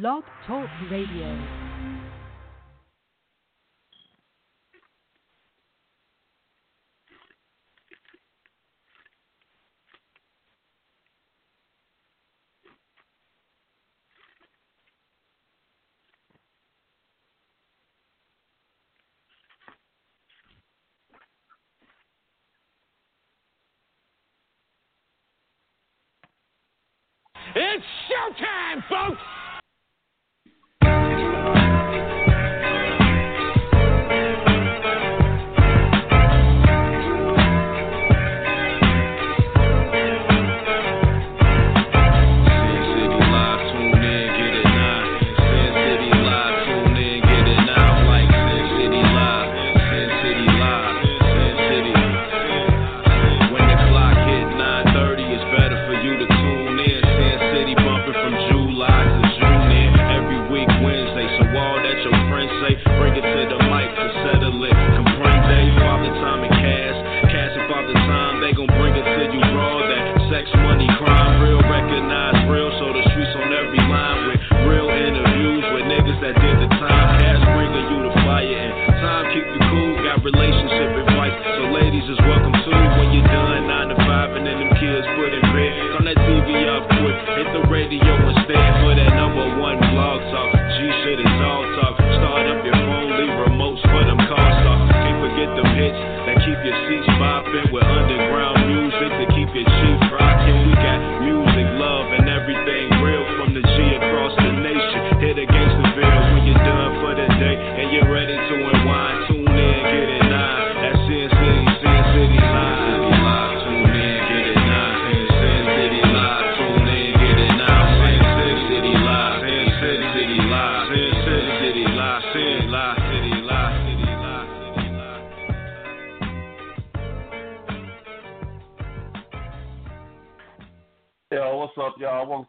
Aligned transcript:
Blog 0.00 0.24
Talk 0.44 0.68
Radio. 0.90 1.63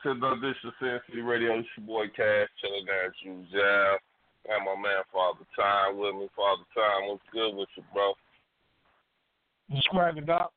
To 0.05 0.13
the 0.13 0.27
edition 0.33 0.69
of 0.69 0.73
Sin 0.79 0.99
City 1.09 1.21
Radio. 1.21 1.57
It's 1.57 1.67
your 1.75 1.87
boy 1.87 2.05
Cash, 2.15 2.47
chilling 2.61 2.85
down 2.85 3.09
at 3.09 3.13
you, 3.23 3.43
Jam. 3.51 3.97
And 4.47 4.63
my 4.63 4.75
man 4.79 5.01
Father 5.11 5.45
Time 5.57 5.97
with 5.97 6.13
me. 6.13 6.29
Father 6.35 6.61
Time, 6.75 7.09
what's 7.09 7.23
good 7.33 7.55
with 7.55 7.67
you, 7.75 7.83
bro? 7.91 8.13
Describe 9.73 10.17
it, 10.17 10.27
Doc. 10.27 10.51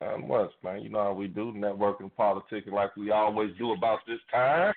Not 0.00 0.26
much, 0.26 0.50
man. 0.64 0.82
You 0.82 0.88
know 0.88 1.04
how 1.04 1.12
we 1.12 1.28
do, 1.28 1.52
networking, 1.56 2.10
politicking 2.18 2.72
like 2.72 2.96
we 2.96 3.12
always 3.12 3.50
do 3.58 3.70
about 3.70 4.00
this 4.08 4.18
time. 4.32 4.74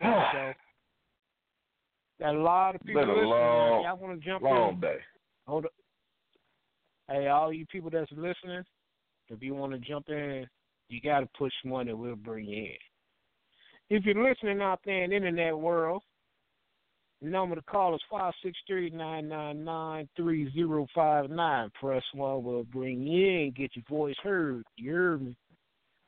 So, 0.00 0.52
got 2.20 2.36
a 2.36 2.38
lot 2.38 2.76
of 2.76 2.82
people 2.82 3.00
Been 3.00 3.10
a 3.10 3.12
listening. 3.14 3.30
long, 3.30 3.82
Y'all 3.82 3.96
want 3.96 4.20
to 4.20 4.24
jump 4.24 4.42
long 4.44 4.74
in? 4.74 4.80
day. 4.80 4.98
Hold 5.48 5.64
up. 5.64 5.72
Hey, 7.10 7.26
all 7.26 7.52
you 7.52 7.66
people 7.66 7.90
that's 7.90 8.12
listening, 8.12 8.62
if 9.28 9.42
you 9.42 9.54
want 9.54 9.72
to 9.72 9.78
jump 9.78 10.08
in, 10.08 10.46
you 10.88 10.95
got 11.06 11.20
to 11.20 11.28
push 11.38 11.52
one 11.64 11.88
and 11.88 11.98
we'll 11.98 12.16
bring 12.16 12.46
you 12.46 12.64
in. 12.64 12.76
If 13.88 14.04
you're 14.04 14.22
listening 14.28 14.60
out 14.60 14.80
there 14.84 15.04
in 15.04 15.10
the 15.10 15.16
internet 15.16 15.56
world, 15.56 16.02
the 17.22 17.28
number 17.28 17.54
to 17.54 17.62
call 17.62 17.94
is 17.94 18.00
five 18.10 18.34
six 18.42 18.58
three 18.66 18.90
nine 18.90 19.28
nine 19.28 19.64
nine 19.64 20.08
three 20.16 20.52
zero 20.52 20.86
five 20.94 21.30
nine. 21.30 21.70
Press 21.80 22.02
one, 22.12 22.44
we'll 22.44 22.64
bring 22.64 23.02
you 23.02 23.26
in, 23.26 23.54
get 23.56 23.74
your 23.74 23.84
voice 23.88 24.16
heard. 24.22 24.64
You 24.76 24.92
heard 24.92 25.22
me? 25.22 25.36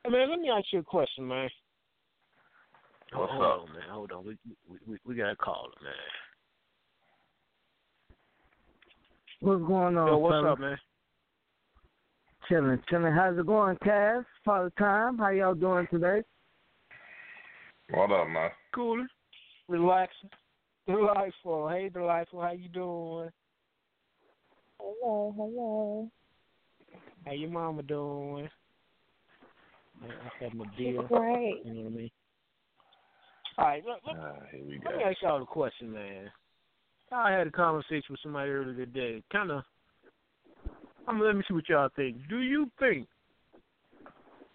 Hey, 0.04 0.10
man, 0.10 0.31
let 0.31 0.41
me 0.41 0.50
ask 0.50 0.66
you 0.72 0.81
a 0.81 0.82
question, 0.82 1.26
man. 1.26 1.48
What's 3.15 3.32
hold 3.32 3.42
up? 3.42 3.60
on, 3.60 3.72
man. 3.72 3.82
Hold 3.91 4.12
on. 4.12 4.25
We 4.26 4.36
we 4.69 4.78
we, 4.86 4.98
we 5.06 5.15
got 5.15 5.30
to 5.30 5.36
call 5.36 5.69
it, 5.72 5.82
man. 5.82 5.92
What's 9.41 9.62
going 9.66 9.97
on, 9.97 10.09
Yo, 10.09 10.19
what's 10.19 10.34
fellas? 10.34 10.53
up, 10.53 10.59
man? 10.60 10.78
Chilling, 12.48 12.82
chilling. 12.91 13.12
How's 13.12 13.38
it 13.38 13.47
going, 13.47 13.76
Cass? 13.82 14.25
Father 14.48 14.72
Time. 14.78 15.19
How 15.19 15.28
y'all 15.28 15.54
doing 15.54 15.86
today? 15.91 16.22
What 17.91 18.10
up, 18.10 18.28
man? 18.28 18.48
Cooler, 18.75 19.06
relaxing, 19.69 20.31
delightful. 20.86 21.69
Hey, 21.69 21.91
delightful, 21.91 22.41
how 22.41 22.53
you 22.53 22.70
doing? 22.70 23.28
Hello, 24.81 25.34
hello. 25.36 26.10
How 27.26 27.32
your 27.32 27.50
mama 27.50 27.82
doing? 27.82 28.48
I 30.03 30.42
had 30.42 30.54
my 30.54 30.65
deal. 30.78 31.03
Great. 31.03 31.60
You 31.66 31.75
know 31.75 31.80
what 31.82 31.92
I 31.92 31.94
mean? 31.94 32.10
All 33.59 33.66
right, 33.66 33.82
look, 33.84 33.98
look, 34.06 34.16
Ah, 34.19 34.32
here 34.50 34.65
we 34.66 34.78
go. 34.78 34.88
let 34.88 34.97
me 34.97 35.04
ask 35.04 35.19
y'all 35.20 35.42
a 35.42 35.44
question, 35.44 35.92
man. 35.92 36.30
I 37.12 37.32
had 37.32 37.48
a 37.48 37.50
conversation 37.50 38.06
with 38.09 38.20
somebody 38.22 38.50
earlier 38.50 38.86
today. 38.86 39.22
Kind 39.30 39.50
of. 39.50 39.62
I'm 41.06 41.20
let 41.20 41.36
me 41.36 41.42
see 41.47 41.53
what 41.53 41.69
y'all 41.69 41.91
think. 41.94 42.16
Do 42.30 42.38
you 42.38 42.70
think? 42.80 43.09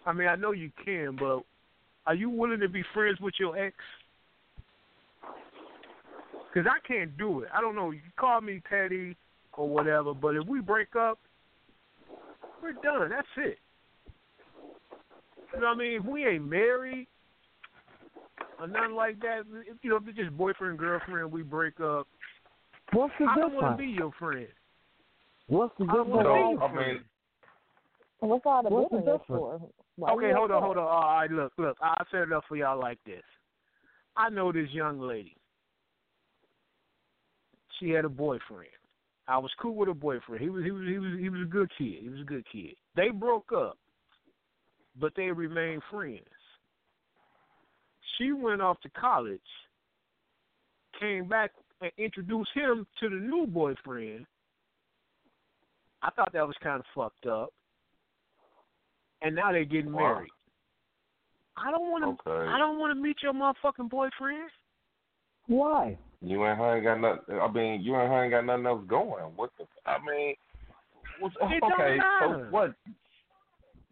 I 0.06 0.12
mean, 0.12 0.28
I 0.28 0.36
know 0.36 0.52
you 0.52 0.70
can, 0.84 1.16
but 1.18 1.40
are 2.06 2.14
you 2.14 2.28
willing 2.28 2.60
to 2.60 2.68
be 2.68 2.82
friends 2.92 3.18
with 3.20 3.34
your 3.38 3.56
ex? 3.58 3.74
Because 6.52 6.70
I 6.70 6.86
can't 6.86 7.16
do 7.16 7.40
it. 7.40 7.48
I 7.52 7.60
don't 7.60 7.74
know. 7.74 7.90
You 7.90 8.00
call 8.18 8.40
me 8.40 8.60
petty 8.68 9.16
or 9.54 9.68
whatever, 9.68 10.14
but 10.14 10.36
if 10.36 10.46
we 10.46 10.60
break 10.60 10.94
up, 10.94 11.18
we're 12.62 12.72
done. 12.74 13.10
That's 13.10 13.26
it. 13.36 13.58
You 15.52 15.60
know 15.60 15.68
what 15.68 15.74
I 15.74 15.78
mean? 15.78 16.00
If 16.00 16.04
we 16.04 16.26
ain't 16.26 16.48
married 16.48 17.06
or 18.60 18.66
nothing 18.68 18.94
like 18.94 19.20
that, 19.20 19.42
if, 19.66 19.76
you 19.82 19.90
know, 19.90 19.96
if 19.96 20.08
it's 20.08 20.18
just 20.18 20.36
boyfriend 20.36 20.78
girlfriend, 20.78 21.30
we 21.30 21.42
break 21.42 21.80
up. 21.80 22.06
What's 22.92 23.14
the 23.18 23.26
I 23.26 23.36
don't 23.36 23.54
want 23.54 23.76
to 23.76 23.82
be 23.82 23.90
your 23.90 24.12
friend. 24.18 24.46
What's 25.46 25.74
the 25.78 25.86
I 25.90 25.94
don't 25.94 26.08
wanna 26.08 26.24
be 26.24 26.28
So, 26.28 26.50
your 26.50 26.62
I 26.62 26.86
mean, 26.88 27.00
What's 28.20 28.46
all 28.46 28.62
the 28.62 28.68
What's 28.70 28.90
the 28.90 29.20
for? 29.26 29.60
Why 29.96 30.12
Okay, 30.12 30.32
hold 30.34 30.50
on, 30.50 30.62
hold 30.62 30.76
on. 30.76 30.86
All 30.86 31.16
right, 31.16 31.30
look, 31.30 31.52
look. 31.56 31.76
I'll 31.80 32.06
set 32.10 32.22
it 32.22 32.32
up 32.32 32.44
for 32.48 32.56
y'all 32.56 32.78
like 32.78 32.98
this. 33.06 33.22
I 34.16 34.28
know 34.30 34.52
this 34.52 34.70
young 34.70 35.00
lady. 35.00 35.36
She 37.78 37.90
had 37.90 38.04
a 38.04 38.08
boyfriend. 38.08 38.70
I 39.26 39.38
was 39.38 39.50
cool 39.60 39.74
with 39.74 39.88
her 39.88 39.94
boyfriend. 39.94 40.42
He 40.42 40.50
was 40.50 40.64
he 40.64 40.70
was 40.70 40.86
he 40.86 40.98
was 40.98 41.18
he 41.18 41.28
was 41.28 41.42
a 41.42 41.50
good 41.50 41.70
kid. 41.78 42.02
He 42.02 42.08
was 42.08 42.20
a 42.20 42.24
good 42.24 42.44
kid. 42.50 42.74
They 42.94 43.08
broke 43.08 43.52
up, 43.56 43.78
but 45.00 45.12
they 45.16 45.30
remained 45.30 45.82
friends. 45.90 46.20
She 48.18 48.32
went 48.32 48.60
off 48.62 48.80
to 48.82 48.90
college, 48.90 49.40
came 51.00 51.28
back 51.28 51.52
and 51.80 51.90
introduced 51.98 52.50
him 52.54 52.86
to 53.00 53.08
the 53.08 53.16
new 53.16 53.46
boyfriend. 53.46 54.26
I 56.02 56.10
thought 56.10 56.32
that 56.32 56.46
was 56.46 56.56
kind 56.62 56.80
of 56.80 56.86
fucked 56.94 57.26
up. 57.26 57.52
And 59.22 59.34
now 59.34 59.52
they're 59.52 59.64
getting 59.64 59.92
Wow. 59.92 60.14
married. 60.14 60.30
I 61.56 61.70
don't 61.70 61.90
want 61.90 62.04
to. 62.24 62.30
Okay. 62.30 62.48
I 62.50 62.58
don't 62.58 62.78
want 62.78 62.90
to 62.90 63.00
meet 63.00 63.22
your 63.22 63.32
motherfucking 63.32 63.88
boyfriend. 63.88 64.50
Why? 65.46 65.98
you 66.20 66.42
and 66.44 66.58
her 66.58 66.76
ain't 66.76 66.84
got 66.84 67.00
nothing. 67.00 67.38
I 67.38 67.48
mean, 67.50 67.82
you 67.82 67.94
and 67.94 68.10
her 68.10 68.24
ain't 68.24 68.30
got 68.32 68.46
nothing 68.46 68.66
else 68.66 68.82
going. 68.86 69.24
What 69.36 69.50
the? 69.58 69.66
I 69.84 69.98
mean, 70.04 70.34
what's, 71.18 71.36
It 71.40 71.60
don't 71.60 71.72
okay. 71.74 71.98
So 72.20 72.28
matter. 72.28 72.48
what? 72.50 72.74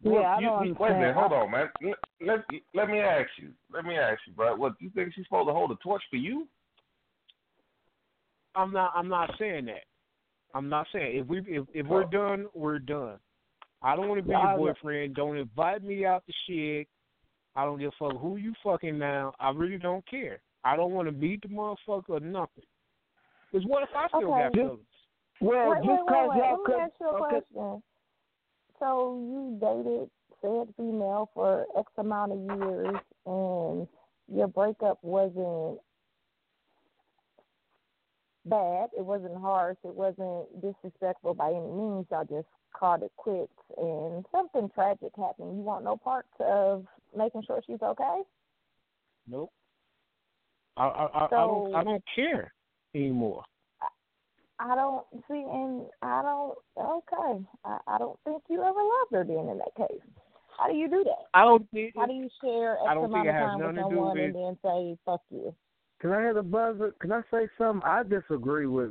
Yeah, 0.03 0.21
I 0.21 0.41
you, 0.41 0.47
don't 0.47 0.67
you- 0.67 0.77
Wait 0.81 0.91
a 0.91 0.95
minute, 0.95 1.15
hold 1.15 1.33
on, 1.33 1.51
man. 1.51 1.69
Let, 1.83 1.97
let 2.21 2.45
let 2.75 2.89
me 2.89 2.99
ask 3.01 3.29
you. 3.37 3.51
Let 3.73 3.85
me 3.85 3.97
ask 3.97 4.19
you, 4.27 4.33
bro. 4.33 4.57
What 4.57 4.75
you 4.81 4.91
think 4.91 5.13
she's 5.15 5.27
supposed 5.27 5.49
to 5.49 5.53
hold 5.53 5.71
a 5.71 5.77
torch 5.77 6.03
for 6.11 6.17
you? 6.17 6.49
I'm 8.57 8.73
not. 8.73 8.93
I'm 8.97 9.09
not 9.09 9.31
saying 9.39 9.67
that. 9.67 9.85
I'm 10.55 10.69
not 10.69 10.87
saying 10.93 11.19
if 11.19 11.27
we 11.27 11.39
if 11.47 11.67
if 11.73 11.87
we're 11.87 12.05
done, 12.05 12.47
we're 12.55 12.79
done. 12.79 13.19
I 13.83 13.97
don't 13.97 14.09
want 14.09 14.21
to 14.21 14.27
be 14.27 14.33
Yeah, 14.33 14.57
your 14.57 14.75
boyfriend. 14.75 15.15
Don't 15.15 15.37
invite 15.37 15.83
me 15.83 16.05
out 16.05 16.25
to 16.27 16.33
shit. 16.47 16.89
I 17.55 17.65
don't 17.65 17.79
give 17.79 17.93
a 18.01 18.05
fuck 18.11 18.21
who 18.21 18.37
you 18.37 18.55
fucking 18.63 18.99
now. 18.99 19.35
I 19.41 19.51
really 19.51 19.79
don't 19.79 20.07
care. 20.09 20.41
I 20.65 20.77
don't 20.77 20.93
want 20.93 21.09
to 21.09 21.13
meet 21.13 21.43
the 21.43 21.49
motherfucker 21.49 22.11
or 22.11 22.21
nothing. 22.21 22.65
Because 23.51 23.67
what 23.67 23.83
if 23.83 23.91
I 23.95 24.09
still 24.09 24.31
Okay. 24.33 24.43
got 24.43 24.53
feelings? 24.53 24.81
Well, 25.41 25.71
wait, 25.71 25.79
just 25.79 25.89
wait, 25.89 26.07
wait, 26.07 26.29
cause 26.29 26.37
y'all 26.37 26.63
Let 26.63 26.77
me 26.77 26.83
ask 26.83 26.93
you 27.01 27.09
a 27.09 27.15
okay. 27.15 27.47
question. 27.55 27.83
So 28.79 29.19
you 29.21 29.59
dated 29.61 30.11
said 30.41 30.75
female 30.77 31.31
for 31.35 31.67
X 31.79 31.91
amount 31.99 32.33
of 32.33 32.39
years, 32.59 32.97
and 33.27 33.89
your 34.33 34.49
breakup 34.49 34.99
wasn't 35.03 35.81
bad. 38.47 38.91
It 38.97 39.05
wasn't 39.05 39.37
harsh. 39.41 39.79
It 39.85 39.95
wasn't 39.95 40.61
disrespectful 40.61 41.35
by 41.35 41.51
any 41.51 41.71
means. 41.71 42.07
Y'all 42.11 42.25
just 42.25 42.49
called 42.73 43.03
it 43.03 43.13
quits, 43.17 43.53
and 43.77 44.25
something 44.33 44.71
tragic 44.75 45.13
happened. 45.17 45.57
You 45.57 45.63
want 45.63 45.85
no 45.85 45.97
parts 45.97 46.33
of 46.41 46.87
making 47.17 47.43
sure 47.47 47.61
she's 47.67 47.83
okay? 47.83 48.23
Nope. 49.29 49.53
I 50.77 50.85
I 50.85 51.05
I, 51.05 51.25
I 51.25 51.29
don't 51.31 51.75
I 51.75 51.85
don't 51.85 52.05
care 52.15 52.53
anymore. 52.95 53.45
I 54.59 54.77
don't 54.77 55.05
see, 55.29 55.45
and 55.45 55.87
I 56.03 56.23
don't. 56.23 56.57
Okay, 56.79 57.45
I, 57.65 57.79
I 57.89 57.99
don't 57.99 58.19
think 58.25 58.43
you 58.49 58.61
ever 58.63 58.69
loved 58.71 59.13
her. 59.13 59.25
Then, 59.25 59.49
in 59.49 59.59
that 59.59 59.75
case, 59.77 60.01
how 60.57 60.69
do 60.69 60.77
you 60.77 60.89
do 60.89 61.03
that? 61.05 61.27
I 61.35 61.45
don't 61.45 61.69
think 61.73 61.95
How 61.97 62.07
do 62.07 62.13
you 62.13 62.29
share 62.43 62.75
X 62.75 62.83
I 62.89 62.95
don't 62.95 63.07
amount 63.07 63.27
think 63.27 63.35
of 63.35 63.35
it 63.35 63.39
has 63.39 63.51
time 63.51 63.59
with 63.59 63.75
nothing 63.75 63.83
to 63.83 63.91
do 63.91 63.97
someone 63.97 64.19
and 64.19 64.35
then 64.35 64.59
say 64.65 64.99
"fuck 65.05 65.21
you"? 65.31 65.55
Can 66.03 66.11
I 66.11 66.27
hit 66.27 66.37
a 66.37 66.43
buzzer? 66.43 66.93
Can 67.01 67.13
I 67.13 67.21
say 67.31 67.49
something? 67.57 67.89
I 67.89 68.03
disagree 68.03 68.67
with 68.67 68.91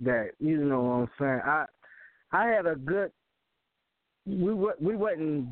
that. 0.00 0.32
You 0.40 0.58
know 0.64 0.82
what 0.82 0.92
I'm 0.94 1.10
saying? 1.18 1.40
I 1.44 1.64
I 2.32 2.46
had 2.48 2.66
a 2.66 2.74
good. 2.74 3.12
We 4.26 4.52
we 4.80 4.96
wasn't 4.96 5.48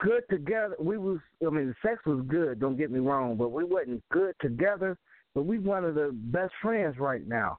good 0.00 0.22
together. 0.30 0.74
We 0.80 0.96
was. 0.96 1.18
I 1.46 1.50
mean, 1.50 1.66
the 1.68 1.74
sex 1.86 2.00
was 2.06 2.24
good. 2.28 2.60
Don't 2.60 2.78
get 2.78 2.90
me 2.90 2.98
wrong, 2.98 3.36
but 3.36 3.50
we 3.50 3.62
wasn't 3.62 4.02
good 4.10 4.34
together. 4.40 4.96
But 5.34 5.42
we 5.42 5.58
one 5.58 5.84
of 5.84 5.94
the 5.94 6.10
best 6.14 6.54
friends 6.62 6.96
right 6.98 7.28
now. 7.28 7.58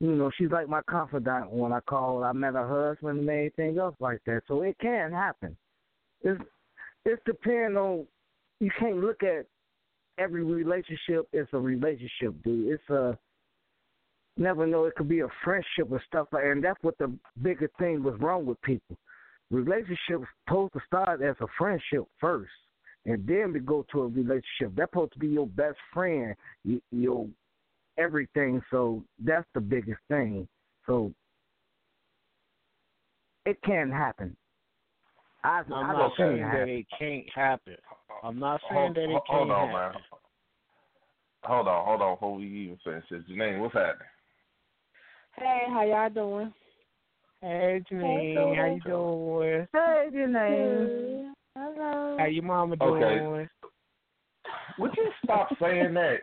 You 0.00 0.12
know, 0.12 0.30
she's 0.36 0.50
like 0.50 0.68
my 0.68 0.80
confidant 0.88 1.52
when 1.52 1.72
I 1.72 1.80
call. 1.80 2.24
I 2.24 2.32
met 2.32 2.54
her 2.54 2.88
husband 2.88 3.20
and 3.20 3.28
everything 3.28 3.78
else 3.78 3.94
like 4.00 4.20
that. 4.24 4.40
So 4.48 4.62
it 4.62 4.76
can 4.80 5.12
happen. 5.12 5.54
It's 6.22 6.40
it's 7.04 7.22
depend 7.26 7.76
on. 7.76 8.06
You 8.58 8.70
can't 8.78 8.96
look 8.96 9.22
at 9.22 9.46
every 10.18 10.44
relationship 10.44 11.28
is 11.32 11.46
a 11.52 11.58
relationship, 11.58 12.34
dude. 12.44 12.72
It's 12.72 12.90
a 12.90 13.18
never 14.36 14.66
know. 14.66 14.84
It 14.84 14.94
could 14.94 15.08
be 15.08 15.20
a 15.20 15.28
friendship 15.44 15.90
or 15.90 16.02
stuff 16.06 16.28
like, 16.32 16.44
and 16.44 16.62
that's 16.62 16.82
what 16.82 16.96
the 16.98 17.12
bigger 17.42 17.70
thing 17.78 18.02
was 18.02 18.18
wrong 18.20 18.46
with 18.46 18.60
people. 18.62 18.96
Relationships 19.50 20.26
supposed 20.46 20.72
to 20.72 20.80
start 20.86 21.20
as 21.22 21.36
a 21.40 21.46
friendship 21.58 22.04
first, 22.18 22.50
and 23.04 23.26
then 23.26 23.52
we 23.52 23.60
go 23.60 23.84
to 23.92 24.02
a 24.02 24.06
relationship. 24.06 24.74
That's 24.76 24.90
supposed 24.90 25.12
to 25.12 25.18
be 25.18 25.28
your 25.28 25.46
best 25.46 25.76
friend, 25.92 26.34
your 26.90 27.28
everything. 27.98 28.62
So 28.70 29.04
that's 29.22 29.46
the 29.54 29.60
biggest 29.60 30.00
thing. 30.08 30.48
So 30.86 31.12
it 33.44 33.58
can 33.62 33.90
happen. 33.90 34.36
I, 35.44 35.62
I'm 35.66 35.72
I 35.72 35.92
not 35.92 36.12
saying 36.16 36.40
that 36.40 36.68
it 36.68 36.86
can't 36.96 37.28
happen. 37.34 37.76
I'm 38.22 38.38
not 38.38 38.60
saying 38.70 38.94
Hold, 38.94 38.96
that 38.96 39.04
it 39.04 39.08
hold, 39.08 39.22
can't 39.28 39.38
hold 39.38 39.50
on, 39.50 39.68
happen. 39.68 39.92
man. 39.92 40.02
Hold 41.44 41.68
on, 41.68 41.84
hold 41.84 42.02
on. 42.02 42.14
Before 42.14 42.34
we 42.36 42.44
even 42.46 42.78
finish 42.84 43.04
this, 43.10 43.22
Janine, 43.30 43.60
what's 43.60 43.74
happening? 43.74 44.06
Hey, 45.36 45.62
how 45.68 45.84
y'all 45.84 46.10
doing? 46.10 46.52
Hey 47.40 47.82
Janine, 47.90 48.56
how 48.56 48.66
you 48.66 48.80
doing? 48.82 49.66
Hey, 49.72 50.08
Janae. 50.14 51.32
Hello. 51.58 52.16
How 52.18 52.26
your 52.26 52.44
mama 52.44 52.76
doing? 52.76 53.02
Okay. 53.02 53.48
Would 54.78 54.92
you 54.96 55.10
stop 55.24 55.48
saying 55.60 55.94
that? 55.94 56.20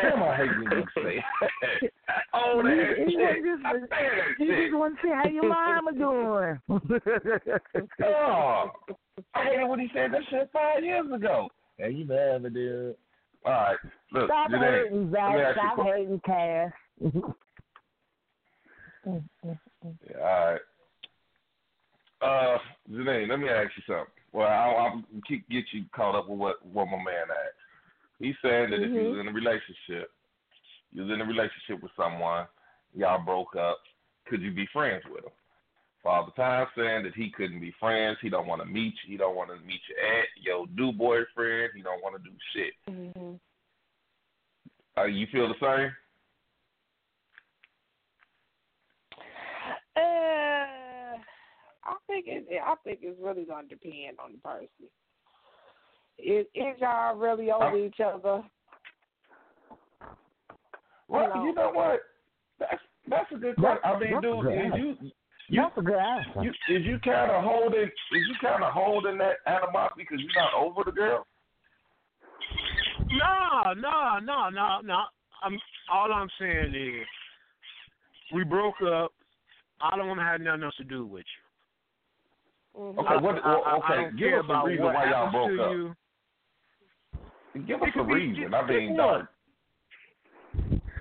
Damn, 0.00 0.22
I 0.22 0.36
hate 0.36 0.48
when 0.58 0.78
you 0.78 0.84
say 0.96 1.24
that. 1.40 1.90
Oh, 2.34 2.62
that 2.62 2.76
You- 2.76 3.06
you 3.08 3.18
shit. 3.18 3.44
just- 3.44 3.64
I 3.66 3.72
that 3.74 4.38
You 4.38 4.46
shit. 4.46 4.64
just 4.70 4.76
want 4.78 4.96
to 4.96 5.06
see 5.06 5.12
how 5.12 5.28
your 5.28 5.48
mama 5.48 5.92
doing. 5.92 6.58
Oh, 8.04 8.70
I 9.34 9.44
hated 9.44 9.66
when 9.68 9.80
he 9.80 9.88
said 9.94 10.12
that 10.12 10.22
shit 10.30 10.50
five 10.52 10.82
years 10.82 11.06
ago. 11.12 11.48
And 11.78 11.98
you 11.98 12.04
never 12.06 12.48
did. 12.50 12.96
All 13.44 13.52
right, 13.52 13.76
look, 14.12 14.26
Stop 14.28 14.50
Janae, 14.50 14.84
hating, 14.84 15.10
Zach. 15.10 15.20
ask 15.20 15.34
you 15.34 15.42
a 15.42 15.52
Stop 15.74 15.86
hating, 15.86 16.20
Cass. 16.24 16.72
Yeah, 19.04 20.18
all 20.20 20.52
right. 20.52 20.60
Uh, 22.22 22.58
Janae, 22.90 23.28
let 23.28 23.38
me 23.40 23.48
ask 23.48 23.70
you 23.76 23.82
something. 23.86 24.06
Well, 24.32 24.46
I'll, 24.48 24.76
I'll 24.76 25.02
keep 25.28 25.48
get 25.48 25.64
you 25.72 25.84
caught 25.94 26.14
up 26.14 26.28
with 26.28 26.38
what 26.38 26.64
what 26.64 26.86
my 26.86 26.96
man 26.98 27.26
asked. 27.28 27.61
He's 28.22 28.36
saying 28.40 28.70
that 28.70 28.80
if 28.80 28.92
you 28.92 29.10
was 29.10 29.18
in 29.18 29.26
a 29.26 29.32
relationship, 29.32 30.12
you 30.92 31.02
was 31.02 31.10
in 31.10 31.20
a 31.20 31.24
relationship 31.24 31.82
with 31.82 31.90
someone, 31.96 32.46
y'all 32.94 33.24
broke 33.24 33.56
up, 33.56 33.78
could 34.28 34.40
you 34.40 34.52
be 34.52 34.68
friends 34.72 35.02
with 35.10 35.24
him? 35.24 35.32
Father 36.04 36.30
Time 36.36 36.68
saying 36.76 37.02
that 37.02 37.14
he 37.16 37.30
couldn't 37.30 37.60
be 37.60 37.74
friends. 37.80 38.18
He 38.22 38.28
don't 38.28 38.46
want 38.46 38.62
to 38.62 38.66
meet 38.66 38.94
you. 39.04 39.10
He 39.10 39.16
don't 39.16 39.34
want 39.34 39.50
to 39.50 39.56
meet 39.66 39.80
your 39.88 39.98
aunt, 39.98 40.28
your 40.40 40.66
new 40.68 40.92
boyfriend. 40.92 41.72
He 41.74 41.82
don't 41.82 42.02
want 42.02 42.14
to 42.16 42.30
do 42.30 42.36
shit. 42.54 42.74
hmm 42.88 43.34
Uh, 44.96 45.06
you 45.06 45.26
feel 45.32 45.48
the 45.48 45.54
same? 45.60 45.90
Uh, 49.96 51.18
I 51.84 51.96
think 52.06 52.26
it. 52.28 52.46
I 52.64 52.74
think 52.84 53.00
it's 53.02 53.20
really 53.20 53.44
gonna 53.44 53.66
depend 53.68 54.18
on 54.22 54.32
the 54.32 54.38
person. 54.38 54.88
Is 56.18 56.46
is 56.54 56.78
y'all 56.80 57.16
really 57.16 57.50
over 57.50 57.76
each 57.76 58.00
other? 58.04 58.42
Well, 61.08 61.28
know. 61.28 61.44
you 61.44 61.54
know 61.54 61.70
what? 61.72 62.00
That's 62.58 62.80
that's 63.08 63.32
a 63.32 63.36
good 63.36 63.56
question. 63.56 63.80
I 63.84 63.98
mean, 63.98 64.12
That's 64.12 64.24
a 64.24 64.28
dude, 64.28 64.42
good 64.42 64.52
is 64.52 64.64
answer. 64.64 64.78
you 64.78 64.96
you 65.48 65.62
That's 65.62 65.78
a 65.78 65.82
good 65.82 65.98
answer. 65.98 66.42
you 66.42 66.50
is 66.50 66.86
you 66.86 66.98
kind 67.04 67.30
of 67.30 67.44
holding 67.44 67.82
is 67.82 67.90
you 68.28 68.34
kind 68.40 68.62
of 68.62 68.72
holding 68.72 69.18
that 69.18 69.36
animosity 69.46 70.02
because 70.08 70.20
you're 70.20 70.42
not 70.42 70.54
over 70.54 70.82
the 70.84 70.92
girl? 70.92 71.26
No, 73.10 73.72
no, 73.74 74.18
no, 74.22 74.48
no, 74.48 74.80
no. 74.82 75.02
I'm 75.42 75.58
all 75.92 76.12
I'm 76.12 76.28
saying 76.38 76.74
is 76.74 77.06
we 78.32 78.44
broke 78.44 78.80
up. 78.82 79.12
I 79.80 79.96
don't 79.96 80.06
want 80.06 80.20
to 80.20 80.24
have 80.24 80.40
nothing 80.40 80.62
else 80.62 80.76
to 80.76 80.84
do 80.84 81.04
with 81.04 81.24
you. 81.24 81.42
Mhm. 82.80 82.98
Okay, 82.98 83.24
what? 83.24 83.34
I, 83.34 83.38
I, 83.38 83.54
well, 83.54 83.64
I 83.66 83.76
okay, 83.76 84.02
don't 84.04 84.16
give 84.16 84.28
care 84.30 84.38
us 84.40 84.46
a 84.48 84.64
reason 84.66 84.84
why 84.84 85.10
y'all 85.10 85.30
broke 85.30 85.60
up. 85.60 85.70
you. 85.72 85.94
Give 87.66 87.82
us 87.82 87.88
a 87.96 88.02
reason. 88.02 88.42
just- 88.42 88.54
I 88.54 88.66
mean, 88.66 88.88
just 88.88 88.96
dog. 88.96 89.18
one. 89.20 89.28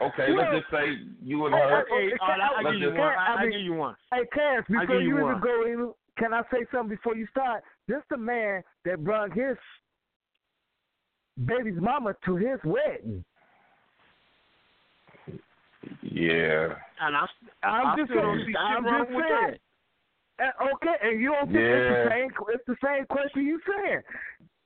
Okay, 0.01 0.33
Well, 0.33 0.51
let's 0.51 0.59
just 0.65 0.71
say 0.71 0.97
you 1.21 1.45
and 1.45 1.53
Okay, 1.55 1.63
her. 1.69 1.81
okay, 1.83 2.17
all 2.19 2.27
right, 2.29 2.39
I, 2.41 2.47
I 2.59 2.61
Let's 2.63 2.73
give 2.73 2.81
you 2.81 2.89
one. 2.93 2.99
I, 2.99 3.13
I 3.13 3.33
I 3.35 3.41
mean- 3.43 3.51
give 3.51 3.61
you 3.61 3.73
one. 3.73 3.95
Hey, 4.11 4.25
Cass, 4.33 4.63
before 4.67 4.95
you 5.01 5.09
you 5.17 5.29
even 5.29 5.39
go 5.41 5.65
in, 5.65 5.93
can 6.17 6.33
I 6.33 6.41
say 6.51 6.65
something 6.71 6.89
before 6.95 7.15
you 7.15 7.27
start? 7.27 7.63
This 7.87 8.01
the 8.09 8.17
man 8.17 8.63
that 8.85 9.03
brought 9.03 9.31
his 9.33 9.57
baby's 11.45 11.79
mama 11.79 12.15
to 12.25 12.35
his 12.35 12.59
wedding. 12.63 13.23
Yeah. 16.01 16.75
And 16.99 17.15
I, 17.15 17.25
I'm 17.63 17.87
I 17.87 17.95
just 17.97 18.09
still 18.11 18.21
don't 18.21 18.35
saying. 18.37 18.45
see 18.47 18.51
shit 18.53 18.59
I'm 18.59 18.85
wrong 18.85 19.05
just 19.05 19.15
with 19.15 19.25
saying. 19.29 19.57
Okay, 20.75 20.95
and 21.03 21.21
you 21.21 21.29
don't 21.31 21.45
think 21.51 21.57
it's 21.59 21.89
the 21.89 22.09
same? 22.09 22.29
It's 22.49 22.65
the 22.67 22.75
same 22.83 23.05
question 23.05 23.45
you 23.45 23.59
saying. 23.67 24.01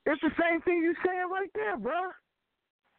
It's 0.05 0.21
the 0.21 0.31
same 0.39 0.61
thing 0.61 0.77
you 0.83 0.93
saying 1.05 1.29
right 1.31 1.49
there, 1.55 1.77
bro. 1.77 2.11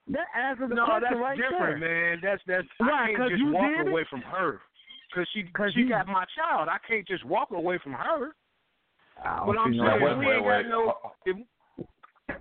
That 0.09 0.27
answers 0.37 0.69
the 0.69 0.75
no, 0.77 0.85
question 0.87 1.03
that's 1.11 1.21
right 1.21 1.39
different, 1.39 1.81
there. 1.81 2.11
man. 2.17 2.21
That's 2.23 2.43
that's 2.47 2.67
Why, 2.79 2.87
I 2.87 3.07
'cause 3.11 3.17
can't 3.17 3.31
just 3.31 3.43
you 3.43 3.51
walk 3.53 3.71
did 3.77 3.87
it? 3.87 3.91
away 3.91 4.05
from 4.11 4.21
her 4.23 4.61
because 5.11 5.29
she 5.33 5.43
'Cause 5.45 5.73
she 5.75 5.81
you- 5.81 5.89
got 5.89 6.07
my 6.07 6.25
child. 6.37 6.69
I 6.69 6.79
can't 6.87 7.07
just 7.07 7.25
walk 7.25 7.51
away 7.51 7.79
from 7.79 7.93
her. 7.95 8.35
But 9.23 9.59
I'm 9.59 9.73
saying 9.73 9.77
no 9.77 9.97
we 10.19 10.27
wait, 10.27 10.37
ain't 10.37 10.45
got 10.45 10.67
no. 10.67 11.13
If, 11.25 11.37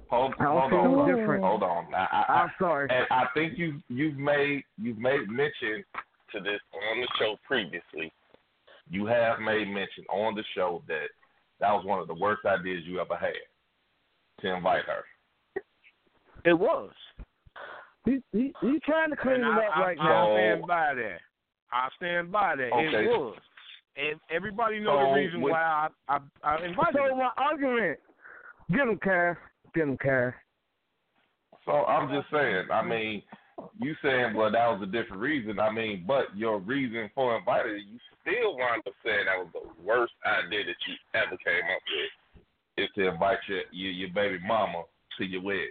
Hold, 0.09 0.33
I 0.39 0.43
don't 0.43 0.69
hold 0.69 1.09
on. 1.09 1.15
different. 1.15 1.43
Hold 1.43 1.63
on. 1.63 1.93
I, 1.93 1.97
I, 2.11 2.25
I, 2.27 2.33
I'm 2.43 2.51
sorry. 2.59 2.87
and 2.91 3.05
I 3.09 3.25
think 3.33 3.57
you 3.57 3.81
you've 3.87 4.17
made 4.17 4.63
you've 4.77 4.97
made 4.99 5.27
mention 5.29 5.83
to 6.31 6.39
this 6.41 6.59
on 6.91 7.01
the 7.01 7.07
show 7.17 7.37
previously. 7.47 8.11
You 8.89 9.05
have 9.07 9.39
made 9.39 9.67
mention 9.67 10.05
on 10.09 10.35
the 10.35 10.43
show 10.53 10.83
that 10.87 11.07
that 11.59 11.71
was 11.71 11.85
one 11.85 11.99
of 11.99 12.07
the 12.07 12.13
worst 12.13 12.45
ideas 12.45 12.83
you 12.85 12.99
ever 12.99 13.15
had 13.15 13.33
to 14.41 14.53
invite 14.55 14.83
her. 14.85 15.03
it 16.45 16.53
was. 16.53 16.91
He, 18.05 18.19
he, 18.31 18.53
he 18.61 18.79
trying 18.85 19.09
to 19.09 19.15
clean 19.15 19.35
And 19.35 19.43
it 19.43 19.47
I, 19.47 19.65
up 19.67 19.77
I, 19.77 19.81
right 19.81 19.97
I 19.99 20.03
now. 20.03 20.35
stand 20.35 20.61
by 20.67 20.93
that. 20.93 21.17
I 21.71 21.87
stand 21.97 22.31
by 22.31 22.55
that. 22.55 22.71
Okay. 22.71 23.05
It 23.05 23.07
was. 23.09 23.37
And 23.97 24.19
everybody 24.29 24.79
know 24.79 24.99
So, 25.01 25.09
the 25.09 25.15
reason 25.15 25.41
with- 25.41 25.51
why 25.53 25.87
I 26.07 26.15
I, 26.15 26.19
I 26.43 26.55
invited 26.65 26.95
So 26.95 27.03
her. 27.03 27.15
my 27.15 27.31
argument, 27.37 27.99
Get 28.71 28.81
him, 28.81 28.99
Cass. 29.01 29.37
Get 29.73 29.83
him, 29.83 29.97
Cass. 29.97 30.33
So 31.65 31.71
I'm 31.85 32.09
just 32.09 32.29
saying. 32.31 32.65
I 32.71 32.83
mean, 32.83 33.21
you 33.79 33.95
saying, 34.03 34.33
well, 34.35 34.51
that 34.51 34.67
was 34.67 34.81
a 34.83 34.91
different 34.91 35.21
reason. 35.21 35.59
I 35.59 35.71
mean, 35.71 36.03
but 36.07 36.25
your 36.35 36.59
reason 36.59 37.09
for 37.15 37.37
inviting 37.37 37.85
you 37.89 37.99
still 38.21 38.57
wound 38.57 38.81
up 38.85 38.93
saying 39.03 39.25
that 39.25 39.37
was 39.37 39.47
the 39.53 39.83
worst 39.83 40.13
idea 40.25 40.65
that 40.65 40.75
you 40.87 40.93
ever 41.13 41.37
came 41.37 41.65
up 41.73 41.81
with 41.89 42.11
is 42.77 42.89
to 42.95 43.07
invite 43.07 43.37
your 43.47 43.61
your, 43.71 43.91
your 43.91 44.09
baby 44.09 44.39
mama 44.45 44.83
to 45.17 45.25
your 45.25 45.41
wedding. 45.41 45.69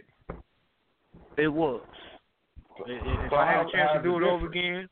It 1.36 1.48
was. 1.48 1.82
If 2.86 3.30
so 3.30 3.36
I 3.36 3.52
had 3.52 3.66
a 3.66 3.70
chance 3.70 3.90
to 3.96 4.02
do 4.02 4.16
it 4.16 4.22
over 4.22 4.46
again, 4.46 4.88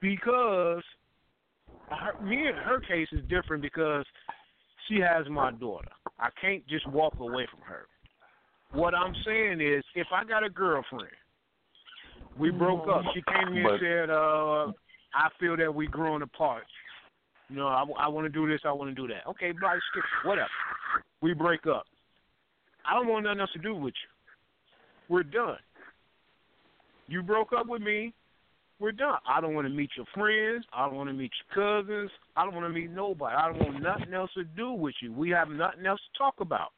because 0.00 0.82
her, 1.88 2.22
me 2.22 2.46
and 2.46 2.56
her 2.58 2.80
case 2.80 3.08
is 3.12 3.20
different 3.28 3.62
because 3.62 4.04
she 4.88 4.98
has 5.00 5.26
my 5.30 5.50
daughter. 5.52 5.88
I 6.18 6.28
can't 6.40 6.66
just 6.66 6.86
walk 6.88 7.14
away 7.18 7.46
from 7.50 7.60
her. 7.62 7.86
What 8.72 8.94
I'm 8.94 9.14
saying 9.24 9.60
is, 9.60 9.82
if 9.94 10.06
I 10.12 10.24
got 10.24 10.44
a 10.44 10.50
girlfriend, 10.50 11.08
we 12.38 12.50
broke 12.50 12.86
up. 12.88 13.02
She 13.14 13.22
came 13.22 13.46
to 13.46 13.50
me 13.50 13.60
and 13.62 13.80
said, 13.80 14.10
uh, 14.10 14.66
"I 15.14 15.28
feel 15.38 15.56
that 15.56 15.74
we're 15.74 15.88
growing 15.88 16.22
apart. 16.22 16.64
You 17.50 17.56
know, 17.56 17.66
I, 17.66 17.84
I 17.98 18.08
want 18.08 18.26
to 18.26 18.28
do 18.28 18.48
this. 18.48 18.60
I 18.64 18.72
want 18.72 18.94
to 18.94 18.94
do 18.94 19.08
that. 19.12 19.28
Okay, 19.28 19.52
bye, 19.52 19.78
skip, 19.90 20.04
whatever. 20.24 20.48
We 21.20 21.34
break 21.34 21.66
up. 21.66 21.84
I 22.88 22.94
don't 22.94 23.08
want 23.08 23.24
nothing 23.24 23.40
else 23.40 23.50
to 23.52 23.58
do 23.58 23.74
with 23.74 23.94
you. 23.94 25.14
We're 25.14 25.24
done. 25.24 25.58
You 27.08 27.22
broke 27.22 27.52
up 27.52 27.66
with 27.66 27.82
me. 27.82 28.14
We're 28.78 28.92
done. 28.92 29.18
I 29.28 29.40
don't 29.40 29.54
want 29.54 29.66
to 29.66 29.72
meet 29.72 29.90
your 29.96 30.06
friends. 30.14 30.64
I 30.72 30.86
don't 30.86 30.94
want 30.94 31.10
to 31.10 31.12
meet 31.12 31.32
your 31.42 31.82
cousins. 31.82 32.10
I 32.36 32.44
don't 32.44 32.54
want 32.54 32.66
to 32.66 32.72
meet 32.72 32.90
nobody. 32.90 33.36
I 33.36 33.52
don't 33.52 33.58
want 33.58 33.82
nothing 33.82 34.14
else 34.14 34.30
to 34.34 34.44
do 34.44 34.72
with 34.72 34.94
you. 35.02 35.12
We 35.12 35.28
have 35.30 35.48
nothing 35.48 35.84
else 35.84 36.00
to 36.00 36.18
talk 36.18 36.34
about. 36.40 36.70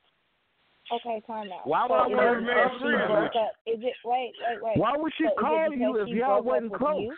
Okay, 0.93 1.23
time 1.26 1.49
out. 1.52 1.67
Why 1.67 1.83
would 1.83 1.91
so 1.91 1.95
I 1.95 2.07
want 2.09 2.11
to 2.11 2.25
remain 2.25 2.55
friends 2.55 2.73
with 2.83 3.31
you? 3.67 3.73
Is 3.75 3.81
it 3.85 3.95
wait, 4.05 4.33
wait, 4.50 4.62
wait? 4.62 4.76
Why 4.79 4.93
would 4.97 5.12
she 5.17 5.25
so 5.25 5.41
call 5.41 5.73
you 5.73 5.97
if 5.99 6.09
y'all 6.09 6.43
wasn't 6.43 6.75
close? 6.75 7.14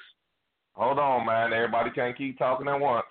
Hold 0.75 0.99
on, 0.99 1.25
man. 1.25 1.53
Everybody 1.53 1.91
can't 1.91 2.19
keep 2.19 2.37
talking 2.37 2.69
at 2.69 2.79
once. 2.79 3.07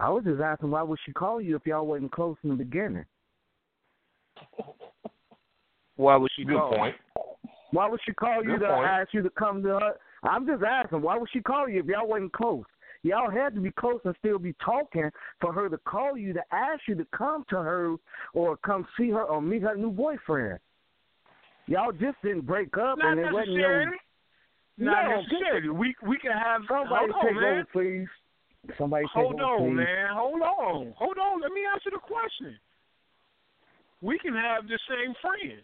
I 0.00 0.10
was 0.10 0.24
just 0.24 0.40
asking 0.40 0.70
why 0.70 0.82
would 0.82 0.98
she 1.04 1.12
call 1.12 1.40
you 1.40 1.56
if 1.56 1.66
y'all 1.66 1.86
wasn't 1.86 2.12
close 2.12 2.36
in 2.44 2.50
the 2.50 2.56
beginning? 2.56 3.04
Why 5.96 6.14
would 6.14 6.30
she 6.36 6.44
Good 6.44 6.54
call? 6.54 6.76
point. 6.76 6.94
Why 7.72 7.88
would 7.88 7.98
she 8.06 8.12
call 8.12 8.44
you 8.44 8.56
to 8.56 8.66
point. 8.66 8.86
ask 8.86 9.12
you 9.12 9.20
to 9.22 9.30
come 9.30 9.64
to 9.64 9.70
her? 9.70 9.94
I'm 10.22 10.46
just 10.46 10.62
asking, 10.62 11.02
why 11.02 11.18
would 11.18 11.28
she 11.32 11.40
call 11.40 11.68
you 11.68 11.80
if 11.80 11.86
y'all 11.86 12.06
wasn't 12.06 12.32
close? 12.32 12.64
Y'all 13.02 13.30
had 13.30 13.54
to 13.56 13.60
be 13.60 13.72
close 13.72 14.00
and 14.04 14.14
still 14.18 14.38
be 14.38 14.54
talking 14.64 15.10
for 15.40 15.52
her 15.52 15.68
to 15.68 15.76
call 15.78 16.16
you 16.16 16.32
to 16.32 16.42
ask 16.52 16.82
you 16.86 16.94
to 16.94 17.06
come 17.16 17.44
to 17.50 17.56
her 17.56 17.96
or 18.32 18.56
come 18.58 18.86
see 18.96 19.10
her 19.10 19.22
or 19.24 19.42
meet 19.42 19.62
her 19.62 19.76
new 19.76 19.90
boyfriend. 19.90 20.58
Y'all 21.66 21.92
just 21.92 22.16
didn't 22.22 22.46
break 22.46 22.76
up 22.78 22.98
Not 22.98 23.18
and 23.18 23.20
it 23.20 23.32
wasn't 23.32 23.56
necessarily. 23.56 23.96
no 24.78 24.92
Not 24.92 25.04
No, 25.04 25.22
necessarily. 25.22 25.68
We 25.68 25.94
we 26.06 26.18
can 26.18 26.32
have. 26.32 26.62
Somebody 26.68 27.12
hold 27.12 27.26
take 27.26 27.36
man. 27.36 27.52
over, 27.52 27.66
please. 27.72 28.08
Somebody 28.76 29.04
take 29.06 29.12
Hold 29.12 29.40
over, 29.40 29.64
on, 29.64 29.76
man. 29.76 30.08
Hold 30.12 30.42
on. 30.42 30.94
Hold 30.98 31.18
on. 31.18 31.40
Let 31.40 31.52
me 31.52 31.62
answer 31.72 31.90
the 31.90 31.98
question. 31.98 32.58
We 34.02 34.18
can 34.18 34.34
have 34.34 34.68
the 34.68 34.78
same 34.88 35.14
friends. 35.22 35.62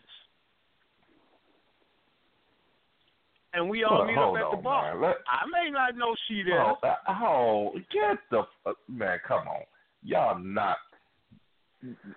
And 3.52 3.70
we 3.70 3.84
all 3.84 3.96
Hold- 3.98 4.06
meet 4.08 4.16
hold 4.16 4.38
up 4.38 4.44
at 4.52 4.56
the 4.56 4.62
bar. 4.62 4.96
Let- 4.96 5.18
I 5.28 5.46
may 5.46 5.70
not 5.70 5.94
know 5.96 6.14
she 6.26 6.42
there. 6.42 6.60
Oh, 6.60 6.76
uh, 6.82 6.96
oh, 7.08 7.72
get 7.92 8.18
the 8.30 8.42
f- 8.66 8.74
man! 8.88 9.20
Come 9.28 9.46
on, 9.46 9.62
y'all 10.02 10.38
not. 10.38 10.78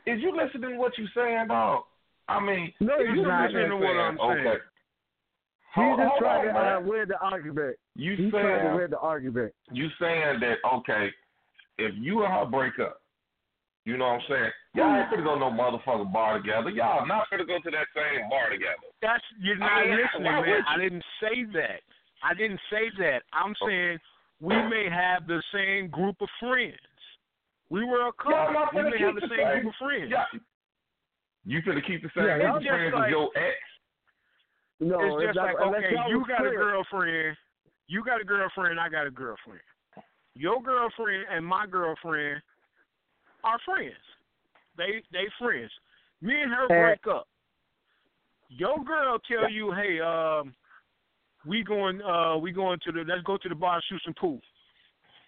Is 0.05 0.19
you 0.21 0.35
listening 0.35 0.71
to 0.71 0.77
what 0.77 0.97
you 0.97 1.05
saying, 1.13 1.49
dog? 1.49 1.83
I 2.27 2.39
mean, 2.39 2.73
No, 2.79 2.95
if 2.97 3.07
he's 3.07 3.17
you 3.17 3.21
not 3.21 3.51
listening 3.51 3.69
to 3.69 3.77
what 3.77 3.95
I'm 3.97 4.17
saying. 4.17 4.47
Okay. 4.47 4.63
He's 5.75 5.97
just 5.97 6.17
trying 6.17 6.43
to 6.45 6.49
uh, 6.49 6.53
man. 6.79 6.87
win 6.87 7.07
the 7.07 7.19
argument. 7.19 7.77
You 7.97 8.15
He's 8.15 8.29
trying 8.31 8.45
to 8.45 8.61
saying 8.63 8.75
win 8.77 8.89
the 8.91 8.99
argument. 8.99 9.53
you 9.73 9.89
saying 9.99 10.39
that 10.39 10.57
okay? 10.77 11.09
If 11.79 11.93
you 11.97 12.23
and 12.23 12.31
her 12.31 12.45
break 12.45 12.77
up, 12.79 13.01
you 13.85 13.97
know 13.97 14.05
what 14.05 14.21
I'm 14.21 14.25
saying? 14.29 14.51
Y'all 14.75 14.95
ain't 14.95 15.09
finna 15.09 15.23
go 15.25 15.33
no 15.39 15.49
motherfucking 15.49 16.13
bar 16.13 16.37
together. 16.37 16.69
Y'all 16.69 17.07
not 17.07 17.25
finna 17.33 17.47
go 17.47 17.57
to 17.57 17.71
that 17.71 17.87
same 17.97 18.29
bar 18.29 18.51
together. 18.51 18.85
That's 19.01 19.23
you're 19.41 19.55
I 19.55 19.81
not 19.81 19.87
mean, 19.87 19.97
listening, 19.97 20.25
why 20.31 20.45
man. 20.45 20.61
I 20.69 20.77
didn't 20.77 21.03
say 21.19 21.43
that. 21.57 21.81
I 22.23 22.33
didn't 22.35 22.59
say 22.69 22.89
that. 22.99 23.23
I'm 23.33 23.55
saying 23.65 23.97
we 24.41 24.53
may 24.69 24.85
have 24.93 25.25
the 25.25 25.41
same 25.53 25.89
group 25.89 26.17
of 26.21 26.29
friends. 26.39 26.77
We 27.69 27.83
were 27.83 28.07
a 28.09 28.13
couple. 28.13 28.53
not 28.53 28.75
We 28.75 28.83
may 28.83 28.99
have 29.01 29.15
the 29.15 29.21
the 29.21 29.27
same 29.33 29.41
same- 29.41 29.61
group 29.61 29.73
of 29.73 29.79
friends. 29.81 30.11
Yeah. 30.13 30.25
You 31.45 31.61
finna 31.65 31.81
keep 31.85 32.03
the 32.03 32.11
same 32.15 32.25
Yeah, 32.27 32.37
group 32.45 32.55
of 32.57 32.61
just 32.61 32.69
friends 32.69 32.93
like- 32.93 33.05
as 33.05 33.09
your 33.11 33.29
ex? 33.35 33.57
No, 34.79 34.99
it's 35.17 35.25
just 35.33 35.35
not, 35.37 35.45
like 35.45 35.55
unless 35.59 35.83
okay, 35.85 35.95
y'all 35.95 36.09
you 36.09 36.19
was 36.19 36.27
got 36.27 36.45
a 36.45 36.51
girlfriend, 36.51 37.37
you 37.87 38.03
got 38.03 38.21
a 38.21 38.25
girlfriend, 38.25 38.79
I 38.79 38.89
got 38.89 39.07
a 39.07 39.11
girlfriend. 39.11 39.61
Your 40.35 40.61
girlfriend 40.61 41.25
and 41.31 41.45
my 41.45 41.65
girlfriend 41.65 42.41
are 43.43 43.59
friends. 43.65 43.95
They 44.77 45.01
they 45.11 45.25
friends. 45.39 45.71
Me 46.21 46.41
and 46.41 46.51
her 46.51 46.67
break 46.67 47.07
up. 47.07 47.27
Your 48.49 48.83
girl 48.83 49.19
tell 49.29 49.49
you, 49.49 49.73
hey, 49.73 49.99
um, 49.99 50.53
we 51.45 51.63
going 51.63 52.01
uh 52.01 52.37
we 52.37 52.51
going 52.51 52.79
to 52.85 52.91
the 52.91 53.03
let's 53.07 53.23
go 53.23 53.37
to 53.37 53.49
the 53.49 53.55
bar 53.55 53.75
and 53.75 53.83
shoot 53.89 54.01
some 54.05 54.13
pool. 54.13 54.39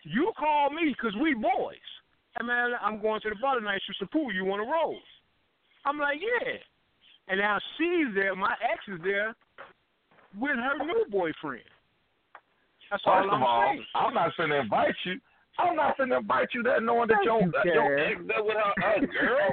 You 0.03 0.31
call 0.37 0.69
me 0.69 0.93
'cause 0.99 1.15
we 1.21 1.33
boys. 1.33 1.77
Hey 2.37 2.45
man, 2.45 2.71
I'm 2.81 3.01
going 3.01 3.21
to 3.21 3.29
the 3.29 3.35
bar 3.41 3.59
tonight, 3.59 3.81
shoot 3.85 3.95
some 3.99 4.09
pool. 4.09 4.31
You 4.31 4.45
want 4.45 4.63
to 4.63 4.71
roll? 4.71 4.99
I'm 5.85 5.97
like, 5.97 6.19
yeah. 6.21 6.57
And 7.27 7.39
now 7.39 7.59
she's 7.77 8.13
there, 8.15 8.35
my 8.35 8.53
ex 8.61 8.83
is 8.87 8.99
there 9.03 9.35
with 10.37 10.55
her 10.55 10.85
new 10.85 11.05
boyfriend. 11.09 11.63
That's 12.91 13.03
all 13.05 13.21
First 13.21 13.29
I'm 13.31 13.41
of 13.41 13.47
all, 13.47 13.65
saying. 13.69 13.85
I'm 13.95 14.13
not 14.13 14.31
finna 14.37 14.61
invite 14.61 14.95
you. 15.05 15.15
I'm 15.59 15.75
not 15.75 15.97
finna 15.97 16.19
invite 16.19 16.49
you 16.53 16.63
that 16.63 16.81
knowing 16.83 17.07
that 17.09 17.23
your 17.23 17.41
you, 17.41 17.51
your 17.65 17.97
ex 17.99 18.21
there 18.27 18.43
with 18.43 18.55
her, 18.55 18.73
her 18.81 18.99
girl. 19.19 19.51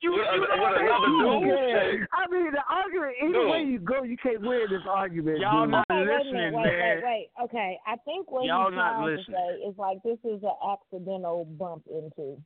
You, 0.00 0.12
with, 0.12 0.20
you 0.20 0.22
a- 0.22 0.36
know 0.36 0.40
with 0.40 0.60
what 0.62 0.80
another 0.80 1.10
I'm 1.10 1.42
dude. 1.42 1.58
saying? 1.58 1.68
Yeah. 1.68 1.80
Hey, 1.80 1.98
I 2.14 2.22
mean, 2.30 2.52
the 2.52 2.62
argument, 2.70 3.14
either 3.22 3.32
Dude. 3.32 3.50
way 3.50 3.62
you 3.66 3.78
go, 3.80 4.02
you 4.04 4.16
can't 4.16 4.40
win 4.42 4.66
this 4.70 4.82
argument. 4.88 5.38
Y'all 5.40 5.62
dude. 5.66 5.70
not 5.72 5.86
Okay, 5.90 6.06
listening, 6.06 6.52
wait, 6.54 6.62
man. 6.70 6.96
wait, 7.02 7.02
wait. 7.02 7.44
Okay, 7.44 7.78
I 7.86 7.96
think 8.04 8.30
what 8.30 8.44
Y'all 8.44 8.70
he's 8.70 8.76
trying 8.78 9.04
listening. 9.06 9.24
to 9.26 9.32
say 9.32 9.68
is 9.68 9.74
like 9.78 9.98
this 10.04 10.18
is 10.22 10.42
an 10.44 10.54
accidental 10.70 11.46
bump 11.58 11.82
into. 11.90 12.38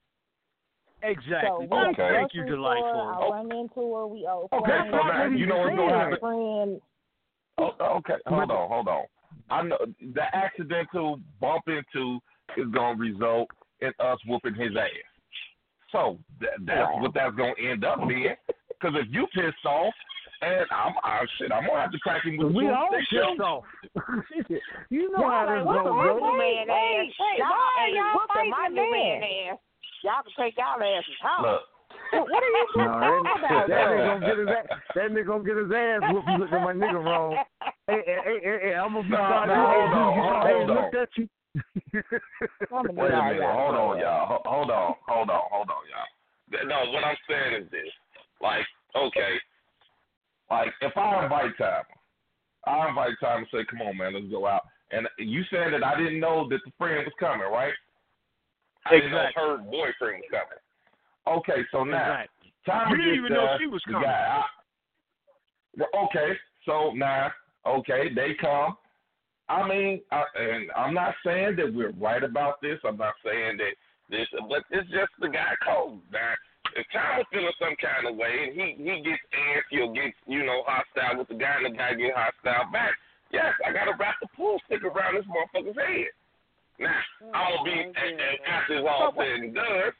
Exactly. 1.02 1.48
So 1.48 1.60
we 1.60 1.66
Thank, 1.68 1.88
at 1.92 1.96
the 1.98 2.02
Okay. 2.04 2.14
thank 2.14 2.34
you, 2.34 2.44
delightful. 2.46 2.88
store, 2.88 3.12
I 3.12 3.28
run 3.36 3.52
into 3.52 3.94
her. 3.94 4.06
We 4.06 4.24
owe 4.26 4.48
Okay, 4.52 4.64
friends. 4.64 4.88
so 4.92 4.96
now 5.02 5.24
you 5.26 5.46
know 5.46 5.58
what's 5.58 5.76
gonna 5.76 5.98
happen. 5.98 6.18
Friend, 6.20 6.80
Oh, 7.58 7.96
okay, 7.98 8.14
hold 8.26 8.50
on, 8.50 8.68
hold 8.68 8.88
on. 8.88 9.04
I 9.52 9.62
know 9.62 9.78
the 10.14 10.22
accidental 10.34 11.20
bump 11.40 11.64
into 11.68 12.18
is 12.56 12.66
gonna 12.74 12.98
result 12.98 13.48
in 13.80 13.92
us 14.00 14.18
whooping 14.26 14.54
his 14.54 14.72
ass. 14.76 14.88
So 15.92 16.18
that, 16.40 16.56
that's 16.64 16.90
what 17.00 17.12
that's 17.14 17.36
gonna 17.36 17.52
end 17.62 17.84
up 17.84 17.98
being. 18.08 18.34
Because 18.68 18.96
if 18.96 19.06
you 19.12 19.26
pissed 19.34 19.66
off, 19.66 19.92
and 20.40 20.66
I'm, 20.72 20.94
I, 21.04 21.20
shit, 21.38 21.52
I'm 21.52 21.66
gonna 21.68 21.80
have 21.82 21.92
to 21.92 21.98
crack 22.00 22.24
him 22.24 22.36
with 22.36 22.50
We 22.56 22.64
two 22.64 22.72
all 22.72 22.88
sticks, 22.90 23.10
pissed 23.12 23.36
too. 23.36 23.42
off. 23.44 23.64
you 24.90 25.12
know 25.12 25.20
Y'all 25.20 25.30
how 25.30 25.54
ain't 25.54 25.68
this 25.68 25.76
goes, 25.76 25.92
my 25.92 26.02
bro. 26.02 26.16
new 26.16 26.34
man 26.34 26.66
wait, 26.66 26.66
ass. 26.66 27.12
wait, 27.20 27.38
Y'all 27.38 27.52
why 27.52 27.84
ain't 27.86 27.94
y'all 27.94 28.14
whooping 28.16 28.50
my 28.50 28.56
fighting 28.56 28.74
new 28.74 28.82
the 28.82 28.90
man 28.90 29.20
man? 29.20 29.52
ass. 29.52 29.58
Y'all 30.02 30.22
can 30.24 30.32
take 30.34 30.56
y'all 30.58 30.82
asses 30.82 31.20
home. 31.22 31.44
Look, 31.46 31.62
What 32.12 32.42
are 32.42 32.48
you 32.48 32.66
No, 32.76 33.00
talking 33.00 33.42
that, 33.42 33.48
about? 33.48 33.68
that 33.68 33.88
nigga 33.88 34.04
gonna 34.06 34.26
get 34.26 34.38
his 34.38 34.48
ass, 34.48 34.66
that 34.94 35.10
nigga 35.10 35.26
gonna 35.26 35.44
get 35.44 35.56
his 35.56 35.72
ass 35.72 36.00
whooped. 36.12 36.28
You 36.28 36.38
look 36.38 36.52
at 36.52 36.62
my 36.62 36.72
nigga 36.72 37.02
wrong. 37.02 37.38
Hey, 37.88 38.02
hey, 38.06 38.18
hey, 38.24 38.38
hey, 38.42 38.58
hey 38.62 38.74
I'm 38.74 38.92
gonna 38.92 39.04
be 39.04 39.10
No, 39.10 39.18
sorry. 39.18 39.48
no, 39.48 39.54
hold 39.54 39.92
on, 39.92 40.14
you 40.14 40.22
saw 40.22 40.40
hold 40.40 40.46
hey, 40.46 40.60
on. 40.60 40.66
looked 40.68 40.94
at 40.94 41.08
you. 41.16 41.28
Woman, 42.70 42.96
Wait 42.96 43.10
a 43.10 43.16
y'all 43.16 43.24
minute. 43.28 43.42
Hold 43.42 43.74
on, 43.74 43.98
y'all. 43.98 44.40
Hold 44.44 44.70
on. 44.70 44.94
Hold 45.08 45.30
on. 45.30 45.42
Hold 45.50 45.68
on, 45.68 45.82
y'all. 45.88 46.66
No, 46.66 46.92
what 46.92 47.04
I'm 47.04 47.16
saying 47.28 47.62
is 47.62 47.70
this. 47.70 47.88
Like, 48.40 48.64
okay. 48.96 49.36
Like, 50.50 50.72
if 50.80 50.96
I 50.96 51.24
invite 51.24 51.56
Tyler, 51.58 51.84
I 52.66 52.88
invite 52.88 53.16
Tyler 53.20 53.38
and 53.38 53.46
say, 53.52 53.64
come 53.68 53.82
on, 53.82 53.96
man, 53.96 54.14
let's 54.14 54.28
go 54.30 54.46
out. 54.46 54.62
And 54.90 55.08
you 55.18 55.42
said 55.50 55.72
that 55.72 55.84
I 55.84 55.96
didn't 55.96 56.20
know 56.20 56.48
that 56.50 56.60
the 56.64 56.72
friend 56.76 57.04
was 57.04 57.14
coming, 57.18 57.50
right? 57.50 57.72
I 58.86 58.96
didn't 58.96 59.12
know 59.12 59.26
her 59.34 59.56
boyfriend 59.58 60.22
was 60.22 60.30
coming. 60.30 60.61
Okay, 61.26 61.64
so 61.70 61.84
now, 61.84 62.22
Exactly. 62.22 62.52
Tyler 62.66 62.90
You 62.90 62.96
didn't 62.96 63.10
gets 63.12 63.18
even 63.18 63.32
know 63.32 63.56
she 63.58 63.66
was 63.66 63.82
coming. 63.84 64.02
guy- 64.02 64.42
I- 64.42 64.48
Well, 65.76 65.88
okay, 66.06 66.38
so 66.66 66.92
now, 66.94 67.32
okay, 67.66 68.08
they 68.12 68.34
come. 68.34 68.76
I 69.48 69.66
mean, 69.68 70.02
I, 70.10 70.24
and 70.36 70.70
I'm 70.76 70.94
not 70.94 71.14
saying 71.24 71.56
that 71.56 71.72
we're 71.72 71.92
right 71.92 72.22
about 72.22 72.60
this. 72.60 72.78
I'm 72.84 72.96
not 72.96 73.14
saying 73.24 73.56
that 73.58 73.74
this, 74.08 74.28
but 74.48 74.64
it's 74.70 74.88
just 74.90 75.12
the 75.18 75.28
guy 75.28 75.54
code. 75.64 76.00
Now, 76.12 76.34
if 76.76 76.86
Tyler's 76.92 77.26
feeling 77.32 77.52
some 77.58 77.76
kind 77.76 78.06
of 78.06 78.16
way 78.16 78.44
and 78.48 78.52
he 78.54 78.74
he 78.78 79.00
gets 79.02 79.22
antsy 79.32 79.80
or 79.86 79.92
gets 79.92 80.16
you 80.26 80.44
know 80.44 80.62
hostile 80.66 81.18
with 81.18 81.28
the 81.28 81.34
guy 81.34 81.56
and 81.56 81.66
the 81.66 81.76
guy 81.76 81.94
get 81.94 82.14
hostile 82.14 82.70
back, 82.72 82.92
yes, 83.30 83.52
I 83.66 83.72
gotta 83.72 83.92
wrap 83.98 84.16
the 84.20 84.28
pool 84.36 84.60
stick 84.66 84.84
around 84.84 85.16
this 85.16 85.26
motherfucker's 85.26 85.76
head. 85.76 86.06
Now, 86.78 87.00
I'm 87.34 87.56
gonna 87.56 87.64
be 87.64 87.80
a- 87.80 88.16
a- 88.16 88.48
after 88.48 88.74
it's 88.78 88.88
all 88.88 89.12
said 89.16 89.26
and 89.40 89.54
done. 89.54 89.92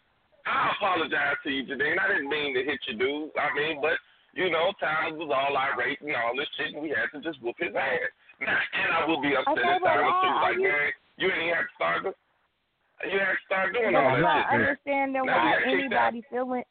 I 0.47 0.73
apologize 0.77 1.37
to 1.45 1.51
you, 1.51 1.63
Janine. 1.65 1.99
I 1.99 2.09
didn't 2.09 2.29
mean 2.29 2.55
to 2.55 2.65
hit 2.65 2.81
you, 2.89 2.99
dude. 2.99 3.31
I 3.39 3.55
mean, 3.55 3.81
but 3.81 3.95
you 4.35 4.51
know, 4.51 4.73
Tyler 4.81 5.15
was 5.17 5.31
all 5.31 5.57
irate 5.57 6.01
and 6.01 6.17
all 6.17 6.35
this 6.37 6.49
shit, 6.57 6.73
and 6.75 6.83
we 6.83 6.89
had 6.91 7.13
to 7.15 7.21
just 7.23 7.41
whoop 7.43 7.57
his 7.59 7.75
ass. 7.77 8.11
Now, 8.41 8.57
and 8.57 8.93
I 8.93 9.07
will 9.07 9.21
be 9.21 9.37
upset 9.37 9.59
Okay, 9.59 9.69
at 9.69 9.81
but 9.81 9.89
times 9.89 10.09
why 10.09 10.23
too. 10.23 10.35
Like, 10.41 10.57
you- 10.57 10.63
man, 10.73 10.93
you 11.19 11.27
ain't 11.29 11.43
even 11.43 11.55
have 11.55 11.69
to 11.69 11.75
start. 11.75 12.03
the- 12.03 12.15
You 13.05 13.11
didn't 13.11 13.27
have 13.27 13.37
to 13.39 13.45
start 13.45 13.73
doing 13.75 13.93
But 13.93 13.95
all 13.99 14.07
I'm 14.09 14.15
that 14.15 14.21
not 14.23 14.37
shit. 14.37 14.51
man. 14.51 14.61
understanding 14.61 15.13
Now 15.13 15.23
we 15.23 15.29
why 15.29 15.53
got 15.53 15.59
kicked 15.63 15.69
anybody 15.79 16.21
feeling. 16.31 16.65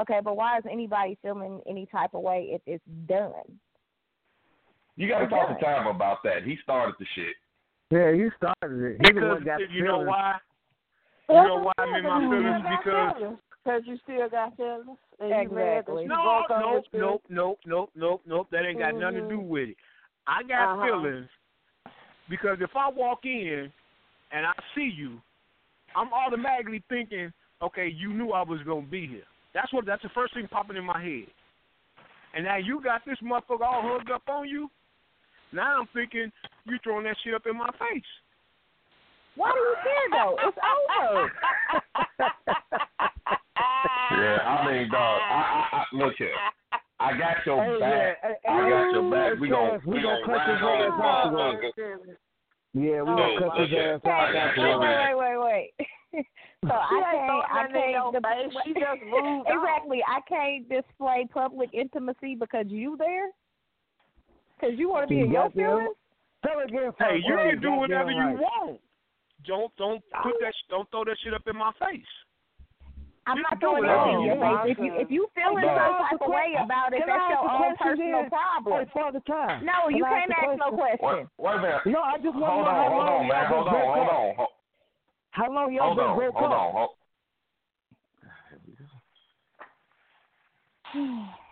Okay, 0.00 0.20
but 0.24 0.36
why 0.36 0.58
is 0.58 0.64
anybody 0.66 1.14
feeling 1.22 1.60
any 1.66 1.86
type 1.86 2.14
of 2.14 2.22
way 2.22 2.48
if 2.50 2.62
it's 2.66 2.84
done? 3.06 3.60
You 4.96 5.06
got 5.08 5.18
to 5.20 5.24
Okay. 5.26 5.36
talk 5.36 5.58
to 5.58 5.64
Time 5.64 5.86
about 5.86 6.22
that. 6.24 6.42
He 6.44 6.56
started 6.62 6.94
the 6.98 7.04
shit. 7.14 7.36
Yeah, 7.90 8.12
he 8.12 8.30
started 8.36 8.82
it. 8.82 8.96
He 9.06 9.12
the 9.12 9.20
Because 9.20 9.34
one 9.34 9.44
got 9.44 9.70
you 9.70 9.84
know 9.84 9.98
why? 10.00 10.38
You 11.28 11.34
know 11.34 11.58
why 11.58 11.72
I'm 11.78 11.94
in 11.94 12.04
my 12.04 12.20
feelings? 12.20 12.64
Because 12.84 13.38
Because 13.64 13.82
you 13.86 13.96
still 14.04 14.28
got 14.28 14.56
feelings. 14.56 14.98
And 15.20 15.28
you 15.30 15.56
mad 15.56 15.86
that 15.86 15.92
Exactly. 15.92 16.02
you 16.02 16.08
no, 16.08 16.22
broke 16.22 16.50
up 16.50 16.60
nope, 16.60 16.74
with 16.74 16.84
you. 16.92 17.00
nope, 17.00 17.22
nope, 17.30 17.60
nope, 17.64 17.90
nope, 17.94 18.22
nope. 18.26 18.48
That 18.50 18.66
ain't 18.66 18.78
got 18.78 18.94
nothing 18.96 19.22
to 19.22 19.28
do 19.28 19.38
Mhm. 19.38 19.48
with 19.48 19.68
it. 19.70 19.76
I 20.26 20.42
got 20.42 20.68
Uh-huh. 20.70 20.86
feelings 20.86 21.30
because 22.28 22.60
if 22.60 22.74
I 22.76 22.88
walk 22.88 23.24
in 23.24 23.72
and 24.32 24.46
I 24.46 24.52
see 24.74 24.88
you, 24.88 25.22
I'm 25.94 26.12
automatically 26.12 26.80
thinking, 26.88 27.32
okay, 27.62 27.88
you 27.88 28.12
knew 28.12 28.32
I 28.32 28.42
was 28.42 28.62
gonna 28.64 28.82
be 28.82 29.06
here. 29.06 29.26
That's 29.52 29.72
what. 29.72 29.86
That's 29.86 30.02
the 30.02 30.08
first 30.10 30.34
thing 30.34 30.48
popping 30.48 30.76
in 30.76 30.84
my 30.84 31.00
head. 31.00 31.28
And 32.34 32.44
now 32.44 32.56
you 32.56 32.80
got 32.80 33.04
this 33.04 33.18
motherfucker 33.20 33.62
all 33.62 33.82
hugged 33.82 34.10
up 34.10 34.28
on 34.28 34.48
you. 34.48 34.70
Now 35.52 35.80
I'm 35.80 35.86
thinking 35.94 36.32
you 36.64 36.78
throwing 36.80 37.04
that 37.04 37.16
shit 37.22 37.34
up 37.34 37.46
in 37.46 37.56
my 37.56 37.70
face. 37.78 38.02
Why 39.36 39.50
do 39.52 39.58
you 39.58 39.74
care 39.82 40.08
though? 40.12 40.36
It's 40.42 40.58
over. 40.58 41.32
Yeah, 44.10 44.38
I 44.46 44.70
mean, 44.70 44.90
dog. 44.90 45.20
I, 45.28 45.34
I, 45.34 45.76
I, 45.78 45.84
look 45.92 46.14
here. 46.18 46.30
I 47.00 47.18
got 47.18 47.44
your 47.46 47.64
Hey, 47.64 47.80
back. 47.80 48.18
yeah, 48.22 48.30
hey, 48.44 48.48
I 48.48 48.68
got 48.68 48.92
your 48.92 49.10
back. 49.10 49.40
We 49.40 49.48
gon' 49.48 49.70
Chaz, 49.70 49.86
we 49.86 49.96
we 49.96 50.02
gonna 50.02 50.16
gon' 50.16 50.26
cut 50.26 50.34
ride 50.36 50.50
his 50.54 50.62
on 50.62 50.78
this 50.78 50.92
ass 50.92 51.04
afterwards. 51.04 51.62
motherfucker. 51.74 52.16
Yeah, 52.74 53.02
we 53.02 53.10
Oh, 53.10 53.16
gonna 53.16 53.38
cut 53.38 53.60
his 53.60 53.70
ass 53.78 54.00
I 54.04 54.08
out 54.08 54.32
got 54.32 54.56
wait, 54.56 54.58
your 54.58 54.80
back. 54.80 55.14
wait, 55.14 55.18
wait, 55.18 55.36
wait, 55.38 55.72
wait. 55.78 56.26
So 56.64 56.70
She 56.70 56.96
I 56.96 57.02
can't, 57.12 57.44
I 57.52 57.68
your 57.90 58.12
can't. 58.12 58.52
face. 58.52 58.62
She 58.64 58.72
just 58.72 59.02
moved 59.10 59.48
on. 59.48 59.58
exactly. 59.58 60.00
I 60.06 60.20
can't 60.28 60.68
display 60.68 61.26
public 61.30 61.70
intimacy 61.74 62.36
because 62.38 62.66
you 62.68 62.96
there. 62.96 63.28
Because 64.58 64.78
you 64.78 64.88
want 64.88 65.08
to 65.08 65.14
be 65.14 65.20
in 65.20 65.30
your 65.30 65.50
Goddamn. 65.50 65.68
feelings. 65.68 65.96
Tell 66.46 66.60
again, 66.60 66.92
Hey, 66.98 67.20
you 67.24 67.36
can 67.36 67.60
do 67.60 67.72
whatever 67.72 68.10
you 68.10 68.18
right. 68.18 68.36
want. 68.38 68.80
Don't 69.46 69.72
don't 69.76 70.02
put 70.22 70.34
that 70.40 70.54
don't 70.70 70.90
throw 70.90 71.04
that 71.04 71.16
shit 71.22 71.34
up 71.34 71.46
in 71.46 71.56
my 71.56 71.72
face. 71.78 72.12
I'm 73.26 73.38
You 73.38 73.42
not 73.42 73.56
can 73.56 73.60
do 73.60 73.66
throwing 73.72 73.84
whatever 73.84 74.08
it 74.08 74.12
in 74.12 74.20
you 74.20 74.26
your 74.28 74.36
want. 74.36 74.68
face. 74.68 74.76
If 74.76 74.84
you 74.84 74.92
if 75.00 75.10
you 75.10 75.26
feeling 75.34 75.64
Can 75.64 75.76
some 75.80 75.96
type 76.04 76.20
of 76.20 76.28
way 76.28 76.56
about 76.60 76.92
it, 76.92 77.00
can 77.00 77.08
that's 77.08 77.24
ask 77.24 77.32
your 77.32 77.40
a 77.40 77.48
own 77.48 77.72
question 77.76 77.96
personal 77.96 78.20
then? 78.20 78.30
problem. 78.30 78.84
Hey, 78.84 78.90
Father 78.92 79.22
Time. 79.24 79.64
No, 79.64 79.88
you 79.88 80.04
Can 80.04 80.12
I 80.12 80.20
can't 80.20 80.32
ask 80.32 80.44
ask 80.44 80.60
no 80.60 80.68
Wait, 80.76 80.98
question. 81.00 81.28
wait 81.40 81.56
a 81.56 81.60
minute. 81.60 81.84
No, 81.88 82.00
I 82.04 82.16
just 82.20 82.36
want 82.36 82.52
to 82.52 82.60
Hold 82.60 82.68
know 82.68 82.72
on, 82.72 82.76
how 82.76 82.88
hold 82.92 83.04
long 83.04 83.20
on, 83.20 83.28
man. 83.28 83.44
y'all 83.44 83.48
Hold 83.48 83.64
been 83.64 83.72
on, 83.72 83.80
broke 83.80 83.96
hold 83.96 84.08
up. 84.08 84.12
on, 84.12 84.36
hold 84.36 84.52
How 85.32 85.48
long 85.52 85.72
y'all 85.72 85.84
hold 85.88 85.96
been 85.96 86.04
on, 86.04 86.16
broke 86.16 86.36
hold 86.36 86.52
up? 86.52 86.60
on. 86.60 86.72
Hold. 86.72 86.90
on. 86.92 87.00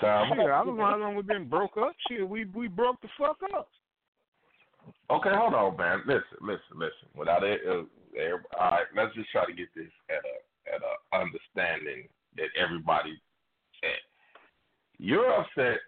Time. 0.00 0.30
Shit, 0.30 0.46
I 0.46 0.62
don't 0.64 0.76
know 0.76 0.86
how 0.86 0.96
long 0.96 1.16
we've 1.16 1.26
been 1.26 1.48
broke 1.48 1.76
up. 1.76 1.90
Shit, 2.06 2.28
we 2.28 2.44
we 2.54 2.68
broke 2.68 3.00
the 3.00 3.08
fuck 3.18 3.38
up. 3.56 3.68
Okay, 5.10 5.30
hold 5.32 5.54
on, 5.54 5.76
man. 5.76 6.00
Listen, 6.06 6.38
listen, 6.40 6.76
listen. 6.76 7.08
Without 7.16 7.42
it, 7.42 7.60
uh, 7.66 7.82
all 8.58 8.70
right, 8.70 8.86
let's 8.96 9.14
just 9.14 9.30
try 9.30 9.44
to 9.46 9.52
get 9.52 9.68
this 9.74 9.90
at 10.10 10.22
a 10.24 10.74
at 10.74 10.82
a 10.82 11.16
understanding 11.16 12.08
that 12.36 12.48
everybody. 12.60 13.20
At. 13.82 14.02
You're 14.98 15.32
upset 15.32 15.78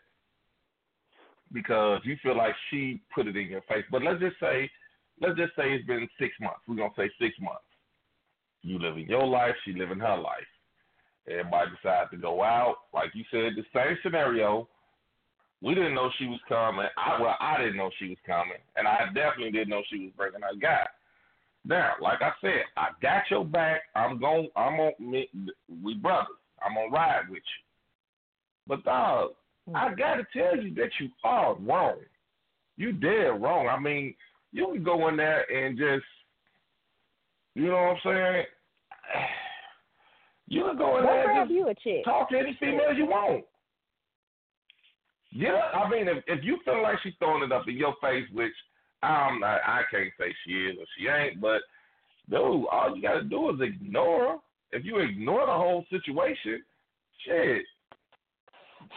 because 1.52 2.00
you 2.04 2.16
feel 2.22 2.36
like 2.36 2.54
she 2.70 3.00
put 3.14 3.26
it 3.26 3.36
in 3.36 3.48
your 3.48 3.62
face. 3.62 3.84
But 3.90 4.02
let's 4.02 4.20
just 4.20 4.38
say, 4.38 4.70
let's 5.20 5.36
just 5.36 5.54
say 5.56 5.72
it's 5.72 5.86
been 5.86 6.08
six 6.18 6.32
months. 6.40 6.60
We're 6.68 6.76
gonna 6.76 6.90
say 6.96 7.10
six 7.20 7.34
months. 7.40 7.64
You 8.62 8.78
living 8.78 9.08
your 9.08 9.26
life, 9.26 9.54
she 9.64 9.72
living 9.72 9.98
her 9.98 10.16
life. 10.16 10.46
Everybody 11.28 11.70
decided 11.76 12.10
to 12.12 12.16
go 12.16 12.42
out, 12.42 12.76
like 12.92 13.10
you 13.14 13.24
said, 13.30 13.52
the 13.56 13.64
same 13.74 13.96
scenario. 14.02 14.68
We 15.62 15.74
didn't 15.74 15.94
know 15.94 16.10
she 16.18 16.26
was 16.26 16.40
coming. 16.48 16.86
I 16.96 17.20
well, 17.20 17.36
I 17.38 17.58
didn't 17.58 17.76
know 17.76 17.90
she 17.98 18.08
was 18.08 18.18
coming, 18.26 18.58
and 18.76 18.88
I 18.88 19.06
definitely 19.14 19.52
didn't 19.52 19.68
know 19.68 19.82
she 19.90 20.04
was 20.04 20.12
bringing 20.16 20.40
her 20.40 20.56
guy. 20.60 20.86
Now, 21.66 21.92
like 22.00 22.22
I 22.22 22.32
said, 22.40 22.64
I 22.76 22.88
got 23.02 23.24
your 23.30 23.44
back. 23.44 23.82
I'm 23.94 24.18
going. 24.18 24.48
I'm 24.56 24.80
on. 24.80 24.92
Me, 24.98 25.28
we 25.82 25.94
brothers. 25.94 26.28
I'm 26.64 26.74
gonna 26.74 26.90
ride 26.90 27.28
with 27.28 27.38
you. 27.38 27.64
But 28.66 28.84
dog, 28.84 29.32
I 29.74 29.88
mm. 29.88 29.98
gotta 29.98 30.26
tell 30.32 30.56
you 30.56 30.74
that 30.74 30.90
you 30.98 31.08
are 31.24 31.54
wrong. 31.56 31.98
You 32.76 32.92
dead 32.92 33.42
wrong. 33.42 33.68
I 33.68 33.78
mean, 33.78 34.14
you 34.52 34.66
can 34.72 34.82
go 34.82 35.08
in 35.08 35.16
there 35.16 35.44
and 35.50 35.76
just, 35.76 36.04
you 37.54 37.66
know 37.66 37.74
what 37.74 37.96
I'm 37.96 37.98
saying? 38.04 38.44
You 40.52 40.64
can 40.64 40.78
go 40.78 40.96
in 40.96 41.04
Go 41.04 41.08
there 41.08 41.30
and 41.30 41.48
just 41.48 41.54
you 41.54 41.68
a 41.68 41.74
chick. 41.76 42.04
talk 42.04 42.28
to 42.30 42.36
any 42.36 42.56
female 42.58 42.92
you 42.92 43.06
want. 43.06 43.44
Yeah, 45.32 45.60
I 45.74 45.88
mean, 45.88 46.08
if 46.08 46.24
if 46.26 46.44
you 46.44 46.58
feel 46.64 46.82
like 46.82 46.96
she's 47.02 47.12
throwing 47.18 47.42
it 47.44 47.52
up 47.52 47.68
in 47.68 47.76
your 47.76 47.94
face, 48.02 48.24
which 48.32 48.52
I'm 49.02 49.40
not, 49.40 49.60
I 49.66 49.82
can't 49.90 50.10
say 50.18 50.34
she 50.44 50.52
is 50.52 50.76
or 50.78 50.84
she 50.98 51.06
ain't, 51.06 51.40
but 51.40 51.62
dude, 52.28 52.66
all 52.70 52.92
you 52.94 53.02
gotta 53.02 53.22
do 53.24 53.50
is 53.50 53.60
ignore 53.60 54.20
her. 54.20 54.36
If 54.72 54.84
you 54.84 54.98
ignore 54.98 55.46
the 55.46 55.52
whole 55.52 55.84
situation, 55.90 56.62
shit. 57.24 57.62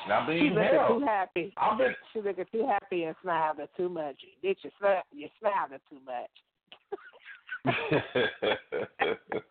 I 0.09 0.25
She 0.25 0.31
mean, 0.33 0.53
looking 0.55 0.73
hell, 0.73 0.99
too 0.99 1.05
happy. 1.05 1.53
I've 1.57 1.77
been. 1.77 1.93
She 2.13 2.21
looking 2.21 2.45
too 2.51 2.67
happy 2.67 3.03
and 3.03 3.15
smiling 3.21 3.67
too 3.77 3.89
much. 3.89 4.15
Did 4.41 4.57
you 4.63 4.71
smile? 4.79 5.03
You 5.11 5.27
smiling 5.39 5.79
too 5.89 5.99
much. 6.05 6.29
I 7.65 7.71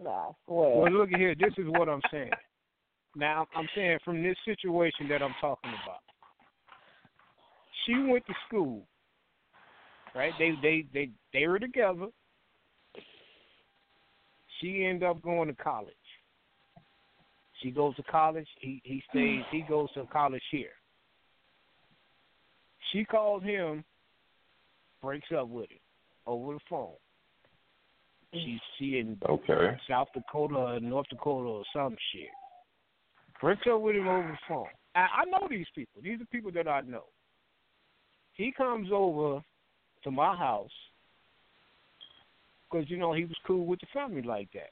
swear. 0.01 0.35
Well, 0.47 0.93
look 0.93 1.13
at 1.13 1.19
here. 1.19 1.35
This 1.35 1.53
is 1.59 1.65
what 1.67 1.89
I'm 1.89 2.03
saying. 2.11 2.31
Now, 3.15 3.47
I'm 3.55 3.69
saying 3.75 3.99
from 4.05 4.23
this 4.23 4.37
situation 4.45 5.09
that 5.09 5.23
I'm 5.23 5.35
talking 5.41 5.71
about. 5.85 6.01
She 7.87 7.95
went 7.95 8.27
to 8.27 8.35
school, 8.47 8.87
right? 10.15 10.33
They 10.39 10.53
they 10.63 10.85
they 10.93 11.11
they 11.33 11.47
were 11.47 11.59
together. 11.59 12.07
She 14.61 14.85
ended 14.85 15.09
up 15.09 15.23
going 15.23 15.49
to 15.49 15.55
college. 15.55 15.95
She 17.63 17.71
goes 17.71 17.97
to 17.97 18.03
college. 18.05 18.47
He 18.61 18.81
he 18.85 19.03
stays. 19.11 19.43
He 19.51 19.63
goes 19.69 19.91
to 19.93 20.05
college 20.13 20.43
here. 20.51 20.71
She 22.93 23.05
called 23.05 23.43
him, 23.43 23.85
breaks 25.01 25.29
up 25.37 25.49
with 25.49 25.71
him 25.71 25.79
over 26.27 26.55
the 26.55 26.61
phone. 26.69 26.95
She's 28.33 28.61
she 28.79 28.99
in 28.99 29.19
okay. 29.29 29.77
South 29.89 30.09
Dakota 30.15 30.55
or 30.55 30.81
North 30.81 31.07
Dakota 31.11 31.49
or 31.49 31.65
some 31.73 31.97
shit. 32.13 32.29
Breaks 33.41 33.63
up 33.71 33.81
with 33.81 33.97
him 33.97 34.09
over 34.09 34.29
the 34.29 34.39
phone. 34.49 34.67
I, 34.95 35.01
I 35.01 35.25
know 35.27 35.47
these 35.51 35.67
people. 35.75 36.01
These 36.03 36.21
are 36.21 36.27
people 36.27 36.51
that 36.53 36.69
I 36.69 36.81
know. 36.83 37.05
He 38.35 38.53
comes 38.53 38.89
over 38.93 39.43
to 40.05 40.11
my 40.11 40.35
house 40.37 40.71
because 42.71 42.89
you 42.91 42.97
know 42.97 43.13
he 43.13 43.25
was 43.25 43.37
cool 43.47 43.67
with 43.67 43.81
the 43.81 43.87
family 43.93 44.23
like 44.23 44.49
that. 44.55 44.71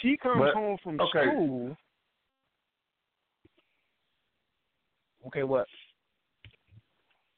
She 0.00 0.16
comes 0.16 0.40
But- 0.40 0.54
home 0.54 0.78
from 0.82 1.00
okay. 1.00 1.26
school. 1.26 1.76
Okay, 5.26 5.42
what? 5.42 5.66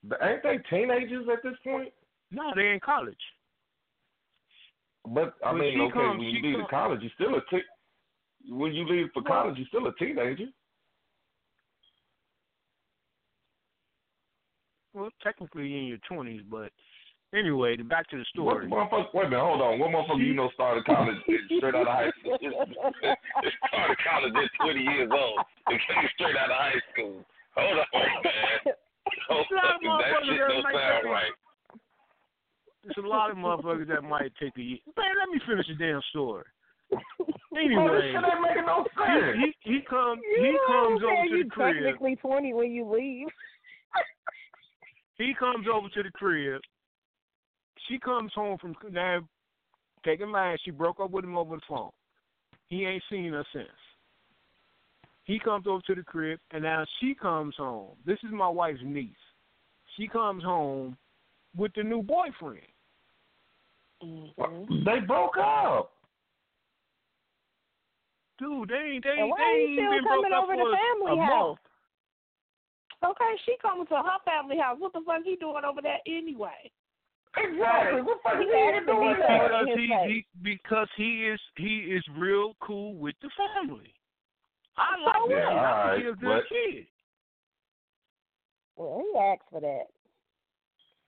But 0.02 0.18
Ain't 0.22 0.42
they 0.42 0.58
teenagers 0.70 1.28
at 1.28 1.42
this 1.42 1.56
point? 1.64 1.92
No, 2.30 2.52
they're 2.54 2.74
in 2.74 2.80
college. 2.80 3.16
But 5.04 5.34
I 5.44 5.52
When 5.52 5.60
mean, 5.60 5.80
okay, 5.82 5.92
comes- 5.92 6.18
when 6.18 6.28
you 6.28 6.42
leave 6.42 6.56
come- 6.58 6.68
college, 6.68 7.00
you're 7.02 7.10
still 7.12 7.36
a 7.36 7.40
te- 7.46 7.64
when 8.48 8.72
you 8.74 8.84
leave 8.84 9.12
for 9.12 9.22
college, 9.22 9.56
you're 9.58 9.68
still 9.68 9.86
a 9.86 9.94
teenager. 9.94 10.48
Well, 14.96 15.10
technically 15.22 15.76
in 15.76 15.84
your 15.92 15.98
twenties, 16.08 16.40
but 16.50 16.72
anyway, 17.36 17.76
back 17.76 18.08
to 18.08 18.16
the 18.16 18.24
What 18.40 18.64
story. 18.64 18.66
Wait 19.12 19.26
a 19.26 19.28
minute, 19.28 19.44
hold 19.44 19.60
on. 19.60 19.78
What 19.78 19.92
motherfucker 19.92 20.24
you 20.24 20.32
know 20.32 20.48
started 20.54 20.86
college 20.86 21.20
straight 21.52 21.74
out 21.74 21.84
of 21.84 21.92
high 21.92 22.08
school? 22.16 22.38
started 22.40 23.98
college 24.00 24.32
at 24.32 24.64
20 24.64 24.80
years 24.80 25.10
old 25.12 25.38
and 25.68 25.76
came 25.84 26.08
straight 26.16 26.36
out 26.40 26.48
of 26.48 26.56
high 26.56 26.80
school. 26.96 27.20
Hold 27.60 27.76
on, 27.76 28.08
man. 28.24 28.74
Hold 29.28 29.46
There's 29.52 29.84
a 29.84 29.86
on, 29.86 30.00
that 30.00 30.24
shit 30.24 30.40
don't 30.48 30.64
sound 30.64 31.04
right. 31.12 31.36
There's 32.84 33.04
a 33.04 33.06
lot 33.06 33.30
of 33.30 33.36
motherfuckers 33.36 33.88
that 33.88 34.00
might 34.02 34.32
take 34.40 34.56
a 34.56 34.62
year. 34.62 34.78
Man, 34.96 35.12
let 35.20 35.28
me 35.28 35.40
finish 35.46 35.66
the 35.68 35.76
damn 35.76 36.00
story. 36.08 36.44
Anyway, 37.52 38.12
shit 38.12 38.14
ain't 38.14 38.66
no 38.66 38.84
he, 39.34 39.52
he 39.64 39.74
he 39.74 39.80
comes 39.88 40.20
You 40.22 40.44
he 40.44 40.58
comes 40.68 41.02
what 41.02 41.12
I'm 41.12 41.18
over 41.18 41.36
to 41.36 41.44
the 41.44 41.50
crib. 41.50 41.74
technically 41.74 42.16
twenty 42.16 42.52
when 42.52 42.70
you 42.70 42.84
leave. 42.84 43.28
He 45.18 45.32
comes 45.38 45.66
over 45.72 45.88
to 45.88 46.02
the 46.02 46.10
crib. 46.10 46.60
she 47.88 47.98
comes 47.98 48.32
home 48.34 48.58
from 48.58 48.74
now 48.90 49.20
taking 50.04 50.30
line. 50.30 50.56
She 50.64 50.70
broke 50.70 51.00
up 51.00 51.10
with 51.10 51.24
him 51.24 51.36
over 51.36 51.56
the 51.56 51.62
phone. 51.68 51.90
He 52.68 52.84
ain't 52.84 53.02
seen 53.10 53.32
her 53.32 53.44
since. 53.52 53.68
He 55.24 55.38
comes 55.38 55.66
over 55.66 55.82
to 55.86 55.94
the 55.94 56.02
crib, 56.02 56.38
and 56.52 56.62
now 56.62 56.84
she 57.00 57.14
comes 57.14 57.54
home. 57.56 57.96
This 58.04 58.18
is 58.22 58.30
my 58.32 58.48
wife's 58.48 58.80
niece. 58.84 59.10
She 59.96 60.06
comes 60.06 60.44
home 60.44 60.96
with 61.56 61.72
the 61.74 61.82
new 61.82 62.02
boyfriend. 62.02 62.66
Mm-hmm. 64.04 64.84
They 64.84 65.00
broke 65.00 65.36
up. 65.38 65.92
Dude, 68.38 68.68
they 68.68 68.74
ain't 68.76 69.04
they, 69.04 69.18
And 69.18 69.30
why 69.30 69.36
they 69.38 69.42
are 69.42 69.56
ain't 69.56 69.78
still 69.78 69.90
been 69.90 70.04
coming 70.04 70.30
broke 70.30 70.32
up 70.32 70.44
over 70.44 70.52
for 70.54 70.70
to 70.70 70.76
family 70.76 71.18
a 71.18 71.24
house? 71.24 71.46
month. 71.48 71.58
Okay, 73.04 73.32
she 73.44 73.56
coming 73.60 73.86
to 73.86 73.94
her 73.96 74.18
family 74.24 74.58
house. 74.58 74.76
What 74.78 74.92
the 74.92 75.00
fuck 75.06 75.22
he 75.24 75.36
doing 75.36 75.62
over 75.68 75.82
there 75.82 75.98
anyway? 76.06 76.70
Exactly. 77.36 78.00
What 78.02 78.18
the 78.24 78.30
fuck 78.30 78.38
He 78.40 78.46
is 78.46 78.80
he 78.80 78.86
doing 78.86 79.16
there. 79.18 79.48
Because 79.48 79.66
he, 79.76 79.86
he 80.08 80.26
because 80.42 80.88
he 80.96 81.26
is 81.26 81.40
he 81.56 81.76
is 81.92 82.02
real 82.16 82.54
cool 82.60 82.94
with 82.94 83.14
the 83.22 83.28
family. 83.36 83.92
I 84.78 84.96
So 84.96 85.04
like 85.04 85.20
what? 85.20 85.28
that. 85.28 85.36
Yeah, 85.36 85.48
I 85.48 85.82
alright, 85.82 86.00
he 86.00 86.06
a 86.08 86.12
good 86.12 86.20
but- 86.22 86.48
kid. 86.48 86.86
Well, 88.76 89.02
he 89.12 89.18
asked 89.18 89.48
for 89.50 89.60
that. 89.60 89.84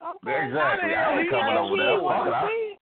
Okay. 0.01 0.47
Exactly. 0.47 0.59
How 0.61 0.77
the 0.89 0.95
hell 0.95 1.11
I 1.11 1.19
ain't 1.19 1.23
he 1.25 1.31
coming 1.31 1.57
over 1.57 1.77
there. 1.77 2.01
was 2.01 2.17
Fuck 2.17 2.27
it. 2.29 2.33
I- 2.33 2.49
See? 2.49 2.75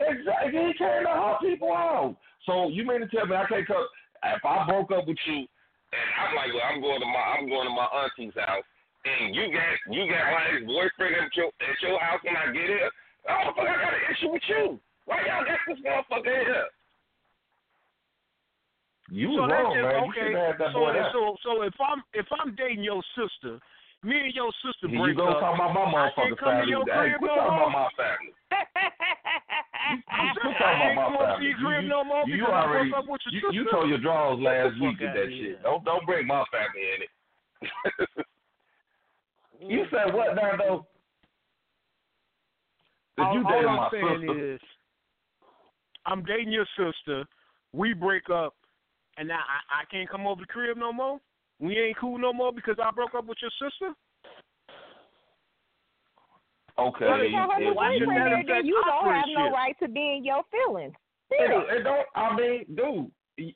Exactly. 0.00 0.50
He 0.52 0.72
came 0.78 1.02
to 1.04 1.10
her 1.10 1.36
people 1.40 1.72
out. 1.72 2.16
So 2.46 2.68
you 2.68 2.84
mean 2.86 3.00
to 3.00 3.08
tell 3.08 3.26
me 3.26 3.36
I 3.36 3.44
can't 3.46 3.66
come? 3.66 3.86
If 4.24 4.44
I 4.44 4.64
broke 4.66 4.90
up 4.92 5.06
with 5.06 5.16
you, 5.26 5.46
and 5.92 6.06
I'm 6.20 6.32
like, 6.34 6.50
well, 6.56 6.64
I'm 6.66 6.80
going 6.80 7.00
to 7.00 7.08
my 7.08 7.24
I'm 7.36 7.46
going 7.48 7.68
to 7.68 7.74
my 7.74 7.88
auntie's 7.92 8.34
house, 8.36 8.64
and 9.04 9.34
you 9.36 9.52
got 9.52 9.72
you 9.92 10.02
got 10.08 10.24
my 10.32 10.42
ex 10.52 10.64
boyfriend 10.64 11.14
at 11.20 11.30
your 11.36 11.52
at 11.62 11.76
your 11.84 11.96
house 12.00 12.20
when 12.24 12.36
I 12.36 12.48
get 12.52 12.68
here. 12.68 12.90
Oh, 13.28 13.52
fuck, 13.54 13.68
I 13.68 13.76
got 13.78 13.94
an 13.94 14.04
issue 14.10 14.30
with 14.32 14.46
you. 14.48 14.80
Why 15.06 15.22
y'all 15.26 15.44
got 15.46 15.60
this 15.68 15.78
motherfucker 15.84 16.32
here? 16.46 16.66
You 19.12 19.28
So 19.36 19.44
was 19.44 19.50
that's 19.52 19.62
wrong, 19.62 19.76
just, 19.76 19.84
man. 19.84 19.92
You 19.92 20.08
okay. 20.08 20.20
should 20.24 20.32
have 20.32 20.46
had 20.48 20.58
that 20.58 20.72
so, 20.72 20.78
boy 20.80 20.92
there. 20.96 21.10
so 21.12 21.22
so 21.44 21.50
if 21.68 21.76
I'm 21.82 22.00
if 22.16 22.26
I'm 22.32 22.54
dating 22.56 22.82
your 22.82 23.02
sister, 23.12 23.60
me 24.02 24.16
and 24.16 24.32
your 24.34 24.50
sister 24.64 24.88
Here 24.88 24.96
break 24.98 25.12
you 25.12 25.20
go 25.20 25.28
up. 25.28 25.40
talking 25.44 25.60
about 25.60 25.74
my 25.92 26.08
I 26.08 26.10
can't 26.16 26.32
motherfucking 26.32 26.40
family. 26.40 26.70
your 26.72 26.84
Hey, 26.88 27.12
crib 27.12 27.20
quit 27.20 27.30
no 27.30 27.36
talking 27.36 27.58
about 27.60 27.72
my 27.76 27.88
family. 28.00 28.32
I'm 29.88 30.34
Quit 30.40 30.56
talking 30.58 30.92
about 30.92 31.12
my 31.12 31.26
family. 31.26 31.46
You- 31.48 31.88
no 31.88 32.04
more 32.04 32.24
You 32.26 32.46
already 32.46 32.90
broke 32.90 33.04
up 33.04 33.10
with 33.10 33.20
your 33.30 33.52
you, 33.52 33.62
you 33.64 33.70
told 33.70 33.88
your 33.88 33.98
draws 33.98 34.40
last 34.40 34.80
week 34.80 35.00
with 35.00 35.14
that 35.14 35.28
shit. 35.28 35.62
Don't 35.62 35.84
don't 35.84 36.06
bring 36.06 36.26
my 36.26 36.44
family 36.50 36.82
in 36.96 37.02
it. 37.02 37.10
you 39.60 39.84
said 39.90 40.14
what 40.14 40.34
now 40.34 40.56
though? 40.56 40.86
If 43.18 43.24
all, 43.26 43.34
you 43.34 43.44
all 43.44 43.68
I'm 43.68 43.76
my 43.76 43.90
saying 43.90 44.20
sister, 44.20 44.54
is, 44.54 44.60
I'm 46.06 46.24
dating 46.24 46.52
your 46.52 46.66
sister. 46.76 47.24
We 47.72 47.92
break 47.92 48.30
up, 48.30 48.54
and 49.18 49.28
now 49.28 49.40
I, 49.40 49.82
I 49.82 49.84
can't 49.90 50.08
come 50.08 50.26
over 50.26 50.40
the 50.40 50.46
crib 50.46 50.76
no 50.76 50.92
more. 50.92 51.18
We 51.58 51.78
ain't 51.78 51.98
cool 51.98 52.18
no 52.18 52.32
more 52.32 52.52
because 52.52 52.76
I 52.82 52.90
broke 52.90 53.14
up 53.14 53.26
with 53.26 53.38
your 53.42 53.50
sister. 53.60 53.94
Okay. 56.78 57.04
Well, 57.06 57.20
if 57.20 57.32
her 57.32 57.62
if 57.62 57.68
new 57.68 57.74
why 57.74 57.96
should 57.98 58.06
boyfriend 58.06 58.32
that 58.32 58.46
there, 58.46 58.56
then 58.56 58.66
you 58.66 58.82
don't 58.84 59.14
have 59.14 59.24
no 59.26 59.34
friendship? 59.34 59.52
right 59.54 59.76
to 59.80 59.88
be 59.88 60.14
in 60.16 60.24
your 60.24 60.42
feelings. 60.50 60.94
yeah, 61.30 61.62
it 61.76 61.82
don't. 61.84 62.06
I 62.14 62.36
mean, 62.36 62.64
dude. 62.74 63.54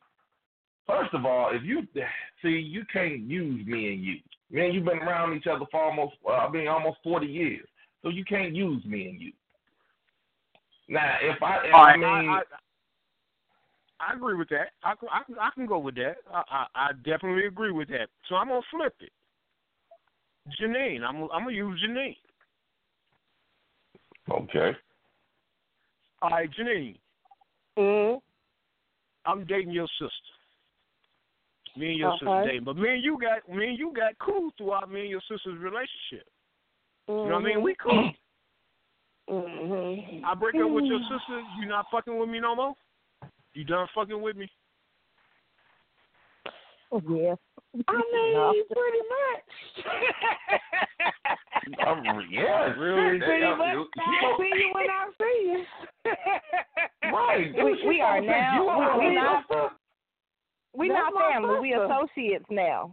First 0.87 1.15
of 1.15 1.27
all, 1.27 1.51
if 1.53 1.63
you 1.65 1.83
see, 2.43 2.49
you 2.49 2.85
can't 2.93 3.21
use 3.21 3.67
me 3.67 3.93
and 3.93 4.05
you. 4.05 4.17
Man, 4.51 4.73
you've 4.73 4.85
been 4.85 4.99
around 4.99 5.37
each 5.37 5.49
other 5.49 5.65
for 5.73 5.83
almost, 5.83 6.15
well, 6.23 6.41
I 6.41 6.49
mean, 6.49 6.69
almost 6.69 6.99
forty 7.03 7.27
years. 7.27 7.67
So 8.03 8.11
you 8.11 8.25
can't 8.25 8.55
use 8.55 8.85
me 8.85 9.09
and 9.09 9.21
you. 9.21 9.33
Now, 10.89 11.17
if 11.21 11.43
I, 11.43 11.57
if 11.67 11.75
All 11.75 11.85
I 11.85 11.97
mean, 11.97 12.05
I, 12.05 12.39
I, 12.39 12.43
I 13.99 14.15
agree 14.15 14.37
with 14.37 14.49
that. 14.51 14.69
I, 14.85 14.95
can- 14.95 15.09
I, 15.11 15.47
I 15.47 15.51
can 15.55 15.67
go 15.67 15.79
with 15.79 15.97
that. 15.97 16.17
I, 16.33 16.43
I, 16.49 16.67
I 16.75 16.93
definitely 17.05 17.47
agree 17.47 17.73
with 17.73 17.89
that. 17.89 18.09
So 18.29 18.37
I'm 18.37 18.49
gonna 18.49 18.61
flip 18.71 18.95
it. 19.01 19.11
Janine, 20.61 21.03
I'm 21.03 21.23
I'm 21.33 21.45
gonna 21.45 21.51
use 21.53 21.83
Janine. 21.85 22.17
Okay. 24.31 24.73
All 26.23 26.31
right, 26.31 26.51
Janine, 26.59 26.97
mm 27.79 28.21
I'm 29.27 29.45
dating 29.47 29.73
your 29.73 29.89
sister. 29.99 30.13
Me 31.77 31.91
and 31.91 31.99
your 31.99 32.13
sister 32.13 32.27
Okay. 32.29 32.45
dating, 32.49 32.65
but 32.65 32.77
me 32.77 32.89
and 32.89 33.05
you 33.05 33.19
got 33.21 33.49
me 33.55 33.69
and 33.69 33.79
you 33.79 33.93
got 33.95 34.19
cool 34.19 34.51
throughout 34.57 34.91
me 34.91 35.01
and 35.03 35.11
your 35.11 35.21
sister's 35.29 35.59
relationship. 35.59 36.27
You 37.09 37.15
know 37.15 37.35
what 37.35 37.35
I 37.35 37.39
Mm-hmm. 37.39 37.47
mean? 37.47 37.63
We 37.63 37.75
cool. 37.83 38.11
hmm 39.29 40.25
I 40.25 40.35
break 40.35 40.55
up 40.55 40.71
with 40.71 40.85
your 40.85 41.01
sister. 41.01 41.41
You 41.61 41.67
not 41.67 41.87
fucking 41.91 42.19
with 42.19 42.29
me 42.29 42.41
no 42.41 42.55
more. 42.57 42.75
You 43.55 43.65
done 43.65 43.87
fucking 43.95 44.21
with 44.21 44.37
me? 44.37 44.49
Yeah. 46.93 47.35
I 47.89 47.93
mean, 48.13 48.33
No. 48.33 48.55
pretty 48.73 49.03
much. 49.11 49.45
I'm, 51.85 52.05
yeah, 52.31 52.73
Really? 52.79 53.19
shit, 53.19 53.27
pretty 53.27 53.43
they- 53.45 53.57
much. 53.57 53.75
you 53.75 53.89
I 53.99 54.23
know- 54.23 54.37
see 54.39 54.53
you 54.55 54.71
when 54.73 54.87
I 54.91 55.11
see 55.19 55.39
you. 55.53 57.13
Right. 57.13 57.53
We, 57.55 57.89
we 57.89 58.01
are 58.01 58.21
now- 58.21 58.57
you 58.57 58.65
we- 58.65 58.85
up. 58.85 58.99
we 58.99 59.15
not- 59.15 59.73
We 60.75 60.89
That's 60.89 61.01
not 61.15 61.33
family. 61.33 61.59
We 61.61 61.71
sister. 61.73 61.85
associates 61.85 62.45
now. 62.51 62.93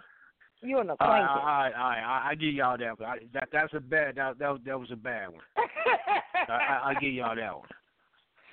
You 0.61 0.79
an 0.79 0.89
All 0.89 0.95
acquaintance. 0.95 1.29
right, 1.29 1.39
all 1.39 1.45
right, 1.45 1.73
all 1.73 1.89
right. 1.89 2.23
I, 2.25 2.29
I 2.31 2.35
give 2.35 2.53
y'all 2.53 2.77
that. 2.77 2.95
I, 3.05 3.17
that 3.33 3.49
that's 3.51 3.73
a 3.73 3.81
bad. 3.81 4.15
That 4.15 4.39
that, 4.39 4.49
was- 4.49 4.61
that 4.65 4.79
was 4.79 4.89
a 4.91 4.95
bad 4.95 5.29
one. 5.29 5.41
I, 6.47 6.51
I, 6.53 6.89
I 6.89 6.93
give 7.01 7.13
y'all 7.13 7.35
that 7.35 7.53
one. 7.57 7.67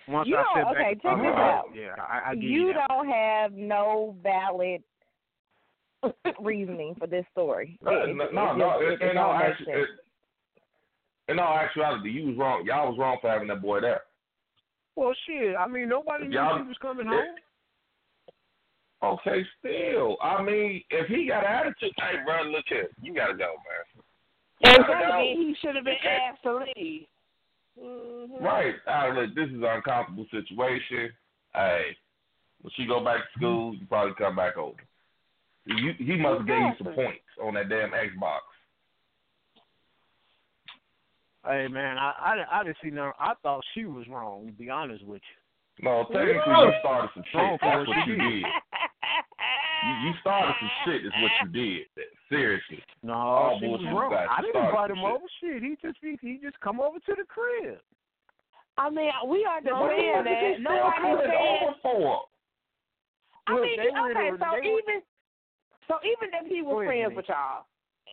Once 0.08 0.28
You 0.28 0.36
I 0.36 0.42
don't- 0.42 0.56
sit 0.56 0.64
back 0.64 0.86
okay, 0.86 0.94
check 0.94 1.02
think 1.02 1.22
this 1.22 1.36
out. 1.38 1.64
Yeah, 1.72 1.94
I, 1.98 2.30
I 2.30 2.34
give 2.34 2.42
you 2.44 2.66
you 2.68 2.74
don't 2.88 3.08
have 3.08 3.52
no 3.52 4.16
valid 4.22 4.82
reasoning 6.40 6.94
for 6.98 7.06
this 7.06 7.24
story. 7.30 7.78
No, 7.82 7.92
It- 7.92 8.08
it- 8.10 8.16
no, 8.16 8.24
it 8.24 8.32
no, 8.34 8.46
just- 8.46 8.58
no. 8.58 8.80
it- 8.80 9.02
it 9.02 9.88
In 11.30 11.38
all 11.38 11.46
don't 11.46 11.56
make 11.56 11.64
actu- 11.64 11.80
sense. 11.80 11.86
in 11.86 11.86
all 11.86 11.94
actuality, 11.94 12.10
you 12.10 12.26
was 12.28 12.36
wrong. 12.36 12.64
Y'all 12.66 12.88
was 12.90 12.98
wrong 12.98 13.18
for 13.20 13.30
having 13.30 13.48
that 13.48 13.62
boy 13.62 13.80
there. 13.80 14.02
Well, 14.96 15.14
shit. 15.26 15.54
I 15.56 15.66
mean, 15.68 15.88
nobody 15.88 16.26
knew 16.28 16.34
Y'all- 16.34 16.58
she 16.58 16.64
was 16.64 16.78
coming 16.78 17.06
Yeah. 17.06 17.12
home. 17.12 17.36
Okay, 19.02 19.44
still. 19.58 20.18
I 20.20 20.42
mean, 20.42 20.84
if 20.90 21.06
he 21.08 21.26
got 21.26 21.44
an 21.44 21.50
attitude, 21.50 21.92
hey, 21.96 22.18
bro, 22.24 22.42
look 22.42 22.66
here, 22.68 22.88
you 23.00 23.14
gotta 23.14 23.32
go, 23.34 23.54
man. 23.56 24.04
And 24.62 24.76
You 24.76 24.84
gotta 24.92 25.06
go. 25.06 25.18
he 25.22 25.54
should 25.62 25.74
have 25.76 25.84
been 25.84 25.96
asked 26.04 26.42
to 26.42 26.54
leave. 26.76 27.06
Mm-hmm. 27.80 28.44
Right. 28.44 28.74
Uh, 28.86 29.08
look, 29.14 29.34
this 29.34 29.48
is 29.48 29.54
an 29.54 29.64
uncomfortable 29.64 30.26
situation. 30.30 31.12
Hey, 31.54 31.96
when 32.60 32.70
she 32.76 32.84
go 32.84 33.02
back 33.02 33.20
to 33.32 33.38
school, 33.38 33.74
you 33.74 33.86
probably 33.86 34.12
come 34.18 34.36
back 34.36 34.58
over. 34.58 34.76
You, 35.64 35.94
he 35.94 36.16
must 36.16 36.38
have 36.40 36.46
gave 36.46 36.58
you 36.60 36.72
some 36.76 36.92
points 36.94 37.24
on 37.42 37.54
that 37.54 37.70
damn 37.70 37.92
Xbox. 37.92 38.40
Hey 41.46 41.68
man, 41.68 41.96
I 41.98 42.12
I, 42.52 42.60
I 42.60 42.64
didn't 42.64 42.76
see 42.82 42.90
no. 42.90 43.12
I 43.18 43.32
thought 43.42 43.64
she 43.74 43.84
was 43.84 44.06
wrong. 44.08 44.46
To 44.46 44.52
be 44.52 44.68
honest 44.68 45.04
with 45.04 45.22
you. 45.24 45.84
No, 45.88 46.04
technically, 46.12 46.52
you 46.52 46.72
started 46.80 47.08
some 47.14 47.24
shit. 47.32 47.60
That's 47.62 47.88
what 47.88 47.96
what 47.96 48.06
you 48.06 48.16
did. 48.16 48.44
did. 48.44 48.44
You, 49.80 49.92
you 50.04 50.12
started 50.20 50.52
some 50.60 50.70
shit. 50.84 51.06
Is 51.06 51.12
what 51.24 51.32
you 51.40 51.48
did. 51.48 51.86
Seriously. 52.28 52.84
No, 53.02 53.14
All 53.14 53.58
she 53.58 53.66
was 53.66 53.80
wrong. 53.88 54.12
I 54.12 54.42
didn't 54.44 54.52
started 54.52 54.68
invite 54.68 54.90
him 54.92 55.00
shit. 55.00 55.08
over. 55.08 55.26
Shit, 55.40 55.62
he 55.64 55.72
just 55.80 55.96
he, 56.04 56.18
he 56.20 56.36
just 56.44 56.60
come 56.60 56.80
over 56.80 56.98
to 57.00 57.12
the 57.16 57.24
crib. 57.24 57.80
I 58.76 58.90
mean, 58.92 59.08
we 59.28 59.44
are 59.48 59.64
the 59.64 59.72
understand 59.72 60.28
fuck 60.28 60.28
is 60.28 60.36
that. 60.36 60.44
he 60.44 60.60
still 60.60 60.76
Nobody 60.76 61.00
coming 61.00 61.24
said. 61.24 61.40
over 61.40 61.72
for? 61.80 62.20
I 63.48 63.52
Look, 63.56 63.62
mean, 63.64 63.76
they 63.80 63.90
were 63.96 64.10
okay, 64.12 64.30
so 64.36 64.46
they 64.60 64.68
were- 64.68 64.80
even 64.84 64.98
so, 65.88 65.94
even 66.04 66.28
if 66.36 66.44
he 66.52 66.60
was 66.62 66.84
friends 66.84 67.16
with 67.16 67.26
y'all, 67.32 67.64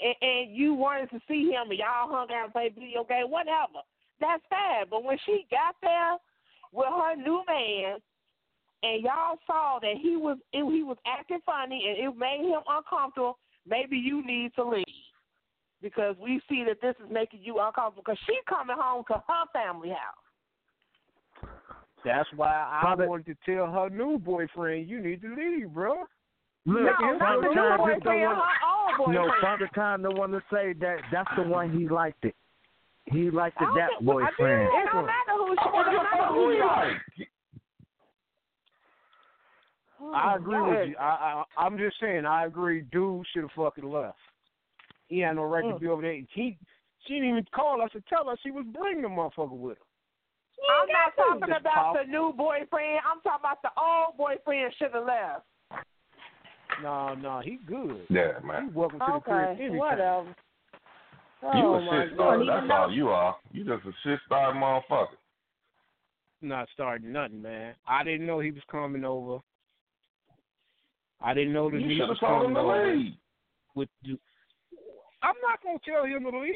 and, 0.04 0.16
and 0.22 0.56
you 0.56 0.74
wanted 0.74 1.10
to 1.12 1.20
see 1.28 1.50
him, 1.52 1.70
and 1.70 1.80
y'all 1.80 2.10
hung 2.10 2.28
out 2.32 2.46
and 2.46 2.54
played 2.54 2.76
video 2.76 3.04
game, 3.04 3.30
whatever, 3.30 3.82
that's 4.20 4.44
fine. 4.50 4.86
But 4.90 5.04
when 5.04 5.18
she 5.26 5.46
got 5.52 5.76
there 5.82 6.18
with 6.72 6.88
her 6.88 7.16
new 7.16 7.44
man, 7.48 7.98
and 8.84 9.04
y'all 9.04 9.40
saw 9.48 9.80
that 9.82 9.96
he 10.02 10.16
was 10.16 10.38
he 10.52 10.84
was 10.84 10.98
acting 11.06 11.40
funny, 11.46 11.84
and 11.90 12.08
it 12.08 12.18
made 12.18 12.42
him 12.42 12.62
uncomfortable, 12.68 13.38
maybe 13.68 13.98
you 13.98 14.26
need 14.26 14.54
to 14.56 14.64
leave 14.64 14.86
because 15.82 16.16
we 16.22 16.42
see 16.50 16.64
that 16.68 16.82
this 16.82 16.96
is 17.04 17.12
making 17.12 17.42
you 17.44 17.60
uncomfortable. 17.60 18.04
Because 18.06 18.20
she's 18.26 18.44
coming 18.48 18.76
home 18.80 19.04
to 19.08 19.14
her 19.14 19.46
family 19.54 19.90
house. 19.90 21.50
That's 22.06 22.30
why 22.36 22.68
I 22.70 22.82
Father- 22.82 23.08
wanted 23.10 23.26
to 23.26 23.36
tell 23.46 23.72
her 23.72 23.90
new 23.90 24.18
boyfriend, 24.18 24.88
you 24.88 25.02
need 25.02 25.22
to 25.22 25.36
leave, 25.36 25.74
bro. 25.74 26.06
Look, 26.68 26.84
no, 26.84 27.10
him 27.14 27.18
not 27.18 27.42
the 27.42 27.48
new 27.48 27.54
Time 27.56 27.70
just 27.72 27.80
boyfriend, 27.80 28.04
don't 28.04 28.20
her 28.20 28.28
want. 28.28 29.00
old 29.00 29.14
No, 29.16 29.22
boyfriend. 29.24 29.42
Father 29.42 29.70
Time 29.74 30.02
don't 30.04 30.18
want 30.18 30.32
to 30.34 30.44
say 30.52 30.74
that 30.74 30.98
that's 31.12 31.30
the 31.38 31.44
one 31.44 31.72
he 31.72 31.88
liked 31.88 32.26
it. 32.26 32.36
He 33.06 33.32
liked 33.32 33.56
it, 33.62 33.68
that 33.76 33.90
don't 33.90 34.06
think- 34.06 34.10
I 34.10 34.32
boyfriend. 34.36 34.68
It 34.68 34.90
don't 34.92 35.06
matter 35.06 35.34
who 35.38 35.56
she. 35.56 35.60
I 35.64 35.68
It 35.68 35.72
don't 35.72 35.86
don't 35.86 35.92
give 35.94 36.02
a 36.02 36.04
matter 36.04 36.26
who 36.28 36.34
who 36.34 36.52
you 36.52 36.58
you 36.58 36.66
like. 36.68 36.78
like. 37.20 37.30
I 40.14 40.36
agree 40.36 40.58
Go 40.58 40.70
with 40.70 40.90
you. 40.90 40.96
I, 41.00 41.44
I 41.58 41.66
I'm 41.66 41.78
just 41.78 42.00
saying, 42.00 42.26
I 42.26 42.46
agree. 42.46 42.82
Dude 42.92 43.26
should 43.34 43.42
have 43.44 43.52
fucking 43.56 43.90
left. 43.90 44.18
He 45.08 45.20
had 45.20 45.36
no 45.38 45.44
right 45.46 45.64
to 45.64 45.74
Mm. 45.76 45.80
be 45.80 45.88
over 45.88 46.02
there. 46.02 46.14
He 46.34 46.58
She 47.06 47.14
didn't 47.16 47.30
even 47.30 47.46
call 47.56 47.82
us 47.82 47.92
to 47.94 48.02
tell 48.10 48.28
her 48.28 48.36
she 48.44 48.52
was 48.52 48.66
bringing 48.74 49.02
the 49.04 49.08
motherfucker 49.08 49.52
with 49.58 49.78
her. 49.78 49.84
I'm 50.70 50.88
not 50.90 51.16
talking 51.16 51.56
about 51.56 51.74
pop. 51.74 51.96
the 51.96 52.04
new 52.12 52.34
boyfriend. 52.36 53.00
I'm 53.10 53.22
talking 53.22 53.40
about 53.42 53.62
the 53.62 53.70
old 53.80 54.18
boyfriend 54.18 54.74
should 54.78 54.92
have 54.94 55.06
left. 55.06 55.46
No, 56.84 57.16
no, 57.16 57.42
he 57.44 57.60
good. 57.66 58.06
Yeah, 58.10 58.40
He 58.42 58.48
man. 58.48 58.72
welcome 58.74 59.00
to 59.00 59.06
the 59.16 59.20
crib 59.20 59.50
Okay, 59.50 59.64
anytime. 59.64 59.78
whatever. 59.78 60.36
You 61.44 61.50
Oh 61.54 61.74
a 61.76 61.82
my 61.82 62.02
shit 62.04 62.10
God. 62.18 62.44
starter. 62.44 62.46
That's 62.46 62.72
all 62.72 62.92
you 62.92 63.10
are. 63.10 63.36
You 63.52 63.64
just 63.64 63.86
a 63.86 63.92
shit 64.04 64.20
starting 64.26 64.62
motherfucker. 64.62 65.08
Not 66.42 66.68
starting 66.74 67.12
nothing, 67.12 67.42
man. 67.42 67.74
I 67.88 68.04
didn't 68.04 68.26
know 68.28 68.40
he 68.40 68.52
was 68.52 68.64
coming 68.70 69.04
over. 69.04 69.40
I 71.22 71.34
didn't 71.34 71.54
know 71.54 71.70
the 71.72 71.80
You 71.80 71.88
niece 71.88 72.00
was 72.08 72.18
have 72.22 72.44
him 72.46 72.54
coming 72.54 72.58
over. 72.58 72.96
leave. 72.96 73.14
With 73.76 73.90
you. 74.04 74.20
I'm 75.24 75.36
not 75.42 75.62
gonna 75.64 75.80
tell 75.84 76.06
him 76.06 76.24
to 76.32 76.40
leave. 76.40 76.54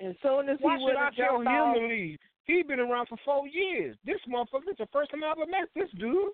As 0.00 0.14
soon 0.22 0.48
as 0.48 0.58
he 0.58 0.64
should 0.68 0.80
would 0.82 0.96
I 0.96 1.04
have 1.06 1.14
tell 1.14 1.40
him 1.40 1.48
off, 1.48 1.76
to 1.76 1.86
leave? 1.86 2.18
He 2.44 2.62
been 2.62 2.80
around 2.80 3.06
for 3.08 3.18
four 3.24 3.46
years. 3.46 3.96
This 4.04 4.20
motherfucker, 4.28 4.64
this 4.66 4.72
is 4.72 4.78
the 4.78 4.88
first 4.92 5.10
time 5.10 5.22
I 5.22 5.30
ever 5.32 5.44
met 5.46 5.68
this 5.74 5.90
dude. 5.98 6.32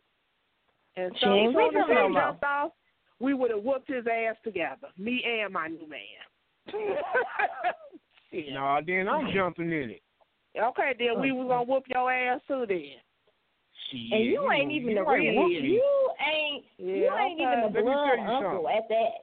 And 0.97 1.13
She 1.19 1.25
so 1.25 1.33
ain't 1.33 1.55
soon 1.55 1.65
with 1.65 1.75
him 1.75 1.85
he 1.89 1.95
no 1.95 2.13
jumped 2.13 2.45
off, 2.45 2.73
we 3.21 3.33
would 3.35 3.51
have 3.51 3.63
whooped 3.63 3.89
his 3.89 4.05
ass 4.07 4.37
together. 4.45 4.89
Me 4.99 5.23
and 5.43 5.53
my 5.53 5.69
new 5.69 5.87
man. 5.89 6.01
Shit. 8.33 8.53
No, 8.53 8.81
then 8.87 9.09
I'm 9.09 9.33
jumping 9.35 9.71
in 9.71 9.91
it. 9.91 10.03
Okay, 10.61 10.95
then 10.99 11.21
we 11.21 11.33
was 11.33 11.47
gonna 11.49 11.65
whoop 11.65 11.85
your 11.89 12.11
ass 12.13 12.41
too 12.49 12.65
then. 12.69 12.81
Shit, 13.91 14.13
And 14.13 14.25
you 14.25 14.51
ain't 14.51 14.73
even 14.73 14.95
the 14.95 15.01
ain't 15.03 15.09
real. 15.09 15.35
whoop 15.43 15.49
me. 15.51 15.69
You 15.69 16.11
ain't. 16.35 16.65
You 16.79 16.95
Yeah, 17.05 17.19
ain't 17.25 17.41
okay. 17.41 17.43
even 17.43 17.61
the 17.61 17.67
Let 17.67 17.75
me 17.75 17.83
blood 17.83 18.17
tell 18.17 18.37
uncle 18.37 18.53
something. 18.53 18.77
at 18.77 18.89
that. 18.89 19.15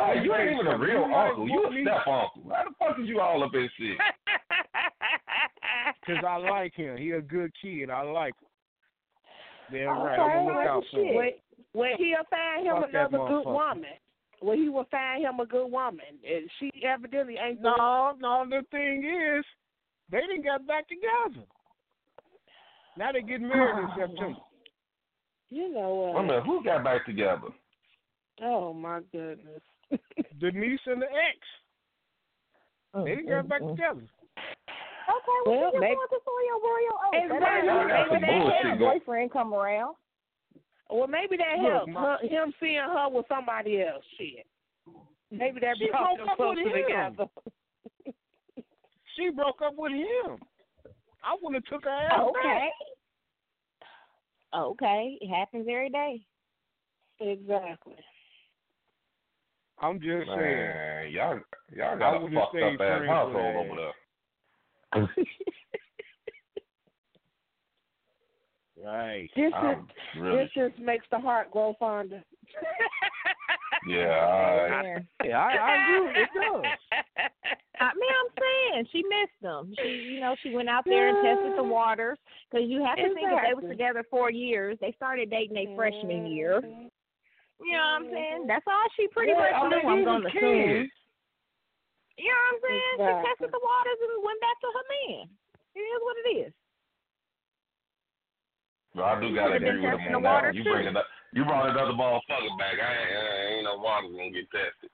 Right, 0.00 0.22
you 0.22 0.34
ain't 0.34 0.50
even 0.52 0.66
a 0.66 0.76
real 0.78 1.04
uncle. 1.04 1.48
You 1.48 1.66
a 1.66 1.68
step 1.82 2.06
uncle. 2.06 2.42
How 2.54 2.64
the 2.64 2.70
fuck 2.78 2.98
is 3.00 3.08
you 3.08 3.20
all 3.20 3.42
up 3.42 3.54
in 3.54 3.68
shit? 3.78 3.98
Cause 6.06 6.22
I 6.26 6.36
like 6.36 6.74
him. 6.74 6.96
He 6.98 7.10
a 7.12 7.20
good 7.20 7.52
kid. 7.60 7.90
I 7.90 8.02
like 8.02 8.34
him. 8.40 8.47
Damn 9.70 9.88
Okay, 9.88 10.04
right. 10.04 10.18
I'm 10.18 10.46
look 10.46 10.66
out 10.66 10.84
for 10.90 11.00
him. 11.00 11.14
When, 11.14 11.30
when 11.72 11.90
he'll 11.98 12.24
find 12.30 12.66
him 12.66 12.76
Fuck 12.80 12.90
another 12.90 13.18
good 13.28 13.44
woman. 13.44 13.96
Well, 14.40 14.56
he 14.56 14.68
will 14.68 14.86
find 14.90 15.22
him 15.22 15.40
a 15.40 15.46
good 15.46 15.66
woman. 15.66 16.06
And 16.28 16.48
she 16.58 16.70
evidently 16.84 17.36
ain't. 17.36 17.60
No, 17.60 18.12
no. 18.20 18.44
The 18.48 18.62
thing 18.70 19.04
is, 19.04 19.44
they 20.10 20.20
didn't 20.20 20.42
get 20.42 20.66
back 20.66 20.86
together. 20.88 21.44
Now 22.96 23.12
they 23.12 23.22
get 23.22 23.40
married 23.40 23.84
in 23.84 23.88
September. 23.98 24.40
You 25.50 25.72
know 25.72 26.04
Wait 26.04 26.10
a 26.10 26.14
what? 26.14 26.22
minute, 26.26 26.44
who 26.44 26.64
got 26.64 26.84
back 26.84 27.06
together? 27.06 27.48
Oh 28.42 28.72
my 28.72 29.00
goodness. 29.12 29.60
Denise 30.40 30.80
and 30.86 31.02
the 31.02 31.06
ex. 31.06 31.38
They 33.04 33.16
didn't 33.16 33.26
get 33.26 33.48
back 33.48 33.60
together. 33.60 34.02
Okay, 35.08 35.38
well, 35.46 35.46
Well, 35.46 35.56
you 35.56 35.70
just 35.72 35.80
maybe- 35.80 35.96
want 35.96 36.10
to 36.10 36.20
for 36.20 36.36
royal 36.60 36.98
oath. 37.00 37.14
Exactly. 37.14 37.38
That 37.40 37.64
Y'all 37.64 37.88
got 37.88 38.08
some 38.08 38.20
maybe 38.20 38.38
bullshit 38.38 38.62
that 38.64 38.78
going- 38.78 38.98
boyfriend 38.98 39.30
come 39.32 39.54
around. 39.54 39.96
Well, 40.90 41.06
maybe 41.08 41.36
that 41.38 41.58
Look, 41.58 41.72
helped 41.72 41.88
my- 41.92 42.16
her, 42.20 42.26
him 42.28 42.54
seeing 42.60 42.76
her 42.80 43.08
with 43.08 43.26
somebody 43.28 43.82
else. 43.82 44.04
Shit. 44.16 44.46
Maybe 45.30 45.60
that 45.60 45.76
She 45.78 45.90
brought 45.90 46.16
them 46.18 46.28
up 46.28 46.38
with 46.38 46.56
closer 46.56 46.60
him. 46.60 46.72
together. 46.72 47.28
She 49.16 49.30
broke 49.30 49.60
up 49.62 49.74
with 49.76 49.92
him. 49.92 50.38
I 51.22 51.36
would 51.42 51.54
have 51.54 51.64
took 51.64 51.84
her 51.84 51.90
ass 51.90 52.10
back. 52.10 52.22
Okay. 52.22 52.72
Okay, 54.54 55.18
it 55.20 55.28
happens 55.28 55.66
every 55.68 55.90
day. 55.90 56.20
Exactly. 57.20 57.96
I'm 59.80 60.00
just 60.00 60.26
saying. 60.30 61.12
Y'all 61.12 61.40
y'all 61.74 61.98
got 61.98 62.16
a 62.16 62.30
fucked 62.30 62.56
up 62.56 62.80
ass 62.80 63.06
household 63.06 63.56
over 63.66 63.76
there. 63.76 63.92
Right. 68.84 69.28
This 69.34 69.52
I'm 69.56 69.70
is 69.70 69.76
really 70.20 70.36
this 70.36 70.50
just 70.54 70.78
makes 70.78 71.04
the 71.10 71.18
heart 71.18 71.50
grow 71.50 71.74
fonder. 71.78 72.22
yeah, 73.88 74.24
all 74.24 74.56
right. 74.70 75.02
Yeah. 75.22 75.26
Yeah, 75.26 75.38
I, 75.40 75.52
I 75.52 76.04
agree. 76.06 76.22
It 76.22 76.28
does. 76.34 76.64
I 77.80 77.90
mean, 77.94 78.10
I'm 78.10 78.32
saying 78.38 78.86
she 78.92 79.02
missed 79.02 79.40
them. 79.42 79.74
She, 79.82 80.14
you 80.14 80.20
know, 80.20 80.36
she 80.42 80.50
went 80.50 80.68
out 80.68 80.84
there 80.84 81.08
and 81.08 81.26
tested 81.26 81.58
the 81.58 81.62
waters 81.68 82.18
because 82.50 82.68
you 82.68 82.84
have 82.84 82.96
to 82.96 83.14
think 83.14 83.30
if 83.30 83.42
they 83.42 83.54
was 83.54 83.64
Exactly. 83.64 83.70
together 83.70 84.04
four 84.10 84.30
years, 84.30 84.78
they 84.80 84.92
started 84.96 85.30
dating 85.30 85.54
their 85.54 85.74
freshman 85.76 86.26
year. 86.26 86.60
Mm-hmm. 86.60 86.86
You 87.60 87.72
know 87.72 87.78
what 87.78 88.02
I'm 88.02 88.10
saying? 88.12 88.46
That's 88.46 88.64
all 88.66 88.86
she 88.96 89.08
pretty 89.08 89.32
Yeah, 89.32 89.58
much 89.58 89.70
knew. 89.82 89.88
I'm 89.88 89.98
he 89.98 90.04
gonna 90.04 90.24
was 90.24 90.32
assume. 90.34 90.88
Kids. 92.18 92.26
You 92.26 92.34
know 92.34 92.42
what 92.42 92.50
I'm 92.50 92.58
saying? 92.66 92.96
She 92.98 93.26
tested 93.30 93.50
the 93.54 93.62
waters 93.62 93.98
and 94.02 94.26
went 94.26 94.40
back 94.42 94.58
to 94.58 94.68
her 94.74 94.86
man. 94.90 95.22
It 95.78 95.84
is 95.86 96.00
what 96.02 96.16
it 96.18 96.28
is. 96.42 96.52
No, 98.98 99.04
I 99.04 99.14
do 99.20 99.30
gotta 99.34 99.54
Should've 99.54 99.68
agree 99.68 99.86
with 99.86 100.00
him 100.00 100.16
on 100.16 100.22
the 100.22 100.26
that. 100.26 100.34
water, 100.34 100.48
one. 100.48 100.56
You 100.56 100.64
too. 100.64 100.72
bring 100.74 100.86
it 100.90 100.96
up. 100.96 101.06
You 101.32 101.44
brought 101.44 101.70
another 101.70 101.92
motherfucker 101.92 102.52
back. 102.58 102.74
I 102.80 102.90
ain't, 102.90 103.14
I 103.14 103.54
ain't 103.54 103.64
no 103.64 103.78
water's 103.78 104.10
gonna 104.10 104.30
get 104.34 104.50
tested. 104.50 104.90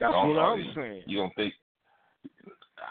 That's 0.00 0.12
Don't 0.12 0.30
what 0.34 0.38
I'm 0.40 0.58
worry. 0.58 0.72
saying. 0.76 1.02
You 1.06 1.18
don't 1.18 1.34
think? 1.34 1.52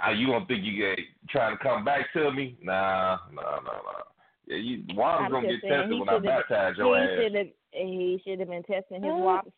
Uh, 0.05 0.11
you 0.11 0.27
don't 0.27 0.45
think 0.47 0.63
you 0.63 0.75
get 0.77 0.99
trying 1.29 1.57
to 1.57 1.63
come 1.63 1.85
back 1.85 2.11
to 2.13 2.29
me? 2.31 2.57
Nah, 2.61 3.17
nah, 3.33 3.41
nah, 3.63 3.79
nah. 3.81 4.03
Yeah, 4.47 4.57
you 4.57 4.83
water's 4.93 5.31
gonna 5.31 5.47
get 5.47 5.61
saying, 5.61 5.73
tested 5.73 5.99
when 5.99 6.09
I 6.09 6.13
should've- 6.13 6.25
baptize 6.25 6.75
He 6.75 6.81
your 6.81 6.97
ass. 6.97 7.09
should 7.17 7.35
have. 7.35 7.47
He 7.71 8.21
should 8.25 8.39
have 8.39 8.49
been 8.49 8.63
testing 8.63 9.01
his 9.03 9.11
Mhm. 9.11 9.51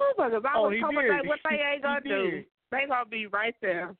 Waters. 0.00 0.42
Motherfuckers, 0.42 0.44
I 0.46 0.52
Oh, 0.58 0.62
was 0.68 0.74
he 0.74 0.80
coming 0.80 1.06
did. 1.06 1.26
what 1.28 1.38
they 1.48 1.56
ain't 1.72 1.76
He 1.76 1.82
gonna 1.82 2.00
do. 2.00 2.30
did. 2.30 2.44
They 2.70 2.86
gonna 2.88 3.06
be 3.06 3.26
right 3.26 3.54
there. 3.60 3.94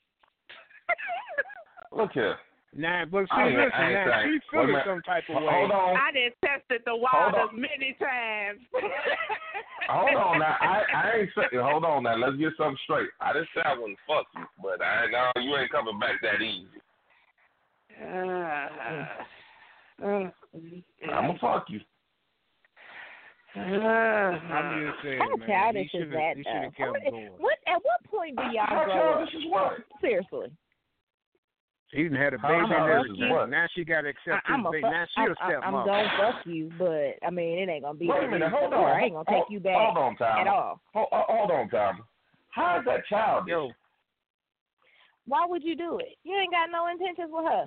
Look 1.92 2.12
here. 2.12 2.36
Nah, 2.72 3.04
but 3.06 3.24
see, 3.24 3.28
I 3.32 3.46
listen, 3.50 3.72
I 3.74 3.92
now 3.92 4.04
saying- 4.22 4.40
she 4.40 4.56
feeling 4.56 4.76
some 4.86 5.02
type 5.02 5.24
of 5.28 5.42
way. 5.42 5.48
Hold 5.50 5.72
on. 5.72 5.96
I 5.96 6.12
done 6.12 6.30
tested 6.44 6.82
the 6.86 6.92
Hold 6.92 7.32
waters 7.34 7.50
many 7.52 7.96
times. 7.98 8.60
Hold 9.90 10.14
on 10.14 10.38
now. 10.38 10.56
I, 10.60 10.82
I 10.94 11.10
ain't 11.18 11.30
say, 11.34 11.56
hold 11.58 11.84
on 11.84 12.04
now. 12.04 12.14
Let's 12.16 12.36
get 12.36 12.52
something 12.56 12.78
straight. 12.84 13.08
I 13.20 13.32
didn't 13.32 13.48
say 13.56 13.62
I 13.64 13.74
wouldn't 13.76 13.98
fuck 14.06 14.26
you, 14.36 14.44
but 14.62 14.80
I 14.80 15.06
no, 15.10 15.32
you 15.42 15.56
ain't 15.56 15.72
coming 15.72 15.98
back 15.98 16.20
that 16.22 16.40
easy. 16.40 16.68
Uh, 18.00 18.68
uh, 20.06 20.30
I'm 21.12 21.26
gonna 21.26 21.38
fuck 21.40 21.64
you. 21.68 21.80
I'm 23.56 24.86
just 24.86 25.02
saying, 25.02 25.18
How 25.20 25.36
man. 25.36 25.48
childish 25.48 25.90
is 25.94 26.10
that? 26.12 26.34
Though? 26.36 26.42
should 26.42 26.62
have 26.62 26.74
How 26.76 26.92
kept 26.92 26.92
many- 26.92 27.10
going. 27.10 27.32
What 27.38 27.58
at 27.66 27.78
what 27.82 28.00
point 28.06 28.36
do 28.36 28.42
y'all 28.54 28.66
How 28.66 28.84
grow 28.84 28.94
up? 28.94 29.16
childish 29.28 29.34
is 29.34 29.44
what? 29.50 29.72
Seriously. 30.00 30.48
He 31.92 32.04
done 32.06 32.14
had 32.14 32.34
a 32.34 32.38
baby 32.38 32.54
and 32.54 32.68
childish 32.70 33.10
everything. 33.18 33.50
Now 33.50 33.66
she 33.74 33.82
got 33.84 34.02
to 34.02 34.08
accept 34.14 34.46
I, 34.46 34.52
I'm 34.54 34.62
his 34.62 34.70
baby. 34.70 34.82
fuck, 34.82 34.92
Now 34.92 35.04
she 35.10 35.20
I'm, 35.20 35.30
a 35.30 35.34
stepmother. 35.34 35.66
I'm 35.66 35.86
gonna 35.86 36.32
fuck 36.32 36.46
you, 36.46 36.70
but 36.78 37.10
I 37.26 37.30
mean 37.30 37.58
it 37.58 37.68
ain't 37.68 37.82
gonna 37.82 37.98
be. 37.98 38.06
Wait 38.06 38.22
a 38.24 38.28
minute. 38.30 38.50
Hold 38.52 38.72
on. 38.72 38.84
I 38.86 39.00
ain't 39.02 39.14
gonna 39.14 39.24
hold, 39.26 39.44
take 39.48 39.52
you 39.52 39.58
back 39.60 39.74
Hold 39.74 39.98
on, 39.98 40.16
Tom. 40.16 40.38
at 40.38 40.46
all. 40.46 40.80
Hold, 40.94 41.08
uh, 41.10 41.22
hold 41.26 41.50
on, 41.50 41.68
Tom. 41.70 42.02
How 42.50 42.78
is 42.78 42.84
that 42.86 43.02
childish? 43.10 43.50
Yo, 43.50 43.70
Why 45.26 45.44
would 45.46 45.64
you 45.64 45.74
do 45.74 45.98
it? 45.98 46.14
You 46.22 46.38
ain't 46.38 46.52
got 46.52 46.70
no 46.70 46.86
intentions 46.86 47.30
with 47.32 47.44
her. 47.44 47.66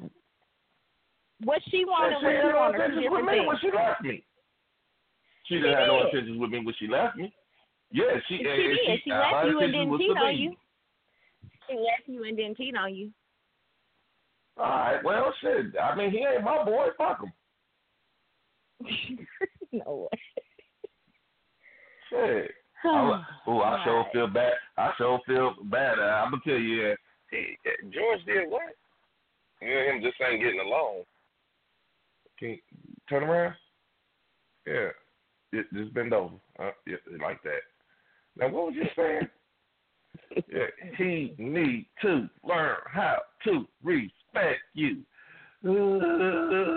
What 1.43 1.59
she 1.65 1.83
She 1.83 1.85
wanted 1.85 2.19
she 2.21 2.25
was 2.25 2.35
had 2.35 2.45
you 2.47 2.51
no 2.53 2.57
on 2.59 2.73
her 2.73 2.79
two 2.79 2.83
intentions 2.95 3.11
with 3.11 3.25
me 3.27 3.39
when 3.47 3.57
she 3.59 3.67
left 3.75 4.01
me. 4.01 4.23
She 5.45 5.55
She 5.55 5.61
didn't 5.61 5.77
have 5.77 5.87
no 5.87 6.05
intentions 6.05 6.39
with 6.39 6.49
me 6.49 6.59
when 6.63 6.75
she 6.79 6.87
left 6.87 7.17
me. 7.17 7.33
Yeah, 7.91 8.17
she. 8.27 8.37
She 8.37 8.47
uh, 8.47 8.55
did. 8.55 8.99
She 9.03 9.11
uh, 9.11 9.19
left 9.19 9.47
you 9.47 9.59
and 9.59 9.73
didn't 9.73 9.97
cheat 9.99 10.17
on 10.17 10.35
you. 10.37 10.55
She 11.69 11.75
left 11.75 12.07
you 12.07 12.23
and 12.23 12.37
didn't 12.37 12.57
cheat 12.57 12.75
on 12.75 12.95
you. 12.95 13.11
All 14.57 14.65
right. 14.65 15.03
Well, 15.03 15.33
shit. 15.41 15.77
I 15.81 15.95
mean, 15.95 16.11
he 16.11 16.19
ain't 16.19 16.43
my 16.43 16.63
boy. 16.63 16.87
Fuck 16.97 17.21
him. 17.21 17.31
no 19.71 20.07
way. 20.11 20.19
Shit. 22.09 22.51
I, 22.85 23.23
ooh, 23.47 23.61
I 23.61 23.81
sure 23.83 24.05
feel 24.11 24.27
bad. 24.27 24.53
I 24.77 24.91
sure 24.97 25.19
feel 25.25 25.55
bad. 25.65 25.99
Uh, 25.99 26.23
I'm 26.23 26.31
gonna 26.31 26.41
tell 26.45 26.57
you, 26.57 26.91
uh, 26.91 26.95
he, 27.31 27.57
uh, 27.65 27.89
George 27.93 28.25
did 28.25 28.49
what? 28.49 28.75
You 29.61 29.77
and 29.77 29.97
him 29.97 30.03
just 30.03 30.21
ain't 30.21 30.43
getting 30.43 30.59
along. 30.59 31.03
Can 32.37 32.49
you 32.49 32.57
turn 33.09 33.23
around? 33.23 33.55
Yeah, 34.67 34.89
just, 35.53 35.71
just 35.73 35.93
bend 35.93 36.13
over. 36.13 36.35
Uh, 36.59 36.71
yeah, 36.87 36.97
like 37.21 37.41
that. 37.43 37.61
Now, 38.37 38.49
what 38.49 38.67
was 38.67 38.75
you 38.75 38.85
saying? 38.95 39.27
yeah, 40.51 40.65
he 40.97 41.35
need 41.37 41.85
to 42.01 42.29
learn 42.43 42.77
how 42.91 43.17
to 43.45 43.67
respect 43.83 44.61
you. 44.73 45.03
Ooh. 45.65 46.73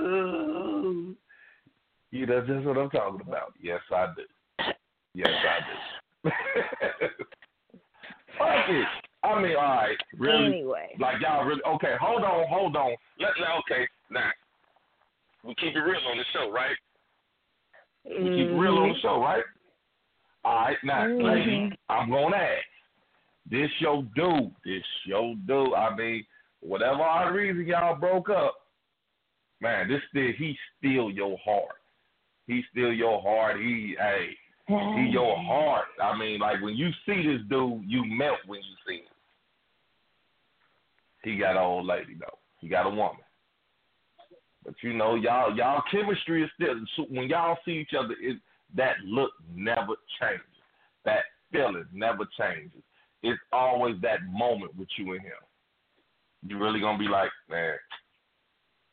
You 2.13 2.27
know, 2.27 2.41
that's 2.47 2.65
what 2.65 2.79
I'm 2.79 2.91
talking 2.91 3.21
about. 3.27 3.53
Yes, 3.61 3.81
I 3.93 4.07
do. 4.17 4.23
Yes, 5.15 5.29
I 5.29 5.59
do. 6.29 6.31
Fuck 8.39 8.69
it. 8.69 8.87
I 9.23 9.43
mean, 9.43 9.57
all 9.57 9.63
right, 9.63 9.97
really? 10.19 10.47
Anyway. 10.47 10.91
Like 11.01 11.21
y'all 11.21 11.45
really? 11.45 11.63
Okay, 11.67 11.95
hold 12.01 12.23
on, 12.23 12.47
hold 12.49 12.77
on. 12.77 12.95
Let, 13.19 13.31
let 13.41 13.51
okay, 13.61 13.89
now 14.11 14.31
we 15.45 15.55
keep 15.57 15.75
it 15.75 15.81
real 15.81 16.01
on 16.09 16.17
the 16.17 16.25
show, 16.33 16.51
right? 16.51 16.77
We 18.09 18.29
keep 18.37 18.49
it 18.49 18.55
real 18.57 18.79
on 18.79 18.89
the 18.93 18.99
show, 19.01 19.21
right? 19.21 19.45
All 20.45 20.55
right, 20.55 20.77
now, 20.85 21.03
Mhm. 21.07 21.23
lady, 21.23 21.79
I'm 21.89 22.11
gonna 22.11 22.37
ask. 22.37 22.65
this 23.49 23.71
your 23.81 24.03
dude. 24.15 24.55
This 24.65 24.85
your 25.05 25.35
dude. 25.47 25.73
I 25.75 25.95
mean, 25.95 26.27
whatever 26.61 27.03
our 27.03 27.33
reason 27.33 27.65
y'all 27.67 27.95
broke 27.95 28.29
up, 28.29 28.55
man, 29.61 29.89
this 29.89 30.03
still 30.09 30.33
he 30.33 30.59
still 30.79 31.11
your 31.11 31.39
heart. 31.39 31.77
He 32.47 32.63
still 32.71 32.93
your 32.93 33.21
heart. 33.23 33.61
He 33.61 33.97
hey, 33.99 34.37
he 34.69 35.11
your 35.11 35.37
heart. 35.37 35.87
I 36.03 36.17
mean, 36.17 36.41
like 36.41 36.61
when 36.61 36.77
you 36.77 36.91
see 37.05 37.23
this 37.27 37.43
dude, 37.49 37.85
you 37.87 38.05
melt 38.05 38.39
when 38.47 38.61
you 38.63 38.77
see 38.87 38.99
him. 38.99 39.15
He 41.23 41.37
got 41.37 41.53
an 41.57 41.63
old 41.63 41.87
lady 41.87 42.15
though. 42.15 42.39
He 42.61 42.69
got 42.69 42.87
a 42.87 42.91
woman. 42.91 43.23
But 44.67 44.75
you 44.83 44.93
know, 44.93 45.15
y'all 45.15 45.57
y'all 45.57 45.83
chemistry 45.91 46.43
is 46.43 46.51
still 46.57 46.75
so 46.97 47.05
when 47.09 47.29
y'all 47.29 47.57
see 47.65 47.73
each 47.73 47.95
other, 47.97 48.15
it, 48.21 48.39
that 48.75 48.97
look 49.05 49.31
never 49.55 49.95
changes. 50.21 50.45
That 51.05 51.21
feeling 51.53 51.87
never 51.93 52.27
changes. 52.39 52.83
It's 53.23 53.41
always 53.53 53.95
that 54.03 54.27
moment 54.29 54.77
with 54.77 54.89
you 54.99 55.13
and 55.13 55.23
him. 55.23 55.31
You 56.49 56.59
really 56.59 56.81
gonna 56.81 56.99
be 56.99 57.09
like, 57.09 57.31
man, 57.49 57.77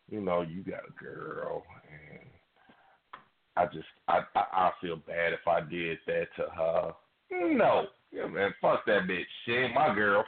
you 0.10 0.22
know, 0.22 0.42
you 0.42 0.64
got 0.64 0.82
a 0.88 1.04
girl, 1.04 1.64
and 1.90 2.30
I 3.56 3.66
just, 3.66 3.88
I, 4.08 4.22
I, 4.36 4.44
I 4.52 4.72
feel 4.80 4.98
bad 4.98 5.34
if 5.34 5.48
I 5.48 5.62
did 5.62 5.98
that 6.08 6.28
to 6.38 6.44
her. 6.56 6.92
No, 7.32 7.88
yeah, 8.12 8.28
man, 8.28 8.54
fuck 8.62 8.86
that 8.86 9.08
bitch. 9.08 9.24
She 9.46 9.54
ain't 9.54 9.74
my 9.74 9.94
girl. 9.94 10.24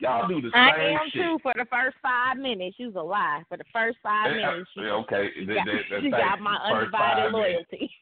Y'all 0.00 0.28
do 0.28 0.40
the 0.40 0.50
I 0.54 0.70
same 0.76 0.96
am 0.96 1.10
shit. 1.12 1.22
too 1.22 1.38
for 1.42 1.52
the 1.56 1.64
first 1.70 1.96
five 2.00 2.36
minutes. 2.36 2.76
You's 2.78 2.94
a 2.94 3.00
lie. 3.00 3.42
For 3.48 3.56
the 3.56 3.64
first 3.72 3.98
five 4.02 4.30
minutes, 4.30 4.70
you, 4.76 4.88
okay, 4.88 5.28
you 5.36 5.46
that- 5.46 5.54
got, 5.56 5.66
that- 5.66 5.82
that- 5.90 6.02
you 6.02 6.10
got 6.10 6.40
my 6.40 6.56
undivided 6.56 7.32
loyalty. 7.32 7.90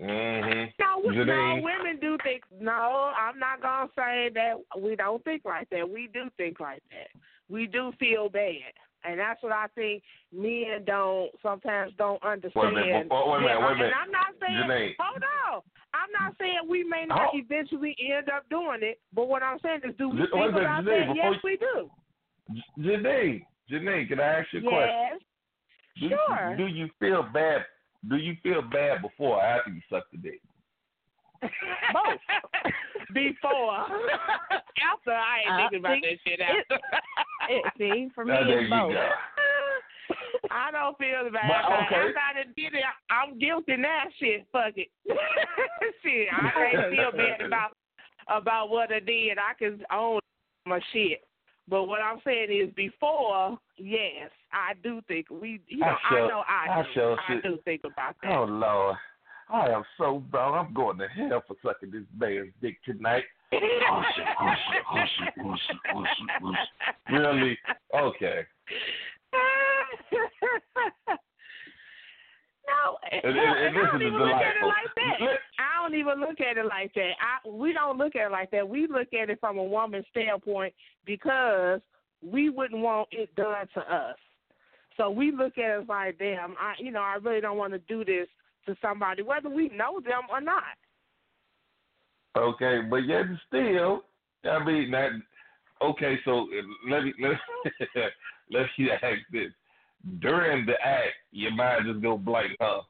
Mm-hmm. 0.00 0.70
No, 0.80 1.02
we, 1.08 1.16
no, 1.24 1.60
women 1.62 1.98
do 2.00 2.16
think. 2.22 2.44
No, 2.60 3.10
I'm 3.18 3.38
not 3.38 3.60
gonna 3.60 3.88
say 3.96 4.30
that 4.34 4.54
we 4.80 4.94
don't 4.94 5.22
think 5.24 5.44
like 5.44 5.68
that. 5.70 5.88
We 5.88 6.08
do 6.12 6.30
think 6.36 6.60
like 6.60 6.82
that. 6.90 7.08
We 7.48 7.66
do 7.66 7.92
feel 7.98 8.28
bad, 8.28 8.52
and 9.04 9.18
that's 9.18 9.42
what 9.42 9.52
I 9.52 9.66
think 9.74 10.02
men 10.32 10.84
don't 10.86 11.30
sometimes 11.42 11.92
don't 11.98 12.22
understand. 12.22 12.74
Wait 12.74 12.82
a 12.82 12.86
minute, 12.86 13.06
wait 13.10 13.36
a 13.36 13.40
minute, 13.40 13.60
wait 13.60 13.72
a 13.72 13.74
minute. 13.76 13.92
And 13.92 13.94
I'm 13.94 14.10
not 14.10 14.34
saying. 14.40 14.58
Janine. 14.68 14.94
Hold 14.98 15.22
on. 15.54 15.62
I'm 15.94 16.10
not 16.20 16.34
saying 16.38 16.58
we 16.68 16.84
may 16.84 17.06
not 17.06 17.30
Oh. 17.32 17.38
eventually 17.38 17.96
end 18.00 18.28
up 18.28 18.48
doing 18.50 18.80
it, 18.82 19.00
but 19.14 19.28
what 19.28 19.42
I'm 19.42 19.58
saying 19.60 19.80
is, 19.88 19.96
do 19.96 20.10
we 20.10 20.18
J- 20.18 20.22
think 20.24 20.34
wait 20.34 20.48
a 20.48 20.52
minute, 20.52 20.62
about 20.64 20.84
Janine, 20.84 21.06
that? 21.06 21.16
Yes, 21.16 21.42
we 21.42 21.56
do. 21.56 21.90
J- 22.52 22.62
Janine, 22.96 23.46
Janine, 23.70 24.08
can 24.08 24.20
I 24.20 24.24
ask 24.40 24.52
you 24.52 24.60
a 24.60 24.62
question? 24.62 25.18
Yes. 25.96 26.10
Do, 26.10 26.16
Sure. 26.28 26.56
do 26.56 26.66
you 26.66 26.88
feel 27.00 27.22
bad? 27.22 27.64
Do 28.08 28.16
you 28.16 28.36
feel 28.42 28.62
bad 28.62 29.02
before 29.02 29.36
or 29.38 29.42
after 29.42 29.70
you 29.70 29.80
suck 29.90 30.04
the 30.12 30.18
dick? 30.18 30.40
Both. 31.40 32.20
Before. 33.14 33.86
After 34.84 35.12
I 35.12 35.38
ain't 35.40 35.50
Uh, 35.50 35.56
thinking 35.56 35.78
about 35.80 35.96
see, 35.96 36.00
that 36.02 36.18
shit 36.26 36.40
after. 36.40 36.78
it, 37.48 37.64
see, 37.78 38.08
for 38.14 38.24
me, 38.24 38.32
Now, 38.34 38.42
it's 38.48 38.70
both. 38.70 38.92
go. 38.92 39.08
I 40.50 40.70
don't 40.70 40.96
feel 40.98 41.30
bad. 41.32 41.48
But, 41.48 41.68
But 41.68 41.80
okay. 41.86 42.08
After 42.08 42.18
I 42.18 42.42
done 42.42 42.52
did 42.56 42.74
it, 42.74 42.84
I'm 43.10 43.38
guilty 43.38 43.76
now. 43.76 44.02
Shit, 44.18 44.46
fuck 44.52 44.72
it. 44.76 44.88
shit, 46.02 46.28
I 46.32 46.50
can't 46.50 46.90
feel 46.94 47.12
bad 47.12 47.40
about 47.46 47.70
about 48.28 48.68
what 48.70 48.92
I 48.92 49.00
did. 49.00 49.38
I 49.38 49.54
can 49.58 49.80
own 49.92 50.20
my 50.66 50.80
shit. 50.92 51.22
But 51.68 51.84
what 51.84 52.00
I'm 52.00 52.18
saying 52.24 52.48
is, 52.50 52.72
before, 52.74 53.58
yes, 53.76 54.30
I 54.52 54.72
do 54.82 55.00
think 55.08 55.26
we. 55.30 55.60
You 55.68 55.78
know, 55.78 55.86
I 55.86 55.90
I, 55.90 56.08
sure- 56.10 56.28
know 56.28 56.42
I, 56.48 56.66
I 56.78 56.82
do. 56.82 56.88
sure 56.94 57.16
I 57.18 57.32
should. 57.34 57.42
do 57.42 57.58
think 57.64 57.82
about 57.84 58.16
that. 58.22 58.32
Oh 58.36 58.44
Lord, 58.44 58.96
I 59.50 59.68
am 59.70 59.82
so 59.96 60.22
bro. 60.30 60.54
I'm 60.54 60.72
going 60.74 60.98
to 60.98 61.08
hell 61.08 61.42
for 61.46 61.56
sucking 61.64 61.90
this 61.90 62.02
man's 62.18 62.52
dick 62.60 62.76
tonight. 62.84 63.24
Really? 67.10 67.58
Okay. 67.94 68.40
no, 72.68 72.98
And- 73.10 73.24
and- 73.24 73.38
and 73.38 73.78
I 73.78 73.82
don't 73.86 74.02
even 74.02 74.18
look 74.18 74.30
at 74.32 74.56
it 74.56 74.66
like 74.66 74.94
that. 74.96 75.38
I 75.58 75.82
don't 75.82 75.94
even 75.98 76.20
look 76.20 76.40
at 76.40 76.58
it 76.58 76.66
like 76.66 76.92
that. 76.94 77.12
I 77.20 77.48
we 77.48 77.72
don't 77.72 77.96
look 77.98 78.14
at 78.16 78.26
it 78.26 78.32
like 78.32 78.50
that. 78.50 78.68
We 78.68 78.86
look 78.86 79.12
at 79.14 79.30
it 79.30 79.40
from 79.40 79.58
a 79.58 79.64
woman's 79.64 80.06
standpoint 80.10 80.74
because 81.06 81.80
we 82.22 82.50
wouldn't 82.50 82.80
want 82.82 83.08
it 83.12 83.34
done 83.36 83.66
to 83.74 83.80
us. 83.80 84.16
So 84.96 85.08
we 85.10 85.30
look 85.30 85.56
at 85.56 85.70
it 85.80 85.88
like, 85.88 86.18
damn, 86.18 86.54
I 86.60 86.74
you 86.78 86.90
know, 86.90 87.00
I 87.00 87.14
really 87.22 87.40
don't 87.40 87.56
want 87.56 87.72
to 87.72 87.78
do 87.80 88.04
this 88.04 88.28
to 88.68 88.76
somebody, 88.80 89.22
whether 89.22 89.48
we 89.48 89.68
know 89.70 90.00
them 90.00 90.22
or 90.30 90.40
not. 90.40 90.62
Okay, 92.36 92.82
but 92.88 92.98
yet 92.98 93.24
still, 93.48 94.02
I 94.44 94.62
mean 94.64 94.90
that. 94.92 95.10
Okay, 95.82 96.18
so 96.24 96.46
let 96.88 97.02
me 97.04 97.12
let 97.20 97.32
let 98.50 98.66
me 98.78 98.90
ask 98.90 99.18
this: 99.32 99.50
during 100.20 100.66
the 100.66 100.74
act, 100.84 101.14
your 101.32 101.52
mind 101.52 101.86
just 101.86 102.02
go 102.02 102.16
blank, 102.16 102.52
huh? 102.60 102.82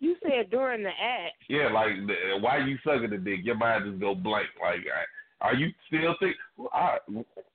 You 0.00 0.16
said 0.22 0.50
during 0.50 0.82
the 0.82 0.90
act. 0.90 1.36
Yeah, 1.48 1.70
like 1.72 1.92
the, 2.06 2.38
why 2.40 2.58
you 2.58 2.76
sucking 2.84 3.10
the 3.10 3.18
dick? 3.18 3.40
Your 3.44 3.54
mind 3.56 3.84
just 3.86 4.00
go 4.00 4.14
blank. 4.14 4.48
Like, 4.60 4.80
I- 4.80 5.06
are 5.42 5.54
you 5.54 5.68
still 5.86 6.14
think? 6.20 6.36
I 6.74 6.98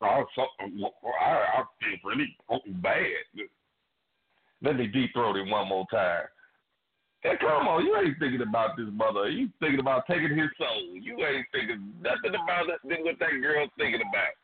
I 0.01 0.08
I, 0.08 0.21
I 0.23 1.63
feel 1.80 1.97
really 2.04 2.36
bad. 2.82 3.47
Let 4.62 4.78
me 4.78 4.88
deep 4.88 5.13
throat 5.13 5.36
it 5.38 5.50
one 5.50 5.68
more 5.68 5.86
time. 5.91 6.24
Hey, 7.22 7.34
come 7.39 7.68
on, 7.68 7.84
you 7.84 7.98
ain't 7.98 8.20
thinking 8.20 8.41
about 8.41 8.78
this 8.78 8.88
mother. 8.91 9.30
You 9.30 9.50
thinking 9.60 9.80
about 9.80 10.06
taking 10.08 10.38
his 10.38 10.50
soul. 10.58 10.94
You 10.94 11.18
ain't 11.26 11.48
thinking 11.52 11.91
nothing 12.00 12.39
about 12.39 12.70
it, 12.70 12.80
what 13.04 13.20
that 13.20 13.41
girl's 13.41 13.72
thinking 13.78 14.02
about. 14.02 14.36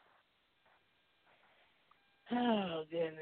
Oh 2.34 2.84
goodness. 2.90 3.14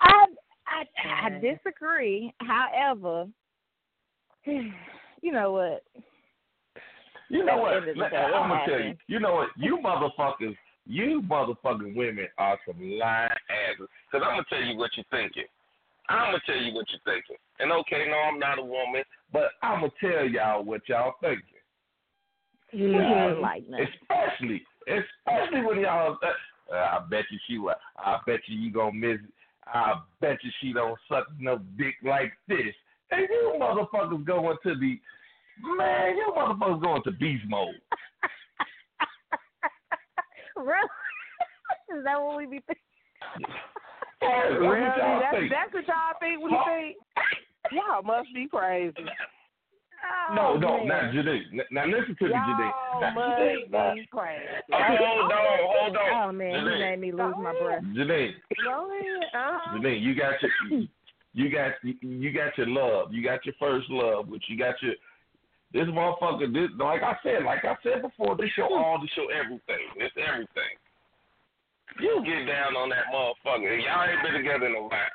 I, 0.00 0.26
I 0.66 1.26
I 1.26 1.38
disagree. 1.38 2.32
However, 2.40 3.26
you 4.46 5.32
know 5.32 5.52
what? 5.52 5.84
You 7.28 7.44
know 7.44 7.58
what? 7.58 7.70
the 7.70 7.76
end 7.76 7.88
of 7.88 7.96
the 7.96 8.00
Let- 8.00 8.14
I'm 8.14 8.48
gonna 8.48 8.66
tell 8.66 8.80
you. 8.80 8.94
You 9.06 9.20
know 9.20 9.34
what? 9.34 9.48
You 9.56 9.78
motherfuckers, 9.78 10.56
you 10.86 11.22
motherfucking 11.30 11.94
women 11.94 12.26
are 12.38 12.58
some 12.66 12.80
lying 12.80 13.30
asses. 13.30 13.88
Cause 14.10 14.22
I'm 14.24 14.32
gonna 14.32 14.44
tell 14.48 14.62
you 14.62 14.76
what 14.76 14.90
you're 14.96 15.06
thinking. 15.10 15.44
I'm 16.12 16.32
gonna 16.32 16.42
tell 16.44 16.56
you 16.56 16.74
what 16.74 16.86
you're 16.90 17.00
thinking. 17.14 17.36
And 17.58 17.72
okay, 17.72 18.06
no, 18.08 18.16
I'm 18.16 18.38
not 18.38 18.58
a 18.58 18.62
woman, 18.62 19.02
but 19.32 19.50
I'm 19.62 19.80
gonna 19.80 19.92
tell 20.00 20.26
y'all 20.26 20.62
what 20.62 20.88
y'all 20.88 21.14
thinking. 21.20 21.42
You 22.70 22.92
Yeah, 22.92 23.34
like 23.40 23.68
nothing. 23.68 23.86
Especially, 24.10 24.62
especially 24.86 25.62
when 25.62 25.80
y'all. 25.80 26.18
Uh, 26.22 26.74
I 26.74 27.00
bet 27.10 27.24
you 27.30 27.38
she. 27.46 27.58
wa- 27.58 27.74
I 27.98 28.18
bet 28.26 28.40
you 28.46 28.58
you 28.58 28.72
gonna 28.72 28.92
miss. 28.92 29.20
It. 29.20 29.32
I 29.66 30.00
bet 30.20 30.38
you 30.42 30.50
she 30.60 30.72
don't 30.72 30.98
suck 31.08 31.26
no 31.38 31.58
dick 31.78 31.94
like 32.04 32.32
this. 32.46 32.74
And 33.10 33.26
you 33.30 33.54
motherfuckers 33.58 34.24
going 34.24 34.56
to 34.64 34.74
the 34.74 34.98
man. 35.76 36.16
You 36.16 36.32
motherfuckers 36.36 36.82
going 36.82 37.02
to 37.04 37.10
beast 37.12 37.44
mode. 37.48 37.74
really? 40.56 40.88
Is 41.98 42.04
that 42.04 42.20
what 42.20 42.36
we 42.36 42.46
be 42.46 42.60
thinking? 42.66 43.54
That's 44.22 44.60
what 44.60 44.70
Really? 44.70 44.86
y'all 44.86 45.20
That's, 45.20 45.36
think. 45.36 45.50
that's 45.50 45.72
what 45.74 45.86
y'all 45.88 46.16
think 46.20 46.36
we 46.42 46.50
think? 46.66 46.96
Y'all 47.72 48.02
must 48.02 48.28
be 48.34 48.46
crazy. 48.48 48.94
No, 50.34 50.54
Oh, 50.54 50.58
no, 50.58 50.78
man. 50.78 50.88
not 50.88 51.02
Janine. 51.14 51.42
N- 51.52 51.60
Now 51.70 51.86
listen 51.86 52.16
to 52.18 52.24
me, 52.26 52.30
Janine. 52.34 52.72
Y'all 52.72 53.00
Now, 53.00 53.14
Janine, 53.14 53.70
must 53.70 53.94
be 53.96 54.06
crazy. 54.10 54.44
Hold 54.72 55.30
on, 55.30 55.58
hold 55.62 55.96
on. 55.96 56.28
Oh 56.28 56.32
man, 56.32 56.64
you 56.66 56.78
made 56.78 56.98
me 57.00 57.12
lose 57.12 57.34
my 57.38 57.52
breath. 57.52 57.82
Janine, 57.94 58.32
Go 58.64 58.90
ahead. 58.90 59.22
Uh-huh. 59.34 59.78
Janine, 59.78 60.02
you 60.02 60.14
got 60.14 60.34
your, 60.42 60.50
you 61.34 61.50
got, 61.50 61.72
you 62.02 62.32
got 62.32 62.58
your 62.58 62.66
love. 62.68 63.12
You 63.12 63.22
got 63.22 63.46
your 63.46 63.54
first 63.60 63.88
love, 63.90 64.28
which 64.28 64.44
you 64.48 64.58
got 64.58 64.74
your. 64.82 64.94
This 65.72 65.84
motherfucker, 65.88 66.52
this, 66.52 66.68
like 66.78 67.02
I 67.02 67.16
said, 67.22 67.44
like 67.46 67.64
I 67.64 67.76
said 67.82 68.02
before, 68.02 68.36
this 68.36 68.50
show 68.54 68.68
all, 68.74 69.00
this 69.00 69.08
show 69.16 69.28
everything. 69.32 69.86
It's 69.96 70.14
everything. 70.18 70.76
You 72.02 72.18
get 72.26 72.50
down 72.50 72.74
on 72.74 72.90
that 72.90 73.06
motherfucker. 73.14 73.70
Y'all 73.78 74.10
ain't 74.10 74.22
been 74.26 74.34
together 74.34 74.66
in 74.66 74.74
a 74.74 74.82
while. 74.82 75.14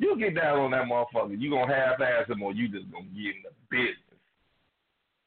You 0.00 0.16
get 0.16 0.32
down 0.34 0.64
on 0.64 0.70
that 0.72 0.88
motherfucker. 0.88 1.36
You 1.36 1.52
gonna 1.52 1.68
half 1.68 2.00
ass 2.00 2.24
him 2.24 2.40
or 2.40 2.56
you 2.56 2.72
just 2.72 2.88
gonna 2.88 3.12
get 3.12 3.36
in 3.36 3.44
the 3.44 3.52
business. 3.68 4.16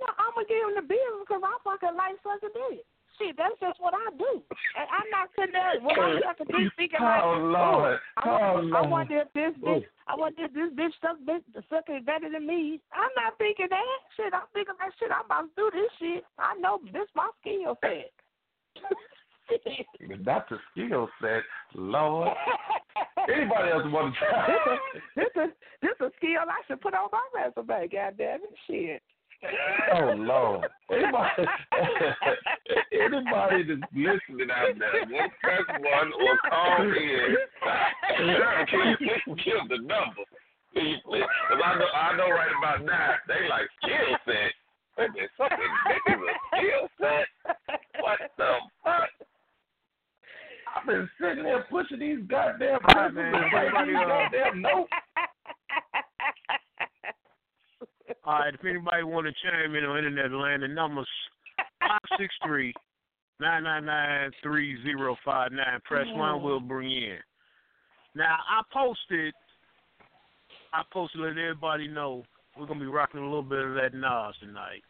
No, 0.01 0.09
I'm 0.17 0.33
gonna 0.33 0.49
give 0.49 0.65
him 0.65 0.73
the 0.73 0.81
business 0.81 1.21
because 1.21 1.45
I 1.45 1.53
fucking 1.61 1.93
like 1.93 2.17
sucking 2.25 2.57
dick. 2.57 2.81
Shit, 3.21 3.37
that's 3.37 3.53
just 3.61 3.77
what 3.77 3.93
I 3.93 4.09
do. 4.17 4.41
And 4.75 4.87
I'm 4.89 5.07
not 5.13 5.29
sitting 5.37 5.53
there 5.53 5.77
when 5.77 5.93
I'm 5.93 6.25
sucking 6.25 6.49
dick 6.49 6.73
thinking 6.73 6.99
like, 6.99 7.21
Oh 7.21 7.37
Lord, 7.37 8.01
I, 8.17 8.25
oh 8.25 8.65
I 8.65 8.81
Lord. 8.81 8.89
wonder 8.89 9.21
if 9.21 9.29
this 9.37 9.53
bitch, 9.61 9.85
oh. 9.85 10.09
I 10.09 10.13
wonder 10.17 10.49
if 10.49 10.57
this 10.57 10.73
bitch 10.73 10.95
suck 11.05 11.21
bitch 11.21 11.45
sucking 11.69 12.01
better 12.09 12.33
than 12.33 12.49
me. 12.49 12.81
I'm 12.89 13.13
not 13.13 13.37
thinking 13.37 13.69
that 13.69 13.97
shit. 14.17 14.33
I'm 14.33 14.49
thinking 14.57 14.73
that 14.81 14.89
shit. 14.97 15.13
I'm 15.13 15.29
about 15.29 15.53
to 15.53 15.55
do 15.55 15.65
this 15.69 15.93
shit. 16.01 16.25
I 16.41 16.57
know 16.57 16.81
this 16.89 17.07
my 17.13 17.29
skill 17.45 17.77
set. 17.85 18.09
That's 20.25 20.51
a 20.51 20.57
skill 20.71 21.09
set, 21.21 21.43
Lord. 21.75 22.29
Anybody 23.31 23.71
else 23.71 23.83
want 23.87 24.13
to 24.19 24.19
try? 24.19 24.47
this 25.15 25.25
a 25.35 25.39
this 25.41 25.45
is, 25.45 25.51
this 25.81 26.07
a 26.07 26.11
skill 26.17 26.41
I 26.47 26.61
should 26.67 26.81
put 26.81 26.93
on 26.93 27.09
my 27.11 27.21
resume. 27.33 27.87
God 27.87 28.15
damn 28.17 28.41
it, 28.41 28.55
shit. 28.67 29.01
oh 29.93 30.13
Lord! 30.17 30.69
Anybody, 30.91 31.45
anybody 32.93 33.63
that's 33.67 33.91
listening 33.93 34.49
out 34.49 34.73
there, 34.79 35.05
will 35.05 35.29
press 35.41 35.65
one 35.69 36.11
or 36.13 36.37
call 36.49 36.81
in. 36.81 37.35
Can 38.17 38.97
you 38.99 39.35
give 39.35 39.69
the 39.69 39.77
number? 39.77 40.23
Please? 40.73 40.97
Because 41.05 41.61
I 41.63 41.77
know, 41.77 41.85
I 41.93 42.17
know 42.17 42.29
right 42.29 42.51
about 42.57 42.85
now. 42.85 43.15
They 43.27 43.47
like 43.49 43.67
skill 43.83 44.17
set. 44.25 44.51
They 44.97 45.27
something 45.37 45.71
ridiculous 45.87 46.35
skill 46.55 46.87
set. 46.99 47.27
What 47.99 48.19
the 48.37 48.51
fuck? 48.83 49.09
I've 50.75 50.85
been 50.85 51.09
sitting 51.19 51.43
there 51.43 51.65
pushing 51.69 51.99
these 51.99 52.19
goddamn 52.27 52.79
All 52.87 52.95
right, 52.95 53.13
man. 53.13 53.33
Everybody, 53.33 53.91
these 53.91 53.97
uh, 53.97 54.07
goddamn 54.07 54.61
notes. 54.61 54.91
All 58.25 58.39
right, 58.39 58.53
if 58.53 58.65
anybody 58.65 59.03
want 59.03 59.27
to 59.27 59.33
chime 59.43 59.75
in 59.75 59.85
on 59.85 59.97
internet 59.97 60.31
land, 60.31 60.63
the 60.63 60.67
number's 60.67 61.07
five 61.79 61.99
six 62.17 62.33
three 62.45 62.73
nine 63.39 63.63
nine 63.63 63.85
nine 63.85 64.31
three 64.41 64.81
zero 64.83 65.15
five 65.23 65.51
nine. 65.51 65.79
Press 65.85 66.07
one, 66.09 66.41
we'll 66.43 66.59
bring 66.59 66.89
you 66.89 67.13
in. 67.13 67.19
Now 68.15 68.37
I 68.49 68.61
posted, 68.73 69.33
I 70.73 70.81
posted 70.91 71.21
let 71.21 71.31
everybody 71.31 71.87
know 71.87 72.23
we're 72.57 72.65
gonna 72.65 72.79
be 72.79 72.85
rocking 72.87 73.21
a 73.21 73.23
little 73.23 73.43
bit 73.43 73.59
of 73.59 73.75
that 73.75 73.93
Nas 73.93 74.35
tonight. 74.39 74.81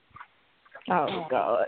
Oh 0.90 1.26
God. 1.30 1.68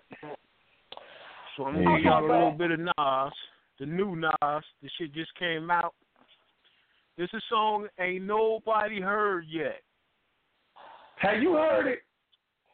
So 1.56 1.66
I'm 1.66 1.84
gonna 1.84 1.98
give 1.98 2.06
y'all 2.06 2.24
a 2.24 2.32
little 2.32 2.52
bit 2.52 2.72
of 2.72 2.80
Nas, 2.80 3.34
the 3.80 3.86
new 3.86 4.16
Nas. 4.16 4.64
The 4.82 4.90
shit 4.98 5.14
just 5.14 5.34
came 5.36 5.70
out. 5.72 5.94
This 7.18 7.30
is 7.34 7.42
a 7.42 7.42
song 7.50 7.88
ain't 8.00 8.26
nobody 8.26 9.02
heard 9.02 9.46
yet. 9.50 9.82
Have 11.20 11.42
you 11.42 11.54
heard 11.54 11.88
it? 11.88 12.00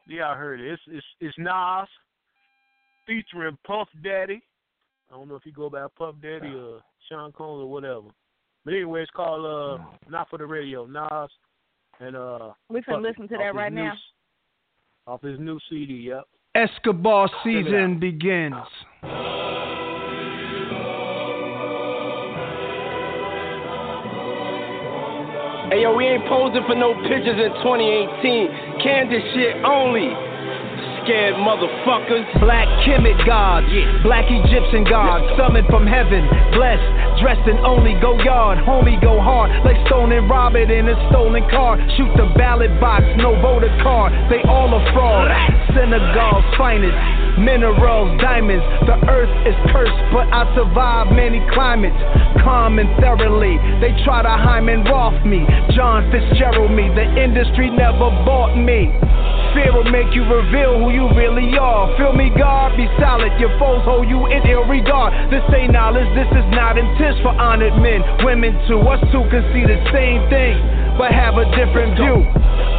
Yeah, 0.08 0.30
I 0.32 0.36
heard 0.36 0.60
it. 0.60 0.68
It's 0.74 0.82
it's 0.88 1.06
it's 1.22 1.38
Nas 1.38 1.88
featuring 3.08 3.58
Puff 3.66 3.88
Daddy. 4.04 4.42
I 5.12 5.16
don't 5.16 5.28
know 5.30 5.36
if 5.36 5.46
you 5.46 5.52
go 5.54 5.70
by 5.70 5.86
Puff 5.98 6.16
Daddy 6.22 6.48
or 6.54 6.82
Sean 7.10 7.32
Combs 7.32 7.62
or 7.62 7.72
whatever. 7.72 8.08
But 8.66 8.74
anyway, 8.74 9.02
it's 9.04 9.12
called 9.12 9.46
uh 9.46 9.84
Not 10.10 10.30
for 10.30 10.38
the 10.38 10.46
Radio. 10.46 10.86
Nas 10.86 11.30
and 12.02 12.16
uh 12.18 12.52
We 12.70 12.82
can 12.82 12.96
Puff 12.96 13.04
listen 13.04 13.28
to 13.30 13.38
that 13.38 13.48
his 13.48 13.56
right 13.56 13.72
new- 13.72 13.84
now. 13.86 13.94
Off 15.08 15.22
his 15.22 15.38
new 15.40 15.60
CD, 15.70 15.94
yep. 16.10 16.24
Escobar 16.56 17.30
season 17.44 18.00
begins. 18.00 18.54
Hey 25.74 25.82
yo, 25.82 25.98
we 25.98 26.06
ain't 26.06 26.22
posing 26.30 26.62
for 26.70 26.78
no 26.78 26.94
pictures 27.10 27.34
in 27.34 27.50
2018. 27.66 28.78
Candid 28.78 29.26
shit 29.34 29.58
only. 29.66 30.14
Scared 31.02 31.34
motherfuckers. 31.42 32.30
Black 32.38 32.70
Kemet 32.86 33.18
gods, 33.26 33.66
black 34.06 34.30
Egyptian 34.30 34.86
gods, 34.86 35.26
summoned 35.34 35.66
from 35.74 35.90
heaven, 35.90 36.30
blessed, 36.54 36.86
dressed 37.26 37.50
in 37.50 37.58
only 37.66 37.98
Goyard, 37.98 38.62
homie 38.62 39.02
go 39.02 39.18
hard, 39.18 39.50
like 39.66 39.82
Stone 39.90 40.14
and 40.14 40.30
Robert 40.30 40.70
in 40.70 40.88
a 40.88 40.96
stolen 41.10 41.42
car. 41.50 41.82
Shoot 41.98 42.14
the 42.22 42.30
ballot 42.38 42.72
box, 42.80 43.02
no 43.18 43.34
voter 43.42 43.74
card, 43.82 44.14
they 44.30 44.46
all 44.46 44.70
a 44.70 44.82
fraud. 44.94 45.34
Senegal's 45.74 46.46
finest, 46.54 46.94
minerals, 47.40 48.20
diamonds. 48.22 48.64
The 48.86 48.98
earth 49.10 49.34
is 49.48 49.56
cursed, 49.72 50.02
but 50.12 50.28
I 50.30 50.48
survive 50.56 51.14
many 51.14 51.42
climates. 51.54 51.98
Calm 52.44 52.80
and 52.80 52.90
thoroughly, 53.00 53.58
they 53.80 53.96
try 54.04 54.22
to 54.22 54.34
Hyman 54.34 54.84
Roth 54.86 55.26
me, 55.26 55.46
John 55.76 56.10
Fitzgerald 56.12 56.72
me. 56.72 56.90
The 56.92 57.08
industry 57.18 57.70
never 57.70 58.12
bought 58.28 58.56
me. 58.58 58.92
Fear 59.54 59.70
will 59.78 59.92
make 59.94 60.10
you 60.18 60.26
reveal 60.26 60.82
who 60.82 60.90
you 60.90 61.06
really 61.14 61.54
are. 61.58 61.86
Feel 61.98 62.14
me, 62.14 62.34
God? 62.34 62.74
Be 62.76 62.90
solid. 62.98 63.30
Your 63.38 63.54
foes 63.62 63.86
hold 63.86 64.10
you 64.10 64.26
in 64.26 64.42
ill 64.50 64.66
regard. 64.66 65.14
This 65.30 65.46
ain't 65.54 65.72
knowledge, 65.74 66.10
this 66.18 66.30
is 66.34 66.48
not 66.58 66.78
intense 66.78 67.22
for 67.22 67.30
honored 67.38 67.78
men. 67.78 68.02
Women 68.26 68.58
too, 68.66 68.82
us 68.82 68.98
two 69.14 69.22
can 69.30 69.46
see 69.54 69.62
the 69.62 69.78
same 69.94 70.26
thing, 70.34 70.58
but 70.98 71.12
have 71.12 71.38
a 71.38 71.46
different 71.58 71.98
view. 71.98 72.22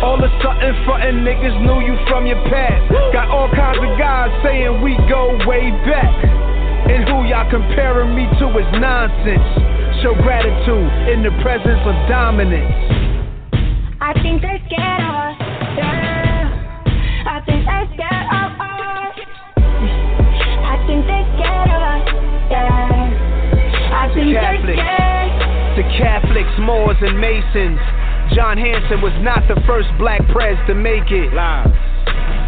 All 0.03 0.15
of 0.15 0.23
a 0.23 0.31
sudden, 0.43 0.75
frontin' 0.85 1.25
niggas 1.25 1.57
knew 1.65 1.81
you 1.83 1.97
from 2.09 2.27
your 2.27 2.41
past. 2.51 2.83
Got 3.13 3.29
all 3.31 3.49
kinds 3.51 3.79
of 3.79 3.99
guys 3.99 4.31
saying 4.45 4.83
we 4.83 4.95
go 5.09 5.35
way 5.47 5.71
back. 5.89 6.13
And 6.85 7.09
who 7.09 7.25
y'all 7.25 7.49
comparing 7.49 8.15
me 8.15 8.29
to 8.39 8.47
is 8.61 8.69
nonsense. 8.77 9.49
Show 10.03 10.15
gratitude 10.21 10.91
in 11.09 11.25
the 11.25 11.33
presence 11.41 11.81
of 11.89 11.97
dominance. 12.13 12.69
I 14.05 14.13
think 14.21 14.43
they're 14.43 14.61
scared 14.69 15.01
of 15.01 15.15
us. 15.17 15.37
Yeah. 15.81 16.45
I 17.25 17.41
think 17.49 17.65
they're 17.65 17.89
scared 17.97 18.29
of 18.29 18.53
us. 18.61 19.17
I 20.61 20.77
think 20.85 21.09
they're 21.09 21.29
scared 21.41 21.71
of 21.73 21.81
us. 21.81 22.05
Yeah. 22.53 23.97
I 23.97 24.13
think 24.13 24.37
they're 24.37 24.61
scared. 24.61 25.33
to 25.81 25.83
Catholics, 25.97 26.53
Moors, 26.61 27.01
and 27.01 27.17
Masons. 27.19 27.81
John 28.35 28.59
Hanson 28.59 29.01
was 29.01 29.15
not 29.23 29.47
the 29.47 29.61
first 29.65 29.89
black 29.97 30.21
pres 30.33 30.59
to 30.67 30.75
make 30.75 31.11
it. 31.11 31.33
Lies. 31.33 31.94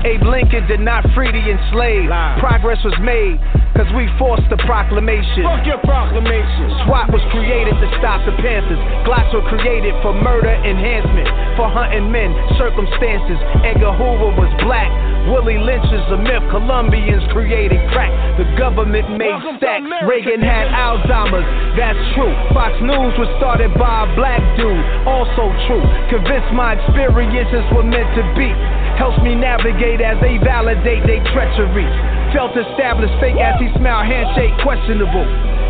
Abe 0.07 0.23
Lincoln 0.23 0.67
did 0.69 0.81
not 0.81 1.03
free 1.15 1.33
the 1.33 1.43
enslaved. 1.43 2.11
Lies. 2.11 2.39
Progress 2.39 2.79
was 2.85 2.95
made 3.03 3.41
because 3.77 3.93
we 3.93 4.09
forced 4.17 4.47
the 4.49 4.57
proclamation. 4.65 5.45
Fuck 5.45 5.69
your 5.69 5.83
proclamation. 5.85 6.73
SWAT 6.89 7.13
was 7.13 7.21
created 7.29 7.77
to 7.77 7.87
stop 8.01 8.25
the 8.25 8.33
Panthers. 8.41 8.81
Glocks 9.05 9.29
were 9.37 9.45
created 9.53 9.93
for 10.01 10.17
murder 10.17 10.55
enhancement, 10.65 11.29
for 11.61 11.69
hunting 11.69 12.09
men, 12.09 12.33
circumstances. 12.57 13.37
Edgar 13.67 13.93
Hoover 13.93 14.33
was 14.33 14.49
black. 14.65 14.89
Willie 15.29 15.59
Lynch 15.59 15.85
is 15.91 16.07
a 16.15 16.19
myth. 16.23 16.41
Colombians 16.55 17.27
created 17.35 17.83
crack. 17.93 18.15
The 18.39 18.47
government 18.57 19.11
made 19.19 19.29
Welcome 19.29 19.59
stacks. 19.59 19.85
Reagan 20.07 20.41
had 20.41 20.71
Alzheimer's. 20.71 21.45
That's 21.77 22.01
true. 22.15 22.33
Fox 22.55 22.73
News 22.81 23.13
was 23.19 23.29
started 23.43 23.75
by 23.75 24.07
a 24.07 24.09
black 24.15 24.41
dude. 24.55 24.87
Also 25.05 25.51
true. 25.67 25.85
Convinced 26.09 26.49
my 26.55 26.79
experiences 26.79 27.67
were 27.75 27.85
meant 27.85 28.09
to 28.17 28.25
be. 28.39 28.49
Helps 28.97 29.21
me 29.21 29.37
navigate 29.37 30.01
as 30.01 30.17
they 30.25 30.41
validate 30.41 31.05
their 31.05 31.21
treachery. 31.33 31.89
Felt 32.33 32.57
established 32.57 33.13
fake 33.21 33.37
as 33.37 33.61
he 33.61 33.69
smiled, 33.77 34.09
handshake 34.09 34.57
questionable. 34.65 35.25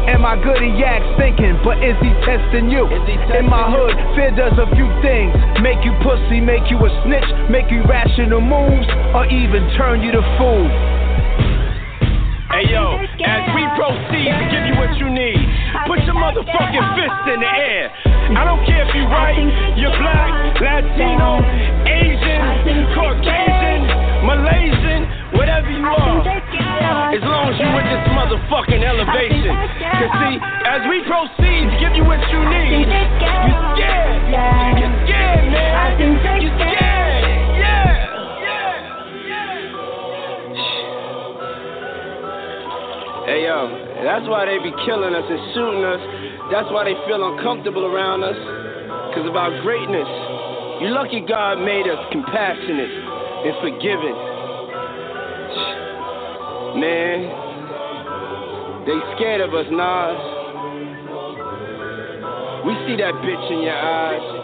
Am 0.06 0.22
I 0.24 0.38
good 0.38 0.62
at 0.62 0.74
yaks 0.78 1.10
thinking, 1.18 1.58
but 1.66 1.82
is 1.82 1.98
he 1.98 2.14
testing 2.22 2.70
you? 2.70 2.86
He 2.86 3.18
In 3.34 3.50
my 3.50 3.66
hood, 3.66 3.94
fear 4.14 4.30
does 4.30 4.54
a 4.54 4.70
few 4.78 4.86
things. 5.02 5.34
Make 5.58 5.82
you 5.82 5.90
pussy, 6.06 6.38
make 6.38 6.70
you 6.70 6.78
a 6.78 6.90
snitch, 7.02 7.26
make 7.50 7.66
you 7.74 7.82
rational 7.90 8.40
moves, 8.40 8.86
or 9.18 9.26
even 9.26 9.66
turn 9.74 10.06
you 10.06 10.14
to 10.14 10.22
fool. 10.38 10.95
Hey 12.56 12.72
yo, 12.72 12.96
as 13.20 13.44
we 13.52 13.68
proceed 13.76 14.32
to 14.32 14.44
give 14.48 14.64
you 14.64 14.80
what 14.80 14.88
you 14.96 15.12
need, 15.12 15.44
put 15.84 16.00
your 16.08 16.16
motherfucking 16.16 16.86
fist 16.96 17.24
in 17.28 17.44
the 17.44 17.52
air. 17.52 17.92
I 18.32 18.48
don't 18.48 18.64
care 18.64 18.80
if 18.80 18.96
you're 18.96 19.12
white, 19.12 19.76
you're 19.76 19.92
black, 19.92 20.56
Latino, 20.56 21.44
Asian, 21.84 22.96
Caucasian, 22.96 23.84
Malaysian, 24.24 25.04
whatever 25.36 25.68
you 25.68 25.84
are. 25.84 26.24
they're 26.24 26.40
scared 26.48 26.80
of 26.80 26.96
us. 26.96 27.20
As 27.20 27.24
long 27.28 27.44
as 27.52 27.60
you're 27.60 27.76
with 27.76 27.88
this 27.92 28.04
motherfucking 28.16 28.80
elevation. 28.88 29.52
Cause 29.52 30.12
see, 30.16 30.40
as 30.40 30.80
we 30.88 31.04
proceed 31.04 31.60
to 31.68 31.76
give 31.76 31.92
you 31.92 32.08
what 32.08 32.24
you 32.32 32.40
need, 32.40 32.88
scared 32.88 33.52
you 33.52 33.56
scared. 33.76 34.80
You 34.80 34.88
scared, 35.04 35.44
man. 35.52 35.72
I 35.76 35.88
think 36.00 36.24
they're 36.24 36.40
You 36.40 36.48
scared. 36.56 36.75
Hey 43.36 43.44
yo, 43.44 43.68
that's 44.00 44.24
why 44.32 44.48
they 44.48 44.56
be 44.64 44.72
killing 44.88 45.12
us 45.12 45.28
and 45.28 45.40
shooting 45.52 45.84
us. 45.84 46.00
That's 46.48 46.72
why 46.72 46.88
they 46.88 46.96
feel 47.04 47.20
uncomfortable 47.20 47.84
around 47.84 48.24
us. 48.24 48.32
Cause 49.12 49.28
of 49.28 49.36
our 49.36 49.52
greatness. 49.60 50.08
You 50.80 50.88
lucky 50.88 51.20
God 51.20 51.60
made 51.60 51.84
us 51.84 52.00
compassionate 52.08 52.88
and 53.44 53.52
forgiving. 53.60 54.16
Man, 56.80 57.28
they 58.88 58.96
scared 59.20 59.44
of 59.44 59.52
us, 59.52 59.68
Nas. 59.68 60.16
We 62.64 62.72
see 62.88 62.96
that 63.04 63.20
bitch 63.20 63.52
in 63.52 63.68
your 63.68 63.76
eyes. 63.76 64.35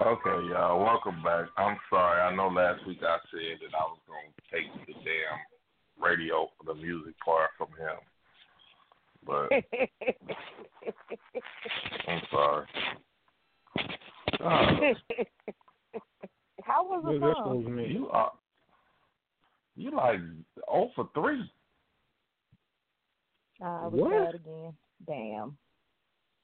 Okay, 0.00 0.40
y'all, 0.48 0.80
welcome 0.82 1.22
back. 1.22 1.44
I'm 1.58 1.76
sorry. 1.90 2.22
I 2.22 2.34
know 2.34 2.48
last 2.48 2.86
week 2.86 3.00
I 3.02 3.18
said 3.30 3.58
that 3.60 3.74
I 3.76 3.82
was 3.84 3.98
going 4.08 4.32
to 4.34 4.42
take 4.50 4.64
the 4.86 4.94
damn 4.94 5.38
radio, 6.02 6.48
for 6.56 6.64
the 6.72 6.80
music 6.80 7.14
part 7.22 7.50
from 7.58 7.68
him. 7.78 7.98
But 9.26 9.52
I'm 12.08 12.22
sorry. 12.30 12.66
Uh, 14.42 14.94
How 16.64 16.82
was 16.84 17.02
What 17.04 17.14
it 17.16 17.20
that 17.20 17.34
fun? 17.34 17.44
supposed 17.44 17.66
to 17.66 17.70
mean? 17.72 17.90
you 17.90 18.08
are 18.08 18.32
you 19.76 19.90
like 19.94 20.20
0 20.70 20.90
for 20.96 21.08
3. 21.14 21.52
Uh, 23.62 23.88
we 23.90 24.00
What? 24.00 24.08
tried 24.10 24.34
again. 24.36 24.72
Damn. 25.06 25.58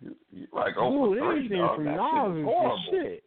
You, 0.02 0.14
you, 0.30 0.46
like 0.52 0.74
oh 0.78 0.92
Ooh, 0.92 1.14
for 1.14 1.20
three, 1.30 1.38
anything 1.40 1.58
dog. 1.58 1.76
from 1.76 1.84
That 1.86 2.10
shit 2.12 2.28
Nas 2.34 2.44
horrible. 2.44 2.84
shit. 2.90 3.24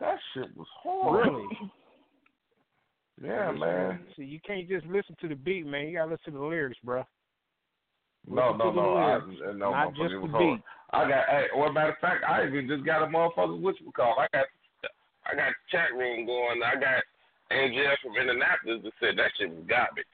That 0.00 0.18
shit 0.34 0.56
was 0.56 0.66
horrible. 0.82 1.32
Really? 1.32 1.72
Yeah, 3.22 3.50
man. 3.52 4.00
See, 4.16 4.24
you 4.24 4.40
can't 4.46 4.68
just 4.68 4.86
listen 4.86 5.16
to 5.22 5.28
the 5.28 5.34
beat, 5.34 5.66
man. 5.66 5.88
You 5.88 5.98
gotta 5.98 6.10
listen 6.12 6.34
to 6.34 6.38
the 6.38 6.44
lyrics, 6.44 6.78
bro. 6.84 7.04
No, 8.28 8.50
Listen 8.50 8.58
no, 8.58 8.72
no. 8.72 8.96
I, 8.96 9.20
no, 9.52 9.70
not 9.70 9.94
just 9.94 10.10
the 10.10 10.28
hard. 10.28 10.38
beat. 10.38 10.62
I 10.90 11.08
got. 11.08 11.24
Hey, 11.28 11.44
well, 11.56 11.72
matter 11.72 11.92
of 11.92 11.98
fact, 12.00 12.24
I 12.28 12.46
even 12.46 12.68
just 12.68 12.84
got 12.84 13.02
a 13.02 13.06
motherfucker. 13.06 13.58
What 13.58 13.80
you 13.80 13.90
call? 13.92 14.16
I 14.18 14.26
got. 14.36 14.46
I 15.24 15.34
got 15.34 15.52
chat 15.70 15.94
room 15.96 16.26
going. 16.26 16.60
I 16.62 16.74
got 16.74 17.02
Angel 17.50 17.86
from 18.02 18.16
Indianapolis 18.16 18.82
that 18.84 18.92
said 19.00 19.18
that 19.18 19.30
shit 19.38 19.50
was 19.50 19.64
garbage. 19.66 20.04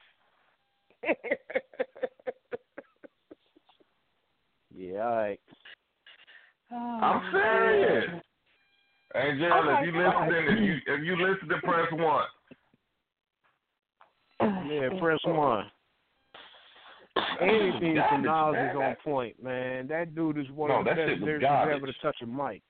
Yeah, 4.75 4.97
right. 4.97 5.39
I'm 6.71 7.21
oh, 7.21 7.31
serious. 7.31 8.05
Angel, 9.15 9.47
if 9.69 9.85
you 9.85 10.01
Okay. 10.01 10.27
listen, 10.27 10.33
if 10.33 10.59
you 10.59 10.93
if 10.93 11.03
you 11.03 11.15
listen 11.15 11.47
to 11.49 11.57
press 11.59 11.91
one. 11.91 12.25
Yeah, 14.67 14.89
press 14.99 15.19
one. 15.23 15.71
Anything 17.39 18.01
from 18.09 18.23
Garbage, 18.23 18.59
Nas 18.59 18.71
is 18.71 18.75
on 18.75 18.95
point, 19.03 19.41
man. 19.41 19.87
That 19.87 20.15
dude 20.15 20.39
is 20.39 20.49
one 20.49 20.69
No, 20.69 20.79
of 20.79 20.85
the 20.85 20.91
best 20.91 21.09
shit 21.09 21.21
was 21.21 21.29
lyricists 21.29 21.75
ever 21.75 21.85
to 21.85 21.93
touch 22.01 22.17
a 22.23 22.25
mic. 22.25 22.63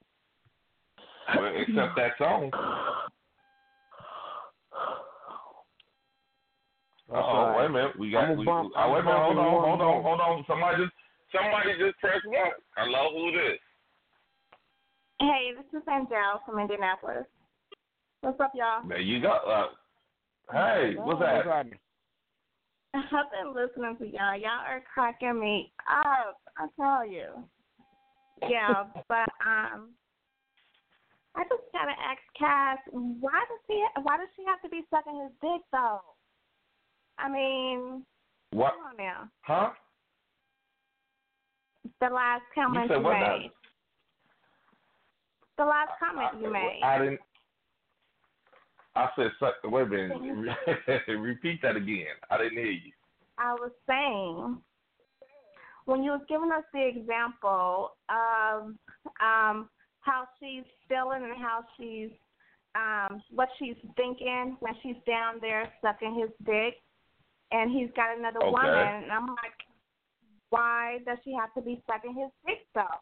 Well, 1.38 1.54
except 1.56 1.96
that 1.96 2.12
song. 2.18 2.52
Oh, 7.10 7.16
all 7.16 7.58
wait 7.58 7.66
a 7.66 7.70
minute. 7.70 7.98
We 8.00 8.12
got. 8.12 8.26
I'ma 8.26 8.34
We, 8.34 8.48
oh, 8.50 8.92
wait 8.92 9.00
a 9.00 9.04
minute. 9.04 9.18
Hold 9.18 9.38
I'ma 9.38 9.48
on. 9.48 9.80
Hold 9.80 9.82
on. 9.82 10.04
Hold 10.04 10.20
on. 10.20 10.46
Somebody 10.48 10.84
just. 10.84 10.94
Somebody 11.32 11.70
just 11.80 11.98
press 12.00 12.20
one. 12.26 12.52
Hello, 12.76 13.10
who 13.16 13.30
it 13.30 13.54
is? 13.54 13.60
Hey, 15.24 15.54
this 15.56 15.80
is 15.80 15.88
Angel 15.88 16.42
from 16.46 16.60
Indianapolis. 16.60 17.24
What's 18.20 18.42
up, 18.42 18.52
y'all? 18.54 18.86
There 18.86 19.00
you 19.00 19.22
go. 19.22 19.30
Uh, 19.32 19.68
hey, 20.52 20.96
what's 20.98 21.22
that? 21.22 21.48
I've 22.94 23.32
been 23.32 23.56
listening 23.56 23.96
to 24.00 24.06
y'all. 24.06 24.36
Y'all 24.36 24.68
are 24.68 24.84
cracking 24.94 25.40
me 25.40 25.72
up. 25.90 26.36
I 26.58 26.68
tell 26.76 27.10
you. 27.10 27.28
Yeah, 28.50 28.84
but 29.08 29.30
um, 29.48 29.92
I 31.38 31.44
just 31.44 31.72
gotta 31.72 31.92
ask 31.92 32.20
Cass, 32.38 32.80
why 32.92 33.32
does 33.48 33.64
he? 33.70 33.82
Why 34.02 34.18
does 34.18 34.28
she 34.36 34.44
have 34.46 34.62
to 34.64 34.70
be 34.70 34.82
sucking 34.90 35.22
his 35.22 35.32
dick 35.40 35.62
though? 35.72 36.02
I 37.18 37.30
mean, 37.30 38.04
What? 38.52 38.74
come 38.74 38.88
on 38.92 38.98
now. 38.98 39.30
Huh? 39.44 39.70
The 42.02 42.14
last 42.14 42.44
comment 42.54 42.90
said 42.90 42.98
you, 42.98 43.04
what 43.04 43.20
made. 43.20 43.52
The 45.58 45.66
last 45.66 45.92
comment 46.00 46.42
you 46.42 46.52
made. 46.52 46.82
I 46.84 46.98
didn't. 47.00 47.20
I 48.96 49.10
said, 49.16 49.32
suck. 49.40 49.56
Wait 49.64 49.84
a 49.84 49.86
minute. 49.86 50.18
Repeat 51.08 51.62
that 51.62 51.76
again. 51.76 52.16
I 52.30 52.38
didn't 52.38 52.54
hear 52.58 52.72
you. 52.72 52.92
I 53.38 53.54
was 53.54 53.72
saying 53.88 54.62
when 55.86 56.04
you 56.04 56.12
was 56.12 56.22
giving 56.30 56.52
us 56.52 56.64
the 56.74 56.88
example 56.88 57.92
of 58.10 58.74
um 59.22 59.70
how 60.02 60.26
she's 60.40 60.64
feeling 60.88 61.24
and 61.24 61.38
how 61.38 61.64
she's 61.78 62.12
um 62.76 63.22
what 63.32 63.50
she's 63.60 63.76
thinking 63.96 64.58
when 64.60 64.74
she's 64.82 64.96
down 65.08 65.36
there 65.42 65.72
sucking 65.82 66.20
his 66.20 66.30
dick 66.46 66.76
and 67.52 67.72
he's 67.72 67.90
got 67.96 68.18
another 68.18 68.40
Okay. 68.40 68.52
woman 68.52 69.04
and 69.04 69.12
I'm 69.12 69.28
like 69.28 69.58
why 70.50 71.00
does 71.06 71.18
she 71.24 71.34
have 71.34 71.54
to 71.56 71.62
be 71.62 71.82
sucking 71.88 72.14
his 72.14 72.30
dick 72.46 72.68
though? 72.76 73.02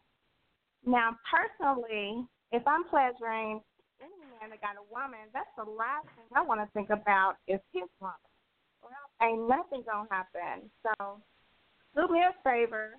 Now 0.84 1.16
personally, 1.30 2.26
if 2.52 2.62
I'm 2.66 2.84
pleasuring 2.84 3.60
any 4.00 4.20
man 4.38 4.50
that 4.50 4.60
got 4.60 4.76
a 4.76 4.86
woman, 4.92 5.32
that's 5.32 5.50
the 5.56 5.64
last 5.64 6.06
thing 6.14 6.28
I 6.36 6.42
want 6.42 6.60
to 6.60 6.68
think 6.72 6.90
about 6.90 7.36
is 7.48 7.60
his 7.72 7.88
woman. 8.00 8.28
Well, 8.84 9.08
ain't 9.24 9.48
nothing 9.48 9.82
gonna 9.88 10.08
happen. 10.10 10.68
So 10.84 11.18
do 11.96 12.12
me 12.12 12.20
a 12.20 12.34
favor. 12.44 12.96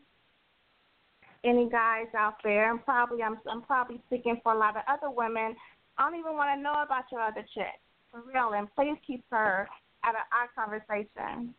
Any 1.45 1.69
guys 1.69 2.07
out 2.17 2.35
there, 2.43 2.71
and 2.71 2.83
probably 2.83 3.21
I'm 3.21 3.37
I'm 3.49 3.61
probably 3.61 4.01
speaking 4.07 4.39
for 4.43 4.53
a 4.53 4.57
lot 4.57 4.77
of 4.77 4.83
other 4.87 5.11
women. 5.13 5.55
I 5.97 6.09
don't 6.09 6.19
even 6.19 6.33
want 6.33 6.57
to 6.57 6.61
know 6.61 6.81
about 6.83 7.11
your 7.11 7.21
other 7.21 7.45
chick 7.53 7.79
for 8.09 8.21
real, 8.33 8.53
and 8.53 8.67
please 8.75 8.97
keep 9.05 9.23
her 9.29 9.67
out 10.05 10.15
of 10.15 10.21
our 10.31 10.47
conversation. 10.55 11.53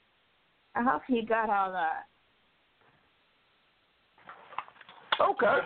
I 0.75 0.83
hope 0.83 1.03
he 1.07 1.23
got 1.25 1.51
all 1.51 1.71
that. 1.73 2.07
Okay. 5.21 5.59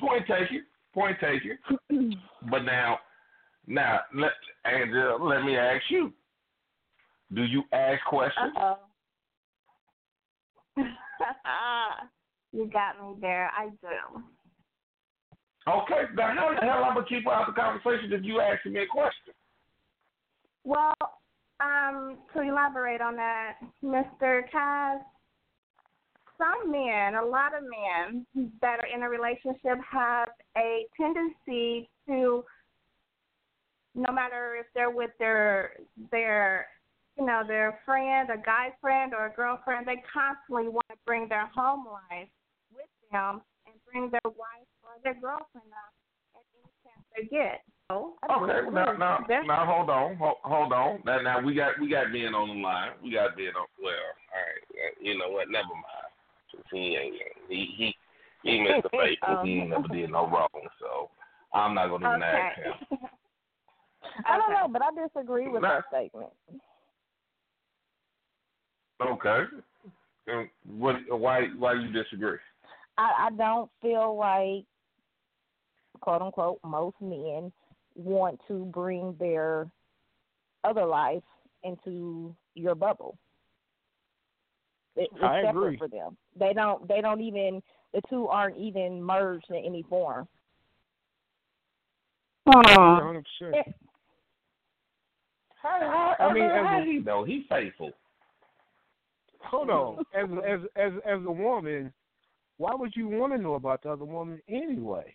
Point 0.00 0.26
taken. 0.26 0.66
Point 0.94 1.18
taken. 1.20 1.58
but 2.50 2.60
now, 2.60 2.98
now, 3.66 4.00
let 4.14 4.30
Angela, 4.64 5.18
let 5.20 5.44
me 5.44 5.56
ask 5.56 5.82
you. 5.88 6.12
Do 7.34 7.42
you 7.42 7.64
ask 7.72 8.02
questions? 8.04 8.54
Uh 8.56 8.76
oh. 8.76 8.78
you 12.52 12.70
got 12.72 13.00
me 13.02 13.16
there. 13.20 13.50
I 13.56 13.70
do. 13.80 14.22
Okay. 15.66 16.02
Now, 16.14 16.34
how 16.36 16.54
the 16.54 16.64
hell 16.64 16.84
I'm 16.84 16.94
gonna 16.94 17.06
keep 17.06 17.26
out 17.26 17.46
the 17.46 17.52
conversation 17.60 18.12
if 18.12 18.22
you 18.22 18.40
ask 18.40 18.64
me 18.66 18.80
a 18.80 18.86
question? 18.86 19.34
Well, 20.62 20.94
um, 21.60 22.18
to 22.34 22.40
elaborate 22.40 23.00
on 23.00 23.16
that, 23.16 23.54
Mr. 23.82 24.42
Kaz, 24.54 25.00
some 26.44 26.70
men, 26.70 27.14
a 27.14 27.24
lot 27.24 27.52
of 27.56 27.62
men 27.62 28.26
that 28.60 28.78
are 28.80 28.88
in 28.94 29.02
a 29.02 29.08
relationship 29.08 29.78
have 29.90 30.28
a 30.56 30.86
tendency 30.96 31.88
to, 32.06 32.44
no 33.94 34.12
matter 34.12 34.56
if 34.58 34.66
they're 34.74 34.90
with 34.90 35.10
their 35.18 35.72
their 36.10 36.66
you 37.18 37.24
know 37.24 37.42
their 37.46 37.80
friend, 37.84 38.28
a 38.30 38.36
guy 38.36 38.74
friend 38.80 39.12
or 39.14 39.26
a 39.26 39.32
girlfriend, 39.32 39.86
they 39.86 40.02
constantly 40.12 40.68
want 40.68 40.86
to 40.90 40.96
bring 41.06 41.28
their 41.28 41.46
home 41.54 41.86
life 41.86 42.28
with 42.72 42.90
them 43.12 43.40
and 43.66 43.74
bring 43.90 44.10
their 44.10 44.32
wife 44.32 44.68
or 44.82 44.98
their 45.02 45.14
girlfriend 45.14 45.70
up 45.70 45.94
at 46.34 46.42
any 46.58 46.70
chance 46.82 47.04
they 47.16 47.24
get. 47.26 47.62
So, 47.90 48.14
Okay, 48.24 48.70
now, 48.72 48.96
now, 48.96 49.20
now, 49.28 49.66
hold 49.66 49.90
on, 49.90 50.16
hold, 50.16 50.36
hold 50.42 50.72
on. 50.72 51.00
Now, 51.04 51.20
now 51.20 51.40
we 51.44 51.54
got 51.54 51.78
we 51.80 51.88
got 51.88 52.10
Ben 52.12 52.34
on 52.34 52.48
the 52.48 52.62
line. 52.62 52.92
We 53.02 53.12
got 53.12 53.36
Ben 53.36 53.54
on. 53.54 53.68
Well, 53.80 53.92
all 53.92 54.40
right. 54.40 54.94
You 55.00 55.18
know 55.18 55.28
what? 55.28 55.50
Never 55.50 55.68
mind. 55.68 56.13
He 56.72 56.96
ain't. 56.96 57.14
He 57.48 57.74
he 57.76 57.94
he 58.42 58.58
Mr. 58.58 58.90
Faithful. 58.90 59.44
He 59.44 59.60
ain't 59.60 59.70
never 59.70 59.88
did 59.88 60.10
no 60.10 60.28
wrong. 60.28 60.48
So 60.80 61.10
I'm 61.52 61.74
not 61.74 61.88
gonna 61.88 62.08
even 62.08 62.22
ask 62.22 62.56
him. 62.58 62.98
I 64.26 64.36
don't 64.38 64.52
know, 64.52 64.68
but 64.68 64.82
I 64.82 64.90
disagree 65.06 65.48
with 65.48 65.62
Nah. 65.62 65.80
that 65.80 65.84
statement. 65.88 66.30
Okay. 69.00 69.44
And 70.26 70.48
what? 70.78 70.96
Why? 71.08 71.48
Why 71.58 71.74
do 71.74 71.80
you 71.80 71.92
disagree? 71.92 72.38
I, 72.96 73.26
I 73.26 73.30
don't 73.36 73.70
feel 73.82 74.16
like, 74.16 74.64
quote 76.00 76.22
unquote, 76.22 76.60
most 76.64 76.96
men 77.00 77.52
want 77.96 78.40
to 78.48 78.64
bring 78.66 79.16
their 79.18 79.68
other 80.64 80.86
life 80.86 81.22
into 81.64 82.34
your 82.54 82.74
bubble. 82.74 83.18
It, 84.96 85.08
it's 85.12 85.22
I 85.22 85.42
separate 85.42 85.74
agree. 85.74 85.78
for 85.78 85.88
them. 85.88 86.16
They 86.38 86.52
don't. 86.52 86.86
They 86.88 87.00
don't 87.00 87.20
even. 87.20 87.62
The 87.92 88.00
two 88.08 88.26
aren't 88.26 88.56
even 88.56 89.02
merged 89.02 89.46
in 89.50 89.56
any 89.56 89.84
form. 89.88 90.28
Hundred 92.46 93.24
percent. 93.40 93.74
How, 95.62 96.14
I 96.18 96.32
mean, 96.32 96.42
how, 96.44 96.78
as 96.78 96.82
a- 96.82 96.90
he 96.90 96.98
know 96.98 97.24
he 97.24 97.46
faithful. 97.48 97.92
Hold 99.40 99.70
on. 99.70 99.98
As 100.14 100.28
as 100.46 100.60
as 100.76 100.92
as 101.06 101.20
a 101.26 101.30
woman, 101.32 101.92
why 102.58 102.74
would 102.74 102.92
you 102.94 103.08
want 103.08 103.32
to 103.32 103.38
know 103.38 103.54
about 103.54 103.82
the 103.82 103.90
other 103.90 104.04
woman 104.04 104.40
anyway? 104.48 105.14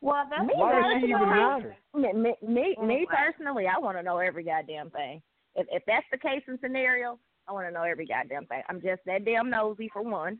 Well, 0.00 0.24
that's 0.28 0.46
Me 0.46 0.52
Why 0.56 0.72
does 0.72 1.02
it 1.02 1.08
even 1.08 1.28
matter? 1.28 1.76
Me, 1.94 2.12
me, 2.12 2.34
me, 2.46 2.76
me 2.82 3.06
personally, 3.08 3.66
I 3.66 3.78
want 3.78 3.96
to 3.96 4.02
know 4.02 4.18
every 4.18 4.44
goddamn 4.44 4.90
thing. 4.90 5.22
If 5.54 5.66
if 5.70 5.82
that's 5.86 6.06
the 6.10 6.18
case 6.18 6.42
and 6.46 6.58
scenario, 6.60 7.18
I 7.48 7.52
want 7.52 7.66
to 7.68 7.72
know 7.72 7.82
every 7.82 8.06
goddamn 8.06 8.46
thing. 8.46 8.62
I'm 8.68 8.80
just 8.80 9.02
that 9.06 9.24
damn 9.24 9.50
nosy 9.50 9.90
for 9.92 10.02
one. 10.02 10.38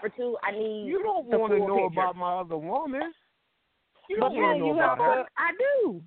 For 0.00 0.08
two, 0.10 0.36
I 0.42 0.52
need. 0.52 0.86
You 0.86 1.02
don't 1.02 1.26
want 1.26 1.52
to 1.52 1.58
know 1.58 1.88
picture. 1.88 2.00
about 2.00 2.16
my 2.16 2.40
other 2.40 2.56
woman. 2.56 3.12
You 4.08 4.18
don't 4.18 4.34
want 4.34 4.56
to 4.56 4.60
know 4.60 4.66
you 4.66 4.74
about 4.74 4.98
have 4.98 5.06
her. 5.06 5.22
to- 5.24 5.28
I 5.36 5.50
do. 5.82 6.02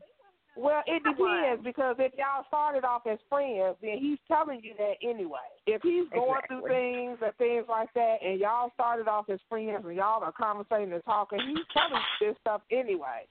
Well, 0.58 0.82
it 0.88 1.04
depends 1.04 1.64
because 1.64 1.96
if 2.00 2.12
y'all 2.18 2.44
started 2.50 2.84
off 2.84 3.04
as 3.08 3.18
friends, 3.30 3.78
then 3.82 3.98
he's 3.98 4.18
telling 4.28 4.60
you 4.62 4.74
that 4.78 4.96
anyway. 5.02 5.48
If 5.66 5.82
he's 5.84 6.10
going 6.14 6.42
through 6.50 6.68
things 6.68 7.18
and 7.24 7.34
things 7.38 7.66
like 7.70 7.88
that, 7.94 8.18
and 8.26 8.40
y'all 8.40 8.70
started 8.74 9.08
off 9.08 9.30
as 9.30 9.40
friends 9.48 9.86
and 9.86 9.96
y'all 9.96 10.22
are 10.24 10.34
conversating 10.34 10.92
and 10.92 11.04
talking, 11.06 11.40
he's 11.48 11.66
telling 11.72 12.02
you 12.20 12.28
this 12.28 12.36
stuff 12.42 12.62
anyway. 12.72 13.24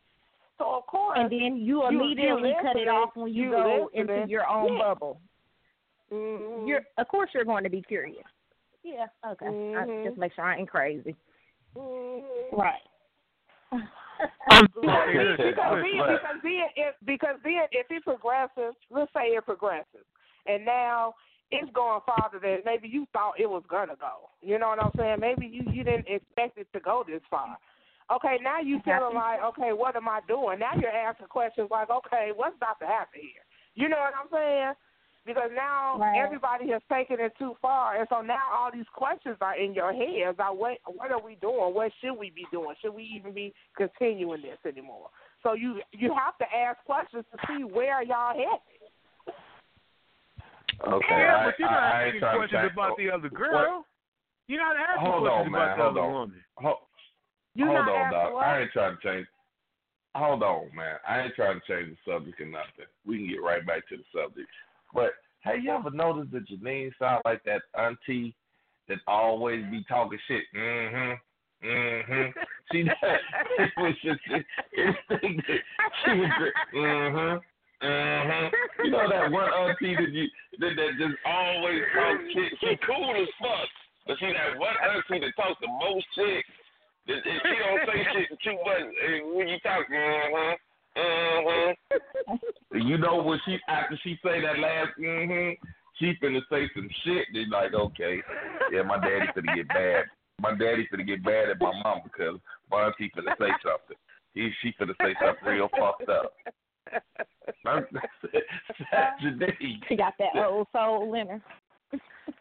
So 0.57 0.75
of 0.77 0.87
course, 0.87 1.19
And 1.21 1.31
then 1.31 1.57
you 1.59 1.83
you- 1.83 1.87
immediately 1.89 2.49
you 2.51 2.57
cut 2.63 2.77
it 2.77 2.89
off 2.89 3.11
when 3.15 3.33
you, 3.35 3.45
you 3.45 3.51
go 3.51 3.91
listening, 3.93 4.17
into 4.21 4.31
your 4.31 4.49
own 4.49 4.73
yeah. 4.75 4.79
bubble. 4.79 5.21
Mm-hmm. 6.13 6.67
you're 6.67 6.83
of 6.97 7.09
course 7.09 7.31
you're 7.35 7.45
going 7.45 7.65
to 7.65 7.71
be 7.71 7.83
curious. 7.83 8.25
Yeah. 8.83 9.07
Okay. 9.27 9.47
Mhm. 9.47 10.05
I, 10.05 10.09
just 10.09 10.19
make 10.19 10.33
sure 10.35 10.45
I 10.45 10.59
ain't 10.59 10.71
crazy. 10.71 11.15
Mm-hmm. 11.77 12.57
Right. 12.57 12.83
because 14.49 14.67
then, 14.75 15.39
because 15.45 16.39
then, 16.43 16.69
if 16.75 16.95
because 17.05 17.37
then 17.45 17.69
if 17.71 17.87
it 17.91 18.05
progresses, 18.05 18.75
let's 18.91 19.13
say 19.13 19.37
it 19.37 19.45
progresses, 19.45 20.07
and 20.47 20.65
now 20.65 21.15
it's 21.51 21.71
going 21.73 22.01
farther 22.05 22.39
than 22.41 22.59
maybe 22.65 22.89
you 22.89 23.07
thought 23.13 23.39
it 23.39 23.49
was 23.49 23.63
gonna 23.69 23.97
go. 24.01 24.29
You 24.43 24.59
know 24.59 24.69
what 24.69 24.83
I'm 24.83 24.93
saying? 24.97 25.21
Maybe 25.21 25.47
you 25.47 25.63
you 25.73 25.85
didn't 25.85 26.09
expect 26.09 26.59
it 26.59 26.67
to 26.73 26.81
go 26.81 27.05
this 27.07 27.23
far. 27.31 27.57
Okay, 28.11 28.39
now 28.43 28.61
you 28.61 28.81
feeling 28.85 29.15
like, 29.15 29.41
okay, 29.53 29.73
what 29.73 29.95
am 29.95 30.09
I 30.09 30.21
doing? 30.27 30.59
Now 30.59 30.73
you're 30.81 30.91
asking 30.91 31.27
questions 31.27 31.69
like, 31.71 31.91
okay, 31.91 32.31
what's 32.35 32.57
about 32.57 32.81
to 32.81 32.87
happen 32.87 33.21
here? 33.21 33.45
You 33.75 33.89
know 33.91 33.99
what 34.01 34.15
I'm 34.17 34.33
saying? 34.33 34.73
Because 35.29 35.51
now 35.55 35.99
Right. 35.99 36.17
everybody 36.25 36.71
has 36.71 36.81
taken 36.91 37.21
it 37.21 37.37
too 37.39 37.55
far, 37.61 37.97
and 37.97 38.09
so 38.09 38.23
now 38.23 38.41
all 38.51 38.71
these 38.73 38.89
questions 38.95 39.37
are 39.43 39.55
in 39.57 39.75
your 39.75 39.93
head 39.93 40.29
about 40.29 40.57
what 40.57 40.79
what 40.87 41.13
are 41.13 41.21
we 41.21 41.35
doing? 41.37 41.75
What 41.75 41.93
should 42.01 42.15
we 42.15 42.31
be 42.31 42.47
doing? 42.51 42.75
Should 42.81 42.95
we 42.95 43.03
even 43.05 43.33
be 43.35 43.53
continuing 43.77 44.41
this 44.41 44.57
anymore? 44.65 45.11
So 45.43 45.53
you 45.53 45.83
you 45.93 46.15
have 46.15 46.39
to 46.39 46.47
ask 46.57 46.83
questions 46.87 47.27
to 47.31 47.39
see 47.47 47.63
where 47.63 48.03
y'all 48.03 48.33
headed. 48.35 49.35
Okay, 50.81 51.07
yeah, 51.11 51.41
I, 51.41 51.45
but 51.45 51.59
you're 51.59 51.71
not 51.71 51.83
I 51.83 52.07
asking 52.07 52.21
trying 52.21 52.33
to 52.33 52.39
questions 52.39 52.63
change- 52.63 52.73
about 52.73 52.97
the 52.97 53.11
other 53.11 53.29
What- 53.29 53.35
girl. 53.35 53.85
You're 54.47 54.63
not 54.65 54.77
asking 54.77 55.07
Hold 55.13 55.23
questions 55.29 55.41
on, 55.41 55.47
about 55.49 55.69
man. 55.69 55.77
the 55.79 55.83
Hold 55.85 55.99
other 55.99 56.07
on. 56.07 56.13
woman. 56.13 56.45
Hold, 56.57 56.79
You 57.55 57.67
hold 57.67 57.79
not 57.79 57.89
on, 57.91 57.97
asking 58.01 58.19
dog. 58.19 58.33
what? 58.33 58.47
I 58.47 58.61
ain't 58.61 58.73
trying 58.73 58.97
to 58.97 59.03
change. 59.03 59.27
Hold 60.15 60.43
on, 60.43 60.75
man. 60.75 60.99
I 61.07 61.21
ain't 61.21 61.35
trying 61.35 61.61
to 61.61 61.67
change 61.67 61.91
the 61.91 62.11
subject 62.13 62.41
or 62.41 62.47
nothing. 62.47 62.87
We 63.05 63.19
can 63.19 63.29
get 63.29 63.43
right 63.43 63.67
back 63.67 63.87
to 63.89 63.97
the 63.99 64.05
subject. 64.15 64.49
But 64.95 65.13
have 65.41 65.63
you 65.63 65.71
ever 65.71 65.91
noticed 65.91 66.33
that 66.33 66.49
Janine 66.49 66.91
sound 66.99 67.23
like 67.25 67.43
that 67.45 67.63
auntie 67.79 68.35
that 68.89 68.99
always 69.07 69.65
be 69.71 69.85
talking 69.89 70.19
shit? 70.27 70.43
Mm-hmm. 70.57 71.67
Mm-hmm. 71.67 72.39
She 72.71 72.85
it 72.85 73.73
was 73.79 73.95
just 74.05 74.21
instinct. 74.29 75.49
She 76.05 76.11
was 76.13 76.31
just, 76.37 76.77
mm-hmm. 76.77 77.41
Mm-hmm. 77.81 78.85
You 78.85 78.91
know 78.91 79.09
that 79.09 79.33
one 79.33 79.49
auntie 79.49 79.97
that 79.97 80.13
you 80.13 80.29
that, 80.61 80.77
that 80.77 80.91
just 81.01 81.17
always 81.25 81.81
talk 81.97 82.21
shit. 82.29 82.53
She 82.61 82.77
cool 82.85 83.09
as 83.17 83.29
fuck, 83.41 83.69
but 84.07 84.17
she 84.21 84.27
that 84.27 84.61
one 84.61 84.77
auntie 84.85 85.25
that 85.25 85.33
talks 85.33 85.57
the 85.63 85.69
most 85.69 86.05
shit. 86.13 86.45
That 87.07 87.25
she 87.25 87.55
don't 87.57 87.89
say 87.89 88.05
shit 88.13 88.39
too 88.45 88.59
much 88.69 88.85
when 89.33 89.49
you 89.49 89.57
talk. 89.65 89.89
Mm-hmm. 89.89 90.61
Mm-hmm. 90.97 92.79
You 92.89 92.99
know 92.99 93.23
when 93.23 93.39
she 93.45 93.59
after 93.69 93.99
she 94.03 94.19
say 94.23 94.41
that 94.41 94.59
last 94.59 94.91
mm-hmm, 94.99 95.55
she 95.99 96.15
finna 96.23 96.41
say 96.51 96.69
some 96.75 96.89
shit. 97.05 97.27
They 97.33 97.45
like, 97.47 97.75
okay, 97.75 98.19
yeah, 98.73 98.83
my 98.83 98.99
daddy 98.99 99.27
finna 99.37 99.55
get 99.55 99.69
bad. 99.69 100.05
My 100.41 100.51
daddy 100.51 100.89
finna 100.93 101.07
get 101.07 101.25
bad 101.25 101.51
at 101.51 101.61
my 101.61 101.73
mom 101.83 102.01
because 102.05 102.39
my 102.71 102.85
auntie 102.85 103.11
finna 103.17 103.37
say 103.39 103.51
something. 103.63 103.97
He 104.35 104.51
she 104.63 104.75
finna 104.81 104.95
say 105.03 105.15
something 105.25 105.47
real 105.47 105.69
fucked 105.79 106.09
up. 106.09 106.33
Janine. 109.23 109.81
She 109.89 109.97
got 109.97 110.15
that 110.19 110.47
old 110.47 110.67
soul 110.73 111.15
in 111.15 111.29
her. 111.29 111.43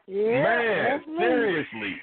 Man, 0.07 1.01
seriously. 1.17 1.95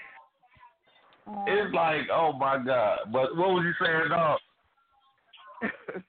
Um, 1.27 1.45
It's 1.47 1.75
like, 1.75 2.03
oh 2.13 2.33
my 2.33 2.59
God. 2.65 2.99
But 3.13 3.37
what 3.37 3.51
was 3.51 3.65
you 3.65 3.87
saying, 3.87 4.09
dog? 4.11 4.39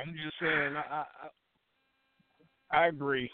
I'm 0.00 0.14
just 0.14 0.36
saying, 0.40 0.76
I, 0.76 0.82
I 0.90 1.04
I 2.70 2.84
I 2.84 2.86
agree 2.88 3.30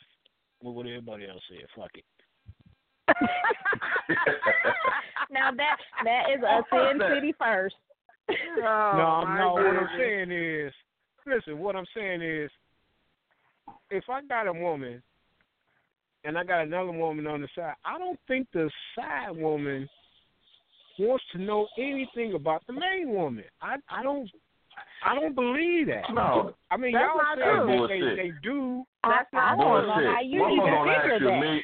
with 0.62 0.74
what 0.74 0.86
everybody 0.86 1.26
else 1.26 1.42
said. 1.48 1.66
Fuck 1.76 1.90
it. 1.94 2.04
now 5.30 5.50
that 5.50 5.76
that 6.04 6.30
is 6.34 6.42
us 6.42 6.64
in 6.72 7.00
city 7.14 7.34
first. 7.38 7.74
no, 8.58 9.24
no. 9.26 9.52
What 9.54 9.76
I'm 9.76 9.88
saying 9.98 10.30
is, 10.30 10.72
listen. 11.26 11.58
What 11.58 11.76
I'm 11.76 11.86
saying 11.94 12.22
is, 12.22 12.50
if 13.90 14.04
I 14.08 14.22
got 14.22 14.46
a 14.46 14.52
woman 14.52 15.02
and 16.24 16.38
I 16.38 16.44
got 16.44 16.62
another 16.62 16.92
woman 16.92 17.26
on 17.26 17.42
the 17.42 17.48
side, 17.54 17.74
I 17.84 17.98
don't 17.98 18.18
think 18.26 18.46
the 18.54 18.70
side 18.94 19.36
woman 19.36 19.88
wants 20.98 21.24
to 21.32 21.38
know 21.38 21.66
anything 21.76 22.34
about 22.34 22.62
the 22.66 22.72
main 22.72 23.10
woman. 23.10 23.44
I 23.60 23.76
I 23.90 24.02
don't 24.02 24.30
I 25.04 25.14
don't 25.14 25.34
believe 25.34 25.86
that. 25.88 26.04
No. 26.12 26.54
I 26.70 26.76
mean 26.76 26.92
y'all 26.92 27.16
not 27.16 27.36
say 27.38 28.00
that 28.00 28.16
they, 28.16 28.22
they 28.22 28.32
do. 28.42 28.84
That's 29.02 29.28
I 29.32 29.56
not 29.56 29.58
don't 29.58 29.84
true. 29.84 30.12
how 30.12 30.20
you 30.22 30.40
Motherfucker 30.40 30.70
gonna 30.70 30.90
ask 30.92 31.02
figure 31.02 31.18
you 31.18 31.28
a 31.28 31.30
that. 31.30 31.40
million, 31.40 31.62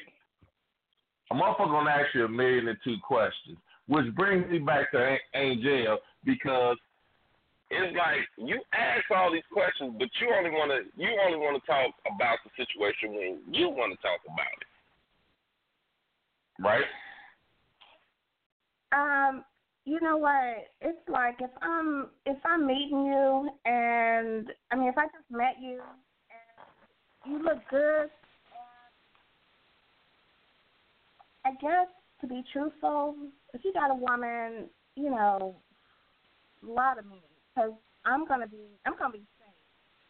a 1.30 1.34
motherfucker 1.34 1.70
gonna 1.72 1.90
ask 1.90 2.14
you 2.14 2.24
a 2.24 2.28
million 2.28 2.68
and 2.68 2.78
two 2.84 2.96
questions, 3.02 3.56
which 3.88 4.14
brings 4.14 4.50
me 4.50 4.58
back 4.58 4.90
to 4.92 4.98
A- 4.98 5.20
Angel 5.38 5.98
because 6.24 6.76
it's 7.70 7.96
like 7.96 8.26
you 8.36 8.60
ask 8.74 9.04
all 9.14 9.32
these 9.32 9.46
questions, 9.52 9.94
but 9.98 10.08
you 10.20 10.28
only 10.36 10.50
want 10.50 10.70
to 10.70 10.82
you 11.00 11.08
only 11.24 11.38
want 11.38 11.60
to 11.60 11.66
talk 11.66 11.94
about 12.04 12.38
the 12.44 12.50
situation 12.58 13.14
when 13.14 13.38
you 13.54 13.68
want 13.70 13.92
to 13.94 14.02
talk 14.02 14.20
about 14.26 14.58
it, 14.60 14.68
right? 16.62 16.84
Um, 18.92 19.44
you 19.84 20.00
know 20.00 20.16
what? 20.16 20.66
It's 20.80 21.08
like 21.08 21.36
if 21.40 21.50
I'm 21.62 22.08
if 22.26 22.38
I'm 22.44 22.66
meeting 22.66 23.04
you 23.06 23.50
and 23.64 24.50
I 24.70 24.76
mean 24.76 24.88
if 24.88 24.98
I 24.98 25.06
just 25.06 25.30
met 25.30 25.56
you 25.60 25.80
and 27.24 27.32
you 27.32 27.42
look 27.42 27.58
good 27.70 28.10
I 31.44 31.52
guess 31.60 31.88
to 32.20 32.26
be 32.26 32.42
truthful, 32.52 33.14
if 33.54 33.64
you 33.64 33.72
got 33.72 33.90
a 33.90 33.94
woman, 33.94 34.68
you 34.94 35.10
know, 35.10 35.56
lie 36.62 36.94
to 37.00 37.08
me 37.08 37.22
because 37.54 37.72
I'm 38.04 38.26
gonna 38.26 38.46
be 38.46 38.78
I'm 38.86 38.96
gonna 38.98 39.12
be 39.12 39.26
safe. 39.38 39.54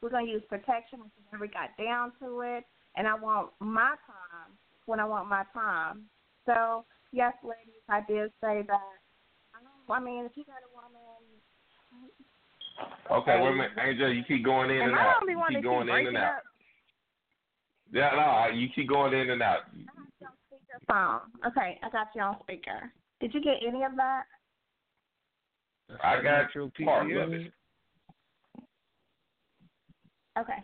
We're 0.03 0.11
gonna 0.11 0.27
use 0.27 0.43
protection 0.49 1.01
if 1.01 1.13
we 1.17 1.25
never 1.33 1.47
got 1.47 1.71
down 1.79 2.13
to 2.21 2.41
it, 2.41 2.65
and 2.97 3.07
I 3.07 3.15
want 3.15 3.51
my 3.61 3.95
time 4.07 4.53
when 4.87 4.99
I 4.99 5.05
want 5.05 5.29
my 5.29 5.45
time. 5.55 6.03
So 6.47 6.85
yes, 7.13 7.35
ladies, 7.45 7.83
I 7.89 8.01
did 8.01 8.31
say 8.41 8.65
that. 8.67 9.00
I, 9.91 9.97
I 9.97 10.01
mean, 10.01 10.25
if 10.25 10.33
you 10.37 10.45
got 10.45 10.63
a 10.63 10.71
woman, 10.75 11.01
Okay, 13.11 13.43
wait 13.43 13.51
a 13.51 13.53
minute, 13.53 13.71
Angel, 13.83 14.13
you 14.13 14.23
keep 14.27 14.45
going 14.45 14.71
in 14.71 14.83
and, 14.83 14.91
and 14.91 14.99
I 14.99 15.03
out. 15.03 15.15
don't 15.19 15.27
be 15.27 15.33
You 15.33 15.39
wanting 15.39 15.57
keep 15.57 15.65
to 15.65 15.69
going 15.69 15.87
keep 15.89 15.97
in 15.97 16.07
and 16.07 16.17
out. 16.17 16.37
up 16.37 16.43
Yeah, 17.93 18.11
no, 18.15 18.57
you 18.57 18.69
keep 18.75 18.89
going 18.89 19.13
in 19.15 19.31
and 19.31 19.43
out. 19.43 19.63
phone. 20.89 21.21
Oh, 21.45 21.49
okay, 21.49 21.79
I 21.83 21.91
got 21.91 22.09
you 22.15 22.23
on 22.23 22.37
speaker. 22.43 22.93
Did 23.21 23.35
you 23.35 23.43
get 23.43 23.57
any 23.67 23.83
of 23.83 23.97
that? 23.97 24.23
I 26.03 26.23
got 26.23 26.55
your 26.55 26.71
part 26.85 27.11
of 27.11 27.33
it. 27.33 27.53
Okay. 30.39 30.59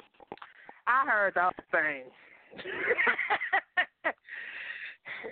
I 0.87 1.05
heard 1.07 1.35
the 1.35 1.43
whole 1.43 1.51
thing. 1.73 2.05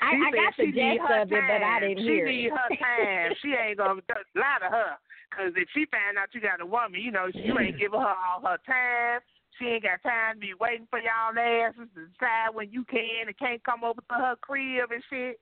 I, 0.03 0.11
She 0.11 0.17
I 0.19 0.31
said 0.31 0.37
got 0.37 0.57
the 0.57 0.65
she 0.65 0.71
need 0.73 0.99
gist 0.99 1.09
her 1.09 1.23
of 1.23 1.33
it, 1.33 1.43
but 1.49 1.63
I 1.63 1.65
time. 1.79 1.81
didn't 1.83 1.99
she 1.99 2.05
hear 2.05 2.27
need 2.27 2.47
it. 2.47 2.53
her 2.53 2.69
time. 2.77 3.33
She 3.43 3.49
ain't 3.55 3.79
gonna 3.79 4.01
lie 4.35 4.59
to 4.61 4.69
her. 4.71 4.99
Cause 5.35 5.53
if 5.57 5.69
she 5.75 5.85
find 5.91 6.17
out 6.17 6.29
you 6.33 6.41
got 6.41 6.61
a 6.61 6.67
woman, 6.67 7.01
you 7.01 7.11
know 7.11 7.27
you 7.33 7.59
ain't 7.59 7.77
giving 7.79 7.99
her 8.01 8.07
all 8.15 8.41
her 8.43 8.59
time. 8.67 9.21
She 9.59 9.67
ain't 9.67 9.83
got 9.83 10.01
time 10.03 10.35
to 10.37 10.41
be 10.41 10.55
waiting 10.59 10.87
for 10.91 10.99
y'all 10.99 11.37
asses 11.39 11.89
to 11.95 12.07
decide 12.07 12.55
when 12.55 12.71
you 12.71 12.85
can 12.85 13.27
and 13.27 13.37
can't 13.39 13.63
come 13.65 13.85
over 13.85 14.01
to 14.01 14.15
her 14.15 14.37
crib 14.41 14.91
and 14.93 15.03
shit. 15.11 15.39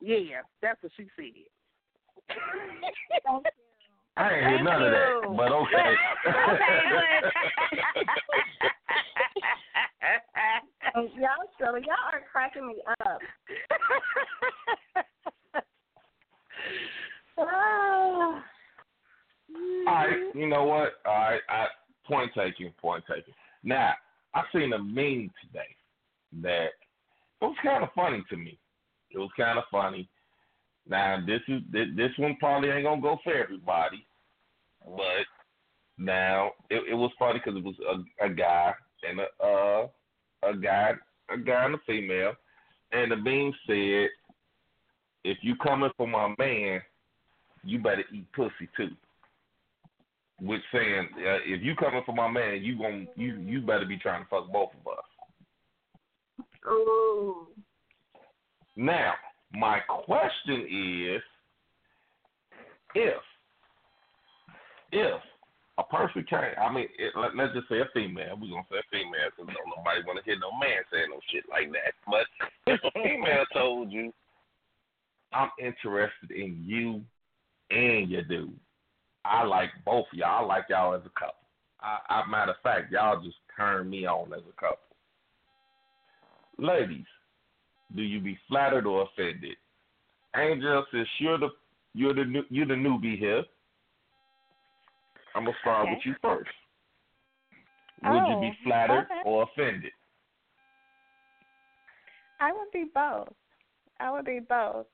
Yeah, 0.00 0.42
that's 0.62 0.82
what 0.82 0.92
she 0.96 1.08
said. 1.16 1.24
I 4.16 4.32
ain't 4.34 4.46
hear 4.48 4.62
none 4.62 4.82
of 4.82 4.90
that, 4.92 5.22
but 5.36 5.52
okay. 5.52 5.94
Oh, 10.96 11.08
y'all 11.16 11.48
silly. 11.58 11.80
Y'all 11.86 12.12
are 12.12 12.22
cracking 12.30 12.66
me 12.66 12.76
up. 13.06 13.18
Ah. 17.38 18.44
All 19.86 19.86
right, 19.86 20.34
you 20.34 20.46
know 20.46 20.64
what? 20.64 20.92
All 21.06 21.14
right, 21.14 21.40
I, 21.48 21.66
point 22.06 22.30
taken, 22.36 22.72
point 22.80 23.04
taken. 23.08 23.32
Now, 23.64 23.92
I 24.34 24.42
seen 24.52 24.72
a 24.72 24.78
meme 24.78 25.30
today 25.42 25.74
that 26.42 26.68
it 27.40 27.44
was 27.44 27.56
kind 27.64 27.82
of 27.82 27.90
funny 27.94 28.22
to 28.30 28.36
me. 28.36 28.58
It 29.10 29.18
was 29.18 29.30
kind 29.36 29.58
of 29.58 29.64
funny. 29.70 30.08
Now, 30.88 31.18
this 31.26 31.40
is 31.48 31.62
this, 31.72 31.86
this 31.96 32.10
one 32.18 32.36
probably 32.38 32.70
ain't 32.70 32.84
gonna 32.84 33.00
go 33.00 33.18
for 33.24 33.34
everybody, 33.34 34.06
but 34.84 35.26
now 35.98 36.50
it, 36.68 36.82
it 36.90 36.94
was 36.94 37.10
funny 37.18 37.40
because 37.44 37.58
it 37.58 37.64
was 37.64 37.74
a, 38.20 38.26
a 38.26 38.28
guy 38.28 38.72
and 39.08 39.20
a 39.20 39.44
uh, 39.44 39.86
a 40.42 40.56
guy, 40.56 40.92
a 41.28 41.38
guy 41.38 41.64
and 41.64 41.74
a 41.74 41.78
female, 41.86 42.32
and 42.92 43.12
the 43.12 43.16
meme 43.16 43.54
said, 43.66 44.10
"If 45.24 45.38
you 45.42 45.56
coming 45.56 45.90
for 45.96 46.06
my 46.06 46.34
man, 46.38 46.82
you 47.64 47.78
better 47.78 48.04
eat 48.12 48.30
pussy 48.32 48.68
too." 48.76 48.96
Which 50.40 50.62
saying, 50.72 51.08
uh, 51.18 51.40
if 51.44 51.62
you 51.62 51.76
coming 51.76 52.02
for 52.04 52.14
my 52.14 52.28
man, 52.28 52.62
you 52.62 52.78
gon' 52.78 53.08
you 53.16 53.34
you 53.40 53.60
better 53.60 53.84
be 53.84 53.98
trying 53.98 54.24
to 54.24 54.28
fuck 54.28 54.50
both 54.50 54.70
of 54.80 54.92
us. 54.92 55.04
Ooh. 56.66 57.46
Now, 58.76 59.14
my 59.52 59.80
question 59.80 60.66
is, 61.14 61.22
if 62.94 63.22
if 64.92 65.20
a 65.80 65.84
person 65.84 66.24
came, 66.28 66.54
I 66.60 66.72
mean, 66.72 66.88
it, 66.98 67.12
let, 67.16 67.34
let's 67.36 67.54
just 67.54 67.68
say 67.68 67.80
a 67.80 67.88
female. 67.94 68.36
We're 68.40 68.50
gonna 68.50 68.68
say 68.70 68.78
a 68.78 68.90
female 68.90 69.30
because 69.30 69.54
don't 69.54 69.76
nobody 69.76 70.04
want 70.06 70.18
to 70.18 70.24
hear 70.24 70.38
no 70.38 70.52
man 70.52 70.84
saying 70.92 71.08
no 71.10 71.20
shit 71.32 71.44
like 71.48 71.72
that. 71.72 71.94
But 72.06 72.26
if 72.66 72.80
a 72.84 72.90
female 72.92 73.44
told 73.52 73.90
you, 73.90 74.12
"I'm 75.32 75.50
interested 75.58 76.30
in 76.30 76.62
you 76.64 77.02
and 77.70 78.10
your 78.10 78.22
dude," 78.22 78.58
I 79.24 79.44
like 79.44 79.70
both 79.84 80.06
of 80.12 80.18
y'all. 80.18 80.44
I 80.44 80.46
like 80.46 80.64
y'all 80.68 80.94
as 80.94 81.02
a 81.06 81.18
couple. 81.18 81.34
I, 81.80 81.98
I 82.08 82.30
matter 82.30 82.52
of 82.52 82.58
fact, 82.62 82.92
y'all 82.92 83.22
just 83.22 83.36
turn 83.56 83.88
me 83.88 84.06
on 84.06 84.32
as 84.34 84.42
a 84.48 84.60
couple. 84.60 84.78
Ladies, 86.58 87.06
do 87.96 88.02
you 88.02 88.20
be 88.20 88.38
flattered 88.48 88.86
or 88.86 89.08
offended? 89.08 89.56
Angel 90.36 90.84
says 90.92 91.06
you're 91.18 91.38
the 91.38 91.48
you're 91.94 92.14
the 92.14 92.24
new, 92.24 92.44
you're 92.50 92.66
the 92.66 92.74
newbie 92.74 93.18
here. 93.18 93.44
I'm 95.34 95.44
gonna 95.44 95.56
start 95.60 95.82
Okay. 95.82 95.94
with 95.94 96.06
you 96.06 96.14
first. 96.22 96.50
Would 98.02 98.14
you 98.14 98.34
Oh, 98.34 98.40
be 98.40 98.58
flattered 98.64 99.04
okay. 99.04 99.22
or 99.24 99.42
offended? 99.44 99.92
I 102.40 102.52
would 102.52 102.70
be 102.72 102.84
both. 102.84 103.34
I 103.98 104.10
would 104.10 104.24
be 104.24 104.40
both. 104.40 104.86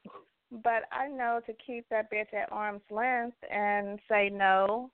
But 0.50 0.84
I 0.92 1.08
know 1.08 1.40
to 1.46 1.52
keep 1.54 1.88
that 1.88 2.10
bitch 2.10 2.32
at 2.34 2.52
arm's 2.52 2.82
length 2.90 3.36
and 3.50 4.00
say 4.08 4.28
no, 4.28 4.90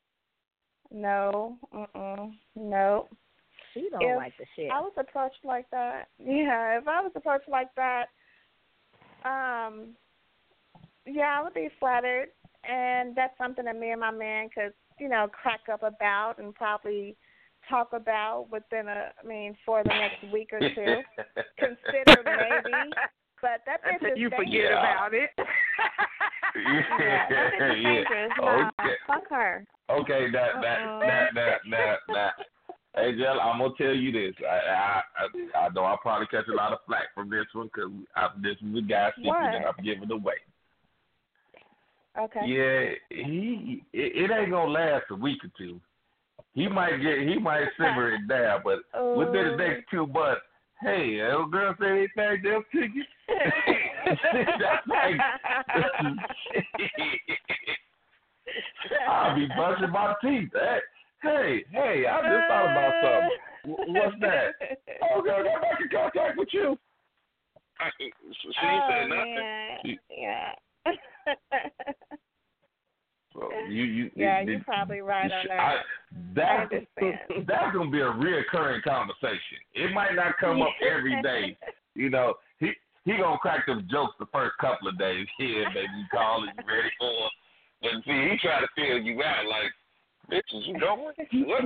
no, 0.91 1.59
mm-mm, 1.75 2.35
no. 2.55 3.09
She 3.73 3.89
don't 3.91 4.03
If 4.03 4.17
like 4.17 4.37
the 4.39 4.47
shit. 4.57 4.71
I 4.71 4.81
was 4.81 4.93
approached 4.97 5.45
like 5.45 5.69
that. 5.71 6.09
Yeah, 6.19 6.79
if 6.79 6.89
I 6.89 7.01
was 7.03 7.13
approached 7.15 7.49
like 7.49 7.69
that, 7.77 8.07
um, 9.25 9.91
yeah, 11.07 11.39
I 11.39 11.43
would 11.43 11.55
be 11.55 11.69
flattered, 11.79 12.29
and 12.65 13.15
that's 13.15 13.37
something 13.39 13.65
that 13.65 13.79
me 13.79 13.91
and 13.91 14.01
my 14.01 14.11
man 14.11 14.49
could, 14.55 14.73
you 15.03 15.09
know, 15.09 15.27
crack 15.33 15.63
up 15.71 15.83
about 15.83 16.35
and 16.39 16.55
probably 16.55 17.17
talk 17.69 17.93
about 17.93 18.47
within 18.53 18.87
a, 18.87 19.11
I 19.23 19.27
mean, 19.27 19.57
for 19.67 19.83
the 19.83 19.89
next 19.89 20.33
week 20.33 20.51
or 20.53 20.61
two. 20.61 21.03
Consider 21.59 22.23
maybe, 22.25 22.93
but 23.41 23.63
that 23.67 23.83
bitch 23.83 23.95
Until 23.95 24.13
is 24.13 24.19
you 24.19 24.31
forget 24.31 24.47
dangerous. 24.47 24.79
about 24.79 25.15
it. 25.15 25.31
Yeah, 26.55 27.29
that 27.31 27.51
bitch 27.59 27.79
is 27.79 27.83
dangerous. 27.83 28.33
Nah, 28.39 28.71
Okay. 28.79 28.95
fuck 29.07 29.23
her. 29.31 29.65
Okay, 29.89 30.31
that 30.33 30.61
that 30.61 30.79
that 31.01 31.29
that 31.35 31.59
that 31.71 31.97
that. 32.09 32.33
Hey, 32.95 33.17
Jill, 33.17 33.41
I'm 33.41 33.59
gonna 33.59 33.73
tell 33.79 33.95
you 33.95 34.13
this. 34.13 34.35
I 34.45 34.59
I 34.69 35.03
I, 35.17 35.59
I 35.65 35.69
know 35.71 35.85
I'll 35.85 35.97
probably 35.97 36.27
catch 36.27 36.49
a 36.49 36.55
lot 36.55 36.75
of 36.75 36.81
flack 36.87 37.05
from 37.15 37.31
this 37.31 37.47
one 37.55 37.71
because 37.73 37.91
this 38.43 38.59
is 38.61 38.77
a 38.77 38.83
guy's 38.83 39.15
secret 39.17 39.33
that 39.53 39.65
I'm 39.67 39.83
giving 39.83 40.11
away. 40.11 40.35
Okay. 42.19 42.41
Yeah, 42.47 42.91
he 43.11 43.83
it, 43.93 44.31
it 44.31 44.31
ain't 44.31 44.51
gonna 44.51 44.71
last 44.71 45.05
a 45.11 45.15
week 45.15 45.39
or 45.45 45.51
two. 45.57 45.81
He 46.55 46.69
might 46.69 46.99
get 46.99 47.21
he 47.21 47.39
might 47.39 47.69
simmer 47.79 48.13
it 48.13 48.29
down, 48.29 48.61
but 48.63 48.81
within 49.17 49.53
the 49.53 49.57
next 49.57 49.85
oh. 49.89 49.91
two 49.91 50.07
months, 50.07 50.43
hey, 50.83 51.19
that 51.19 51.31
little 51.31 51.47
girl 51.47 51.75
say 51.81 51.91
anything, 51.91 52.43
they'll 52.43 52.63
kick 52.71 52.91
you. 52.95 53.05
That's 54.05 54.87
like 54.87 55.17
I'll 59.09 59.35
be 59.35 59.47
brushing 59.57 59.91
my 59.91 60.15
teeth. 60.23 60.51
Hey, 60.53 60.79
hey, 61.23 61.65
hey, 61.71 62.05
I 62.07 62.21
just 62.21 62.49
thought 62.49 62.71
about 62.71 62.93
something. 63.03 63.95
What's 63.95 64.17
that? 64.21 64.55
Oh, 65.15 65.21
girl, 65.21 65.39
I'm 65.39 65.61
back 65.61 65.81
in 65.81 65.89
contact 65.89 66.39
with 66.39 66.49
you. 66.53 66.79
she 67.99 68.11
oh, 68.63 68.89
said 68.89 69.09
nothing. 69.09 69.35
man. 69.35 69.79
She- 69.85 69.99
Yeah. 70.11 70.53
So 73.35 73.49
you, 73.69 73.85
you, 73.85 74.11
yeah, 74.15 74.43
you, 74.43 74.53
you're 74.53 74.65
probably 74.65 75.01
right 75.01 75.31
on 75.31 75.47
that. 75.49 75.59
I, 75.59 75.75
that 76.35 76.69
that's 77.49 77.75
gonna 77.75 77.91
be 77.91 78.01
a 78.01 78.13
reoccurring 78.13 78.83
conversation. 78.83 79.59
It 79.75 79.93
might 79.95 80.15
not 80.15 80.37
come 80.39 80.61
up 80.63 80.75
every 80.83 81.21
day. 81.23 81.57
You 81.95 82.09
know, 82.09 82.33
he 82.59 82.73
he 83.05 83.19
gonna 83.19 83.37
crack 83.37 83.67
them 83.67 83.87
jokes 83.91 84.15
the 84.19 84.25
first 84.33 84.57
couple 84.59 84.89
of 84.89 84.99
days. 84.99 85.27
Yeah, 85.39 85.69
baby, 85.75 85.93
you 85.93 86.07
call 86.11 86.43
it, 86.43 86.57
you 86.57 86.65
ready 86.65 86.89
for 86.99 87.13
it. 87.13 87.33
But 87.83 87.91
see, 88.07 88.31
he 88.31 88.39
try 88.41 88.63
to 88.63 88.69
feel 88.75 88.97
you 88.97 89.23
out 89.23 89.45
like, 89.45 89.69
bitches, 90.33 90.67
you 90.67 90.79
know 90.79 90.95
What, 90.97 91.15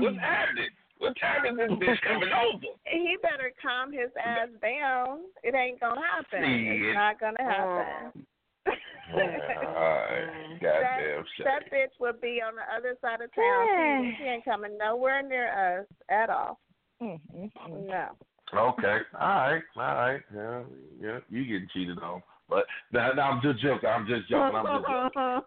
what's 0.01 0.19
happening? 0.19 0.71
What 0.99 1.15
time 1.21 1.47
is 1.47 1.57
this 1.57 1.79
bitch 1.79 2.01
coming 2.03 2.31
over? 2.35 2.67
He 2.91 3.17
better 3.23 3.53
calm 3.63 3.93
his 3.93 4.11
ass 4.19 4.49
down. 4.61 5.21
It 5.45 5.55
ain't 5.55 5.79
gonna 5.79 6.01
happen. 6.01 6.43
Shit. 6.43 6.83
It's 6.83 6.95
not 6.97 7.21
gonna 7.21 7.37
oh, 7.39 7.47
happen. 7.47 8.27
Yeah, 9.17 9.23
all 9.69 9.75
right, 9.75 10.61
goddamn 10.61 10.83
that, 10.83 11.25
shit. 11.37 11.47
that 11.47 11.73
bitch 11.73 11.95
would 12.01 12.21
be 12.21 12.41
on 12.45 12.55
the 12.57 12.77
other 12.77 12.97
side 13.01 13.21
of 13.21 13.33
town. 13.33 14.13
She, 14.19 14.25
she 14.25 14.29
ain't 14.29 14.45
coming 14.45 14.77
nowhere 14.77 15.23
near 15.23 15.79
us 15.79 15.87
at 16.11 16.29
all. 16.29 16.59
Mm-hmm. 17.01 17.87
No. 17.87 18.09
Okay, 18.53 18.99
all 19.15 19.29
right, 19.29 19.63
all 19.77 19.83
right. 19.83 20.21
Yeah, 20.35 20.63
yeah, 21.01 21.19
you 21.31 21.45
getting 21.45 21.69
cheated 21.73 21.99
on. 22.01 22.21
But 22.49 22.65
now, 22.93 23.11
I'm 23.11 23.43
just 23.43 23.61
joking. 23.61 23.89
I'm 23.89 24.07
just 24.07 24.29
joking. 24.29 24.55
I'm 24.55 24.67
just 24.67 24.89
joking. 24.89 25.43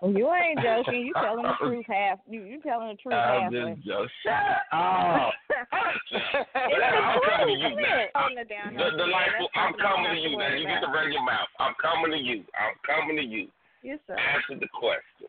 But 0.00 0.08
you 0.16 0.32
ain't 0.32 0.60
joking. 0.62 1.06
You 1.06 1.12
telling 1.20 1.44
the 1.44 1.54
truth 1.58 1.84
half. 1.86 2.18
You 2.28 2.44
you 2.44 2.62
telling 2.62 2.88
the 2.88 2.94
truth 2.96 3.12
I'm 3.14 3.52
halfway. 3.52 3.74
just 3.74 3.86
joking. 3.86 4.08
Shut 4.24 4.34
up. 4.72 5.32
I'm 6.72 7.20
coming 7.28 7.60
to 7.60 7.68
you 7.68 7.76
now. 7.76 8.28
The 8.36 8.44
down. 8.48 8.74
The, 8.74 8.96
the 8.96 9.06
life, 9.06 9.28
I'm 9.54 9.74
I 9.74 9.82
coming 9.82 10.12
to 10.12 10.20
you 10.28 10.38
now. 10.38 10.54
You 10.54 10.66
get 10.66 10.80
to 10.80 10.86
run 10.86 11.12
your 11.12 11.24
mouth. 11.24 11.48
I'm 11.60 11.74
coming 11.80 12.12
to 12.12 12.18
you. 12.18 12.44
I'm 12.58 12.74
coming 12.86 13.16
to 13.16 13.22
you. 13.22 13.48
Yes, 13.82 13.98
sir. 14.06 14.16
Answer 14.16 14.58
the 14.58 14.68
question. 14.72 15.28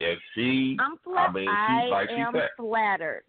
If 0.00 0.18
she, 0.34 0.76
I'm 0.78 0.96
I 1.16 1.32
mean, 1.32 1.48
I 1.48 1.86
she 1.86 1.90
like 1.90 2.08
she 2.10 2.14
am 2.14 2.32
said. 2.34 2.50
flattered. 2.56 3.24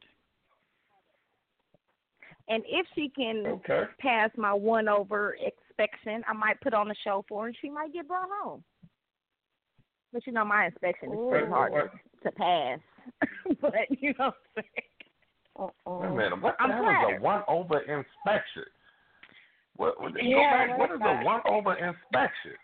And 2.49 2.63
if 2.67 2.85
she 2.95 3.09
can 3.15 3.45
Okay. 3.45 3.83
pass 3.99 4.29
my 4.37 4.53
one 4.53 4.87
over 4.87 5.35
inspection, 5.79 6.23
I 6.27 6.33
might 6.33 6.59
put 6.61 6.73
on 6.73 6.91
a 6.91 6.95
show 7.03 7.25
for 7.27 7.43
her 7.43 7.47
and 7.47 7.57
she 7.61 7.69
might 7.69 7.93
get 7.93 8.07
brought 8.07 8.29
home. 8.43 8.63
But 10.11 10.25
you 10.25 10.33
know 10.33 10.45
my 10.45 10.65
inspection 10.65 11.11
is 11.11 11.19
pretty 11.29 11.47
hard 11.47 11.73
to, 11.73 12.29
to 12.29 12.31
pass. 12.35 12.79
but 13.61 13.73
you 13.89 14.13
know 14.17 14.31
what 14.53 14.65
I'm 15.85 15.99
Wait 15.99 16.07
a 16.07 16.13
minute. 16.15 16.41
What 16.41 16.55
the 16.57 16.63
I'm 16.63 16.71
hell 16.71 17.11
is 17.11 17.19
a 17.19 17.21
one 17.21 17.43
over 17.47 17.79
inspection? 17.79 18.63
What, 19.75 19.99
what, 20.01 20.13
Yeah, 20.21 20.67
go 20.67 20.73
back. 20.73 20.79
What 20.79 20.89
what 20.89 20.91
is 20.91 21.01
is 21.01 21.05
a 21.05 21.25
one 21.25 21.41
over 21.49 21.73
inspection? 21.73 22.55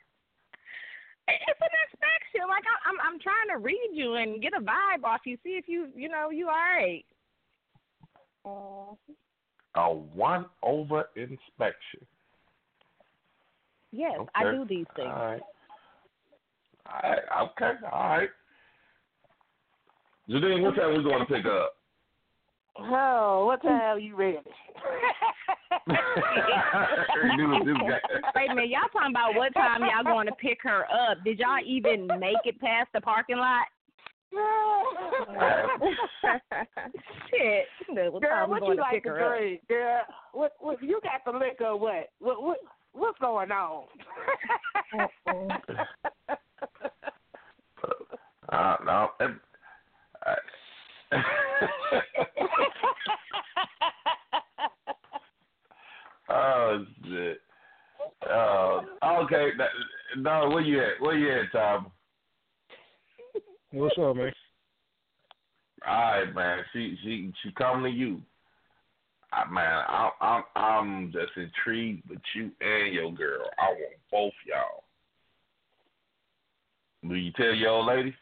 It's 1.27 1.61
an 1.61 1.75
inspection. 1.91 2.47
Like 2.47 2.63
I, 2.63 2.89
I'm, 2.89 3.13
I'm 3.13 3.19
trying 3.19 3.49
to 3.51 3.63
read 3.63 3.89
you 3.93 4.15
and 4.15 4.41
get 4.41 4.53
a 4.53 4.61
vibe 4.61 5.03
off 5.03 5.21
you. 5.25 5.37
See 5.43 5.57
if 5.57 5.65
you, 5.67 5.89
you 5.95 6.07
know, 6.09 6.29
you 6.29 6.47
all 6.47 6.53
right. 6.53 7.05
A 9.75 9.93
one 9.93 10.45
over 10.63 11.05
inspection. 11.15 12.05
Yes, 13.95 14.19
I 14.35 14.51
do 14.51 14.65
these 14.67 14.85
things. 14.95 15.07
All 15.07 15.25
right. 15.25 15.41
All 16.85 17.09
right. 17.09 17.19
Okay. 17.43 17.71
All 17.91 18.09
right. 18.09 18.29
Janine, 20.29 20.63
what 20.63 20.75
time 20.75 20.97
we 20.97 21.03
going 21.03 21.19
to 21.19 21.25
pick 21.25 21.45
up? 21.45 21.73
Oh, 22.77 23.45
what 23.45 23.61
time 23.61 23.99
you 23.99 24.15
ready? 24.15 24.39
I 25.87 27.35
knew. 27.37 27.53
Wait 28.35 28.49
a 28.49 28.55
minute, 28.55 28.69
y'all 28.69 28.89
talking 28.91 29.11
about 29.11 29.35
what 29.35 29.53
time 29.53 29.81
y'all 29.81 30.03
going 30.03 30.27
to 30.27 30.33
pick 30.33 30.57
her 30.63 30.83
up? 30.91 31.23
Did 31.23 31.39
y'all 31.39 31.63
even 31.65 32.07
make 32.19 32.35
it 32.43 32.59
past 32.59 32.89
the 32.93 32.99
parking 32.99 33.37
lot? 33.37 33.67
Shit. 37.29 37.65
What 38.11 38.21
Girl, 38.21 38.31
time 38.31 38.49
we 38.49 38.53
what 38.53 38.59
going 38.59 38.71
you 38.71 38.77
to 38.77 38.81
like 38.81 38.93
pick 38.95 39.03
to 39.03 39.09
her 39.09 39.23
up? 39.23 39.37
drink? 39.37 39.61
Girl, 39.69 40.01
what, 40.33 40.51
what, 40.59 40.83
you 40.83 40.99
got 41.01 41.23
the 41.25 41.31
liquor 41.37 41.67
or 41.67 41.79
what? 41.79 42.09
What, 42.19 42.43
what, 42.43 42.57
what's 42.95 43.19
going 43.19 43.51
on? 43.51 43.83
Uh, 48.49 48.75
no. 48.85 49.09
it- 49.19 49.31
I- 50.25 50.35
oh 56.29 56.85
shit. 57.03 57.41
Oh, 58.29 58.81
okay. 59.03 59.51
that- 59.57 59.69
No, 60.17 60.49
where 60.49 60.61
you 60.61 60.81
at? 60.81 61.01
Where 61.01 61.17
you 61.17 61.31
at, 61.31 61.51
Tom? 61.51 61.91
What's 63.71 63.97
up, 63.99 64.15
man? 64.15 64.31
All 65.85 65.93
right, 65.93 66.33
man. 66.33 66.63
She 66.73 66.97
she 67.03 67.31
she 67.43 67.51
coming 67.51 67.91
to 67.91 67.97
you. 67.97 68.21
I, 69.35 69.49
man, 69.51 69.83
I'm 69.87 70.11
I'm 70.21 70.43
I'm 70.55 71.11
just 71.11 71.31
intrigued 71.35 72.09
with 72.09 72.19
you 72.35 72.51
and 72.61 72.93
your 72.93 73.11
girl. 73.11 73.49
I 73.59 73.69
want 73.69 73.95
both 74.11 74.33
y'all. 74.47 74.83
Will 77.03 77.17
you 77.17 77.31
tell 77.33 77.53
your 77.53 77.69
old 77.69 77.87
lady? 77.87 78.15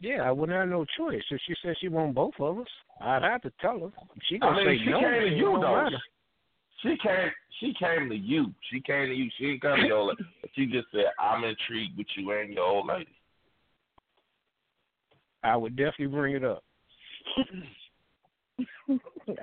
Yeah, 0.00 0.22
I 0.22 0.30
wouldn't 0.30 0.56
have 0.56 0.68
no 0.68 0.84
choice. 0.96 1.22
If 1.30 1.40
she 1.46 1.54
said 1.62 1.74
she 1.80 1.88
want 1.88 2.14
both 2.14 2.34
of 2.38 2.58
us, 2.58 2.66
I'd 3.00 3.22
have 3.22 3.42
to 3.42 3.52
tell 3.60 3.80
her. 3.80 3.90
She 4.28 4.38
gonna 4.38 4.60
I 4.60 4.64
mean, 4.64 4.78
say 4.78 4.84
she 4.84 4.90
no, 4.90 5.00
came 5.00 5.20
to 5.20 5.28
you 5.36 5.42
don't 5.44 5.60
though. 5.60 5.88
She 6.82 6.88
came. 7.02 7.30
She 7.60 7.74
came 7.78 8.08
to 8.10 8.14
you. 8.14 8.52
She 8.70 8.80
came 8.80 9.08
to 9.08 9.14
you. 9.14 9.30
She 9.38 9.46
didn't 9.46 9.62
come 9.62 9.80
to 9.80 9.86
your. 9.86 9.96
old- 9.96 10.20
She 10.54 10.66
just 10.66 10.86
said, 10.92 11.06
"I'm 11.18 11.44
intrigued 11.44 11.96
with 11.98 12.06
you 12.16 12.30
and 12.32 12.52
your 12.52 12.64
old 12.64 12.86
lady." 12.86 13.08
I 15.42 15.56
would 15.56 15.76
definitely 15.76 16.06
bring 16.08 16.34
it 16.34 16.44
up. 16.44 16.62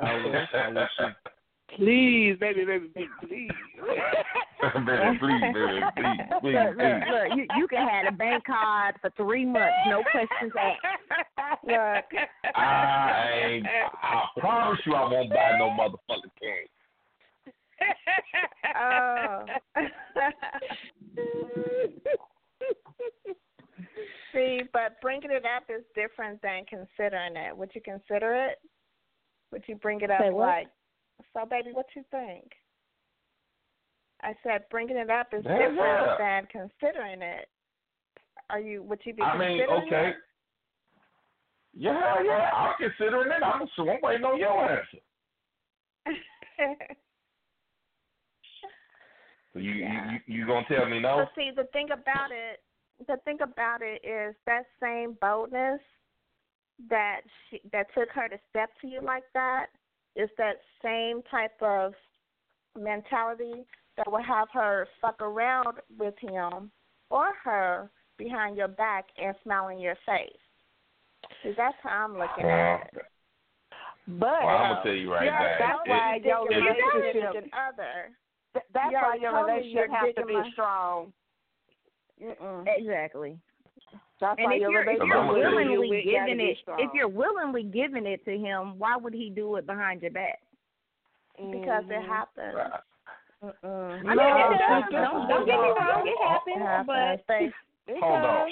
I 0.01 0.13
would. 0.15 0.35
I 0.35 0.69
would 0.69 0.87
say, 0.97 1.05
Please, 1.77 2.35
baby, 2.39 2.65
baby, 2.65 2.87
baby, 2.93 3.07
please. 3.21 3.49
baby, 4.85 5.17
please, 5.19 5.41
baby, 5.41 5.81
please, 5.95 6.19
please, 6.41 6.53
look, 6.53 6.69
look, 6.69 6.77
please. 6.77 7.03
look, 7.09 7.27
you 7.35 7.47
you 7.57 7.67
can 7.67 7.87
have 7.87 8.13
a 8.13 8.15
bank 8.15 8.43
card 8.45 8.95
for 9.01 9.09
three 9.17 9.45
months, 9.45 9.73
no 9.87 10.03
questions 10.11 10.51
asked. 10.59 11.63
Look, 11.65 12.21
I 12.55 13.31
ain't. 13.43 13.65
I 13.65 14.25
promise 14.39 14.79
you, 14.85 14.93
I 14.93 15.11
won't 15.11 15.29
buy 15.29 15.57
no 15.57 15.69
motherfucking 15.69 16.31
king. 16.39 16.67
oh. 18.77 19.45
See, 24.33 24.61
but 24.73 24.99
bringing 25.01 25.31
it 25.31 25.45
up 25.45 25.63
is 25.69 25.83
different 25.95 26.41
than 26.41 26.65
considering 26.65 27.35
it. 27.35 27.55
Would 27.55 27.71
you 27.75 27.81
consider 27.81 28.33
it? 28.49 28.57
Would 29.51 29.63
you 29.67 29.75
bring 29.75 30.01
it 30.01 30.09
up 30.09 30.33
like, 30.33 30.67
so 31.33 31.45
baby, 31.45 31.69
what 31.73 31.85
you 31.95 32.03
think? 32.09 32.51
I 34.23 34.33
said 34.41 34.63
bringing 34.71 34.97
it 34.97 35.09
up 35.09 35.27
is 35.33 35.43
Yeah, 35.45 35.57
different 35.57 35.77
yeah. 35.77 36.15
than 36.17 36.47
considering 36.47 37.21
it. 37.21 37.47
Are 38.49 38.59
you? 38.59 38.81
Would 38.83 39.01
you 39.05 39.13
be 39.13 39.21
I 39.21 39.37
mean, 39.37 39.61
okay. 39.61 40.09
it? 40.09 40.15
Yeah, 41.75 42.21
yeah, 42.23 42.49
I'm 42.53 42.73
considering 42.79 43.31
it. 43.31 43.43
I'm, 43.43 43.67
so 43.75 43.89
I'm 43.89 43.99
waiting 44.01 44.25
on 44.25 44.39
your 44.39 44.71
answer. 44.71 44.99
So 49.53 49.59
you, 49.59 49.73
Yeah. 49.73 50.11
you, 50.11 50.19
you, 50.25 50.39
you 50.39 50.47
gonna 50.47 50.65
tell 50.67 50.89
me 50.89 50.99
no? 50.99 51.17
But 51.17 51.35
see, 51.35 51.51
the 51.55 51.65
thing 51.65 51.91
about 51.91 52.31
it, 52.31 52.63
the 53.07 53.17
thing 53.25 53.37
about 53.41 53.81
it 53.81 54.01
is 54.05 54.35
that 54.45 54.63
same 54.81 55.17
boldness 55.21 55.79
that 56.89 57.21
she, 57.49 57.61
that 57.71 57.87
took 57.95 58.09
her 58.09 58.27
to 58.27 58.37
step 58.49 58.69
to 58.81 58.87
you 58.87 59.01
like 59.01 59.23
that 59.33 59.67
is 60.15 60.29
that 60.37 60.55
same 60.83 61.21
type 61.31 61.59
of 61.61 61.93
mentality 62.79 63.63
that 63.97 64.11
will 64.11 64.23
have 64.23 64.47
her 64.53 64.87
fuck 65.01 65.21
around 65.21 65.77
with 65.97 66.15
him 66.19 66.71
or 67.09 67.31
her 67.43 67.89
behind 68.17 68.57
your 68.57 68.67
back 68.67 69.05
and 69.21 69.35
smile 69.43 69.67
in 69.69 69.79
your 69.79 69.95
face. 70.05 70.31
See, 71.43 71.53
that's 71.55 71.75
how 71.83 72.05
I'm 72.05 72.17
looking 72.17 72.45
Well, 72.45 72.75
at 72.81 72.89
it. 72.93 73.01
But 74.07 74.43
well, 74.43 74.47
I'm 74.47 74.71
gonna 74.73 74.83
tell 74.83 74.93
you 74.93 75.13
right 75.13 75.25
yeah, 75.25 75.39
now. 75.39 75.57
that's 75.59 75.79
it- 75.85 75.89
why 75.89 76.15
your 76.23 76.51
You're 76.51 76.61
relationship. 76.61 77.13
significant 77.13 77.53
other. 77.53 78.11
th- 78.53 78.65
That's 78.73 78.91
you 78.91 78.97
why 78.97 79.15
your 79.15 79.45
relationship 79.45 79.89
has 79.91 80.15
to 80.15 80.25
be 80.25 80.33
my- 80.33 80.49
strong. 80.51 81.13
Mm-mm. 82.21 82.65
exactly. 82.67 83.37
That's 84.19 84.39
And 84.39 84.53
if 84.53 84.61
you're, 84.61 84.81
if 84.89 84.97
you're 84.97 85.03
I'm 85.03 85.09
gonna 85.27 85.41
tell 85.41 85.51
you- 85.51 85.69
willingly 85.69 85.97
you 86.05 86.11
giving 86.11 86.39
it, 86.39 86.57
if 86.79 86.91
you're 86.93 87.07
willingly 87.09 87.63
giving 87.63 88.05
it 88.05 88.23
to 88.25 88.37
him, 88.37 88.77
why 88.79 88.95
would 88.95 89.13
he 89.13 89.29
do 89.29 89.55
it 89.57 89.65
behind 89.65 90.01
your 90.01 90.11
back? 90.11 90.39
Because 91.37 91.83
it 91.89 91.99
Mhm. 92.01 92.07
happens. 92.07 92.55
Right. 92.55 92.81
Mm-mm. 93.43 93.91
I 93.99 94.03
mean, 94.03 94.15
No, 94.15 94.51
it 94.53 94.57
does. 94.57 94.83
Don't, 94.91 95.27
don't 95.27 95.45
get 95.45 95.59
me 95.59 95.67
wrong, 95.67 96.07
it 96.07 96.11
It 96.51 96.61
happens, 96.61 97.21
but 97.27 97.53
It 97.87 97.99
Hold 98.01 98.23
on, 98.23 98.49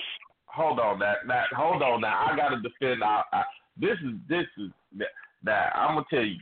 hold 0.48 0.80
on. 0.80 1.00
That 1.00 1.20
that 1.28 1.48
hold 1.56 1.82
on. 1.82 2.02
Now 2.02 2.26
I 2.30 2.36
gotta 2.36 2.60
defend. 2.60 3.02
I, 3.02 3.24
I, 3.32 3.44
this 3.78 3.98
is 4.04 4.16
this 4.28 4.46
is 4.58 4.70
that, 4.98 5.08
that 5.44 5.72
I'm 5.74 5.96
gonna 5.96 6.06
tell 6.10 6.26
you 6.26 6.36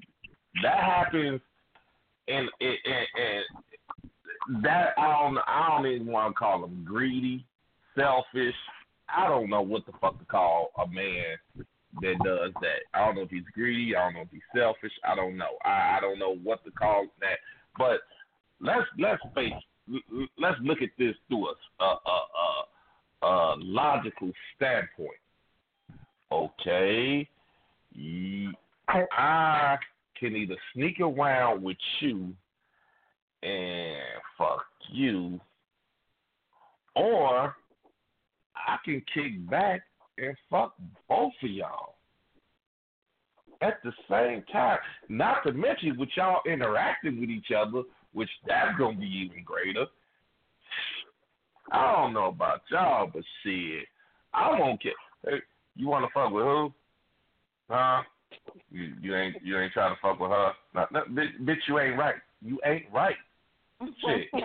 that 0.63 0.79
happens, 0.79 1.39
and 2.27 2.49
and, 2.61 2.77
and, 2.85 3.07
and 3.21 3.43
that 4.63 4.93
I 4.97 5.07
don't 5.07 5.37
I 5.37 5.67
don't 5.69 5.91
even 5.91 6.07
want 6.07 6.33
to 6.33 6.39
call 6.39 6.61
them 6.61 6.83
greedy, 6.87 7.45
selfish. 7.95 8.55
I 9.15 9.27
don't 9.27 9.49
know 9.49 9.61
what 9.61 9.85
the 9.85 9.91
fuck 9.99 10.19
to 10.19 10.25
call 10.25 10.71
a 10.77 10.87
man 10.87 11.37
that 12.01 12.15
does 12.23 12.51
that. 12.61 12.81
I 12.93 13.05
don't 13.05 13.15
know 13.15 13.21
if 13.23 13.29
he's 13.29 13.43
greedy. 13.53 13.95
I 13.95 14.05
don't 14.05 14.13
know 14.15 14.21
if 14.21 14.31
he's 14.31 14.41
selfish. 14.55 14.91
I 15.03 15.15
don't 15.15 15.37
know. 15.37 15.57
I, 15.63 15.97
I 15.97 15.99
don't 16.01 16.19
know 16.19 16.35
what 16.43 16.63
to 16.65 16.71
call 16.71 17.07
that. 17.19 17.37
But 17.77 18.01
let's 18.59 18.87
let's 18.97 19.21
face. 19.35 19.53
Let's 20.37 20.57
look 20.61 20.81
at 20.81 20.89
this 20.97 21.15
through 21.27 21.47
a 21.47 21.83
a 21.83 21.85
a, 21.85 23.25
a, 23.25 23.27
a 23.27 23.55
logical 23.57 24.31
standpoint. 24.55 25.17
Okay, 26.31 27.27
I 28.87 29.77
can 30.19 30.35
either 30.35 30.57
sneak 30.73 30.99
around 30.99 31.63
with 31.63 31.77
you 32.01 32.33
and 33.43 34.01
fuck 34.37 34.65
you, 34.91 35.39
or 36.95 37.55
I 38.55 38.77
can 38.83 39.01
kick 39.13 39.49
back 39.49 39.81
and 40.17 40.35
fuck 40.49 40.73
both 41.07 41.33
of 41.41 41.49
y'all 41.49 41.95
at 43.61 43.81
the 43.83 43.91
same 44.09 44.43
time. 44.51 44.77
Not 45.07 45.43
to 45.45 45.53
mention 45.53 45.97
with 45.97 46.09
y'all 46.15 46.41
interacting 46.45 47.19
with 47.19 47.29
each 47.29 47.51
other, 47.55 47.83
which 48.13 48.29
that's 48.47 48.77
gonna 48.77 48.97
be 48.97 49.05
even 49.05 49.43
greater. 49.43 49.85
I 51.71 51.95
don't 51.95 52.13
know 52.13 52.27
about 52.27 52.61
y'all, 52.71 53.09
but 53.13 53.23
shit, 53.43 53.85
I 54.33 54.59
won't 54.59 54.81
care. 54.81 54.91
Hey, 55.25 55.41
you 55.75 55.87
want 55.87 56.05
to 56.05 56.11
fuck 56.13 56.31
with 56.31 56.43
who? 56.43 56.73
Huh? 57.69 58.01
You, 58.71 58.93
you 59.01 59.15
ain't 59.15 59.35
you 59.43 59.59
ain't 59.59 59.73
trying 59.73 59.93
to 59.93 60.01
fuck 60.01 60.19
with 60.19 60.31
her. 60.31 60.51
No, 60.73 60.85
no, 60.91 61.01
bitch, 61.11 61.39
bitch, 61.41 61.67
you 61.67 61.79
ain't 61.79 61.97
right. 61.97 62.15
You 62.41 62.59
ain't 62.65 62.85
right. 62.91 63.15
Shit. 63.79 64.27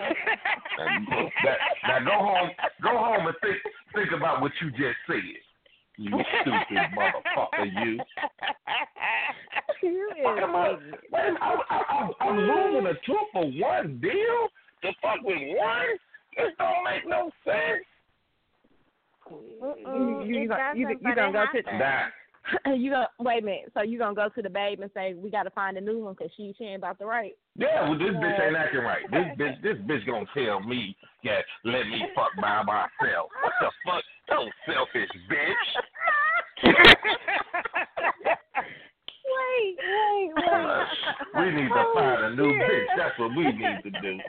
Now, 0.77 1.99
now 1.99 1.99
go 2.03 2.11
home, 2.25 2.49
go 2.83 2.89
home 2.97 3.27
and 3.27 3.35
think 3.41 3.57
think 3.93 4.11
about 4.11 4.41
what 4.41 4.51
you 4.61 4.69
just 4.71 4.97
said. 5.07 5.21
You 5.97 6.11
stupid 6.41 6.77
motherfucker, 6.97 7.85
you. 7.85 7.99
you 9.81 10.09
Fuck 10.23 10.37
am 10.39 10.55
I, 10.55 10.69
wait, 10.71 11.37
I, 11.41 11.55
I, 11.69 11.83
I'm, 11.89 12.11
I'm 12.19 12.37
losing 12.37 12.87
a 12.87 12.93
two 13.05 13.17
for 13.31 13.45
one 13.45 13.99
deal 14.01 14.49
to 14.81 14.91
fuck 15.01 15.21
with 15.23 15.37
one. 15.57 15.85
This 16.35 16.51
don't 16.59 16.83
make 16.83 17.07
no 17.07 17.31
sense. 17.45 17.85
Mm-mm, 19.31 20.27
You- 20.27 20.35
you 20.35 20.43
it 20.43 20.47
gonna- 20.49 20.73
you- 20.75 20.85
doesn't, 20.87 21.01
you 21.01 21.15
gonna 21.15 21.31
go 21.31 21.45
to- 21.53 21.69
happens. 21.69 22.13
You 22.75 22.91
gonna 22.91 23.09
wait 23.19 23.41
a 23.43 23.45
minute. 23.45 23.71
So 23.73 23.81
you 23.81 23.97
gonna 23.97 24.15
go 24.15 24.29
to 24.29 24.41
the 24.41 24.49
babe 24.49 24.79
and 24.81 24.91
say 24.93 25.13
we 25.13 25.29
got 25.29 25.43
to 25.43 25.49
find 25.51 25.77
a 25.77 25.81
new 25.81 26.03
one 26.03 26.13
because 26.13 26.31
she 26.35 26.53
she 26.57 26.65
ain't 26.65 26.77
about 26.77 26.99
the 26.99 27.05
right. 27.05 27.33
Yeah, 27.57 27.89
well, 27.89 27.97
this 27.97 28.09
bitch 28.09 28.47
ain't 28.47 28.55
acting 28.55 28.81
right. 28.81 29.03
This 29.11 29.25
bitch, 29.37 29.61
this 29.61 29.77
bitch 29.85 30.05
gonna 30.05 30.25
tell 30.33 30.59
me 30.61 30.95
that 31.23 31.45
let 31.63 31.87
me 31.87 32.03
fuck 32.15 32.31
by 32.41 32.63
myself. 32.63 33.29
What 33.41 33.53
the 33.61 33.71
fuck? 33.85 34.03
Don't 34.29 34.51
selfish 34.65 35.09
bitch. 35.29 36.73
Wait, 39.25 39.77
wait, 39.77 40.31
wait. 40.35 40.87
we 41.39 41.51
need 41.61 41.69
to 41.69 41.83
find 41.93 42.25
a 42.25 42.35
new 42.35 42.51
bitch. 42.53 42.85
That's 42.97 43.17
what 43.19 43.35
we 43.35 43.45
need 43.45 43.79
to 43.83 43.91
do. 44.01 44.19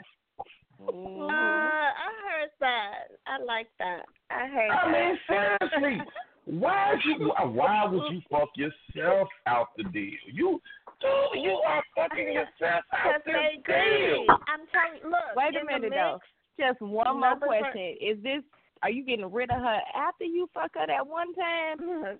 Uh, 0.79 0.89
I 0.89 2.09
heard 2.25 2.49
that. 2.59 2.93
I 3.25 3.43
like 3.43 3.67
that. 3.79 4.03
I 4.29 4.47
heard 4.47 4.71
I 4.71 4.91
that. 4.91 4.91
mean, 4.91 5.17
seriously, 5.27 6.05
why 6.47 6.93
would 6.93 7.03
you? 7.03 7.31
Why 7.51 7.85
would 7.85 8.11
you 8.11 8.21
fuck 8.31 8.49
yourself 8.55 9.27
out 9.47 9.67
the 9.75 9.83
deal? 9.83 10.15
You, 10.31 10.61
dude, 11.01 11.43
you 11.43 11.51
are 11.67 11.83
fucking 11.95 12.31
yourself 12.31 12.83
out 12.93 13.19
Because 13.25 13.51
the 13.65 13.73
deal. 13.73 14.25
I'm 14.47 14.63
telling 14.71 15.03
you, 15.03 15.09
look. 15.11 15.35
Wait 15.35 15.59
a 15.59 15.65
minute 15.65 15.91
mix, 15.91 15.95
though. 15.95 16.19
Just 16.57 16.81
one 16.81 17.19
more 17.19 17.31
Number 17.31 17.47
one- 17.47 17.59
question. 17.59 17.97
Is 17.99 18.17
this 18.23 18.41
are 18.83 18.89
you 18.89 19.03
getting 19.03 19.31
rid 19.31 19.49
of 19.49 19.57
her 19.59 19.79
after 19.95 20.23
you 20.23 20.47
fuck 20.53 20.71
her 20.75 20.87
that 20.87 21.05
one 21.05 21.33
time? 21.33 21.77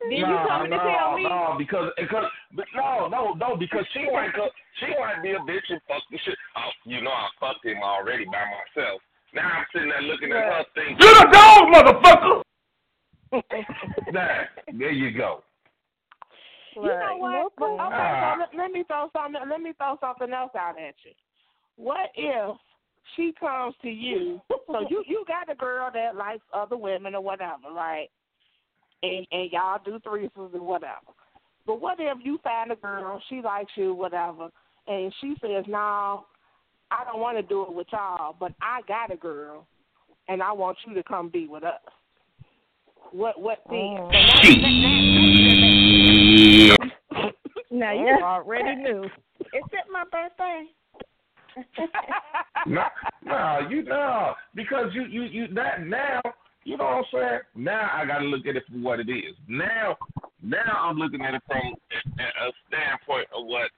Then 0.00 0.12
you 0.12 0.26
no, 0.26 0.46
coming 0.48 0.70
no, 0.70 0.78
to 0.78 0.94
tell 0.98 1.16
me? 1.16 1.22
no, 1.24 1.54
because 1.58 1.92
because 1.96 2.24
but 2.56 2.64
no, 2.74 3.06
no, 3.08 3.34
no, 3.34 3.56
because 3.56 3.84
she 3.92 4.10
might 4.10 4.32
go, 4.34 4.48
she 4.80 4.86
might 4.98 5.22
be 5.22 5.32
a 5.32 5.38
bitch 5.40 5.68
and 5.68 5.80
fuck 5.86 6.02
the 6.10 6.18
shit. 6.24 6.36
Oh, 6.56 6.70
you 6.84 7.02
know, 7.02 7.10
I 7.10 7.28
fucked 7.38 7.66
him 7.66 7.82
already 7.84 8.24
by 8.24 8.40
myself. 8.48 9.02
Now 9.34 9.46
I'm 9.46 9.66
sitting 9.72 9.90
there 9.90 10.02
looking 10.02 10.32
at 10.32 10.42
her 10.42 10.64
thinking, 10.74 10.96
You're 10.98 11.14
the 11.14 11.28
dog, 11.30 11.68
motherfucker! 11.68 12.42
Nah, 14.12 14.44
there 14.72 14.90
you 14.92 15.16
go. 15.16 15.42
You 16.76 16.82
know 16.82 17.16
what? 17.18 17.52
But, 17.58 17.64
okay, 17.66 17.80
Ah. 17.80 18.34
so 18.34 18.40
let, 18.40 18.64
let 18.64 18.72
me 18.72 18.84
throw 18.84 19.10
something. 19.12 19.40
Let 19.48 19.60
me 19.60 19.72
throw 19.76 19.98
something 20.00 20.32
else 20.32 20.52
out 20.56 20.78
at 20.78 20.94
you. 21.04 21.12
What 21.76 22.10
if 22.14 22.56
she 23.16 23.32
comes 23.38 23.74
to 23.82 23.88
you? 23.88 24.40
so 24.66 24.86
you 24.88 25.02
you 25.06 25.24
got 25.26 25.50
a 25.50 25.54
girl 25.54 25.90
that 25.92 26.16
likes 26.16 26.42
other 26.52 26.76
women 26.76 27.14
or 27.14 27.20
whatever, 27.20 27.72
right? 27.74 28.08
And 29.02 29.26
and 29.32 29.50
y'all 29.50 29.80
do 29.84 29.98
threesomes 30.00 30.54
and 30.54 30.62
whatever. 30.62 31.12
But 31.66 31.80
what 31.80 31.98
if 31.98 32.18
you 32.22 32.38
find 32.42 32.72
a 32.72 32.76
girl, 32.76 33.22
she 33.28 33.40
likes 33.42 33.70
you, 33.76 33.94
whatever, 33.94 34.48
and 34.86 35.12
she 35.20 35.34
says, 35.40 35.64
"No, 35.66 36.26
I 36.90 37.04
don't 37.04 37.20
want 37.20 37.36
to 37.36 37.42
do 37.42 37.62
it 37.62 37.72
with 37.72 37.86
y'all, 37.92 38.36
but 38.38 38.52
I 38.60 38.80
got 38.86 39.12
a 39.12 39.16
girl, 39.16 39.66
and 40.28 40.42
I 40.42 40.52
want 40.52 40.78
you 40.86 40.94
to 40.94 41.02
come 41.02 41.28
be 41.28 41.46
with 41.46 41.64
us." 41.64 41.80
What 43.12 43.40
what 43.40 43.58
oh. 43.66 43.70
thing? 43.70 43.98
Oh. 43.98 44.10
now 47.70 47.92
you 47.92 48.06
you 48.06 48.18
already 48.22 48.76
knew. 48.76 49.04
Is 49.04 49.64
it 49.72 49.86
my 49.90 50.04
birthday? 50.10 50.66
no, 52.66 52.84
no, 53.24 53.58
you 53.68 53.82
know 53.82 54.34
because 54.54 54.86
you 54.92 55.02
you 55.04 55.22
you 55.22 55.48
that 55.54 55.86
now. 55.86 56.20
You 56.64 56.76
know 56.76 56.84
what 56.84 56.92
I'm 56.92 57.04
saying? 57.12 57.40
Now 57.56 57.90
I 57.92 58.04
got 58.04 58.18
to 58.18 58.26
look 58.26 58.46
at 58.46 58.54
it 58.54 58.62
for 58.70 58.78
what 58.78 59.00
it 59.00 59.08
is. 59.08 59.34
Now, 59.48 59.96
now 60.42 60.88
I'm 60.88 60.98
looking 60.98 61.22
at 61.22 61.34
it 61.34 61.42
from 61.46 61.56
a, 61.56 62.22
a 62.22 62.52
standpoint 62.68 63.28
of 63.34 63.46
what 63.46 63.70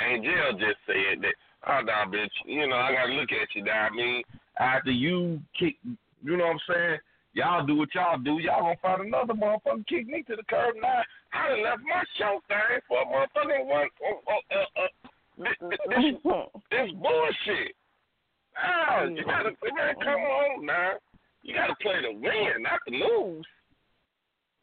Angel 0.00 0.52
just 0.52 0.76
said. 0.86 1.22
That 1.22 1.34
oh, 1.66 1.80
nah, 1.80 2.04
bitch. 2.06 2.28
You 2.44 2.68
know 2.68 2.76
I 2.76 2.92
got 2.92 3.06
to 3.06 3.14
look 3.14 3.30
at 3.32 3.48
you. 3.54 3.64
Now, 3.64 3.88
I 3.90 3.90
mean, 3.90 4.22
after 4.58 4.90
you 4.90 5.40
kick, 5.58 5.76
you 6.22 6.36
know 6.36 6.44
what 6.44 6.52
I'm 6.52 6.58
saying? 6.68 6.98
Y'all 7.36 7.66
do 7.66 7.76
what 7.76 7.94
y'all 7.94 8.16
do. 8.16 8.38
Y'all 8.38 8.62
gonna 8.62 8.76
find 8.80 9.02
another 9.02 9.34
motherfucker 9.34 9.86
kick 9.86 10.08
me 10.08 10.22
to 10.22 10.36
the 10.36 10.42
curb. 10.48 10.74
Now 10.80 11.02
I 11.34 11.50
done 11.50 11.62
left 11.64 11.82
my 11.84 12.02
show 12.16 12.40
thing 12.48 12.80
for 12.88 13.02
a 13.02 13.04
motherfucking 13.04 13.66
one. 13.66 13.88
Uh, 14.00 14.32
uh, 14.32 14.56
uh, 14.56 14.82
uh, 14.82 15.08
this, 15.36 15.52
this, 15.60 16.04
this 16.70 16.90
bullshit. 16.96 17.76
Ah, 18.56 19.04
you 19.04 19.22
gotta 19.22 19.50
man, 19.50 19.94
come 20.02 20.20
on 20.20 20.64
now. 20.64 20.92
You 21.42 21.54
gotta 21.54 21.74
play 21.82 22.00
to 22.00 22.12
win, 22.18 22.62
not 22.62 22.80
to 22.88 22.94
lose. 22.94 23.46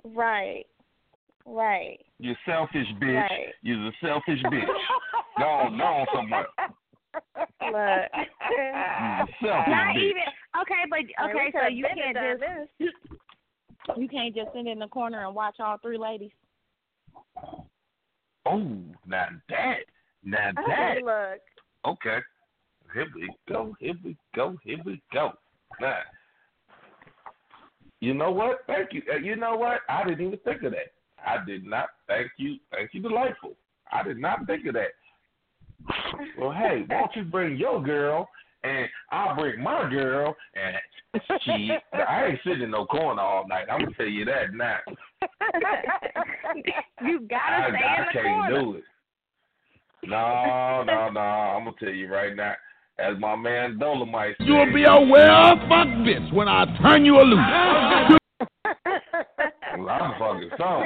Right. 0.04 0.66
Right. 1.46 2.00
You 2.18 2.34
selfish 2.44 2.88
bitch. 3.00 3.30
Right. 3.30 3.54
You're 3.62 3.88
a 3.88 3.92
selfish 4.02 4.42
bitch. 4.46 4.66
go 5.38 5.46
on, 5.46 5.78
go 5.78 5.84
on 5.84 6.08
somewhere. 6.12 6.48
Look. 7.62 7.74
Not 9.42 9.96
even 9.98 10.22
okay, 10.62 10.84
but 10.90 11.00
okay, 11.26 11.52
so 11.54 11.68
you 11.68 11.86
can't 11.96 12.16
done 12.16 12.38
just 12.80 12.94
you 13.98 14.08
can't 14.08 14.36
just 14.36 14.50
sit 14.54 14.68
in 14.68 14.80
the 14.80 14.88
corner 14.88 15.26
and 15.26 15.36
watch 15.36 15.56
all 15.60 15.78
three 15.82 15.98
ladies. 15.98 16.32
Oh, 18.46 18.60
now 19.06 19.28
that, 19.50 19.78
now 20.24 20.52
that. 20.68 20.96
Look. 21.04 21.42
Okay. 21.86 22.20
Here 22.94 23.08
we 23.16 23.30
go. 23.50 23.76
Here 23.80 23.96
we 24.04 24.16
go. 24.36 24.58
Here 24.64 24.78
we 24.86 25.02
go. 25.12 25.32
Now, 25.82 26.00
you 28.00 28.14
know 28.14 28.32
what? 28.32 28.60
Thank 28.68 28.94
you. 28.94 29.02
Uh, 29.12 29.18
You 29.18 29.36
know 29.36 29.56
what? 29.56 29.80
I 29.90 30.04
didn't 30.04 30.28
even 30.28 30.40
think 30.40 30.64
of 30.64 30.72
that. 30.72 30.92
I 31.26 31.44
did 31.46 31.66
not. 31.66 31.88
Thank 32.08 32.32
you. 32.38 32.58
Thank 32.72 32.94
you, 32.94 33.02
delightful. 33.02 33.54
I 33.92 34.04
did 34.04 34.18
not 34.18 34.46
think 34.46 34.66
of 34.68 34.74
that. 34.74 34.90
Well, 36.38 36.52
hey, 36.52 36.84
why 36.88 37.00
don't 37.00 37.16
you 37.16 37.24
bring 37.24 37.58
your 37.58 37.82
girl 37.82 38.28
and 38.64 38.88
I'll 39.12 39.36
bring 39.36 39.62
my 39.62 39.90
girl 39.90 40.36
and 40.56 40.76
she. 41.44 41.72
I 41.94 42.26
ain't 42.28 42.40
sitting 42.44 42.64
in 42.64 42.72
no 42.72 42.86
corner 42.86 43.22
all 43.22 43.48
night. 43.48 43.68
I'm 43.72 43.82
gonna 43.82 43.96
tell 43.96 44.08
you 44.08 44.26
that 44.26 44.54
now. 44.54 44.78
you 47.06 47.20
gotta 47.30 47.56
I, 47.56 47.70
stay 47.70 47.86
I 47.86 47.98
in 47.98 48.06
the 48.06 48.14
can't 48.14 48.26
corner. 48.26 48.62
do 48.62 48.74
it. 48.78 48.84
No, 50.06 50.84
no, 50.86 51.10
no. 51.12 51.20
I'm 51.20 51.66
gonna 51.66 51.76
tell 51.80 51.90
you 51.90 52.08
right 52.08 52.36
now. 52.36 52.54
As 53.00 53.18
my 53.20 53.36
man 53.36 53.80
Dolemite 53.80 54.38
said, 54.38 54.48
You'll 54.48 54.72
be 54.74 54.84
a 54.84 55.00
well 55.00 55.56
fuck 55.68 55.88
bitch 56.06 56.32
when 56.34 56.48
I 56.48 56.66
turn 56.82 57.06
you 57.06 57.20
loose. 57.20 57.40
Well, 59.76 59.90
I'm 59.90 60.12
fucking 60.20 60.50
something. 60.52 60.86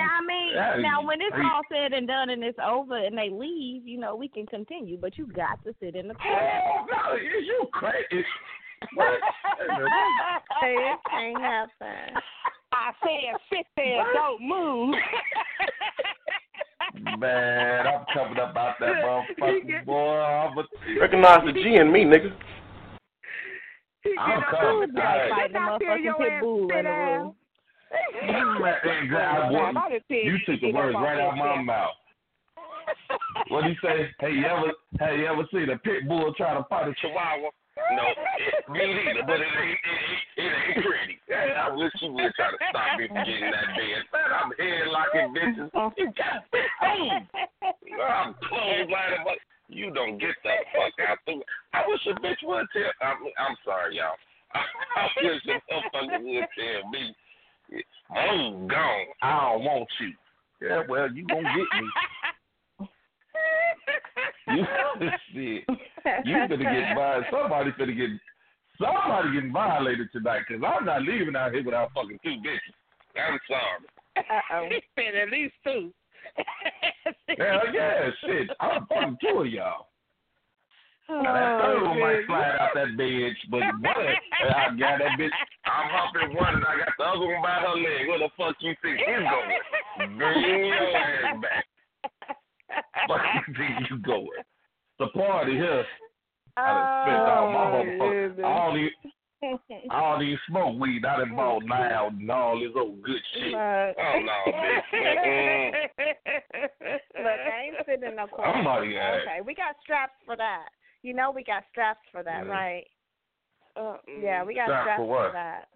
Now 0.57 0.73
I 0.73 0.77
mean, 0.77 0.77
That 0.77 0.79
is 0.79 0.83
now 0.83 1.05
when 1.07 1.21
it's 1.21 1.35
all 1.35 1.61
said 1.71 1.93
and 1.93 2.07
done 2.07 2.29
and 2.29 2.43
it's 2.43 2.57
over 2.63 2.97
and 2.97 3.17
they 3.17 3.29
leave, 3.29 3.87
you 3.87 3.97
know, 3.99 4.15
we 4.15 4.27
can 4.27 4.45
continue. 4.47 4.97
But 4.97 5.17
you 5.17 5.27
got 5.27 5.63
to 5.63 5.73
sit 5.79 5.95
in 5.95 6.07
the 6.07 6.15
car. 6.15 6.33
Oh, 6.33 6.85
no, 6.91 7.15
is 7.15 7.45
you 7.45 7.67
crazy? 7.71 8.25
What? 8.95 9.19
Hey, 10.61 10.75
it 10.75 10.99
can't 11.09 11.41
happen. 11.41 12.15
I 12.73 12.91
said 13.03 13.35
sit 13.51 13.65
there, 13.75 14.03
don't 14.13 14.41
move. 14.41 14.95
Man, 17.19 17.85
I'm 17.87 18.05
coming 18.13 18.39
up 18.39 18.55
out 18.55 18.75
that 18.79 19.03
motherfucking 19.03 19.85
boy. 19.85 20.19
I'm 20.19 20.57
a, 20.57 20.63
Recognize 20.99 21.41
the 21.45 21.51
G 21.53 21.75
in 21.75 21.91
me, 21.91 22.03
nigga. 22.05 22.31
I'm 24.19 24.41
coming. 24.49 24.93
Like 24.93 25.05
Hey, 25.05 25.29
fighting 25.29 25.53
the 25.53 25.59
motherfucking 25.59 26.17
pit 26.17 26.39
bull 26.41 26.71
in 26.71 26.85
the 26.85 26.89
room. 26.89 27.35
you, 28.27 28.59
man, 28.59 28.75
exactly. 28.83 29.55
Boy, 29.55 29.99
you 30.09 30.37
took 30.45 30.61
the 30.61 30.71
words 30.73 30.95
right 30.95 31.19
out 31.19 31.33
of 31.33 31.37
my 31.37 31.61
mouth. 31.61 31.95
What 33.49 33.63
do 33.63 33.69
you 33.69 33.75
say? 33.81 34.09
Hey, 34.19 34.31
you 34.31 34.45
ever, 34.45 34.71
hey, 34.99 35.19
you 35.19 35.25
ever 35.27 35.43
seen 35.51 35.69
a 35.69 35.77
pit 35.79 36.07
bull 36.07 36.33
try 36.35 36.53
to 36.53 36.63
fight 36.69 36.87
a 36.87 36.93
chihuahua? 36.95 37.51
No, 37.93 38.03
it, 38.09 38.65
me 38.73 38.81
neither, 38.81 39.23
but 39.23 39.39
it 39.39 39.47
ain't, 39.53 39.79
it 39.85 39.99
ain't, 40.01 40.25
it 40.35 40.51
ain't 40.51 40.81
pretty. 40.81 41.15
Hey, 41.29 41.53
I 41.53 41.69
wish 41.71 41.93
you 42.01 42.11
would 42.11 42.33
try 42.33 42.49
to 42.49 42.59
stop 42.69 42.97
me 42.97 43.07
from 43.07 43.21
getting 43.21 43.53
that 43.53 43.69
bed. 43.77 44.01
Man, 44.11 44.29
I'm 44.33 44.49
headlocking 44.57 45.29
bitches. 45.31 45.69
You 45.95 46.07
got 46.17 46.41
me 46.51 46.61
home. 46.81 47.27
I'm 48.01 48.33
clotheslining, 48.49 49.23
but 49.23 49.37
you 49.69 49.93
don't 49.93 50.17
get 50.17 50.35
the 50.43 50.53
fuck 50.73 50.95
out 51.07 51.19
the 51.27 51.39
I 51.73 51.85
wish 51.87 52.01
a 52.07 52.15
bitch 52.19 52.41
would 52.43 52.65
tell. 52.73 52.91
I'm, 53.01 53.17
I'm 53.37 53.55
sorry, 53.63 53.97
y'all. 53.97 54.17
I 54.55 55.07
wish 55.21 55.43
a 55.45 55.59
motherfucker 55.69 56.23
would 56.23 56.47
tell 56.57 56.89
me. 56.89 57.15
I'm 58.15 58.67
gone. 58.67 59.05
I 59.21 59.51
don't 59.51 59.63
want 59.63 59.89
you. 59.99 60.13
Yeah, 60.61 60.83
well, 60.89 61.11
you 61.11 61.25
gonna 61.27 61.43
get 61.43 61.81
me. 61.81 62.87
You 64.47 64.65
shit. 65.33 65.63
You 66.25 66.35
finna 66.35 66.63
get 66.63 66.95
violated. 66.95 67.31
Somebody 67.31 67.71
finna 67.71 67.97
get 67.97 68.09
somebody 68.79 69.33
getting 69.33 69.51
violated 69.51 70.07
tonight 70.11 70.41
because 70.47 70.63
I'm 70.65 70.85
not 70.85 71.03
leaving 71.03 71.35
out 71.35 71.53
here 71.53 71.63
without 71.63 71.91
fucking 71.93 72.19
two 72.23 72.37
bitches. 72.45 72.75
I'm 73.15 73.39
sorry. 73.47 73.85
Uh-oh. 74.17 74.69
He 74.69 74.81
said 74.95 75.15
at 75.15 75.29
least 75.29 75.53
two. 75.63 75.91
Hell 77.37 77.61
yeah, 77.73 78.09
shit. 78.21 78.49
I'm 78.59 78.85
fucking 78.87 79.17
two 79.21 79.39
of 79.39 79.47
y'all. 79.47 79.87
Now 81.09 81.23
that 81.23 81.61
third 81.63 81.83
one 81.87 81.97
oh, 81.97 82.03
might 82.03 82.27
slide 82.27 82.57
out 82.59 82.75
that 82.75 82.99
bitch, 82.99 83.39
but 83.49 83.61
what? 83.79 83.95
I 83.95 84.75
got 84.75 84.99
that 84.99 85.15
bitch. 85.17 85.31
I'm 85.63 85.87
humping 85.87 86.35
one 86.35 86.55
and 86.55 86.65
I 86.65 86.83
got 86.83 86.91
the 86.99 87.03
other 87.05 87.25
one 87.25 87.41
by 87.41 87.63
her 87.63 87.75
leg. 87.79 88.07
Where 88.07 88.19
the 88.19 88.29
fuck 88.35 88.55
you 88.59 88.75
think 88.81 88.99
he's 88.99 89.07
going? 89.07 90.17
Bring 90.17 90.65
your 90.67 90.97
ass 90.97 91.39
back. 91.41 91.65
Fuck 93.07 93.21
you 93.47 93.53
think 93.55 93.89
you 93.89 93.97
going? 93.99 94.43
The 94.99 95.07
party 95.07 95.53
here. 95.53 95.85
I 96.57 96.73
done 96.73 96.87
spent 97.05 97.23
all 97.29 97.51
my 97.53 97.65
motherfuckers. 97.71 98.35
I 98.43 98.51
don't 98.65 98.77
even, 98.77 98.91
I 99.91 99.99
don't 100.01 100.23
even 100.23 100.39
smoke 100.49 100.79
weed. 100.79 101.05
I 101.05 101.17
done 101.19 101.35
bought 101.35 101.63
loud 101.63 102.19
and 102.19 102.31
all 102.31 102.59
this 102.59 102.75
old 102.75 103.01
good 103.03 103.21
shit. 103.33 103.53
Oh 103.53 103.91
no, 103.95 104.51
bitch. 104.51 104.81
Look, 107.17 107.39
I 107.39 107.63
ain't 107.63 107.77
sitting 107.85 108.09
in 108.09 108.15
no 108.15 108.27
corner. 108.27 108.51
Somebody 108.55 108.97
asked. 108.97 109.27
Okay, 109.27 109.41
we 109.45 109.53
got 109.55 109.75
straps 109.83 110.13
for 110.25 110.35
that. 110.35 110.67
You 111.03 111.13
know 111.13 111.31
we 111.31 111.43
got 111.43 111.63
straps 111.71 112.01
for 112.11 112.23
that, 112.23 112.45
Yeah. 112.45 112.51
right? 112.51 112.87
Yeah, 114.07 114.43
we 114.43 114.55
got 114.55 114.65
Straps 114.65 114.83
straps 114.83 114.99
for 114.99 115.05
what? 115.07 115.33
that. 115.33 115.67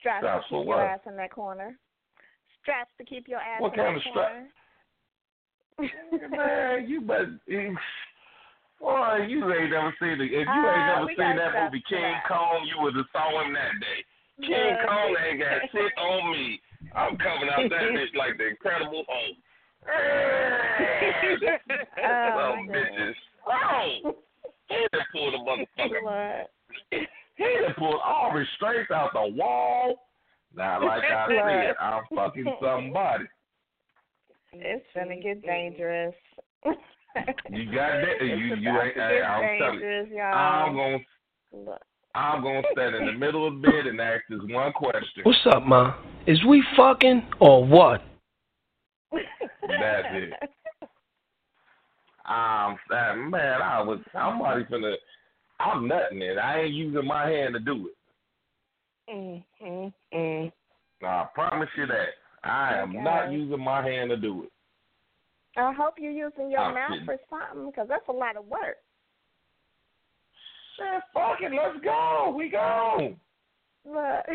Straps, 0.00 0.22
Straps 0.24 0.44
to 0.44 0.48
for 0.48 0.60
keep 0.62 0.68
your 0.68 0.76
what? 0.76 0.86
ass 0.86 1.00
in 1.06 1.16
that 1.16 1.30
corner. 1.30 1.78
Straps 2.62 2.90
to 2.98 3.04
keep 3.04 3.28
your 3.28 3.40
ass 3.40 3.60
What 3.60 3.72
in 3.74 3.78
kind 3.78 3.96
that 3.96 4.06
of 4.06 4.10
strap? 4.10 4.46
Man, 6.30 6.88
you 6.88 7.00
better. 7.02 7.38
you- 7.46 7.76
Boy, 8.80 9.24
you 9.28 9.40
ain't 9.54 9.70
never 9.70 9.94
seen 9.98 10.20
it. 10.20 10.20
If 10.20 10.30
you 10.30 10.38
Uh, 10.38 10.68
ain't 10.76 10.86
never 10.86 11.06
seen 11.08 11.36
that 11.36 11.54
movie 11.64 11.82
King 11.88 12.02
that. 12.12 12.28
Kong, 12.28 12.60
you 12.66 12.76
would 12.82 12.94
have 12.94 13.06
saw 13.10 13.40
him 13.40 13.54
that 13.54 13.72
day. 13.80 14.04
King 14.40 14.50
Yeah. 14.50 14.84
Kong 14.84 15.16
ain't 15.24 15.40
got 15.40 15.70
shit 15.72 15.92
on 15.96 16.30
me. 16.30 16.60
I'm 16.94 17.16
coming 17.16 17.48
out 17.48 17.70
that 17.70 17.80
bitch 17.96 18.14
like 18.16 18.36
the 18.36 18.48
Incredible 18.48 19.04
Hulk. 19.08 19.36
Hey, 19.86 21.36
Oh, 22.04 22.56
bitches. 22.68 23.14
Oh, 23.46 24.14
he 24.68 24.86
done 24.92 25.06
pulled 25.12 25.34
a 25.34 25.38
motherfucker. 25.38 26.02
What? 26.02 26.50
He 26.90 27.44
done 27.44 27.74
pulled 27.78 28.00
all 28.04 28.32
restraints 28.32 28.90
out 28.90 29.10
the 29.12 29.34
wall. 29.34 30.08
Now, 30.54 30.84
like 30.84 31.02
I 31.04 31.26
said, 31.28 31.74
I'm 31.80 32.04
fucking 32.14 32.52
somebody. 32.60 33.24
It's 34.52 34.84
gonna 34.94 35.20
get 35.20 35.42
dangerous. 35.42 36.14
You 37.50 37.66
got 37.66 38.00
that? 38.00 38.16
You 38.20 38.36
you 38.36 38.80
ain't. 38.80 38.94
Hey, 38.94 39.22
I'm 39.22 39.58
telling 39.58 39.80
you. 39.80 40.16
y'all. 40.16 40.34
I'm 40.34 40.76
gonna 40.76 40.98
Look. 41.52 41.82
I'm 42.14 42.42
gonna 42.42 42.62
stand 42.72 42.94
in 42.94 43.06
the 43.06 43.12
middle 43.12 43.46
of 43.46 43.60
bed 43.60 43.86
and 43.86 44.00
ask 44.00 44.22
this 44.28 44.40
one 44.48 44.72
question. 44.72 45.22
What's 45.22 45.38
up, 45.52 45.64
ma? 45.66 45.94
Is 46.26 46.42
we 46.44 46.64
fucking 46.76 47.26
or 47.40 47.64
what? 47.64 48.02
That's 49.12 50.08
it. 50.12 50.50
Um, 52.28 53.30
man, 53.30 53.62
I 53.62 53.82
was. 53.82 54.00
Somebody 54.12 54.64
finna. 54.64 54.94
I'm 55.60 55.88
nutting 55.88 56.20
it. 56.20 56.38
I 56.38 56.62
ain't 56.62 56.74
using 56.74 57.06
my 57.06 57.28
hand 57.28 57.54
to 57.54 57.60
do 57.60 57.88
it. 57.88 59.12
mm, 59.14 59.44
mm, 59.64 59.92
mm. 60.14 60.52
I 61.02 61.26
promise 61.34 61.68
you 61.76 61.86
that. 61.86 62.08
I 62.44 62.74
am 62.78 62.90
Okay. 62.90 63.02
not 63.02 63.32
using 63.32 63.60
my 63.60 63.82
hand 63.82 64.10
to 64.10 64.16
do 64.16 64.44
it. 64.44 64.50
I 65.56 65.72
hope 65.72 65.94
you're 65.98 66.12
using 66.12 66.50
your 66.50 66.60
I'm 66.60 66.74
mouth 66.74 66.90
kidding. 66.92 67.06
for 67.06 67.16
something 67.30 67.70
because 67.70 67.88
that's 67.88 68.06
a 68.08 68.12
lot 68.12 68.36
of 68.36 68.44
work. 68.46 68.76
Shit, 70.76 71.02
fuck 71.14 71.38
it, 71.40 71.52
let's 71.52 71.82
go. 71.82 72.34
We 72.36 72.50
go. 72.50 73.14
Look. 73.86 74.26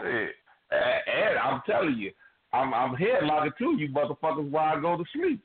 Shit. 0.00 0.30
And, 0.70 1.28
and 1.28 1.38
I'm 1.38 1.62
telling 1.66 1.96
you, 1.96 2.10
I'm 2.52 2.74
I'm 2.74 2.96
headlocking 2.96 3.56
to 3.58 3.76
you 3.78 3.88
motherfuckers 3.90 4.50
while 4.50 4.76
I 4.76 4.80
go 4.80 4.96
to 4.96 5.04
sleep. 5.12 5.44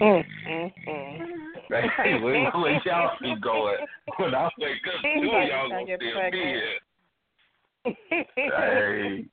Mm, 0.00 0.24
mm, 0.48 0.72
mm. 0.88 1.40
Hey, 1.68 2.20
where, 2.20 2.50
where 2.50 2.82
y'all 2.86 3.10
be 3.20 3.34
going? 3.40 3.76
When 4.16 4.34
I 4.34 4.48
wake 4.58 4.86
up, 4.86 5.02
two 5.02 5.30
of 5.30 5.48
y'all 5.48 5.68
gonna 5.68 5.84
still 5.84 6.30
be 6.30 6.38
here. 6.38 6.78
Hey, 8.34 9.24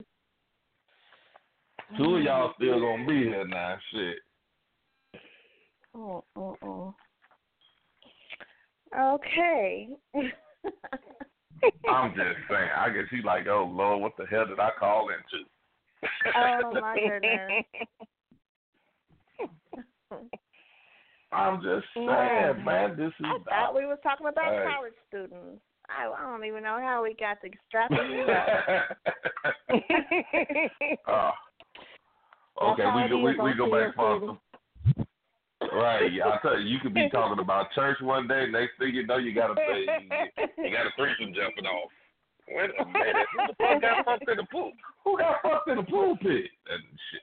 two 1.97 2.15
of 2.15 2.23
y'all 2.23 2.53
still 2.57 2.79
gonna 2.79 3.07
be 3.07 3.23
here 3.23 3.47
now. 3.47 3.77
Shit. 3.91 4.17
Oh, 5.95 6.23
oh, 6.35 6.55
oh. 6.63 6.95
Okay. 8.95 9.89
I'm 11.89 12.11
just 12.11 12.37
saying. 12.49 12.69
I 12.77 12.89
guess 12.89 13.05
he 13.09 13.21
like, 13.23 13.47
oh 13.47 13.69
Lord, 13.71 14.01
what 14.01 14.17
the 14.17 14.25
hell 14.25 14.45
did 14.45 14.59
I 14.59 14.69
call 14.79 15.09
into? 15.09 15.45
oh 16.35 16.71
my 16.79 16.95
goodness. 16.99 17.63
I'm 21.31 21.61
just 21.61 21.85
saying, 21.93 22.63
man. 22.63 22.95
This 22.97 23.11
is. 23.19 23.25
I 23.25 23.37
thought 23.49 23.75
we 23.75 23.85
was 23.85 23.99
talking 24.03 24.27
about 24.27 24.45
Hey. 24.45 24.65
college 24.73 24.93
students. 25.07 25.61
I, 25.89 26.07
I 26.11 26.29
don't 26.29 26.43
even 26.43 26.63
know 26.63 26.79
how 26.81 27.03
we 27.03 27.15
got 27.15 27.39
to 27.41 27.49
you 28.11 28.23
up. 28.23 28.47
Uh, 32.59 32.73
okay, 32.73 32.83
we 32.95 33.07
go 33.07 33.17
we, 33.19 33.37
we 33.39 33.53
go 33.55 33.71
back 33.71 33.95
for 33.95 34.37
Right, 35.71 36.11
yeah, 36.11 36.25
I 36.27 36.37
tell 36.41 36.59
you, 36.59 36.67
you 36.67 36.79
could 36.79 36.93
be 36.93 37.09
talking 37.09 37.41
about 37.41 37.71
church 37.73 37.97
one 38.01 38.27
day, 38.27 38.45
next 38.51 38.77
thing 38.79 38.93
you 38.93 39.05
know, 39.05 39.17
you 39.17 39.33
say 39.55 39.81
you, 39.81 40.65
you 40.65 40.75
got 40.75 40.87
a 40.87 40.91
threesome 40.97 41.33
jumping 41.33 41.65
off. 41.65 41.91
Wait 42.49 42.69
a 42.79 42.85
minute, 42.85 43.27
who 43.31 43.47
the 43.47 43.53
fuck 43.57 43.81
got 43.81 44.05
fucked 44.05 44.29
in 44.29 44.37
the 44.37 44.45
pool? 44.51 44.71
Who 45.03 45.17
got 45.17 45.41
fucked 45.41 45.69
in 45.69 45.77
the 45.77 45.83
pool 45.83 46.17
pit? 46.17 46.49
And 46.69 46.83
shit. 47.11 47.21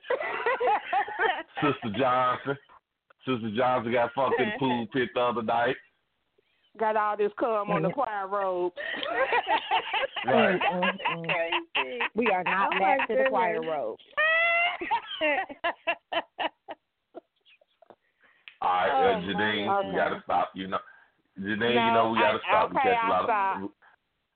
Sister 1.62 1.98
Johnson, 1.98 2.56
Sister 3.26 3.50
Johnson 3.56 3.92
got 3.92 4.12
fucked 4.14 4.38
in 4.40 4.46
the 4.50 4.58
pool 4.58 4.86
pit 4.92 5.08
the 5.14 5.20
other 5.20 5.42
night. 5.42 5.76
Got 6.78 6.96
all 6.96 7.16
this 7.16 7.30
cum 7.38 7.70
on 7.70 7.82
the 7.82 7.90
choir 7.94 8.26
robe. 8.28 8.72
Right. 10.26 10.58
Crazy. 10.58 11.98
We 12.14 12.26
are 12.28 12.42
not 12.44 12.70
Oh, 12.74 12.78
back 12.78 13.06
to 13.08 13.14
the 13.14 13.24
choir 13.28 13.56
goodness. 13.60 13.74
robe. 13.76 13.98
All 18.62 18.70
right, 18.70 18.88
uh, 18.88 19.20
Janine, 19.20 19.66
my- 19.66 19.80
we 19.86 19.94
gotta 19.94 20.20
stop. 20.24 20.50
You 20.54 20.68
know, 20.68 20.78
Janine, 21.38 21.58
No, 21.58 21.66
you 21.86 21.92
know 21.92 22.10
we 22.10 22.18
gotta 22.18 22.38
I- 22.38 22.48
stop. 22.48 22.70
we 22.70 22.76
okay, 22.78 22.88
catch 22.94 23.04
a 23.04 23.08
lot 23.10 23.30
I'll 23.30 23.64
of 23.64 23.70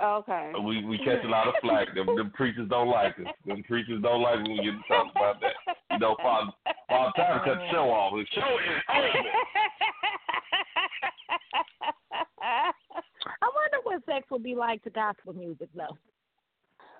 Okay. 0.01 0.53
we 0.65 0.85
we 0.85 0.97
catch 0.99 1.25
a 1.25 1.29
lot 1.29 1.49
of 1.49 1.55
flack. 1.61 1.93
Them, 1.95 2.07
them 2.15 2.31
preachers 2.31 2.69
don't 2.69 2.89
like 2.89 3.19
us. 3.19 3.27
Them 3.47 3.65
preachers 3.65 4.01
don't 4.01 4.23
like 4.23 4.37
when 4.37 4.53
we 4.53 4.57
get 4.59 4.71
to 4.71 4.83
talk 4.87 5.11
about 5.11 5.41
that. 5.41 5.55
You 5.91 5.99
know, 5.99 6.15
Father, 6.23 6.53
Father 6.89 7.13
time 7.17 7.41
cut 7.45 7.59
the 7.59 7.69
show 7.73 7.91
off. 7.91 8.13
The 8.13 8.25
show 8.33 8.59
is 8.59 8.83
over. 8.95 9.29
I 13.43 13.43
wonder 13.43 13.79
what 13.83 14.05
sex 14.07 14.27
would 14.31 14.45
be 14.45 14.55
like 14.55 14.85
to 14.85 14.91
gospel 14.91 15.33
music 15.33 15.69
though. 15.75 15.97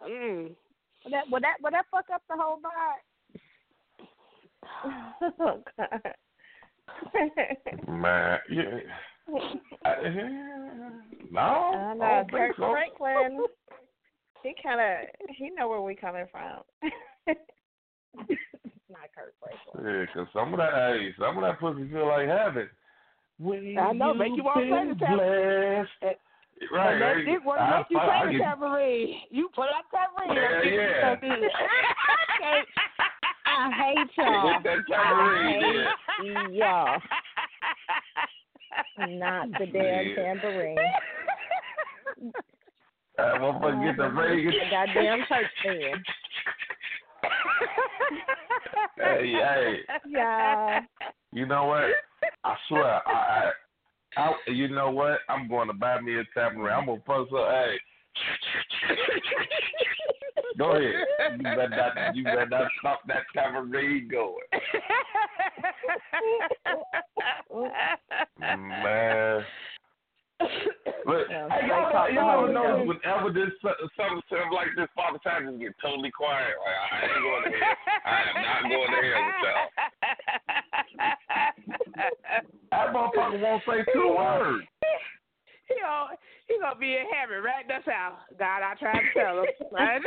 Mm. 0.05 0.55
Would 1.05 1.13
that 1.13 1.31
would 1.31 1.45
that 1.45 1.57
would 1.63 1.75
that 1.75 1.87
fuck 1.93 2.07
up 2.13 2.23
the 2.29 2.37
whole 2.37 2.59
vibe? 2.59 3.05
oh 5.41 5.63
God. 5.77 6.15
Man, 7.89 8.39
yeah. 8.51 8.81
I, 9.85 9.91
no, 11.31 11.41
I 11.41 11.43
I 11.43 11.95
know 11.95 11.99
don't 11.99 12.31
Kirk 12.31 12.57
so. 12.57 12.71
Franklin. 12.73 13.45
He 14.43 14.55
kind 14.63 14.81
of 14.81 15.09
he 15.37 15.51
know 15.51 15.69
where 15.69 15.81
we 15.83 15.95
coming 15.95 16.27
from. 16.31 16.63
Not 18.91 19.09
Kirk 19.15 19.35
Franklin. 19.41 19.85
Yeah, 19.85 20.07
'cause 20.15 20.27
some 20.33 20.55
of 20.55 20.59
that, 20.59 20.73
hey, 20.73 21.13
some 21.19 21.37
of 21.37 21.43
that 21.45 21.61
pussy 21.61 21.89
feel 21.91 22.07
like 22.09 22.27
heaven. 22.29 22.69
When 23.39 23.77
I 23.79 23.93
know, 23.93 24.15
make 24.15 24.33
you 24.37 24.43
want 24.45 24.61
to 24.61 24.69
play 24.69 24.89
the 24.89 24.95
been 24.95 25.17
blessed. 25.17 26.19
Right, 26.73 26.93
and 26.95 27.01
right. 27.01 27.25
dick 27.25 27.45
want 27.45 27.59
to 27.59 27.63
I- 27.63 27.79
make 27.79 27.87
you 27.91 27.99
I- 27.99 28.23
play 28.25 28.33
the 28.33 28.39
tambourine. 28.43 29.21
You 29.31 29.49
play 29.55 29.67
that 29.71 29.85
tambourine. 29.95 30.35
Yeah, 30.35 31.15
that 31.15 31.21
dick 31.21 31.31
is 31.31 31.53
yeah. 32.41 32.63
I 33.47 33.71
hate 33.73 34.11
y'all. 34.17 34.53
Get 34.53 34.63
that 34.65 34.79
tambourine, 34.91 35.87
I 35.87 35.89
hate 36.23 36.55
y'all. 36.55 36.99
Not 38.99 39.49
the 39.59 39.67
damn 39.73 40.15
tambourine. 40.15 40.77
That 43.17 43.35
motherfucker 43.41 43.85
get 43.85 43.97
the. 43.97 44.09
The 44.09 44.71
goddamn 44.71 45.25
church 45.29 45.47
fan. 45.65 46.05
Hey, 48.97 49.33
hey. 49.33 49.79
Yeah. 50.09 50.81
You 51.33 51.47
know 51.47 51.67
what? 51.67 51.85
I 52.45 52.55
swear, 52.69 53.01
I, 53.09 53.53
I, 54.17 54.21
I, 54.21 54.51
you 54.51 54.69
know 54.69 54.91
what? 54.91 55.19
I'm 55.29 55.49
going 55.49 55.69
to 55.69 55.75
buy 55.75 56.01
me 56.01 56.19
a 56.19 56.25
tambourine. 56.35 56.75
I'm 56.75 56.87
gonna 56.87 57.01
post 57.07 57.33
up. 57.33 57.49
Hey, 57.51 57.77
go 60.59 60.73
ahead. 60.73 60.93
You 61.37 61.43
better 61.43 61.69
not, 61.69 62.17
you 62.17 62.25
better 62.25 62.47
not 62.49 62.71
stop 62.81 63.01
that 63.07 63.23
tambourine 63.35 64.09
going, 64.11 64.35
man. 68.59 69.45
But 71.05 71.25
Yeah, 71.31 71.49
hey, 71.49 71.67
y'all, 71.69 72.13
y'all 72.13 72.53
know 72.53 72.85
whenever 72.85 73.33
this 73.33 73.51
something 73.63 73.89
something 73.97 74.53
like 74.53 74.69
this, 74.77 74.89
Father 74.95 75.19
Time 75.25 75.49
just 75.49 75.59
get 75.59 75.73
totally 75.83 76.11
quiet. 76.11 76.55
Like 76.61 76.77
I 76.93 76.95
ain't 77.07 77.23
going 77.25 77.45
to 77.45 77.51
hell. 77.59 77.77
I 78.05 78.07
am 78.29 78.37
not 78.45 78.63
going 78.69 78.91
to 78.93 79.01
hell 79.09 79.25
with 79.25 79.41
y'all. 79.43 79.69
That 82.71 82.93
motherfucker 82.93 83.41
won't 83.41 83.63
say 83.67 83.85
two 83.93 84.15
words. 84.17 84.65
He 85.69 85.75
gonna, 85.81 86.17
he 86.49 86.59
gonna 86.61 86.79
be 86.79 86.95
in 86.97 87.05
heaven 87.13 87.43
right 87.45 87.65
that's 87.69 87.87
out. 87.89 88.19
God, 88.39 88.63
I 88.63 88.75
tried 88.81 89.01
to 89.01 89.13
tell 89.15 89.41
him. 89.41 89.47
Right? 89.71 90.01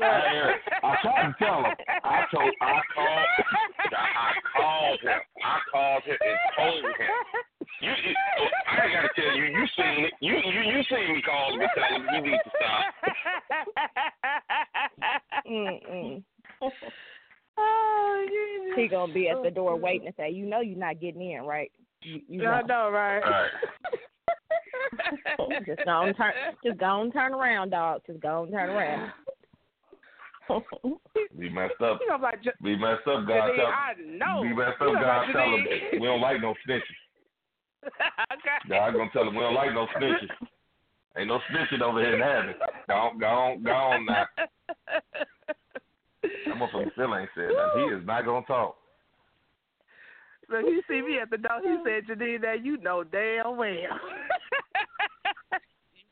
I, 0.00 0.54
I 0.82 0.96
tried 1.02 1.26
to 1.26 1.34
tell 1.38 1.64
him. 1.64 1.74
I 2.04 2.24
told, 2.32 2.52
I 2.60 2.80
called, 2.94 3.26
I 3.92 4.32
called 4.56 5.00
him. 5.00 5.20
I 5.44 5.58
called 5.70 6.02
him 6.04 6.16
and 6.20 6.38
told 6.56 6.84
him. 6.84 6.92
You, 7.82 7.90
you 7.90 8.14
I 8.68 8.88
gotta 8.88 9.08
tell 9.16 9.36
you. 9.36 9.44
You 9.44 9.66
seen 9.76 10.04
it. 10.04 10.12
You, 10.20 10.34
you, 10.36 10.60
you 10.60 10.82
seen 10.88 11.14
me 11.14 11.22
call 11.22 11.54
him 11.54 11.60
and 11.60 11.70
tell 11.74 11.96
him 11.96 12.06
you 12.14 12.20
need 12.30 12.38
to 12.38 12.50
stop. 12.56 12.84
Oh, 17.56 18.26
Jesus. 18.26 18.76
He 18.76 18.88
gonna 18.88 19.12
be 19.12 19.28
at 19.28 19.40
the 19.44 19.50
door 19.50 19.74
oh, 19.74 19.76
waiting 19.76 20.08
to 20.08 20.14
say, 20.16 20.28
"You 20.28 20.44
know, 20.44 20.60
you're 20.60 20.76
not 20.76 21.00
getting 21.00 21.22
in, 21.30 21.42
right? 21.44 21.70
You, 22.02 22.20
you 22.28 22.44
I 22.44 22.62
know. 22.62 22.66
know, 22.66 22.90
right? 22.90 23.22
All 23.22 23.30
right. 23.30 23.50
just 25.66 25.84
go 25.84 26.02
and 26.02 26.16
turn, 26.16 26.32
just 26.64 26.78
go 26.78 27.02
and 27.02 27.12
turn 27.12 27.34
around, 27.34 27.70
dog. 27.70 28.02
Just 28.06 28.20
go 28.20 28.44
and 28.44 28.52
turn 28.52 28.70
around." 28.70 29.12
We 31.34 31.48
messed 31.48 31.80
up. 31.82 31.98
You 32.02 32.08
know 32.08 32.16
about 32.16 32.34
J- 32.42 32.50
We 32.60 32.76
messed 32.76 33.06
up. 33.06 33.26
God 33.26 33.48
Janine, 33.48 33.56
tell. 33.56 33.66
I 33.66 33.94
know. 34.06 34.42
We 34.42 34.52
messed 34.52 34.76
You 34.78 34.88
up. 34.88 34.92
know 34.94 35.00
God 35.00 35.26
tell 35.32 35.54
him 35.54 35.66
we 35.92 36.06
don't 36.06 36.20
like 36.20 36.40
no 36.42 36.54
snitches. 36.68 36.82
okay. 38.32 38.68
God 38.68 38.92
gonna 38.92 39.10
tell 39.12 39.22
him 39.26 39.34
we 39.34 39.40
don't 39.40 39.54
like 39.54 39.72
no 39.72 39.86
snitches. 39.98 40.28
Ain't 41.16 41.28
no 41.28 41.38
snitching 41.50 41.80
over 41.80 42.00
here 42.00 42.14
in 42.14 42.20
heaven. 42.20 42.54
Go 42.88 42.94
on, 42.94 43.18
go 43.18 43.26
on, 43.26 43.62
go 43.62 43.70
on 43.70 44.04
now. 44.04 44.26
That 46.22 46.56
motherfucker 46.56 46.92
still 46.92 47.16
ain't 47.16 47.30
said 47.34 47.48
that. 47.48 47.72
He 47.76 47.82
is 47.94 48.06
not 48.06 48.24
gonna 48.26 48.44
talk. 48.46 48.76
So 50.50 50.58
he 50.58 50.80
see 50.88 51.00
me 51.00 51.18
at 51.20 51.30
the 51.30 51.38
door. 51.38 51.60
He 51.62 51.76
said, 51.84 52.06
Janine, 52.06 52.42
that 52.42 52.64
you 52.64 52.76
know 52.78 53.02
damn 53.02 53.56
well. 53.56 53.98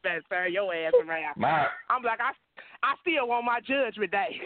You 0.03 0.11
better 0.11 0.23
turn 0.29 0.53
your 0.53 0.75
ass 0.75 0.93
around. 1.07 1.37
My 1.37 1.67
I'm 1.91 2.03
like, 2.03 2.19
I, 2.21 2.33
I 2.83 2.95
still 3.01 3.29
want 3.29 3.45
my 3.45 3.61
judgment 3.61 4.11
day. 4.11 4.41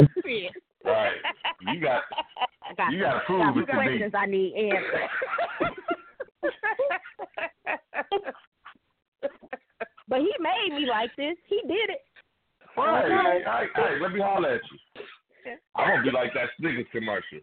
Shit. 0.24 0.52
right. 0.84 1.12
You 1.60 1.80
got 1.80 2.02
I 2.68 2.74
got, 2.74 2.92
you 2.92 3.00
gotta 3.00 3.20
prove 3.26 3.40
got 3.40 3.56
it 3.56 3.60
to 3.60 3.60
me. 3.60 3.66
questions 3.72 4.12
I 4.14 4.26
need 4.26 4.54
answered. 4.54 5.08
But 10.08 10.20
he 10.20 10.30
made 10.38 10.72
me 10.78 10.86
like 10.86 11.10
this. 11.16 11.34
He 11.48 11.60
did 11.66 11.90
it. 11.90 12.00
Right. 12.76 13.10
Hey, 13.10 13.42
hey, 13.44 13.66
hey, 13.74 13.98
let 14.00 14.12
me 14.12 14.20
holler 14.20 14.54
at 14.54 14.60
you. 14.70 14.78
I'm 15.74 15.88
gonna 15.88 16.02
be 16.04 16.12
like 16.12 16.32
that 16.34 16.50
Snickers 16.58 16.86
commercial. 16.92 17.40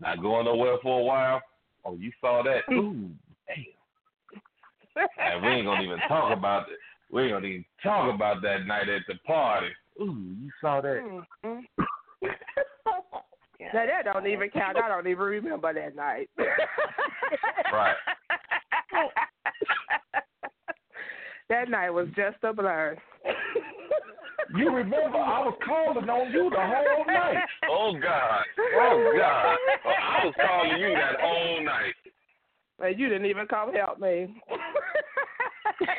Not 0.00 0.22
going 0.22 0.46
nowhere 0.46 0.78
for 0.82 1.00
a 1.00 1.02
while. 1.02 1.42
Oh, 1.84 1.96
you 1.96 2.10
saw 2.20 2.42
that? 2.42 2.60
Mm-hmm. 2.70 2.78
Ooh, 2.78 2.92
damn. 2.92 3.18
And 4.96 5.42
we 5.42 5.48
ain't 5.48 5.66
gonna 5.66 5.82
even 5.82 5.98
talk 6.08 6.36
about 6.36 6.68
it. 6.68 6.78
We 7.10 7.22
ain't 7.22 7.32
gonna 7.32 7.46
even 7.46 7.64
talk 7.82 8.14
about 8.14 8.42
that 8.42 8.66
night 8.66 8.88
at 8.88 9.02
the 9.08 9.14
party. 9.26 9.68
Ooh, 10.00 10.34
you 10.40 10.50
saw 10.60 10.80
that? 10.80 11.22
Mm-mm. 11.44 11.62
Now 13.74 13.86
that 13.86 14.04
don't 14.10 14.26
even 14.26 14.48
count. 14.50 14.78
I 14.82 14.88
don't 14.88 15.06
even 15.06 15.22
remember 15.22 15.72
that 15.72 15.94
night. 15.94 16.30
Right. 17.72 17.94
that 21.48 21.68
night 21.68 21.90
was 21.90 22.08
just 22.16 22.38
a 22.42 22.52
blur. 22.52 22.96
You 24.56 24.74
remember 24.74 25.18
I 25.18 25.44
was 25.44 25.56
calling 25.64 26.08
on 26.10 26.32
you 26.32 26.50
the 26.50 26.56
whole 26.56 27.04
night. 27.06 27.44
Oh 27.70 27.92
God. 27.92 28.44
Oh 28.74 29.12
God. 29.16 29.56
I 29.86 30.24
was 30.24 30.34
calling 30.36 30.80
you 30.80 30.88
that 30.94 31.20
whole 31.20 31.64
night. 31.64 31.94
But 32.76 32.98
you 32.98 33.08
didn't 33.08 33.26
even 33.26 33.46
come 33.46 33.72
help 33.72 34.00
me. 34.00 34.42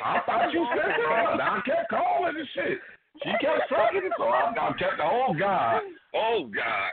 I 0.03 0.21
thought 0.25 0.53
you 0.53 0.65
said 0.75 0.95
something. 0.97 1.41
I 1.41 1.61
kept 1.65 1.89
calling 1.89 2.35
and 2.37 2.47
shit. 2.53 2.79
She 3.23 3.29
kept 3.41 3.69
sucking 3.69 4.05
it, 4.05 4.11
so 4.17 4.23
I, 4.25 4.51
I 4.51 4.73
kept. 4.73 4.99
Oh 5.01 5.33
God. 5.37 5.81
Oh 6.15 6.49
God. 6.53 6.91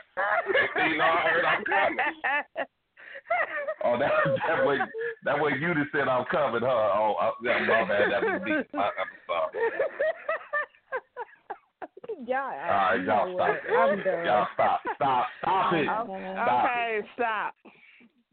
Next 0.53 0.73
thing 0.73 0.91
you 0.91 0.97
know, 0.97 1.03
I 1.03 1.29
heard 1.29 1.45
I'm 1.45 1.63
coming. 1.63 1.99
Oh, 3.83 3.97
that 3.99 4.11
that 4.47 4.65
way 4.65 4.77
that 5.23 5.39
way 5.39 5.51
you 5.59 5.73
just 5.75 5.91
said 5.91 6.07
I'm 6.07 6.25
coming, 6.25 6.61
huh? 6.61 6.67
Oh, 6.67 7.13
I, 7.19 7.31
yeah, 7.43 7.59
my 7.67 7.87
bad. 7.87 8.11
That 8.11 8.23
was 8.23 8.41
me. 8.43 8.51
I, 8.73 8.77
I'm 8.77 9.11
sorry. 9.27 9.53
Y'all, 12.27 12.37
All 12.37 12.51
right, 12.51 13.03
y'all 13.05 13.33
stop. 13.35 13.55
I'm 13.71 14.03
done. 14.03 14.25
Y'all 14.25 14.47
stop. 14.53 14.81
Stop. 14.95 15.27
Stop 15.41 15.73
it. 15.73 15.87
Okay, 15.87 16.33
Stop 16.33 16.65
okay, 16.65 17.01
stop. 17.15 17.53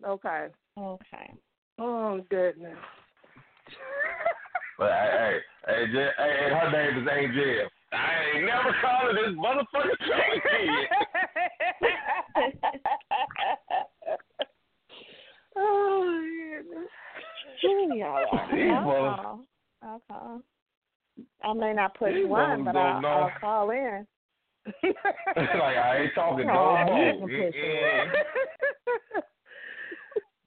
Okay. 0.06 0.46
Okay. 0.78 1.34
Oh 1.78 2.24
goodness. 2.30 2.78
But 4.78 4.92
hey, 4.92 5.38
hey, 5.66 5.86
hey, 5.92 6.10
hey, 6.18 6.50
her 6.50 6.70
name 6.70 6.98
is 7.02 7.08
Angel. 7.10 7.68
I 7.92 8.14
ain't 8.36 8.44
never 8.46 8.74
calling 8.82 9.16
this 9.16 9.34
motherfucker 9.34 9.96
oh 15.56 16.28
goodness. 17.62 17.98
Y'all 17.98 18.16
are- 18.16 18.28
I'll 18.28 18.84
call. 18.84 19.40
I'll 19.82 20.02
call. 20.08 20.42
I 21.42 21.52
may 21.54 21.72
not 21.72 21.94
push 21.98 22.12
These 22.14 22.26
one, 22.26 22.62
but 22.64 22.76
I'll, 22.76 23.00
know. 23.00 23.08
I'll 23.08 23.30
call 23.40 23.70
in. 23.70 24.06
like 24.84 25.76
I 25.78 25.96
ain't 26.02 26.14
talking 26.14 26.46
no 26.48 26.52
Oh, 26.52 26.84
more. 26.86 27.28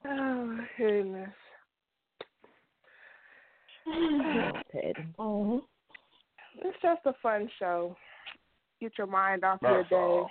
oh 0.08 0.60
goodness. 0.78 1.30
Mm-hmm. 3.90 5.58
It's 6.62 6.78
just 6.82 7.02
a 7.06 7.14
fun 7.22 7.50
show. 7.60 7.96
Get 8.82 8.98
your 8.98 9.08
mind 9.08 9.44
off 9.44 9.60
That's 9.62 9.72
your 9.72 9.84
day. 9.84 9.96
all. 9.96 10.30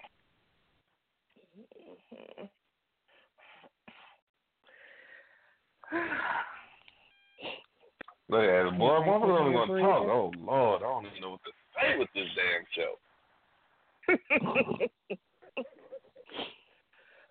Look 8.30 8.42
at 8.42 8.66
it, 8.66 8.78
boy. 8.78 8.84
Motherfucker 8.88 9.40
only 9.40 9.54
gonna 9.54 9.80
talk. 9.80 10.02
Oh 10.02 10.32
Lord, 10.38 10.82
I 10.82 10.84
don't 10.86 11.06
even 11.06 11.20
know 11.22 11.30
what 11.30 11.40
to 11.44 11.50
say 11.80 11.98
with 11.98 12.08
this 12.14 12.28
damn 12.36 12.64
show. 12.76 12.92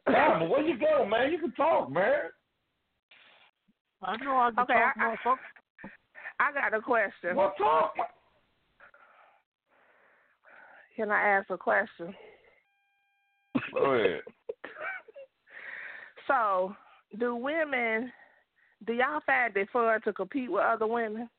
Nah, 0.09 0.39
but 0.39 0.47
where 0.49 0.61
you 0.61 0.79
go, 0.79 1.05
man? 1.05 1.33
You 1.33 1.37
can 1.37 1.51
talk, 1.51 1.91
man. 1.91 2.13
I 4.01 4.15
know 4.23 4.37
I 4.37 4.51
can 4.51 4.59
Okay, 4.63 4.73
talk, 4.73 4.95
I- 4.97 5.03
I- 5.03 5.15
motherfucker. 5.17 5.37
I 6.39 6.51
got 6.53 6.77
a 6.77 6.81
question. 6.81 7.35
Well, 7.35 7.53
talk. 7.57 7.93
Can 10.95 11.11
I 11.11 11.21
ask 11.21 11.49
a 11.49 11.57
question? 11.57 12.13
Go 13.73 13.93
ahead. 13.93 14.21
So, 16.27 16.75
do 17.17 17.37
women, 17.37 18.11
do 18.85 18.91
y'all 18.91 19.21
find 19.25 19.55
it 19.55 19.69
fun 19.71 20.01
to 20.01 20.11
compete 20.11 20.51
with 20.51 20.61
other 20.61 20.85
women, 20.85 21.29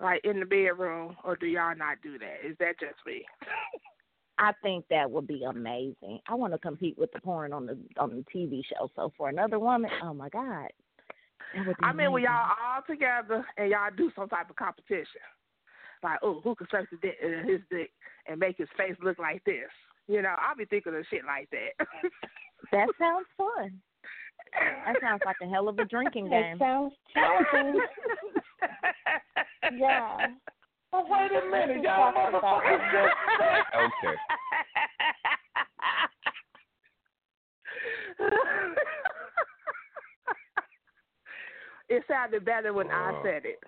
like 0.00 0.20
in 0.22 0.38
the 0.38 0.44
bedroom, 0.44 1.16
or 1.24 1.34
do 1.34 1.46
y'all 1.46 1.74
not 1.74 1.96
do 2.02 2.18
that? 2.18 2.46
Is 2.46 2.54
that 2.60 2.78
just 2.78 2.96
me? 3.06 3.24
I 4.38 4.52
think 4.62 4.84
that 4.90 5.10
would 5.10 5.26
be 5.26 5.44
amazing. 5.44 6.20
I 6.28 6.34
want 6.34 6.52
to 6.52 6.58
compete 6.58 6.96
with 6.98 7.10
the 7.12 7.20
porn 7.20 7.52
on 7.52 7.66
the 7.66 7.78
on 7.96 8.10
the 8.10 8.24
TV 8.32 8.62
show. 8.64 8.90
So 8.94 9.12
for 9.16 9.28
another 9.28 9.58
woman, 9.58 9.90
oh 10.02 10.14
my 10.14 10.28
god, 10.28 10.68
that 10.68 10.68
would 10.68 10.78
be 10.78 10.87
I 11.82 11.92
mean, 11.92 12.12
when 12.12 12.22
y'all 12.22 12.52
all 12.64 12.82
together 12.86 13.44
and 13.56 13.70
y'all 13.70 13.90
do 13.96 14.10
some 14.14 14.28
type 14.28 14.50
of 14.50 14.56
competition, 14.56 15.22
like, 16.02 16.18
oh, 16.22 16.40
who 16.44 16.54
can 16.54 16.66
suck 16.70 16.84
the 16.90 16.98
dick, 16.98 17.16
his 17.20 17.60
dick 17.70 17.90
and 18.28 18.38
make 18.38 18.58
his 18.58 18.68
face 18.76 18.94
look 19.02 19.18
like 19.18 19.42
this? 19.44 19.70
You 20.06 20.22
know, 20.22 20.34
I'll 20.38 20.56
be 20.56 20.64
thinking 20.64 20.94
of 20.94 21.04
shit 21.10 21.24
like 21.24 21.48
that. 21.50 21.86
That 22.72 22.88
sounds 22.98 23.26
fun. 23.36 23.80
That 24.84 24.96
sounds 25.00 25.22
like 25.24 25.36
a 25.42 25.46
hell 25.46 25.68
of 25.68 25.78
a 25.78 25.84
drinking 25.84 26.28
game. 26.28 26.58
That 26.58 26.64
sounds 26.64 26.92
challenging. 27.14 27.80
yeah. 29.78 30.26
Oh, 30.92 31.04
wait 31.08 31.30
a 31.30 31.50
minute, 31.50 31.84
y'all 31.84 32.12
motherfuckers 32.12 32.80
just 32.92 33.14
Okay. 33.76 34.16
It 41.98 42.04
sounded 42.08 42.44
better 42.44 42.72
when 42.72 42.90
I 42.90 43.10
Uh. 43.10 43.22
said 43.22 43.42
it. 43.44 43.60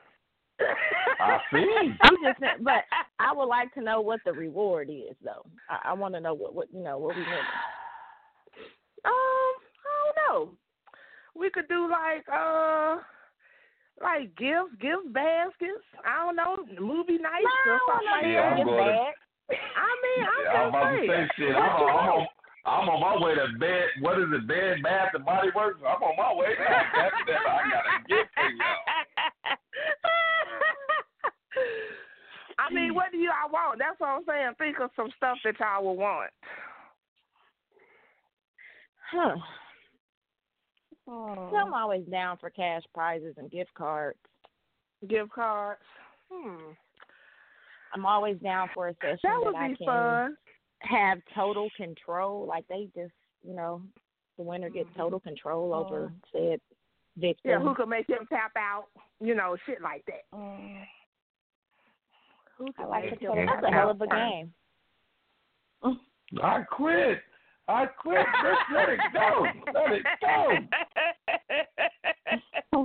I 1.21 1.41
see. 1.53 1.67
I'm 2.03 2.17
just, 2.23 2.41
saying- 2.41 2.63
but 2.63 2.85
I 3.19 3.33
would 3.33 3.47
like 3.47 3.73
to 3.75 3.83
know 3.83 4.01
what 4.01 4.21
the 4.25 4.33
reward 4.33 4.89
is, 4.91 5.17
though. 5.25 5.45
I, 5.69 5.91
I 5.91 5.93
want 5.95 6.15
to 6.15 6.21
know 6.21 6.35
what, 6.35 6.55
what 6.55 6.69
you 6.73 6.83
know, 6.83 6.99
what 6.99 7.17
we 7.17 7.23
winning. 7.25 7.47
Um, 9.03 9.13
I 9.15 9.93
don't 10.05 10.17
know. 10.29 10.53
We 11.35 11.49
could 11.49 11.69
do 11.69 11.89
like 11.91 12.23
uh 12.29 12.97
like 14.03 14.37
gift 14.37 14.79
gift 14.79 15.11
baskets. 15.15 15.81
I 16.05 16.27
don't 16.27 16.37
know, 16.37 16.57
movie 16.79 17.17
nights 17.17 17.49
No, 17.67 17.73
or 17.73 17.81
something 17.89 18.07
no, 18.07 18.13
like 18.13 18.27
Yeah, 18.27 18.41
I'm 18.43 18.57
that. 18.59 18.65
going 18.67 18.99
I 19.49 19.91
mean, 20.05 20.27
I'm 20.29 20.45
Yeah, 20.45 20.53
I'm 20.53 20.69
just 20.69 20.77
about 20.77 20.91
to 20.91 20.99
saying. 20.99 21.29
say 21.29 21.45
shit. 21.45 21.57
I'm, 21.57 21.63
I'm, 21.63 22.09
on, 22.13 22.29
I'm 22.67 22.89
on 22.89 23.01
my 23.01 23.17
way 23.25 23.35
to 23.35 23.47
bed. 23.59 23.89
What 24.01 24.19
is 24.19 24.29
it? 24.33 24.47
Bed, 24.47 24.83
bath, 24.83 25.13
and 25.15 25.25
body 25.25 25.49
works. 25.55 25.81
I'm 25.81 26.03
on 26.03 26.17
my 26.17 26.35
way. 26.35 26.55
now. 26.59 26.83
That's 26.95 27.15
that. 27.27 27.47
I 27.49 27.71
gotta 27.71 28.05
get 28.09 28.27
for 28.35 28.51
y'all. 28.51 28.85
I 32.61 32.73
mean, 32.73 32.95
what 32.95 33.11
do 33.11 33.19
y'all 33.19 33.51
want? 33.51 33.79
That's 33.79 33.99
what 33.99 34.09
I'm 34.09 34.25
saying. 34.29 34.53
Think 34.59 34.81
of 34.81 34.91
some 34.95 35.11
stuff 35.17 35.39
that 35.45 35.59
y'all 35.59 35.85
would 35.87 35.99
want. 35.99 36.31
Huh. 39.11 39.37
Oh. 41.09 41.51
I'm 41.57 41.75
always 41.75 42.05
down 42.07 42.37
for 42.39 42.51
cash 42.51 42.83
prizes 42.95 43.35
and 43.39 43.51
gift 43.51 43.73
cards. 43.75 44.19
Gift 45.09 45.31
cards. 45.31 45.81
Hmm. 46.31 46.73
I'm 47.95 48.07
always 48.07 48.37
down 48.39 48.69
for 48.73 48.89
a 48.89 48.95
session 49.01 49.19
That 49.25 49.41
would 49.41 49.57
I 49.57 49.69
be 49.69 49.77
can 49.77 49.87
fun. 49.87 50.37
Have 50.81 51.19
total 51.35 51.69
control. 51.77 52.47
Like 52.47 52.67
they 52.69 52.89
just, 52.95 53.13
you 53.43 53.55
know, 53.55 53.83
the 54.37 54.43
winner 54.43 54.71
gets 54.71 54.89
mm-hmm. 54.91 55.01
total 55.01 55.21
control 55.21 55.75
over 55.75 56.13
said 56.33 56.61
victim. 57.17 57.51
Yeah, 57.51 57.61
who 57.61 57.75
could 57.75 57.89
make 57.89 58.09
him 58.09 58.27
tap 58.29 58.53
out? 58.57 58.87
You 59.21 59.35
know, 59.35 59.57
shit 59.67 59.83
like 59.83 60.05
that. 60.07 60.25
Mm. 60.35 60.83
Who 62.59 62.69
I 62.79 62.87
like 62.87 63.05
make 63.05 63.21
the 63.21 63.27
him 63.27 63.33
total. 63.33 63.47
tap 63.47 63.61
That's 63.63 63.73
a 63.73 63.75
hell 63.75 63.91
of 63.91 64.01
a 64.01 64.07
game. 64.07 64.53
I 66.43 66.63
quit. 66.63 67.19
I 67.69 67.87
quit. 67.87 68.27
Just 68.43 68.61
let 68.75 68.89
it 68.89 69.01
go. 69.13 69.47
Let 69.75 69.93
it 69.93 70.03
go. 72.73 72.85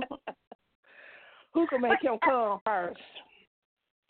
Who 1.54 1.66
could 1.68 1.80
make 1.80 2.02
him 2.02 2.18
come 2.24 2.60
first? 2.64 3.00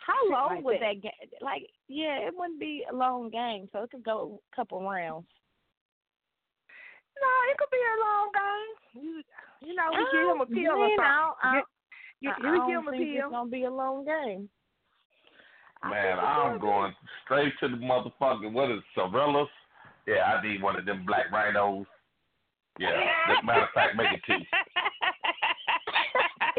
How 0.07 0.31
long 0.31 0.55
like 0.57 0.65
would 0.65 0.75
that. 0.77 0.81
that 0.95 1.03
game? 1.03 1.31
Like, 1.41 1.63
yeah, 1.89 2.19
it 2.27 2.33
wouldn't 2.37 2.61
be 2.61 2.85
a 2.91 2.95
long 2.95 3.31
game, 3.31 3.69
so 3.73 3.83
it 3.83 3.91
could 3.91 4.05
go 4.05 4.41
a 4.53 4.57
couple 4.57 4.81
rounds. 4.83 5.27
No, 7.21 7.29
it 7.51 7.57
could 7.59 7.71
be 7.71 7.83
a 7.83 7.99
long 8.05 8.31
game. 8.33 8.75
You, 9.03 9.23
you 9.69 9.75
know, 9.75 9.89
we 9.91 10.07
give 10.13 10.29
him 10.31 10.41
a 10.41 10.43
Uh, 10.43 10.47
pill 10.47 10.79
or 10.79 10.89
something. 10.91 10.97
know, 10.97 11.35
I, 11.43 11.63
you, 12.21 12.31
I, 12.31 12.33
you 12.33 12.33
I 12.33 12.35
give 12.43 12.53
don't 12.53 12.71
him 12.71 12.87
a 12.89 12.91
think 12.93 13.03
pill. 13.17 13.27
it's 13.27 13.33
gonna 13.33 13.51
be 13.51 13.65
a 13.65 13.71
long 13.71 14.05
game. 14.05 14.49
Man, 15.89 16.19
I'm 16.19 16.59
going 16.59 16.95
straight 17.25 17.53
to 17.61 17.69
the 17.69 17.77
motherfucking 17.77 18.53
what 18.53 18.71
is 18.71 18.79
it, 18.79 18.85
Sorellas? 18.99 19.49
Yeah, 20.07 20.25
I 20.25 20.43
need 20.47 20.63
one 20.63 20.77
of 20.77 20.85
them 20.85 21.05
black 21.07 21.31
rhinos. 21.33 21.87
Yeah, 22.79 22.91
as 23.31 23.39
a 23.43 23.47
matter 23.47 23.63
of 23.63 23.71
fact, 23.75 23.97
make 23.97 24.13
it 24.13 24.21
two. 24.27 24.35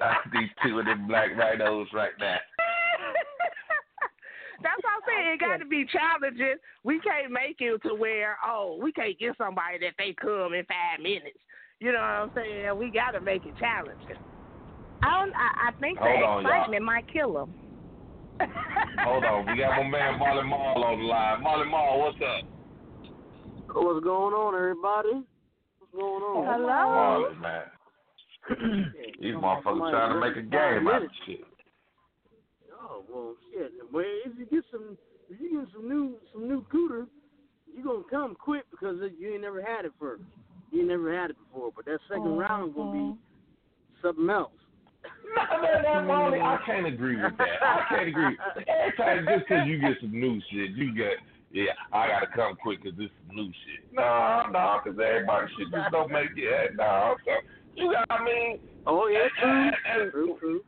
I 0.02 0.16
need 0.34 0.50
two 0.64 0.80
of 0.80 0.86
them 0.86 1.08
black 1.08 1.30
rhinos 1.38 1.88
right 1.94 2.12
now. 2.20 2.38
That's 4.64 4.82
what 4.82 4.94
I'm 4.94 5.06
saying. 5.06 5.34
It 5.34 5.40
got 5.40 5.58
to 5.58 5.66
be 5.66 5.86
challenging. 5.86 6.58
We 6.84 7.00
can't 7.00 7.32
make 7.32 7.58
it 7.60 7.82
to 7.84 7.94
where 7.94 8.38
oh, 8.46 8.80
we 8.82 8.92
can't 8.92 9.18
get 9.20 9.38
somebody 9.38 9.78
that 9.82 9.94
they 9.98 10.16
come 10.20 10.54
in 10.54 10.66
five 10.66 11.02
minutes. 11.02 11.40
You 11.80 11.92
know 11.92 12.02
what 12.02 12.26
I'm 12.26 12.32
saying? 12.34 12.78
We 12.78 12.90
got 12.90 13.12
to 13.12 13.22
make 13.22 13.46
it 13.46 13.56
challenging. 13.58 14.18
I 15.04 15.10
don't. 15.10 15.34
I, 15.36 15.70
I 15.70 15.72
think 15.80 16.00
Hold 16.00 16.10
the 16.10 16.26
on, 16.26 16.44
y'all. 16.44 16.52
excitement 16.52 16.84
might 16.86 17.08
kill 17.12 17.34
them. 17.34 17.54
Hold 19.00 19.24
on, 19.26 19.46
we 19.46 19.58
got 19.58 19.78
my 19.78 19.88
man 19.88 20.20
Marley 20.20 20.48
Marl 20.48 20.84
on 20.84 21.00
the 21.00 21.06
line. 21.06 21.42
Marley 21.42 21.70
Marl, 21.70 22.00
what's 22.00 22.18
up? 22.18 22.46
What's 23.74 24.04
going 24.04 24.34
on, 24.34 24.54
everybody? 24.56 25.26
What's 25.80 25.94
going 25.94 26.24
on? 26.24 26.62
Marley, 26.62 27.36
man. 27.36 27.64
These 29.22 29.34
motherfuckers 29.36 29.92
trying 29.92 30.14
to 30.14 30.20
make 30.20 30.38
a 30.38 30.42
game 30.42 30.88
out 30.88 31.04
of 31.04 31.10
shit. 31.26 31.42
Oh 32.98 33.04
well, 33.10 33.36
shit. 33.52 33.72
Well, 33.92 34.04
if 34.26 34.38
you 34.38 34.46
get 34.46 34.64
some 34.72 34.98
if 35.30 35.40
you 35.40 35.60
get 35.60 35.74
some 35.74 35.88
new 35.88 36.16
some 36.34 36.48
new 36.48 36.66
cooter, 36.74 37.08
you 37.72 37.84
gonna 37.84 38.04
come 38.10 38.36
quick 38.36 38.64
because 38.72 38.98
you 39.20 39.34
ain't 39.34 39.42
never 39.42 39.62
had 39.62 39.86
it 39.86 39.92
first. 40.00 40.24
You 40.72 40.80
ain't 40.80 40.90
never 40.90 41.16
had 41.16 41.30
it 41.30 41.38
before, 41.38 41.72
but 41.76 41.86
that 41.86 42.00
2nd 42.12 42.22
Mm-hmm. 42.22 42.40
round 42.40 42.76
gonna 42.76 42.92
be 42.92 43.16
something 44.02 44.30
else. 44.30 44.52
No, 45.36 45.62
no, 45.62 46.02
no, 46.02 46.08
Molly, 46.08 46.40
I 46.40 46.58
can't 46.66 46.88
agree 46.88 47.22
with 47.22 47.38
that. 47.38 47.62
I 47.62 47.86
can't 47.90 48.08
agree. 48.10 48.38
Every 48.68 48.98
time, 48.98 49.28
just 49.30 49.48
because 49.48 49.68
you 49.68 49.80
get 49.80 49.98
some 50.02 50.12
new 50.12 50.42
shit, 50.52 50.72
you 50.72 50.94
get, 50.96 51.14
yeah, 51.52 51.72
I 51.94 52.08
got 52.08 52.20
to 52.22 52.28
come 52.28 52.56
quick 52.62 52.82
because 52.84 52.98
this 52.98 53.06
is 53.06 53.32
new 53.32 53.46
shit. 53.46 53.94
No, 53.94 54.44
no, 54.52 54.80
because 54.84 55.00
everybody 55.00 55.48
shit 55.58 55.72
just 55.72 55.92
don't 55.92 56.12
make 56.12 56.32
it. 56.36 56.76
No, 56.76 57.16
so, 57.26 57.32
you 57.76 57.94
got, 57.94 58.06
I 58.10 58.24
mean. 58.24 58.60
Oh, 58.86 59.08
yeah, 59.08 59.28
true. 59.40 59.72
And, 59.86 60.12
true, 60.12 60.38
true. 60.40 60.62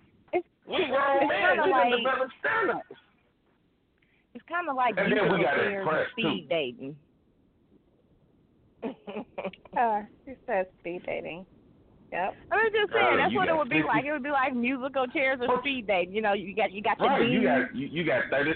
It's, 0.69 0.77
we 0.77 0.85
grown 0.85 1.17
it's 1.23 1.29
men, 1.29 1.41
kind 1.41 1.59
of 1.59 1.65
we 1.65 1.71
like 1.71 1.91
develop 1.97 2.29
standards. 2.39 2.89
it's 4.35 4.45
kind 4.47 4.69
of 4.69 4.75
like 4.75 4.93
And 4.97 5.11
then 5.11 5.33
we 5.33 5.41
gotta 5.43 5.57
chairs 5.65 5.87
too. 6.15 6.21
speed 6.21 6.47
dating. 6.49 6.95
Uh, 9.77 10.01
he 10.25 10.33
says 10.47 10.65
speed 10.79 11.01
dating. 11.05 11.45
Yep. 12.11 12.33
I'm 12.51 12.59
just 12.71 12.91
saying 12.93 13.13
Uh, 13.13 13.17
that's 13.17 13.35
what 13.35 13.47
it 13.47 13.51
got 13.51 13.57
would 13.59 13.69
be 13.69 13.75
50 13.77 13.87
like. 13.87 14.05
It 14.05 14.11
would 14.11 14.23
be 14.23 14.31
like 14.31 14.55
musical 14.55 15.05
chairs 15.07 15.39
or 15.41 15.59
speed 15.61 15.85
dating. 15.87 16.13
You 16.15 16.21
know, 16.21 16.33
you 16.33 16.55
got 16.55 16.71
you 16.71 16.81
got 16.81 16.99
your 16.99 17.09
Right, 17.09 17.29
you 17.29 17.43
got 17.43 17.75
you, 17.75 17.87
you 17.87 18.03
got 18.03 18.23
thirty 18.31 18.53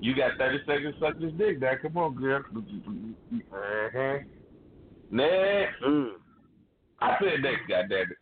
you 0.00 0.14
got 0.14 0.32
thirty 0.38 0.58
seconds 0.66 0.94
to 0.98 1.04
suck 1.04 1.18
this 1.18 1.32
dick 1.36 1.60
there. 1.60 1.78
Come 1.78 1.96
on, 1.98 2.14
girl. 2.14 2.42
Uh-huh. 2.56 4.18
Next. 5.10 5.82
Mm. 5.86 6.12
I 7.00 7.16
said 7.20 7.42
next, 7.42 7.68
goddamn 7.68 8.10
it. 8.10 8.18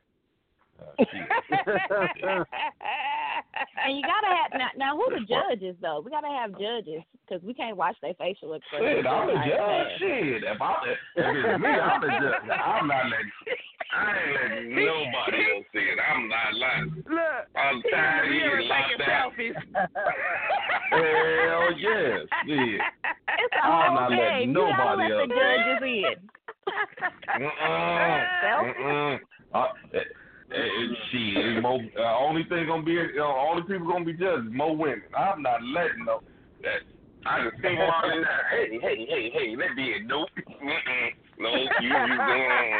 Uh, 0.82 1.04
and 3.84 3.96
you 3.96 4.02
gotta 4.02 4.26
have 4.34 4.52
now. 4.58 4.68
Now, 4.76 4.96
who 4.96 5.04
the 5.10 5.24
judges 5.26 5.76
though? 5.80 6.00
We 6.04 6.10
gotta 6.10 6.28
have 6.28 6.52
judges 6.58 7.02
because 7.26 7.42
we 7.44 7.54
can't 7.54 7.76
watch 7.76 7.96
their 8.02 8.14
facial 8.14 8.54
expressions. 8.54 8.98
Shit, 8.98 9.06
I'm 9.06 9.26
the 9.28 9.32
Like, 9.34 9.48
judge. 9.50 9.98
Shit, 9.98 10.42
if 10.44 10.60
I'm 10.60 10.76
if 10.88 10.98
it's 11.16 11.62
me, 11.62 11.68
I'm 11.68 12.00
the 12.00 12.08
judge. 12.08 12.50
I'm 12.50 12.86
not 12.88 13.04
letting. 13.06 13.32
I 13.92 14.16
ain't 14.16 14.32
letting 14.50 14.74
nobody 14.74 15.36
else 15.52 15.66
see 15.72 15.78
it. 15.80 15.98
I'm 16.00 16.28
not 16.28 16.54
lying. 16.54 17.04
Look, 17.08 17.44
I'm 17.56 17.76
he 17.82 17.90
tired 17.90 18.24
of 18.26 18.32
in 18.32 18.38
the 18.38 18.44
getting 18.48 18.68
locked 18.68 19.00
out. 19.08 19.32
selfies. 19.32 19.56
Hell 20.90 21.72
yes, 21.78 22.20
shit. 22.46 22.80
It's 22.80 23.54
a 23.54 23.66
I'm 23.66 23.70
whole 23.72 23.94
not 24.00 24.10
letting. 24.10 24.48
You 24.50 24.54
gotta 24.54 24.96
nobody 24.96 25.02
let 25.02 25.20
else. 25.20 25.28
the 25.28 25.34
judges 25.34 25.80
in. 25.82 26.16
Uh-uh. 27.42 28.20
Uh-uh. 28.52 29.18
Uh, 29.54 29.68
eh, 30.54 30.60
eh, 30.60 30.94
shit, 31.10 31.62
Mo, 31.62 31.78
uh, 31.98 32.18
only 32.18 32.44
thing 32.44 32.66
gonna 32.66 32.82
be, 32.82 32.98
uh, 32.98 33.24
only 33.24 33.62
people 33.62 33.86
gonna 33.86 34.04
be 34.04 34.12
judges, 34.12 34.46
more 34.52 34.76
women. 34.76 35.02
I'm 35.16 35.42
not 35.42 35.62
letting 35.62 36.04
no. 36.04 36.20
That 36.62 36.86
I 37.26 37.44
just 37.44 37.62
think 37.62 37.78
about 37.78 38.04
it 38.06 38.20
now. 38.20 38.38
Hey, 38.50 38.78
hey, 38.80 39.06
hey, 39.08 39.30
hey, 39.32 39.56
let 39.56 39.76
be 39.76 39.82
it. 39.82 40.06
Nope. 40.06 40.28
Mm-mm. 40.36 41.08
No, 41.38 41.54
you, 41.54 41.88
you 41.88 42.16
going. 42.28 42.72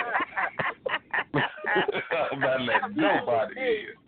I'm 2.33 2.41
not 2.41 2.61
letting 2.63 2.97
nobody 2.97 3.55
in. 3.61 4.03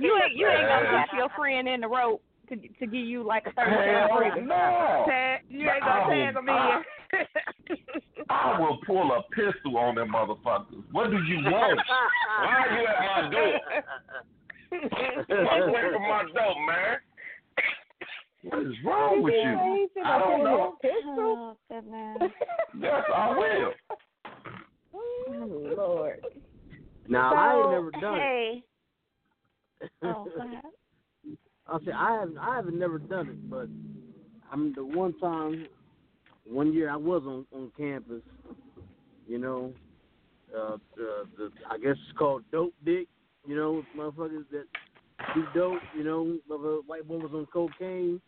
You 0.00 0.20
ain't 0.22 0.36
you 0.36 0.46
ain't 0.48 0.68
gonna 0.68 0.90
tap 0.90 1.08
your 1.16 1.28
friend 1.36 1.68
in 1.68 1.80
the 1.80 1.88
rope 1.88 2.22
to 2.48 2.56
to 2.56 2.86
give 2.86 3.06
you 3.06 3.22
like 3.24 3.46
a 3.46 3.52
third 3.52 3.68
Hell 3.68 4.20
second 4.22 4.48
no. 4.48 5.06
You 5.48 5.70
ain't 5.70 5.80
gonna 5.80 6.06
tag 6.08 6.36
him 6.36 6.48
in. 6.48 6.82
I 8.28 8.60
will 8.60 8.78
pull 8.86 9.12
a 9.12 9.22
pistol 9.34 9.76
on 9.78 9.94
them 9.96 10.12
motherfuckers. 10.12 10.82
What 10.92 11.10
do 11.10 11.22
you 11.22 11.36
want? 11.44 11.80
Why 11.86 12.56
are 12.56 12.80
you 12.80 12.86
at 12.86 13.00
my 13.00 13.30
door? 13.30 13.52
Stay 15.24 15.34
away 15.36 15.82
from 15.92 16.02
my 16.02 16.22
door, 16.34 16.66
man. 16.66 16.98
What 18.42 18.62
is 18.62 18.74
wrong 18.84 19.22
with 19.22 19.34
you? 19.34 19.88
I 20.04 20.18
don't 20.18 20.44
know. 20.44 20.76
Oh, 20.84 21.56
goodness. 21.68 22.32
Yes, 22.80 23.02
I 23.14 23.38
will. 23.38 23.72
Oh, 24.94 25.74
Lord. 25.76 26.24
Now 27.08 27.34
I 27.34 27.60
ain't 27.60 27.70
never 27.70 27.90
done 27.92 28.18
it. 28.20 28.62
Oh, 30.02 30.26
go 30.34 30.42
ahead. 30.42 30.64
I'll 31.66 31.80
say 31.80 31.92
I 31.94 32.20
haven't 32.20 32.38
I 32.38 32.56
haven't 32.56 32.78
never 32.78 32.98
done 32.98 33.28
it, 33.28 33.50
but 33.50 33.68
I'm 34.50 34.72
the 34.74 34.84
one 34.84 35.12
time 35.18 35.66
one 36.48 36.72
year 36.72 36.90
I 36.90 36.96
was 36.96 37.22
on 37.26 37.46
on 37.54 37.70
campus, 37.76 38.22
you 39.26 39.38
know, 39.38 39.72
uh 40.56 40.76
the, 40.96 41.24
the 41.36 41.50
I 41.70 41.78
guess 41.78 41.96
it's 42.08 42.18
called 42.18 42.42
dope 42.52 42.74
dick, 42.84 43.08
you 43.46 43.56
know, 43.56 43.82
motherfuckers 43.96 44.44
that 44.52 44.64
do 45.34 45.44
dope, 45.54 45.82
you 45.96 46.04
know, 46.04 46.38
mother 46.48 46.78
white 46.86 47.06
woman 47.06 47.30
was 47.30 47.34
on 47.34 47.46
cocaine. 47.46 48.20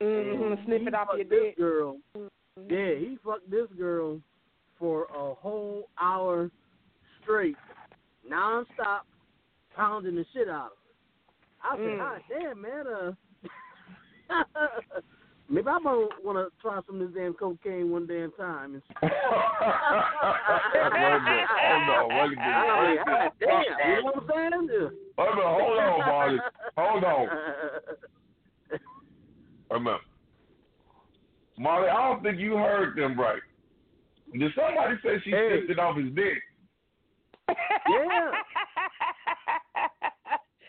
Mm-hmm, 0.00 0.64
snip 0.66 0.86
it 0.86 0.94
off 0.94 1.08
your 1.14 1.24
dick. 1.24 1.56
girl. 1.56 1.96
Yeah, 2.68 2.94
he 2.94 3.18
fucked 3.24 3.50
this 3.50 3.66
girl 3.76 4.20
for 4.78 5.04
a 5.04 5.34
whole 5.34 5.88
hour 6.00 6.50
straight, 7.22 7.56
nonstop, 8.30 9.00
pounding 9.74 10.14
the 10.14 10.24
shit 10.32 10.48
out 10.48 10.66
of 10.66 10.70
her. 10.70 11.64
I 11.64 11.76
said, 11.76 11.84
Mm. 11.84 11.98
God 11.98 12.20
damn, 12.30 12.60
man, 12.60 12.86
uh, 14.30 14.44
maybe 15.48 15.68
I'm 15.68 15.84
gonna 15.84 16.08
want 16.24 16.38
to 16.38 16.50
try 16.60 16.80
some 16.86 17.00
of 17.00 17.08
this 17.12 17.16
damn 17.20 17.34
cocaine 17.34 17.90
one 17.90 18.06
damn 18.06 18.32
time. 18.32 18.74
And 18.74 18.82
Wait 19.02 19.12
a 20.72 21.20
minute. 21.20 21.48
Hold 21.48 21.90
on. 21.90 22.08
Wait 22.08 22.26
a 22.26 22.36
minute. 22.36 22.42
I 22.42 22.80
Wait 22.80 22.88
mean, 22.88 22.98
a 22.98 23.04
God 23.04 23.18
minute. 23.18 23.32
damn, 23.40 23.62
you 23.88 23.96
know 23.96 24.02
what 24.04 24.16
I'm 24.16 24.28
saying? 24.28 24.52
Wait 25.18 25.28
a 25.28 25.34
minute. 25.34 25.44
Hold 25.44 25.78
on, 25.78 25.98
Marty. 26.06 26.38
Hold 26.76 27.04
on. 27.04 27.28
Wait 29.70 29.76
a 29.76 29.80
minute. 29.80 30.00
Marty, 31.58 31.88
I 31.88 32.08
don't 32.08 32.22
think 32.22 32.38
you 32.38 32.54
heard 32.56 32.96
them 32.96 33.18
right. 33.18 33.42
Did 34.32 34.52
somebody 34.54 34.94
say 35.02 35.18
she 35.24 35.30
Hey. 35.30 35.48
tipped 35.60 35.70
it 35.70 35.78
off 35.78 35.96
his 35.96 36.12
dick? 36.14 36.38
Yeah. 37.88 38.30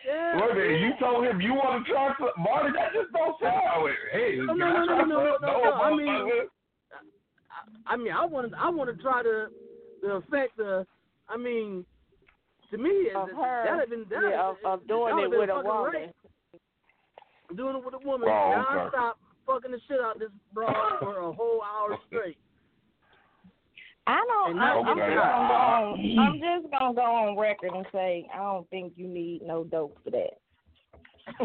Yeah. 0.09 0.41
Wait 0.41 0.51
a 0.51 0.55
minute, 0.55 0.81
you 0.81 0.91
told 0.99 1.25
him 1.25 1.39
you 1.41 1.53
want 1.53 1.85
to 1.85 1.91
try 1.91 2.13
some? 2.17 2.29
Marty, 2.43 2.71
that 2.73 2.93
just 2.93 3.11
don't 3.13 3.35
sound 3.41 3.83
like 3.83 3.93
Hey, 4.11 4.37
No, 4.41 4.47
can 4.47 4.57
no, 4.57 4.65
I 4.65 4.71
no, 4.71 4.85
no, 4.85 5.05
no, 5.05 5.37
no, 5.39 5.63
no, 5.63 5.73
I 5.73 5.89
mean- 5.95 6.07
motherfucker. 6.07 6.45
I 7.85 7.97
mean, 7.97 8.11
I 8.13 8.25
want 8.25 8.49
to, 8.51 8.57
I 8.57 8.69
want 8.69 8.95
to 8.95 9.01
try 9.03 9.21
to, 9.21 9.47
the 10.01 10.11
effect 10.15 10.59
of, 10.59 10.87
I 11.27 11.37
mean, 11.37 11.85
to 12.71 12.77
me, 12.77 13.09
Of 13.15 13.27
that- 13.27 13.35
her. 13.35 13.63
that'd 13.65 13.79
have 13.81 13.89
been, 13.89 14.05
that'd 14.09 14.31
Yeah, 14.31 14.49
of, 14.49 14.57
of 14.65 14.87
doing 14.87 15.19
it 15.19 15.29
with 15.29 15.49
a 15.49 15.61
woman. 15.61 15.91
rape. 15.93 16.15
Doing 17.55 17.75
it 17.77 17.85
with 17.85 17.93
a 17.95 18.05
woman, 18.05 18.29
Oh, 18.31 18.51
okay. 18.51 18.75
non-stop, 18.75 19.17
fucking 19.45 19.71
the 19.71 19.79
shit 19.87 19.99
out 19.99 20.15
of 20.15 20.19
this 20.21 20.29
broad 20.53 20.99
for 20.99 21.17
a 21.19 21.31
whole 21.33 21.61
hour 21.61 21.97
straight. 22.07 22.37
I 24.07 24.23
don't. 24.27 24.51
And 24.51 24.59
I'm, 24.59 24.85
just 24.85 24.91
Okay. 24.91 25.15
gonna 25.15 25.47
go 25.47 25.53
on. 25.55 26.19
I'm 26.19 26.39
just 26.39 26.71
gonna 26.71 26.93
go 26.93 27.01
on 27.01 27.37
record 27.37 27.71
and 27.73 27.85
say 27.91 28.27
I 28.33 28.37
don't 28.37 28.69
think 28.69 28.93
you 28.95 29.07
need 29.07 29.41
no 29.43 29.63
dope 29.63 29.97
for 30.03 30.11
that. 30.11 30.39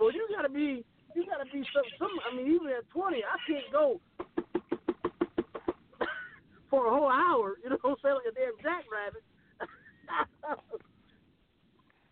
well, 0.00 0.12
you 0.12 0.26
gotta 0.34 0.48
be, 0.48 0.84
you 1.14 1.26
gotta 1.26 1.44
be 1.52 1.62
some, 1.74 1.84
some. 1.98 2.08
I 2.30 2.34
mean, 2.34 2.46
even 2.54 2.68
at 2.68 2.88
twenty, 2.90 3.22
I 3.22 3.36
can't 3.46 3.70
go 3.70 4.00
for 6.70 6.86
a 6.86 6.90
whole 6.90 7.10
hour. 7.10 7.56
You 7.62 7.70
know 7.70 7.78
what 7.82 7.90
I'm 7.90 7.96
saying? 8.02 8.14
Like 8.16 8.32
a 8.32 8.34
damn 8.34 8.56
jackrabbit. 8.62 9.22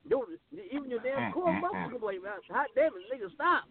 Yo, 0.07 0.23
even 0.71 0.91
your 0.91 1.01
damn 1.01 1.33
core 1.33 1.49
Mm, 1.49 1.59
mm, 1.59 1.63
muscles 1.63 1.77
mm. 1.87 1.93
can 1.93 2.01
like, 2.03 2.19
hot 2.51 2.67
damn 2.75 2.93
it, 2.93 3.05
nigga, 3.11 3.33
stop. 3.35 3.65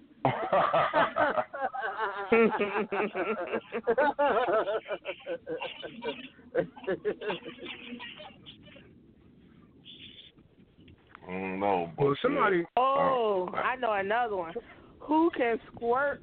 Mm, 11.29 11.59
no, 11.59 11.89
Well, 11.97 12.15
somebody. 12.21 12.65
Oh, 12.75 13.49
I 13.53 13.75
know 13.75 13.93
another 13.93 14.35
one. 14.35 14.53
Who 14.99 15.29
can 15.35 15.59
squirt 15.73 16.21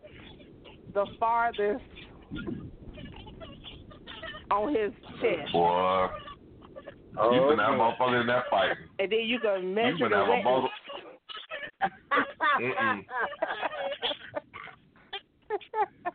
the 0.92 1.06
farthest 1.18 1.82
on 4.50 4.74
his 4.74 4.92
chest? 5.20 5.52
Boy, 5.52 6.08
you 7.32 7.40
oh, 7.42 7.50
can 7.50 7.58
have 7.58 7.74
motherfucker 7.74 8.20
in 8.20 8.26
that 8.28 8.44
fight. 8.50 8.76
And 8.98 9.10
then 9.12 9.20
you 9.20 9.38
can 9.40 9.62
You 9.62 9.74
measure 9.74 9.96
can 9.98 10.10
the 10.10 10.16
have 10.16 10.26
a 10.26 10.30
wetness. 10.30 10.44
mother. 10.44 10.68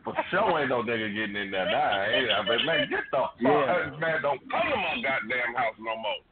For 0.04 0.14
sure 0.30 0.60
ain't 0.60 0.70
no 0.70 0.82
nigga 0.82 1.14
getting 1.14 1.36
in 1.36 1.50
there 1.50 1.66
now. 1.66 2.04
Hey, 2.06 2.28
I 2.30 2.42
bet, 2.46 2.64
man, 2.64 2.88
get 2.88 3.04
the 3.10 3.18
fuck 3.18 3.34
Yeah. 3.40 3.50
out. 3.50 4.00
Man, 4.00 4.22
don't 4.22 4.40
come 4.50 4.70
to 4.70 4.76
my 4.76 5.02
goddamn 5.02 5.54
house 5.54 5.78
no 5.78 5.96
more. 5.96 6.22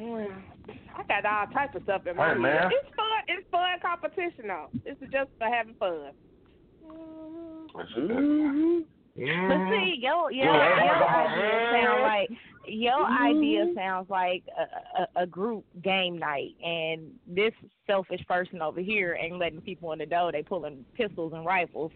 I 0.00 1.02
got 1.08 1.24
all 1.24 1.46
types 1.52 1.74
of 1.76 1.82
stuff 1.84 2.06
in 2.06 2.16
my 2.16 2.28
Hey, 2.28 2.32
head. 2.34 2.40
man. 2.40 2.70
It's 2.72 2.94
fun. 2.94 3.06
It's 3.28 3.48
fun 3.50 3.78
competition 3.80 4.48
though. 4.48 4.68
It's 4.84 5.00
just 5.12 5.30
for 5.38 5.48
having 5.48 5.74
fun. 5.74 6.12
Mhm. 7.74 8.84
But 9.16 9.58
see, 9.70 9.96
yo, 10.00 10.28
yo, 10.28 10.44
your 10.44 11.08
idea 11.08 11.70
sound 11.72 12.02
like 12.02 12.30
Your 12.66 12.94
Mm-hmm. 12.94 13.26
idea 13.26 13.66
sounds 13.74 14.08
like 14.08 14.42
a, 14.58 15.02
a, 15.02 15.22
a 15.24 15.26
group 15.26 15.64
game 15.82 16.18
night, 16.18 16.54
and 16.64 17.12
this 17.26 17.52
selfish 17.86 18.24
person 18.26 18.62
over 18.62 18.80
here 18.80 19.16
ain't 19.20 19.38
letting 19.38 19.60
people 19.60 19.92
in 19.92 19.98
the 19.98 20.06
door. 20.06 20.32
They 20.32 20.42
pulling 20.42 20.84
pistols 20.94 21.32
and 21.34 21.44
rifles. 21.44 21.92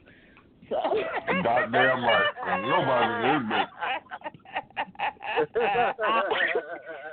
So. 0.69 0.77
Goddamn 1.43 2.05
right. 2.05 2.27
Nobody 2.61 3.29
in 3.37 3.49
this 3.49 3.67
I, 6.05 6.23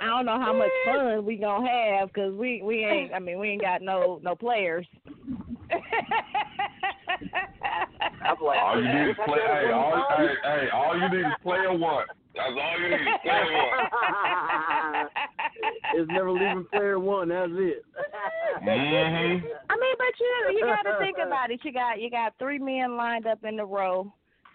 I 0.02 0.06
don't 0.06 0.26
know 0.26 0.38
how 0.40 0.52
much 0.52 0.70
fun 0.84 1.24
we 1.24 1.36
gonna 1.36 1.66
have 1.68 2.08
because 2.12 2.34
we 2.34 2.60
we 2.62 2.84
ain't. 2.84 3.14
I 3.14 3.18
mean, 3.18 3.38
we 3.38 3.50
ain't 3.50 3.62
got 3.62 3.82
no 3.82 4.20
no 4.22 4.34
players. 4.34 4.86
All 8.28 8.82
you 8.82 8.88
need 8.88 9.10
is 9.10 9.16
play. 9.24 9.38
Hey, 9.38 9.70
all, 9.72 10.06
hey, 10.16 10.34
hey, 10.42 10.68
all 10.72 10.98
you 10.98 11.08
need 11.08 11.26
is 11.26 11.32
player 11.42 11.76
one. 11.76 12.06
That's 12.34 12.50
all 12.50 12.80
you 12.80 12.90
need 12.90 13.00
is 13.00 13.20
player 13.22 13.52
one. 13.52 15.08
it's 15.94 16.10
never 16.10 16.30
leaving 16.32 16.66
player 16.72 16.98
one. 16.98 17.28
That's 17.28 17.50
it. 17.52 17.84
Mm-hmm. 18.62 19.46
I 19.70 19.76
mean, 19.76 19.94
but 19.98 20.20
you 20.20 20.58
you 20.58 20.64
got 20.64 20.82
to 20.82 20.98
think 20.98 21.18
about 21.24 21.50
it. 21.50 21.60
You 21.62 21.72
got 21.72 22.00
you 22.00 22.10
got 22.10 22.34
three 22.38 22.58
men 22.58 22.96
lined 22.96 23.26
up 23.26 23.44
in 23.44 23.56
the 23.56 23.64
row, 23.64 24.12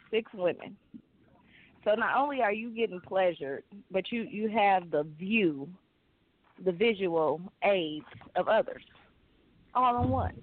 six 0.10 0.32
women. 0.34 0.76
So 1.84 1.96
not 1.96 2.18
only 2.18 2.42
are 2.42 2.54
you 2.54 2.70
getting 2.70 3.02
pleasured, 3.02 3.64
but 3.90 4.12
you 4.12 4.24
you 4.24 4.50
have 4.50 4.92
the 4.92 5.08
view, 5.18 5.68
the 6.64 6.72
visual 6.72 7.42
aids 7.64 8.06
of 8.36 8.48
others, 8.48 8.84
all 9.74 10.04
in 10.04 10.10
one. 10.10 10.34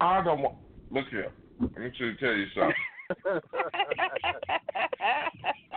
I 0.00 0.22
don't 0.22 0.42
want. 0.42 0.56
Look 0.90 1.06
here. 1.10 1.32
Let 1.60 1.78
me 1.78 1.90
just 1.90 2.18
tell 2.20 2.32
you 2.32 2.46
something. 2.54 2.74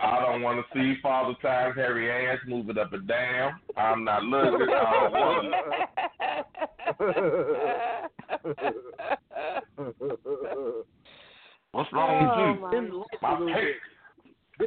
I 0.00 0.20
don't 0.20 0.40
want 0.42 0.64
to 0.64 0.74
see 0.74 0.94
Father 1.02 1.34
Time's 1.42 1.74
hairy 1.76 2.10
ass 2.10 2.38
moving 2.46 2.78
up 2.78 2.92
and 2.92 3.06
down. 3.06 3.60
I'm 3.76 4.02
not 4.04 4.22
looking. 4.22 4.68
I 4.70 4.92
don't 5.02 5.12
want 5.12 5.54
What's 11.72 11.92
wrong 11.92 12.22
with 12.22 12.30
oh, 12.32 12.70
you? 12.72 13.04
My 13.20 13.36
pe- 13.36 13.74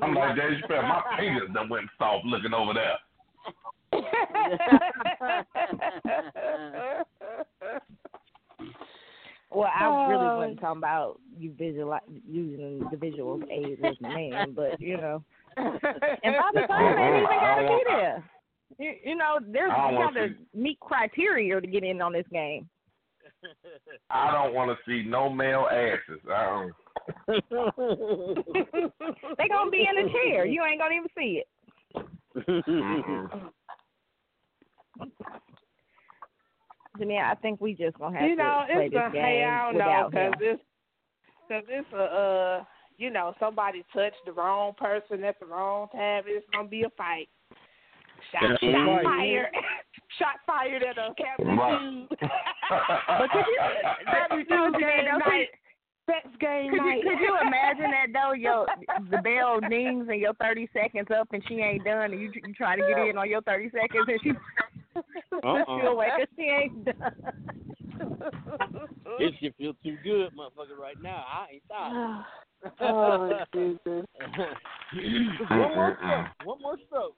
I'm 0.01 0.13
like 0.15 0.35
Dave 0.35 0.59
Chappelle. 0.63 0.83
My 0.83 1.01
fingers 1.17 1.49
done 1.53 1.69
went 1.69 1.89
soft 1.97 2.25
looking 2.25 2.53
over 2.53 2.73
there. 2.73 2.97
Well, 9.51 9.69
I 9.73 10.07
really 10.07 10.27
Oh. 10.27 10.37
wasn't 10.37 10.59
talking 10.61 10.77
about 10.77 11.19
you 11.37 11.51
visualize 11.51 12.01
using 12.25 12.79
the 12.89 12.97
visual 12.97 13.41
aids 13.51 13.81
as 13.83 13.97
a 13.99 14.03
man, 14.03 14.53
but 14.53 14.79
you 14.79 14.95
know, 14.97 15.23
and 15.57 15.79
Father 15.81 16.67
Time 16.67 16.97
ain't 16.97 17.15
even 17.17 17.25
got 17.25 17.55
to 17.55 17.67
be 17.67 17.83
there. 17.87 18.23
You, 18.79 18.93
you 19.03 19.15
know, 19.15 19.39
there's 19.45 19.71
I 19.71 19.77
don't 19.77 19.91
you 19.93 19.99
got 19.99 20.13
wanna 20.15 20.29
to 20.29 20.35
meet 20.53 20.79
criteria 20.79 21.59
to 21.59 21.67
get 21.67 21.83
in 21.83 22.01
on 22.01 22.13
this 22.13 22.25
game. 22.31 22.69
I 24.09 24.31
don't 24.31 24.53
want 24.53 24.71
to 24.71 24.77
see 24.89 25.03
no 25.07 25.29
male 25.29 25.67
asses. 25.69 26.21
I 26.29 26.45
don't. 26.45 26.73
they 29.37 29.47
gonna 29.47 29.71
be 29.71 29.85
in 29.89 29.97
a 30.05 30.09
chair. 30.11 30.45
You 30.45 30.63
ain't 30.63 30.79
gonna 30.79 30.95
even 30.95 31.09
see 31.17 31.41
it. 31.41 31.47
To 36.99 37.05
me, 37.05 37.17
I 37.19 37.35
think 37.41 37.61
we 37.61 37.73
just 37.73 37.97
gonna 37.97 38.19
have 38.19 38.29
you 38.29 38.35
know, 38.35 38.63
to 38.67 38.73
play 38.73 38.85
it's 38.85 38.93
this 38.93 38.99
gonna. 38.99 39.13
game 39.13 39.23
Hey, 39.23 39.43
I 39.45 39.65
don't 39.71 39.77
know, 39.77 39.85
without 39.85 40.13
him. 40.13 40.31
cause 40.33 40.41
it's, 40.41 40.61
cause 41.47 41.63
it's 41.69 41.93
a, 41.93 42.03
uh, 42.03 42.63
you 42.97 43.09
know, 43.09 43.33
somebody 43.39 43.83
touched 43.93 44.19
the 44.25 44.33
wrong 44.33 44.73
person 44.77 45.23
at 45.23 45.39
the 45.39 45.45
wrong 45.45 45.87
time. 45.93 46.23
It's 46.27 46.45
gonna 46.53 46.67
be 46.67 46.83
a 46.83 46.89
fight. 46.97 47.29
Shot, 48.31 48.59
shot 48.59 49.03
fight. 49.03 49.03
fired. 49.03 49.47
shot 50.19 50.35
fired 50.45 50.83
at 50.83 50.97
a 50.97 51.13
Captain 51.17 51.57
Right. 51.57 52.07
But 52.71 53.29
could 53.31 53.45
you, 53.47 53.59
Captain 54.05 54.45
no, 54.49 54.69
Jude 54.71 54.79
game 54.79 55.05
no, 55.11 55.17
night. 55.17 55.47
Sex 56.07 56.27
game 56.39 56.71
Could 56.71 56.77
night. 56.77 57.03
you, 57.03 57.09
could 57.09 57.19
you 57.19 57.37
imagine 57.45 57.91
that 57.91 58.07
though? 58.13 58.33
Your 58.33 58.65
the 59.11 59.17
bell 59.21 59.59
dings 59.69 60.07
and 60.09 60.19
your 60.19 60.33
thirty 60.35 60.69
seconds 60.73 61.07
up 61.15 61.27
and 61.31 61.43
she 61.47 61.55
ain't 61.55 61.83
done, 61.83 62.11
and 62.11 62.19
you 62.21 62.31
you 62.33 62.53
try 62.53 62.75
to 62.75 62.81
get 62.81 63.07
in 63.07 63.17
on 63.17 63.29
your 63.29 63.41
thirty 63.41 63.69
seconds 63.69 64.05
and 64.07 64.19
she 64.23 64.31
Uh-uh. 65.43 65.81
feel 65.81 65.97
like 65.97 66.11
she 66.35 66.43
ain't 66.43 66.85
done. 66.85 66.95
It 69.19 69.33
should 69.39 69.55
feel 69.55 69.73
too 69.83 69.97
good, 70.03 70.31
motherfucker, 70.35 70.77
right 70.79 71.01
now. 71.01 71.23
I 71.31 71.47
ain't 71.53 71.63
stopped. 71.65 72.27
Oh, 72.79 73.43
Jesus. 73.55 73.79
one 75.49 75.73
more 75.73 75.97
stroke. 75.97 76.27
One 76.43 76.61
more 76.61 76.77
stroke. 76.85 77.15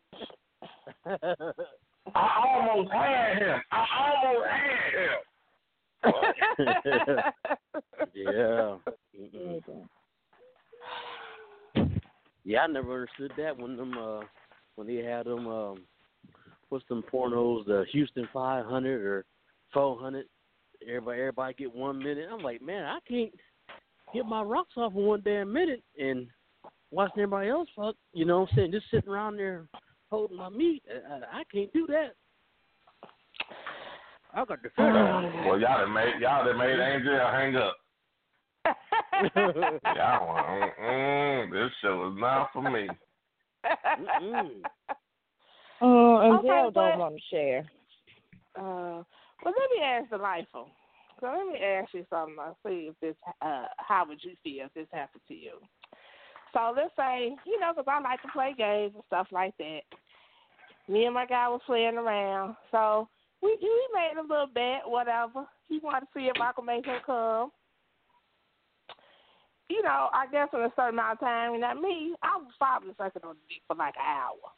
I 2.15 2.27
almost 2.45 2.89
had 2.93 3.37
him. 3.39 3.61
I 3.69 3.85
almost 4.23 4.47
had 4.49 4.93
him. 5.03 5.19
yeah. 8.13 8.77
Mm-mm. 9.19 9.61
Yeah, 12.45 12.61
I 12.61 12.67
never 12.67 12.93
understood 12.93 13.31
that 13.37 13.57
when 13.57 13.75
them 13.75 13.97
uh 13.97 14.21
when 14.75 14.87
they 14.87 14.97
had 14.97 15.25
them 15.25 15.47
um 15.47 15.79
what's 16.73 16.87
them 16.87 17.03
pornos, 17.13 17.65
the 17.67 17.85
Houston 17.91 18.27
five 18.33 18.65
hundred 18.65 19.05
or 19.05 19.25
four 19.71 19.99
hundred. 19.99 20.25
Everybody 20.81 21.19
everybody 21.19 21.53
get 21.53 21.73
one 21.73 21.99
minute. 21.99 22.27
I'm 22.31 22.41
like, 22.41 22.63
man, 22.63 22.83
I 22.83 22.97
can't 23.07 23.31
get 24.11 24.25
my 24.25 24.41
rocks 24.41 24.73
off 24.75 24.93
in 24.95 25.05
one 25.05 25.21
damn 25.23 25.53
minute 25.53 25.83
and 25.99 26.27
watching 26.89 27.21
everybody 27.21 27.49
else 27.49 27.69
fuck. 27.75 27.95
You 28.13 28.25
know 28.25 28.41
what 28.41 28.49
I'm 28.49 28.55
saying? 28.55 28.71
Just 28.71 28.87
sitting 28.89 29.07
around 29.07 29.37
there 29.37 29.67
holding 30.09 30.35
my 30.35 30.49
meat. 30.49 30.81
I, 30.89 31.13
I, 31.13 31.39
I 31.39 31.43
can't 31.53 31.71
do 31.73 31.85
that. 31.87 32.15
I 34.33 34.43
got 34.43 34.63
the 34.63 34.69
fear. 34.75 34.91
well, 35.45 35.59
y'all 35.59 35.77
done 35.77 35.93
made 35.93 36.13
y'all 36.21 36.43
done 36.43 36.57
made 36.57 36.79
Angel 36.79 37.19
hang 37.31 37.55
up. 37.55 37.75
Y'all 39.35 40.27
want 40.27 40.71
mm, 40.81 41.51
this 41.51 41.69
show 41.81 42.09
is 42.09 42.19
not 42.19 42.49
for 42.51 42.63
me. 42.63 42.87
Oh, 45.83 46.17
and 46.19 46.35
Okay, 46.39 46.69
but- 46.73 46.89
don't 46.89 46.99
want 46.99 47.15
to 47.15 47.21
share. 47.29 47.65
Uh, 48.55 49.03
well, 49.43 49.53
let 49.57 49.69
me 49.75 49.83
ask 49.83 50.09
Delightful. 50.09 50.69
So 51.19 51.27
let 51.27 51.45
me 51.47 51.59
ask 51.59 51.93
you 51.93 52.05
something. 52.09 52.37
I'll 52.39 52.57
see 52.65 52.89
if 52.91 52.99
this. 53.01 53.15
Uh, 53.41 53.65
how 53.77 54.05
would 54.07 54.23
you 54.23 54.31
feel 54.43 54.65
if 54.65 54.73
this 54.73 54.87
happened 54.91 55.21
to 55.27 55.33
you? 55.33 55.53
So 56.53 56.73
let's 56.75 56.95
say, 56.95 57.35
you 57.45 57.59
know, 57.59 57.73
'cause 57.73 57.85
I 57.87 57.99
like 57.99 58.21
to 58.21 58.27
play 58.29 58.53
games 58.53 58.93
and 58.95 59.03
stuff 59.05 59.27
like 59.31 59.55
that. 59.57 59.83
Me 60.87 61.05
and 61.05 61.13
my 61.13 61.25
guy 61.25 61.47
was 61.49 61.61
playing 61.65 61.97
around, 61.97 62.55
so 62.71 63.07
we 63.41 63.57
we 63.61 63.87
made 63.93 64.17
a 64.17 64.21
little 64.21 64.47
bet, 64.47 64.87
whatever. 64.87 65.47
He 65.67 65.79
wanted 65.79 66.01
to 66.07 66.11
see 66.13 66.27
if 66.27 66.39
I 66.39 66.51
could 66.51 66.65
make 66.65 66.85
him 66.85 67.01
come. 67.05 67.51
You 69.69 69.81
know, 69.81 70.09
I 70.13 70.27
guess 70.27 70.49
in 70.53 70.59
a 70.61 70.71
certain 70.75 70.95
amount 70.99 71.13
of 71.13 71.19
time, 71.21 71.51
and 71.53 71.61
not 71.61 71.81
me, 71.81 72.15
I 72.21 72.37
was 72.37 72.53
probably 72.57 72.93
sucking 72.97 73.23
on 73.23 73.35
the 73.35 73.41
dick 73.49 73.63
for 73.67 73.75
like 73.75 73.95
an 73.97 74.05
hour. 74.05 74.51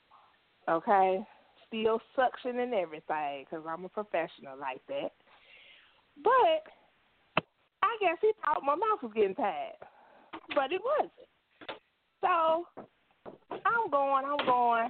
Okay, 0.70 1.24
still 1.68 2.00
suction 2.16 2.60
and 2.60 2.74
everything 2.74 3.46
because 3.46 3.66
I'm 3.68 3.86
a 3.86 3.90
professional 3.90 4.58
like 4.60 4.82
that. 4.88 5.12
But 6.24 6.64
I 7.84 7.98
guess 8.00 8.18
he 8.22 8.32
thought 8.44 8.64
my 8.64 8.76
mouth 8.76 9.04
was 9.04 9.12
getting 9.16 9.36
tired, 9.36 9.76
but 10.56 10.72
it 10.72 10.82
wasn't. 10.84 11.12
So 12.22 12.66
I'm 13.52 13.90
going, 13.92 14.26
I'm 14.26 14.46
going. 14.46 14.90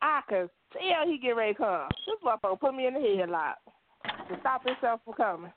I 0.00 0.20
could 0.28 0.50
tell 0.72 1.06
he 1.06 1.18
get 1.18 1.36
ready 1.36 1.52
to 1.52 1.58
come. 1.58 1.88
This 2.06 2.16
motherfucker 2.24 2.60
put 2.60 2.74
me 2.74 2.86
in 2.86 2.94
the 2.94 3.00
headlock 3.00 3.54
to 4.28 4.40
stop 4.40 4.66
himself 4.66 5.00
from 5.04 5.14
coming. 5.14 5.52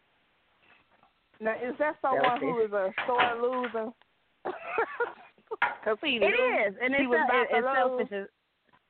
Now, 1.42 1.54
is 1.54 1.76
that 1.80 1.96
someone 2.02 2.40
who 2.40 2.62
is 2.62 2.72
a 2.72 2.94
sore 3.08 3.42
loser? 3.42 3.92
Cause 5.84 5.98
he 6.04 6.18
It 6.18 6.26
is, 6.26 6.76
and 6.82 6.94
he 6.96 7.04
it's, 7.04 7.10
was 7.10 7.30
to 7.30 7.58
it's 7.58 7.68
selfish 7.76 8.30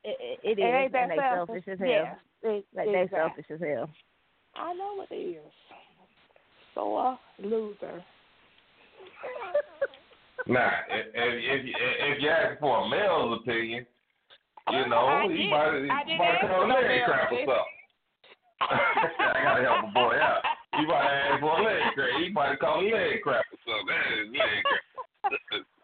it, 0.05 0.17
it, 0.21 0.39
it 0.43 0.59
It 0.59 0.85
is, 0.85 0.91
and 0.95 1.11
they 1.11 1.15
selfish. 1.17 1.63
selfish 1.65 1.67
as 1.73 1.79
hell. 1.79 1.89
Yeah, 1.89 2.15
it- 2.43 2.65
like 2.75 2.85
they 2.87 3.01
exactly. 3.01 3.43
selfish 3.43 3.45
as 3.51 3.59
hell. 3.61 3.89
I 4.55 4.73
know 4.73 4.93
what 4.95 5.11
it 5.11 5.15
is. 5.15 5.51
Sore 6.73 7.19
loser. 7.39 8.03
Now, 10.47 10.69
if 10.91 11.07
if, 11.15 11.33
if, 11.41 11.73
if 11.73 12.21
you 12.21 12.29
ask 12.29 12.59
for 12.59 12.85
a 12.85 12.87
male's 12.89 13.39
opinion, 13.41 13.83
you 14.69 14.87
know, 14.89 15.07
I 15.07 15.25
he 15.27 15.37
did. 15.37 15.49
might, 15.49 15.73
he 15.81 16.17
might 16.17 16.37
ask 16.37 16.41
call 16.45 16.67
no 16.67 16.75
leg 16.75 16.85
male's 16.85 17.05
cramp 17.09 17.31
or 17.31 17.37
something. 17.39 17.65
I 18.61 19.41
gotta 19.41 19.63
help 19.63 19.85
a 19.89 19.91
boy 19.91 20.13
out. 20.21 20.41
He 20.77 20.85
might 20.85 21.01
ask 21.01 21.39
for 21.41 21.49
a 21.59 21.63
leg 21.63 21.81
cramp. 21.95 22.21
He 22.21 22.29
might 22.29 22.59
call 22.59 22.83
leg 22.85 23.21
cramp 23.23 23.45
or 23.49 23.57
something. 23.65 23.89
That 23.89 24.05
is 24.21 24.29
leg 24.37 24.63
cramp. 24.69 25.65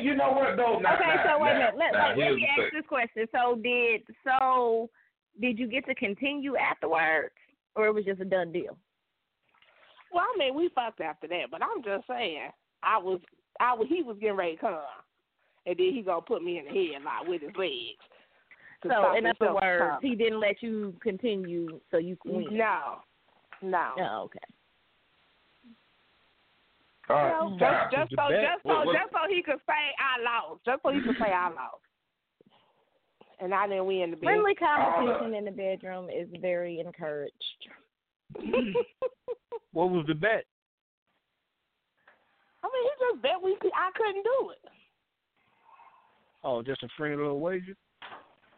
I 0.00 0.04
you 0.04 0.14
know 0.14 0.32
what 0.32 0.56
though? 0.56 0.78
Now, 0.78 0.94
okay, 0.94 1.04
now, 1.06 1.36
so 1.36 1.42
wait 1.42 1.52
a 1.52 1.54
minute. 1.54 1.74
Let, 1.76 1.92
now, 1.92 2.08
let, 2.08 2.18
let 2.18 2.34
me 2.34 2.48
ask 2.48 2.72
this 2.72 2.86
question. 2.88 3.26
So 3.32 3.56
did 3.62 4.02
so 4.24 4.90
did 5.40 5.58
you 5.58 5.66
get 5.66 5.86
to 5.86 5.94
continue 5.94 6.56
afterwards, 6.56 7.34
or 7.76 7.86
it 7.86 7.94
was 7.94 8.04
just 8.04 8.20
a 8.20 8.24
done 8.24 8.52
deal? 8.52 8.76
Well, 10.12 10.24
I 10.34 10.38
mean, 10.38 10.54
we 10.54 10.70
fucked 10.74 11.00
after 11.00 11.28
that, 11.28 11.50
but 11.50 11.62
I'm 11.62 11.82
just 11.84 12.06
saying, 12.08 12.50
I 12.82 12.98
was, 12.98 13.20
I 13.60 13.74
was, 13.74 13.86
he 13.88 14.02
was 14.02 14.16
getting 14.20 14.36
ready 14.36 14.56
to 14.56 14.60
come, 14.60 14.78
and 15.66 15.76
then 15.78 15.94
he 15.94 16.02
gonna 16.02 16.20
put 16.20 16.42
me 16.42 16.58
in 16.58 16.64
the 16.64 16.70
headlock 16.70 17.28
with 17.28 17.42
his 17.42 17.52
legs. 17.56 18.02
So, 18.82 18.88
stop 18.88 19.16
in 19.16 19.26
other 19.26 19.34
himself 19.38 19.60
words, 19.62 19.82
coming. 19.82 20.10
he 20.10 20.16
didn't 20.16 20.40
let 20.40 20.62
you 20.62 20.94
continue, 21.02 21.80
so 21.90 21.98
you 21.98 22.16
could 22.16 22.32
win. 22.32 22.58
No, 22.58 22.96
no. 23.62 23.90
Oh, 23.98 24.22
okay. 24.24 24.38
All 27.10 27.50
You 27.50 27.56
know, 27.56 27.56
just, 27.58 27.90
just 27.90 28.10
so, 28.14 28.28
just 28.30 28.62
so, 28.62 28.68
What- 28.68 28.86
what- 28.86 28.94
just 28.96 29.10
so 29.12 29.18
he 29.28 29.42
could 29.42 29.60
say 29.66 29.94
I 29.98 30.18
lost. 30.22 30.64
Just 30.64 30.82
so 30.82 30.90
he 30.90 31.00
could 31.02 31.16
say 31.18 31.32
I 31.32 31.48
lost. 31.48 31.82
And 33.40 33.52
I 33.54 33.66
didn't 33.66 33.86
win 33.86 34.10
the 34.10 34.16
bid. 34.16 34.24
Friendly 34.24 34.54
competition 34.54 35.34
in 35.34 35.44
the 35.44 35.50
bedroom 35.50 36.08
is 36.10 36.28
very 36.40 36.78
encouraged. 36.80 37.68
What 39.72 39.90
was 39.90 40.04
the 40.08 40.14
bet? 40.14 40.44
I 42.62 42.66
mean, 42.66 42.82
he 42.82 42.90
just 43.08 43.22
bet 43.22 43.40
we 43.42 43.56
could, 43.60 43.70
I 43.74 43.90
couldn't 43.96 44.22
do 44.24 44.50
it. 44.50 44.58
Oh, 46.42 46.60
just 46.62 46.82
a 46.82 46.88
friendly 46.96 47.16
little 47.18 47.38
wager. 47.38 47.76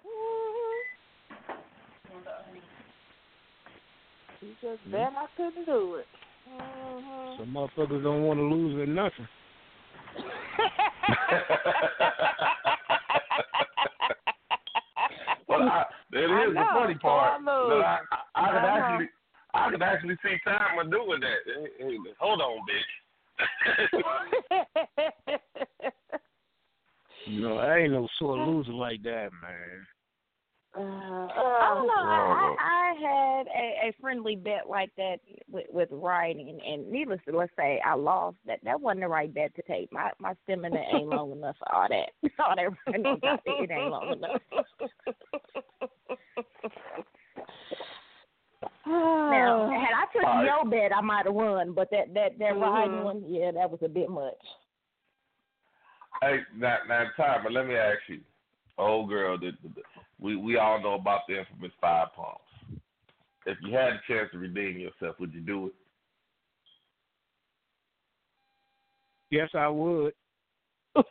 Mm-hmm. 0.07 0.83
He 4.41 4.55
just 4.61 4.91
bet 4.91 5.13
I 5.17 5.27
couldn't 5.37 5.67
do 5.67 5.97
it. 5.97 6.07
Mhm. 6.49 7.37
Some 7.39 7.55
motherfuckers 7.55 8.03
don't 8.03 8.23
want 8.23 8.39
to 8.39 8.45
lose 8.45 8.75
or 8.79 8.87
nothing. 8.87 9.29
Well, 15.49 15.69
I, 15.69 15.85
it 16.13 16.31
I 16.31 16.47
is 16.47 16.55
the 16.55 16.65
funny 16.73 16.95
part. 16.95 17.41
that 17.45 17.51
I, 17.53 17.99
I, 18.11 18.19
I 18.35 18.53
could 18.53 18.57
Uh-huh. 18.57 18.79
actually, 18.79 19.09
I 19.53 19.71
could 19.71 19.83
actually 19.83 20.17
see 20.25 20.37
Timer 20.45 20.85
doing 20.85 21.21
that. 21.21 21.45
Hey, 21.45 21.67
hey, 21.79 21.97
hold 22.19 22.41
on, 22.41 22.59
bitch. 22.67 22.93
You 27.27 27.41
know, 27.41 27.59
I 27.59 27.79
ain't 27.79 27.93
no 27.93 28.09
sore 28.19 28.37
loser 28.37 28.73
like 28.73 29.03
that, 29.05 29.31
man. 29.41 29.87
Uh, 30.75 30.81
I 30.81 31.75
don't 31.75 31.87
know. 31.87 31.93
I, 31.99 32.55
I, 32.59 32.65
I 32.65 32.95
had 32.95 33.47
a, 33.49 33.89
a 33.89 33.95
friendly 34.01 34.37
bet 34.37 34.71
like 34.71 34.91
that 34.97 35.19
with, 35.51 35.67
with 35.71 35.89
writing, 35.91 36.61
and 36.67 36.91
needless 36.91 37.21
to 37.29 37.37
let's 37.37 37.53
say, 37.59 37.81
I 37.85 37.95
lost. 37.95 38.37
That 38.47 38.61
that 38.65 38.81
wasn't 38.81 39.01
the 39.01 39.09
right 39.09 39.33
bet 39.33 39.55
to 39.57 39.63
take. 39.63 39.93
My 39.93 40.11
my 40.19 40.35
stamina 40.45 40.83
ain't 40.95 41.09
long 41.09 41.33
enough 41.37 41.57
for 41.59 41.75
all 41.75 41.89
that. 41.89 42.11
All 42.39 42.57
that 42.57 42.69
running 42.87 43.07
on 43.07 43.39
it 43.45 43.71
ain't 43.71 43.91
long 43.91 44.13
enough. 44.13 44.41
Now, 48.87 49.71
had 49.71 49.95
I 49.95 50.07
took 50.13 50.25
Alright. 50.25 50.47
your 50.47 50.65
bet, 50.71 50.97
I 50.97 51.01
might 51.03 51.27
have 51.27 51.35
won, 51.35 51.75
but 51.75 51.91
that 51.91 52.15
that 52.15 52.39
that 52.39 52.57
riding 52.57 52.99
Mhm. 52.99 53.05
one, 53.05 53.25
yeah, 53.27 53.51
that 53.51 53.71
was 53.71 53.81
a 53.83 53.89
bit 53.89 54.09
much. 54.09 54.35
Hey, 56.23 56.41
now, 56.57 56.79
now, 56.89 57.11
Timer, 57.17 57.51
let 57.51 57.67
me 57.67 57.75
ask 57.75 57.99
you, 58.09 58.21
old 58.83 59.09
girl, 59.09 59.39
that 59.39 59.53
we 60.21 60.37
we 60.37 60.57
all 60.57 60.81
know 60.83 60.95
about 60.95 61.23
the 61.29 61.39
infamous 61.41 61.73
five 61.81 62.09
pumps. 62.15 62.41
If 63.47 63.59
you 63.63 63.75
had 63.75 63.89
a 63.95 64.01
chance 64.07 64.31
to 64.33 64.39
redeem 64.39 64.79
yourself, 64.79 65.17
would 65.19 65.35
you 65.35 65.41
do 65.41 65.67
it? 65.67 65.73
Yes, 69.31 69.49
I 69.55 69.69
would. 69.69 70.13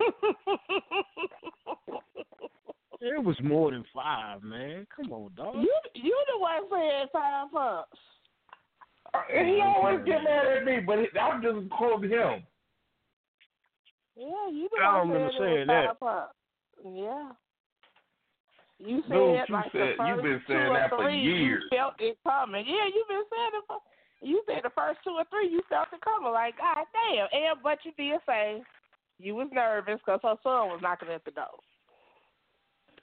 It 3.01 3.23
was 3.23 3.35
more 3.43 3.71
than 3.71 3.83
five, 3.95 4.43
man. 4.43 4.85
Come 4.95 5.11
on, 5.11 5.31
dog. 5.35 5.55
you 5.55 5.73
you 5.95 6.25
the 6.31 6.39
one 6.39 6.61
saying 6.71 7.07
five 7.11 7.51
pumps. 7.51 7.89
And 9.35 9.47
he 9.47 9.59
always 9.61 10.05
get 10.05 10.23
mad 10.23 10.45
at 10.45 10.65
me, 10.65 10.79
but 10.85 10.99
it, 10.99 11.09
I'm 11.19 11.41
just 11.41 11.67
quoting 11.71 12.11
him. 12.11 12.43
Yeah, 14.15 14.49
you 14.51 14.69
the 14.71 14.83
I 14.83 14.99
one 14.99 15.09
remember 15.09 15.31
saying 15.39 15.55
saying 15.55 15.67
that. 15.67 15.85
five 15.87 15.99
pumps. 15.99 16.35
Yeah. 16.85 17.31
You 18.83 19.01
said 19.03 19.09
No, 19.13 19.33
you 19.33 19.43
like 19.49 19.71
said- 19.71 19.95
the 19.97 20.05
you've 20.09 20.21
first 20.21 20.23
been 20.23 20.39
two 20.47 20.53
saying 20.53 20.67
or 20.67 20.73
that 20.73 20.89
for 20.89 21.03
three, 21.03 21.19
years. 21.21 21.63
You 21.71 21.77
felt 21.77 21.93
it 21.99 22.17
coming. 22.23 22.65
Yeah, 22.65 22.85
you've 22.89 23.07
been 23.07 23.25
saying 23.29 23.51
it 23.53 23.63
for. 23.67 23.77
You 24.21 24.41
said 24.45 24.61
the 24.63 24.69
first 24.71 24.99
two 25.03 25.11
or 25.17 25.25
three, 25.29 25.49
you 25.49 25.61
felt 25.69 25.87
it 25.93 26.01
coming. 26.01 26.31
Like, 26.31 26.57
God 26.57 26.85
damn. 26.93 27.27
And 27.31 27.61
but 27.63 27.79
you 27.85 27.91
did 27.97 28.19
say 28.25 28.61
you 29.19 29.35
was 29.35 29.49
nervous 29.51 29.99
because 30.05 30.19
her 30.23 30.35
son 30.43 30.69
was 30.69 30.79
knocking 30.81 31.09
at 31.09 31.23
the 31.25 31.31
door. 31.31 31.45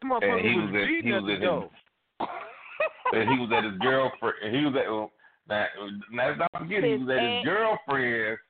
That 0.00 0.02
And 0.02 0.10
motherfucker 0.12 0.42
he 0.42 0.54
was 0.58 0.70
was 0.70 0.82
at, 0.82 0.88
he 1.04 1.12
was 1.12 1.24
the 1.26 1.32
at 1.34 1.40
door. 1.40 1.70
his, 2.20 2.28
and 3.14 3.28
he 3.30 3.38
was 3.38 3.50
at 3.56 3.64
his 3.64 3.78
girlfriend. 3.78 4.54
He 4.56 4.64
was 4.64 4.74
at 4.78 4.90
well, 4.90 5.10
now. 5.48 5.66
Now 6.12 6.28
let's 6.28 6.38
not 6.38 6.52
forget 6.62 6.84
he 6.84 6.96
was 6.98 7.08
at 7.10 7.22
his 7.22 7.44
girlfriend's 7.44 8.40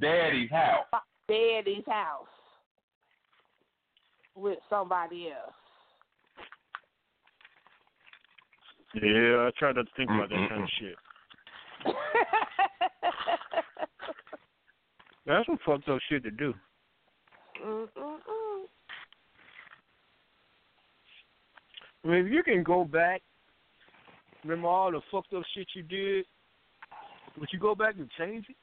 daddy's 0.00 0.50
house. 0.50 0.86
Daddy's 1.28 1.86
house 1.86 2.26
with 4.34 4.58
somebody 4.68 5.30
else. 5.30 5.54
Yeah, 9.02 9.46
I 9.46 9.50
try 9.58 9.72
not 9.72 9.86
to 9.86 9.92
think 9.94 10.10
about 10.10 10.30
that 10.30 10.48
kind 10.48 10.62
of 10.62 10.68
shit. 10.80 10.96
That's 15.26 15.46
some 15.46 15.58
fucked 15.66 15.88
up 15.88 15.98
shit 16.08 16.22
to 16.22 16.30
do. 16.30 16.54
Mm-mm-mm. 17.62 18.64
I 22.04 22.08
mean, 22.08 22.26
if 22.26 22.32
you 22.32 22.42
can 22.42 22.62
go 22.62 22.84
back, 22.84 23.22
remember 24.44 24.68
all 24.68 24.90
the 24.92 25.00
fucked 25.10 25.34
up 25.34 25.42
shit 25.54 25.66
you 25.74 25.82
did, 25.82 26.24
would 27.38 27.48
you 27.52 27.58
go 27.58 27.74
back 27.74 27.96
and 27.98 28.08
change 28.16 28.46
it? 28.48 28.56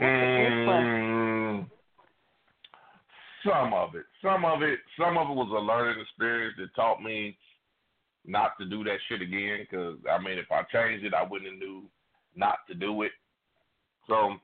Mm, 0.00 1.66
some 3.44 3.72
of 3.74 3.94
it, 3.94 4.04
some 4.22 4.44
of 4.44 4.62
it, 4.62 4.78
some 4.98 5.16
of 5.18 5.28
it 5.28 5.34
was 5.34 5.48
a 5.50 5.60
learning 5.60 6.00
experience 6.00 6.54
that 6.58 6.74
taught 6.74 7.02
me 7.02 7.36
not 8.26 8.52
to 8.58 8.66
do 8.66 8.84
that 8.84 8.98
shit 9.08 9.22
again. 9.22 9.58
Because 9.60 9.98
I 10.10 10.18
mean, 10.18 10.38
if 10.38 10.50
I 10.50 10.62
changed 10.72 11.04
it, 11.04 11.14
I 11.14 11.22
wouldn't 11.22 11.50
have 11.50 11.58
knew 11.58 11.84
not 12.34 12.58
to 12.68 12.74
do 12.74 13.02
it. 13.02 13.12
So, 14.06 14.34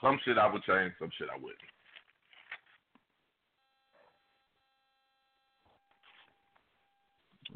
some 0.00 0.18
shit 0.24 0.38
I 0.38 0.50
would 0.50 0.62
change, 0.64 0.92
some 0.98 1.10
shit 1.16 1.28
I 1.32 1.36
wouldn't. 1.36 1.58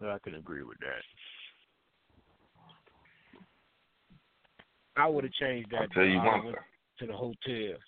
Well, 0.01 0.12
I 0.14 0.18
can 0.18 0.35
agree 0.35 0.62
with 0.62 0.78
that. 0.81 1.02
I 4.97 5.06
would 5.06 5.24
have 5.24 5.32
changed 5.35 5.70
that. 5.73 5.82
I'll 5.82 5.89
tell 5.89 6.05
you 6.05 6.18
I 6.18 6.27
one 6.27 6.55
to 6.98 7.06
the 7.06 7.12
hotel, 7.12 7.78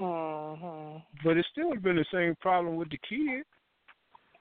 Mm-hmm. 0.00 0.98
but 1.22 1.36
it 1.36 1.46
still 1.52 1.68
would 1.68 1.76
have 1.76 1.84
been 1.84 1.96
the 1.96 2.04
same 2.12 2.34
problem 2.40 2.76
with 2.76 2.90
the 2.90 2.98
kid. 3.08 3.44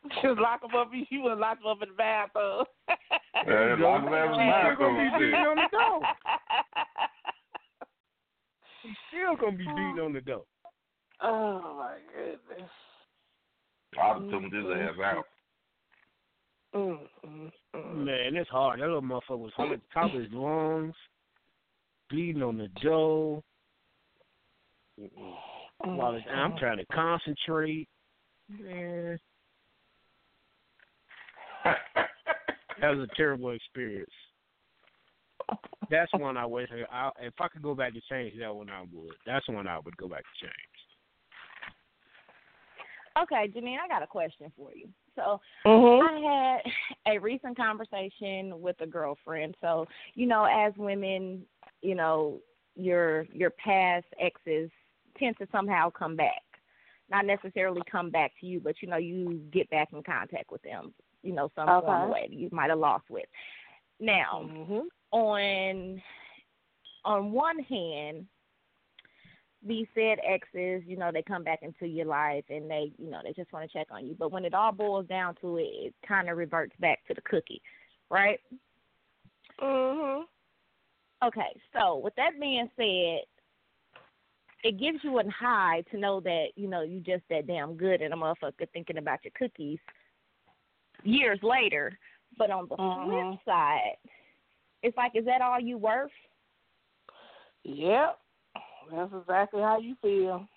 Just 0.21 0.39
lock 0.39 0.63
him 0.63 0.75
up. 0.75 0.91
You 1.09 1.21
would 1.23 1.37
lock 1.37 1.59
him 1.59 1.67
up 1.67 1.81
in 1.81 1.89
the 1.89 1.95
bathroom. 1.95 2.65
Yeah, 3.47 3.75
lock 3.79 4.03
him 4.03 4.13
up 4.13 4.31
in 4.31 4.37
the 4.37 4.53
He's 4.53 4.75
still 4.75 4.95
gonna 4.95 4.97
be 4.97 5.05
bathroom, 5.05 5.19
beating 5.19 5.35
on 5.35 5.55
the 5.55 5.69
door. 5.71 6.01
He's 8.83 8.97
still 9.09 9.35
gonna 9.37 9.57
be 9.57 9.65
beating 9.65 9.99
on 10.03 10.13
the 10.13 10.21
door. 10.21 10.43
Oh 11.21 11.75
my 11.77 11.95
goodness. 12.13 12.69
I'd 14.01 14.07
have 14.07 14.29
took 14.29 14.43
his 14.43 14.65
ass 14.75 14.99
out. 15.03 15.25
Mm, 16.75 16.97
mm, 17.25 17.51
mm. 17.75 17.95
Man, 18.05 18.35
it's 18.35 18.49
hard. 18.49 18.79
That 18.79 18.87
little 18.87 19.01
motherfucker 19.01 19.37
was 19.37 19.51
on 19.57 19.69
the 19.69 19.81
top 19.93 20.13
of 20.13 20.19
his 20.19 20.31
lungs, 20.31 20.95
bleeding 22.09 22.41
on 22.41 22.57
the 22.57 22.67
door. 22.81 23.43
While 25.77 26.19
I'm 26.33 26.57
trying 26.57 26.77
to 26.77 26.85
concentrate. 26.87 27.87
Man, 28.49 29.19
that 32.81 32.89
was 32.89 33.07
a 33.11 33.15
terrible 33.15 33.51
experience. 33.51 34.09
That's 35.89 36.11
one 36.13 36.37
I 36.37 36.45
wish 36.45 36.69
I, 36.91 37.11
if 37.21 37.33
I 37.39 37.47
could 37.49 37.61
go 37.61 37.75
back 37.75 37.93
to 37.93 38.01
change 38.09 38.33
that 38.39 38.53
one, 38.53 38.69
I 38.69 38.81
would. 38.81 39.15
That's 39.25 39.47
one 39.47 39.67
I 39.67 39.79
would 39.79 39.97
go 39.97 40.07
back 40.07 40.21
to 40.21 40.45
change. 40.45 40.53
Okay, 43.21 43.51
Janine, 43.55 43.77
I 43.83 43.87
got 43.87 44.01
a 44.01 44.07
question 44.07 44.51
for 44.57 44.73
you. 44.73 44.89
So 45.15 45.39
Mhm. 45.65 46.01
I 46.01 46.61
had 46.63 46.73
a 47.15 47.19
recent 47.19 47.55
conversation 47.55 48.59
with 48.61 48.79
a 48.81 48.87
girlfriend. 48.87 49.55
So, 49.61 49.87
you 50.15 50.25
know, 50.25 50.45
as 50.45 50.75
women, 50.77 51.45
you 51.81 51.95
know, 51.95 52.41
your 52.75 53.27
your 53.31 53.51
past 53.51 54.07
exes 54.19 54.71
tend 55.17 55.37
to 55.37 55.47
somehow 55.51 55.91
come 55.91 56.15
back. 56.15 56.41
Not 57.09 57.25
necessarily 57.25 57.81
come 57.89 58.09
back 58.09 58.31
to 58.39 58.47
you, 58.47 58.59
but 58.59 58.81
you 58.81 58.87
know, 58.87 58.97
you 58.97 59.41
get 59.51 59.69
back 59.69 59.93
in 59.93 60.01
contact 60.01 60.51
with 60.51 60.63
them, 60.63 60.93
you 61.23 61.33
know, 61.33 61.49
some 61.55 61.67
form 61.81 62.03
of 62.03 62.09
way 62.09 62.27
that 62.29 62.35
you 62.35 62.49
might 62.51 62.69
have 62.69 62.79
lost 62.79 63.09
with. 63.09 63.25
Now, 63.99 64.49
Mhm. 64.51 64.89
on 65.11 66.03
on 67.05 67.31
one 67.33 67.59
hand, 67.59 68.27
these 69.61 69.87
said 69.93 70.19
exes, 70.23 70.85
you 70.85 70.95
know, 70.97 71.11
they 71.11 71.21
come 71.21 71.43
back 71.43 71.61
into 71.61 71.85
your 71.85 72.05
life 72.05 72.45
and 72.49 72.69
they, 72.69 72.93
you 72.97 73.09
know, 73.09 73.21
they 73.23 73.33
just 73.33 73.51
want 73.51 73.69
to 73.69 73.77
check 73.77 73.87
on 73.91 74.05
you. 74.05 74.15
But 74.15 74.31
when 74.31 74.45
it 74.45 74.53
all 74.53 74.71
boils 74.71 75.07
down 75.07 75.35
to 75.35 75.57
it, 75.57 75.63
it 75.63 75.95
kind 76.07 76.29
of 76.29 76.37
reverts 76.37 76.75
back 76.77 77.05
to 77.07 77.13
the 77.13 77.21
cookie, 77.21 77.61
right? 78.09 78.39
Mhm. 79.59 80.27
Okay, 81.23 81.61
so 81.71 81.97
with 81.97 82.15
that 82.15 82.39
being 82.39 82.69
said, 82.75 83.25
it 84.63 84.77
gives 84.77 85.03
you 85.03 85.19
a 85.19 85.29
high 85.29 85.81
to 85.91 85.97
know 85.97 86.19
that 86.21 86.47
you 86.55 86.67
know 86.67 86.81
you 86.81 86.99
just 86.99 87.23
that 87.29 87.47
damn 87.47 87.75
good 87.75 88.01
and 88.01 88.13
a 88.13 88.17
motherfucker 88.17 88.69
thinking 88.71 88.97
about 88.97 89.23
your 89.23 89.31
cookies 89.37 89.79
years 91.03 91.39
later. 91.43 91.97
But 92.37 92.49
on 92.49 92.67
the 92.67 92.75
Mhm. 92.75 93.31
flip 93.31 93.45
side, 93.45 93.97
it's 94.81 94.97
like, 94.97 95.15
is 95.15 95.25
that 95.25 95.41
all 95.41 95.59
you 95.59 95.77
worth? 95.77 96.11
Yep, 97.63 98.19
that's 98.91 99.13
exactly 99.13 99.61
how 99.61 99.77
you 99.77 99.95
feel 100.01 100.47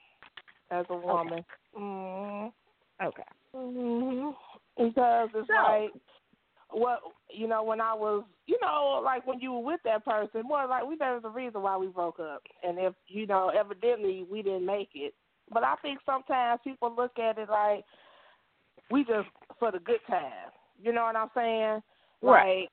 as 0.71 0.87
a 0.89 0.97
woman. 0.97 1.45
Mm. 1.79 2.53
Okay. 3.03 3.23
hmm 3.53 4.31
Because 4.77 5.31
it's 5.35 5.49
So- 5.49 5.55
like, 5.55 5.93
well, 6.73 7.13
you 7.31 7.47
know, 7.47 7.63
when 7.63 7.81
I 7.81 7.95
was, 7.95 8.25
you 8.47 8.59
know, 8.61 9.01
like 9.05 9.27
when 9.27 9.39
you 9.41 9.53
were 9.53 9.61
with 9.61 9.81
that 9.85 10.05
person, 10.05 10.43
more 10.43 10.67
like 10.67 10.85
we 10.85 10.97
there's 10.97 11.25
a 11.25 11.29
reason 11.29 11.63
why 11.63 11.77
we 11.77 11.87
broke 11.87 12.19
up, 12.21 12.43
and 12.63 12.79
if 12.79 12.95
you 13.07 13.27
know, 13.27 13.51
evidently 13.51 14.25
we 14.25 14.43
didn't 14.43 14.67
make 14.67 14.91
it. 14.95 15.15
But 15.51 15.63
I 15.63 15.77
think 15.77 16.01
sometimes 16.05 16.61
people 16.65 16.91
look 16.95 17.19
at 17.19 17.39
it 17.39 17.49
like 17.49 17.85
we 18.91 19.05
just 19.05 19.29
for 19.59 19.73
the 19.73 19.79
good 19.79 20.01
time. 20.09 20.51
You 20.83 20.93
know 20.93 21.05
what 21.05 21.17
I'm 21.17 21.31
saying? 21.35 21.83
Right. 22.23 22.69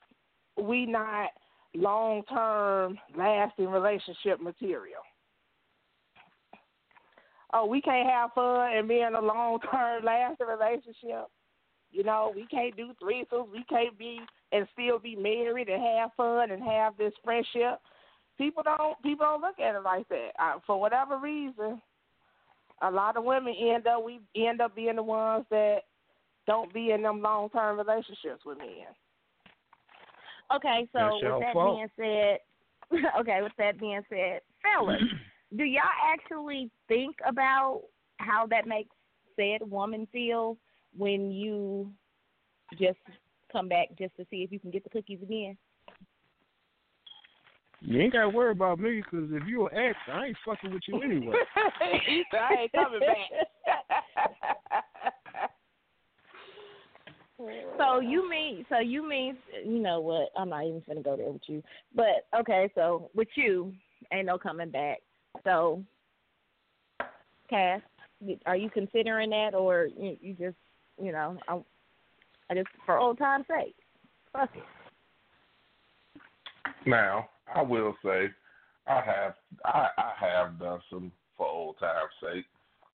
Like 0.58 0.68
we 0.68 0.86
not 0.86 1.30
long 1.76 2.24
term 2.24 2.98
lasting 3.18 3.68
relationship 3.68 4.42
material. 4.42 5.02
Oh, 7.54 7.66
we 7.66 7.82
can't 7.82 8.10
have 8.10 8.32
fun 8.34 8.76
and 8.76 8.88
be 8.88 9.02
in 9.02 9.16
a 9.16 9.22
long 9.22 9.60
term 9.72 10.04
lasting 10.06 10.48
relationship. 10.48 11.28
You 11.92 12.04
know, 12.04 12.34
we 12.36 12.48
can't 12.48 12.76
do 12.76 12.92
threesomes. 13.02 13.52
We 13.52 13.64
can't 13.70 13.98
be 13.98 14.20
and 14.52 14.68
still 14.74 15.00
be 15.00 15.16
married 15.16 15.70
and 15.70 15.82
have 15.82 16.12
fun 16.18 16.52
and 16.52 16.64
have 16.64 16.98
this 16.98 17.14
friendship. 17.24 17.80
People 18.38 18.64
don't 18.64 19.02
people 19.04 19.26
don't 19.26 19.42
look 19.42 19.60
at 19.60 19.76
it 19.76 19.84
like 19.84 20.08
that. 20.10 20.30
Uh, 20.40 20.60
for 20.66 20.80
whatever 20.80 21.18
reason, 21.18 21.80
a 22.82 22.90
lot 22.90 23.16
of 23.16 23.24
women 23.24 23.54
end 23.60 23.86
up 23.86 24.04
we 24.04 24.20
end 24.36 24.62
up 24.62 24.76
being 24.76 24.96
the 24.96 25.04
ones 25.04 25.46
that 25.52 25.82
don't 26.48 26.74
be 26.74 26.92
in 26.92 27.02
them 27.02 27.22
long 27.22 27.50
term 27.50 27.78
relationships 27.78 28.46
with 28.46 28.58
men. 28.58 28.88
Okay, 30.54 30.88
so 30.92 31.00
That's 31.00 31.24
with 31.24 31.42
that 31.42 31.54
fault. 31.54 31.78
being 31.78 32.40
said, 32.92 33.00
okay, 33.20 33.42
with 33.42 33.54
that 33.58 33.80
being 33.80 34.02
said, 34.10 34.42
fellas, 34.62 35.02
do 35.58 35.64
y'all 35.64 35.82
actually 36.12 36.70
think 36.88 37.16
about 37.28 37.82
how 38.18 38.46
that 38.48 38.68
makes 38.68 38.90
said 39.36 39.68
woman 39.70 40.08
feel 40.12 40.58
when 40.96 41.32
you 41.32 41.92
just 42.80 43.00
come 43.52 43.68
back 43.68 43.88
just 43.98 44.16
to 44.18 44.26
see 44.30 44.38
if 44.38 44.52
you 44.52 44.60
can 44.60 44.72
get 44.72 44.84
the 44.84 44.90
cookies 44.90 45.20
again? 45.22 45.58
You 47.82 48.00
ain't 48.00 48.14
gotta 48.14 48.30
worry 48.30 48.52
about 48.52 48.80
me 48.80 49.02
because 49.02 49.28
if 49.32 49.46
you 49.46 49.68
an 49.68 49.78
ex, 49.78 49.98
I 50.12 50.28
ain't 50.28 50.38
fucking 50.46 50.72
with 50.72 50.84
you 50.88 51.02
anyway. 51.02 51.36
I 51.82 52.54
ain't 52.62 52.72
coming 52.72 53.02
back. 53.02 54.58
So 57.78 58.00
you 58.00 58.30
mean 58.30 58.66
so 58.70 58.80
you 58.80 59.08
mean 59.08 59.38
you 59.66 59.80
know 59.80 60.00
what? 60.00 60.30
I'm 60.38 60.50
not 60.50 60.66
even 60.66 60.84
gonna 60.88 61.02
go 61.02 61.18
there 61.18 61.32
with 61.32 61.42
you. 61.48 61.64
But 61.96 62.28
okay, 62.40 62.70
so 62.76 63.10
with 63.16 63.28
you, 63.36 63.74
ain't 64.12 64.28
no 64.28 64.38
coming 64.38 64.70
back. 64.70 65.00
So, 65.44 65.84
Cass, 67.50 67.82
are 68.46 68.56
you 68.56 68.70
considering 68.70 69.32
that, 69.32 69.54
or 69.54 69.90
you, 69.98 70.18
you 70.22 70.34
just 70.34 70.56
you 71.02 71.12
know 71.12 71.38
I, 71.48 71.60
I 72.50 72.56
just 72.56 72.68
for 72.86 72.98
old 72.98 73.18
time's 73.18 73.46
sake, 73.48 73.76
fuck 74.32 74.50
it. 74.56 74.64
Now, 76.86 77.30
I 77.54 77.62
will 77.62 77.96
say, 78.04 78.30
I 78.88 79.02
have 79.02 79.34
I, 79.66 79.88
I 79.98 80.12
have 80.20 80.60
done 80.60 80.80
some 80.90 81.12
for 81.38 81.48
old 81.48 81.76
time's 81.80 82.12
sake. 82.22 82.46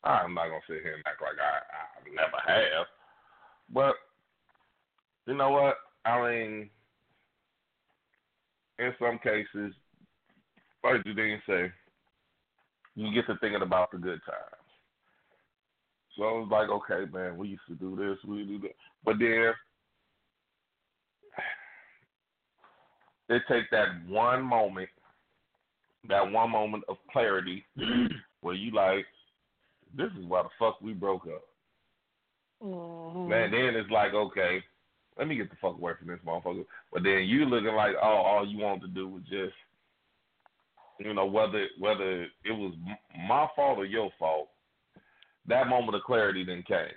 I'm 0.04 0.34
not 0.34 0.46
gonna 0.46 0.62
sit 0.68 0.82
here 0.82 0.94
and 0.94 1.04
act 1.06 1.22
like 1.22 1.38
I, 1.40 1.60
I 1.76 2.10
never 2.16 2.38
have, 2.48 2.86
but 3.74 3.96
you 5.30 5.36
know 5.36 5.52
what? 5.52 5.76
I 6.06 6.22
mean, 6.22 6.70
in 8.80 8.94
some 9.00 9.20
cases, 9.20 9.76
like 10.84 11.04
Jadine 11.04 11.38
say, 11.48 11.72
you 12.96 13.14
get 13.14 13.28
to 13.28 13.38
thinking 13.40 13.62
about 13.62 13.92
the 13.92 14.00
good 14.00 14.20
times. 14.26 14.66
So 16.18 16.24
I 16.24 16.32
was 16.32 16.50
like, 16.52 16.70
okay, 16.70 17.12
man, 17.14 17.38
we 17.38 17.50
used 17.50 17.62
to 17.68 17.76
do 17.76 17.96
this, 17.96 18.18
we 18.28 18.44
do 18.44 18.60
that, 18.60 18.76
but 19.06 19.20
then 19.20 19.54
it 23.30 23.44
takes 23.48 23.68
that 23.72 23.88
one 24.08 24.44
moment, 24.44 24.90
that 26.10 26.30
one 26.30 26.50
moment 26.50 26.84
of 26.90 26.98
clarity 27.12 27.64
where 28.42 28.56
you 28.56 28.72
like, 28.72 29.06
this 29.96 30.10
is 30.20 30.26
why 30.26 30.42
the 30.42 30.50
fuck 30.58 30.82
we 30.82 30.94
broke 30.94 31.28
up. 31.28 31.44
Mm-hmm. 32.64 33.30
Man, 33.30 33.52
then 33.52 33.76
it's 33.76 33.92
like, 33.92 34.14
okay, 34.14 34.64
let 35.20 35.28
me 35.28 35.36
get 35.36 35.50
the 35.50 35.58
fuck 35.62 35.78
away 35.78 35.92
from 36.00 36.08
this 36.08 36.20
motherfucker. 36.26 36.66
But 36.92 37.04
then 37.04 37.26
you 37.26 37.46
looking 37.46 37.76
like, 37.76 37.94
oh, 38.02 38.08
all 38.08 38.48
you 38.48 38.58
wanted 38.58 38.82
to 38.82 38.88
do 38.88 39.08
was 39.10 39.24
just, 39.24 39.54
you 41.00 41.14
know, 41.14 41.26
whether 41.26 41.68
whether 41.78 42.24
it 42.24 42.52
was 42.52 42.74
my 43.28 43.48
fault 43.56 43.78
or 43.78 43.86
your 43.86 44.10
fault, 44.18 44.48
that 45.48 45.68
moment 45.68 45.96
of 45.96 46.04
clarity 46.04 46.46
then 46.46 46.64
came. 46.66 46.96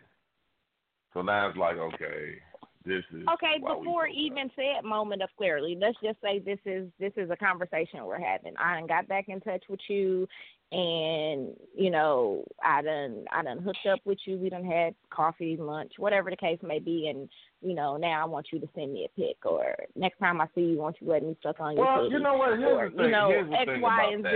So 1.12 1.20
now 1.20 1.48
it's 1.48 1.58
like, 1.58 1.76
okay, 1.76 2.36
this 2.84 3.04
is 3.12 3.24
Okay, 3.34 3.58
before 3.58 4.06
even 4.06 4.50
said 4.56 4.84
moment 4.84 5.22
of 5.22 5.28
clarity, 5.36 5.76
let's 5.80 5.96
just 6.02 6.20
say 6.20 6.38
this 6.38 6.58
is 6.64 6.88
this 6.98 7.12
is 7.16 7.30
a 7.30 7.36
conversation 7.36 8.04
we're 8.04 8.18
having. 8.18 8.54
I 8.58 8.78
done 8.78 8.86
got 8.86 9.08
back 9.08 9.28
in 9.28 9.40
touch 9.40 9.64
with 9.68 9.80
you, 9.88 10.26
and 10.70 11.54
you 11.76 11.90
know 11.90 12.44
I 12.64 12.82
done 12.82 13.24
I 13.32 13.42
done 13.42 13.62
hooked 13.62 13.86
up 13.90 14.00
with 14.04 14.18
you. 14.26 14.38
We 14.38 14.50
done 14.50 14.64
had 14.64 14.94
coffee, 15.10 15.56
lunch, 15.58 15.92
whatever 15.98 16.30
the 16.30 16.36
case 16.36 16.58
may 16.62 16.78
be, 16.78 17.08
and 17.08 17.28
you 17.60 17.74
know 17.74 17.96
now 17.96 18.22
I 18.22 18.24
want 18.24 18.46
you 18.52 18.58
to 18.60 18.68
send 18.74 18.92
me 18.92 19.06
a 19.06 19.20
pic, 19.20 19.36
or 19.44 19.74
next 19.96 20.18
time 20.18 20.40
I 20.40 20.46
see 20.54 20.62
you, 20.62 20.78
want 20.78 20.96
you 21.00 21.06
to 21.06 21.12
let 21.12 21.22
me 21.22 21.36
suck 21.42 21.60
on 21.60 21.76
your 21.76 21.84
Well, 21.84 22.10
you 22.10 22.18
know 22.18 22.34
what? 22.34 22.58
Here's 22.58 22.72
or 22.72 22.90
the 22.90 22.96
thing. 22.96 23.04
you 23.06 23.10
know 23.10 23.28
Here's 23.28 23.50
the 23.50 23.56
X, 23.60 23.66
thing 23.66 23.80
Y, 23.80 24.12
about 24.14 24.22
that. 24.22 24.32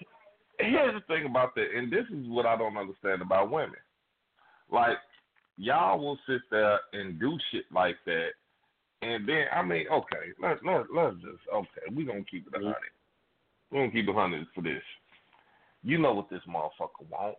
Z. 0.00 0.06
Here's 0.58 0.94
the 0.94 1.14
thing 1.14 1.26
about 1.26 1.54
that, 1.54 1.66
and 1.76 1.92
this 1.92 2.04
is 2.12 2.28
what 2.28 2.46
I 2.46 2.56
don't 2.56 2.76
understand 2.76 3.22
about 3.22 3.50
women. 3.50 3.76
Like, 4.70 4.96
y'all 5.56 5.98
will 5.98 6.18
sit 6.28 6.42
there 6.50 6.78
and 6.92 7.18
do 7.20 7.38
shit 7.50 7.64
like 7.72 7.96
that, 8.06 8.28
and 9.02 9.28
then 9.28 9.44
I 9.54 9.62
mean, 9.62 9.86
okay, 9.92 10.32
let's 10.40 10.60
let's 10.64 10.88
let's 10.94 11.16
just 11.16 11.42
okay, 11.52 11.94
we 11.94 12.04
gonna 12.04 12.24
keep 12.30 12.46
it 12.46 12.54
a 12.54 12.58
hundred. 12.58 12.76
We 13.70 13.78
gonna 13.78 13.90
keep 13.90 14.08
it 14.08 14.14
hundred 14.14 14.46
for 14.54 14.62
this. 14.62 14.82
You 15.82 15.98
know 15.98 16.14
what 16.14 16.30
this 16.30 16.42
motherfucker 16.48 17.08
want. 17.10 17.36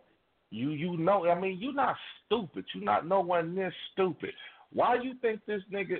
You 0.50 0.70
you 0.70 0.96
know, 0.96 1.26
I 1.26 1.38
mean, 1.38 1.58
you 1.60 1.72
not 1.72 1.96
stupid. 2.26 2.64
You 2.74 2.84
not 2.84 3.06
no 3.06 3.20
one 3.20 3.54
near 3.54 3.72
stupid. 3.92 4.30
Why 4.72 4.96
you 4.96 5.14
think 5.22 5.40
this 5.46 5.62
nigga, 5.72 5.98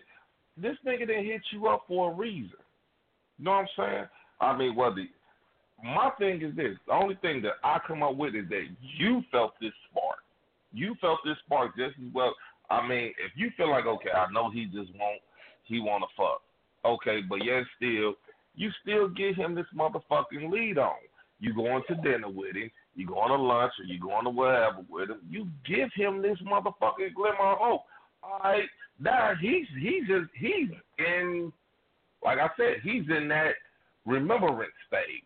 this 0.57 0.77
nigga 0.87 1.07
didn't 1.07 1.27
hit 1.27 1.43
you 1.53 1.69
up 1.69 1.85
for 1.89 2.11
a 2.11 2.15
reason? 2.15 2.59
You 3.39 3.45
know 3.45 3.51
what 3.53 3.59
I'm 3.59 3.69
saying? 3.77 4.05
I 4.41 4.57
mean, 4.57 4.77
the 4.77 5.07
my 5.83 6.11
thing 6.19 6.43
is 6.43 6.55
this: 6.57 6.77
the 6.87 6.93
only 6.93 7.17
thing 7.17 7.43
that 7.43 7.55
I 7.63 7.79
come 7.87 8.03
up 8.03 8.17
with 8.17 8.35
is 8.35 8.49
that 8.49 8.67
you 8.99 9.23
felt 9.31 9.55
this 9.61 9.73
spark. 9.91 10.19
You 10.75 10.95
felt 11.01 11.21
this 11.25 11.37
spark 11.47 11.77
just 11.77 11.95
as 12.05 12.13
well. 12.13 12.35
I 12.71 12.87
mean, 12.87 13.13
if 13.25 13.33
you 13.37 13.51
feel 13.57 13.71
like 13.71 13.87
okay, 13.87 14.11
I 14.11 14.31
know 14.33 14.51
he 14.51 14.65
just 14.65 14.91
won't, 14.99 15.21
he 15.65 15.81
want 15.81 16.03
to 16.03 16.09
fuck. 16.17 16.43
Okay, 16.85 17.21
but 17.29 17.45
yet 17.45 17.65
still, 17.77 18.15
you 18.55 18.71
still 18.83 19.09
give 19.09 19.37
him 19.37 19.55
this 19.55 19.67
motherfucking 19.77 20.51
lead 20.51 20.79
on. 20.79 20.97
You 21.41 21.55
going 21.55 21.83
to 21.89 21.95
dinner 21.97 22.29
with 22.29 22.57
him, 22.57 22.71
you 22.95 23.07
going 23.07 23.29
to 23.29 23.37
lunch, 23.37 23.73
or 23.79 23.85
you 23.85 24.01
going 24.01 24.25
to 24.25 24.31
wherever 24.31 24.79
with 24.89 25.11
him. 25.11 25.21
You 25.29 25.49
give 25.67 25.91
him 25.95 26.23
this 26.23 26.39
motherfucking 26.45 27.15
glimmer 27.15 27.53
of 27.53 27.59
hope. 27.59 27.83
All 28.23 28.41
right, 28.43 28.69
now 28.99 29.33
he's 29.41 29.67
he's 29.81 30.07
just 30.07 30.31
he's 30.39 30.71
in, 30.99 31.53
like 32.25 32.39
I 32.39 32.49
said, 32.57 32.77
he's 32.83 33.05
in 33.15 33.29
that 33.29 33.53
remembrance 34.07 34.73
stage. 34.87 35.25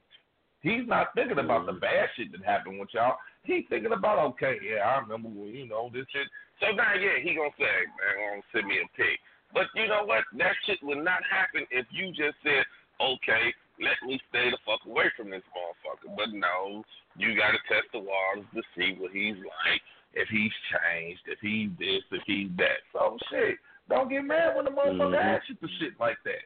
He's 0.61 0.89
not 0.89 1.15
thinking 1.15 1.39
about 1.39 1.67
the 1.67 1.73
mm-hmm. 1.73 1.81
bad 1.81 2.09
shit 2.17 2.33
that 2.33 2.45
happened 2.45 2.81
with 2.81 2.89
y'all. 2.93 3.17
He's 3.45 3.65
thinking 3.69 3.93
about, 3.93 4.19
okay, 4.35 4.57
yeah, 4.61 4.85
I 4.85 5.01
remember 5.01 5.29
when, 5.29 5.49
you 5.49 5.69
know, 5.69 5.91
this 5.93 6.05
shit. 6.13 6.29
So 6.61 6.75
now, 6.75 6.95
yeah, 6.95 7.23
he 7.23 7.35
gonna 7.35 7.55
say, 7.57 7.65
man, 7.97 8.43
gonna 8.43 8.43
send 8.53 8.67
me 8.67 8.79
a 8.83 8.89
pic. 8.97 9.19
But 9.55 9.67
you 9.75 9.89
know 9.89 10.05
what? 10.05 10.25
That 10.37 10.53
shit 10.67 10.79
would 10.83 11.03
not 11.03 11.23
happen 11.25 11.65
if 11.71 11.87
you 11.91 12.09
just 12.13 12.37
said, 12.45 12.67
okay, 13.01 13.55
let 13.81 13.97
me 14.05 14.21
stay 14.29 14.51
the 14.51 14.59
fuck 14.67 14.85
away 14.85 15.09
from 15.17 15.31
this 15.31 15.43
motherfucker. 15.55 16.15
But 16.17 16.35
no, 16.35 16.85
you 17.17 17.37
gotta 17.37 17.59
test 17.69 17.89
the 17.93 18.01
waters 18.01 18.45
to 18.55 18.63
see 18.77 18.99
what 18.99 19.13
he's 19.13 19.37
like, 19.37 19.81
if 20.13 20.29
he's 20.29 20.53
changed, 20.69 21.23
if 21.27 21.39
he's 21.41 21.71
this, 21.79 22.03
if 22.11 22.23
he's 22.27 22.51
that. 22.59 22.85
So 22.93 23.17
shit, 23.31 23.57
don't 23.89 24.11
get 24.11 24.25
mad 24.25 24.57
when 24.57 24.67
the 24.67 24.71
motherfucker 24.73 25.17
Mhm. 25.17 25.25
asks 25.25 25.49
you 25.49 25.57
for 25.57 25.69
shit 25.81 25.99
like 25.99 26.19
that. 26.25 26.45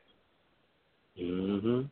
Mm-hmm. 1.19 1.87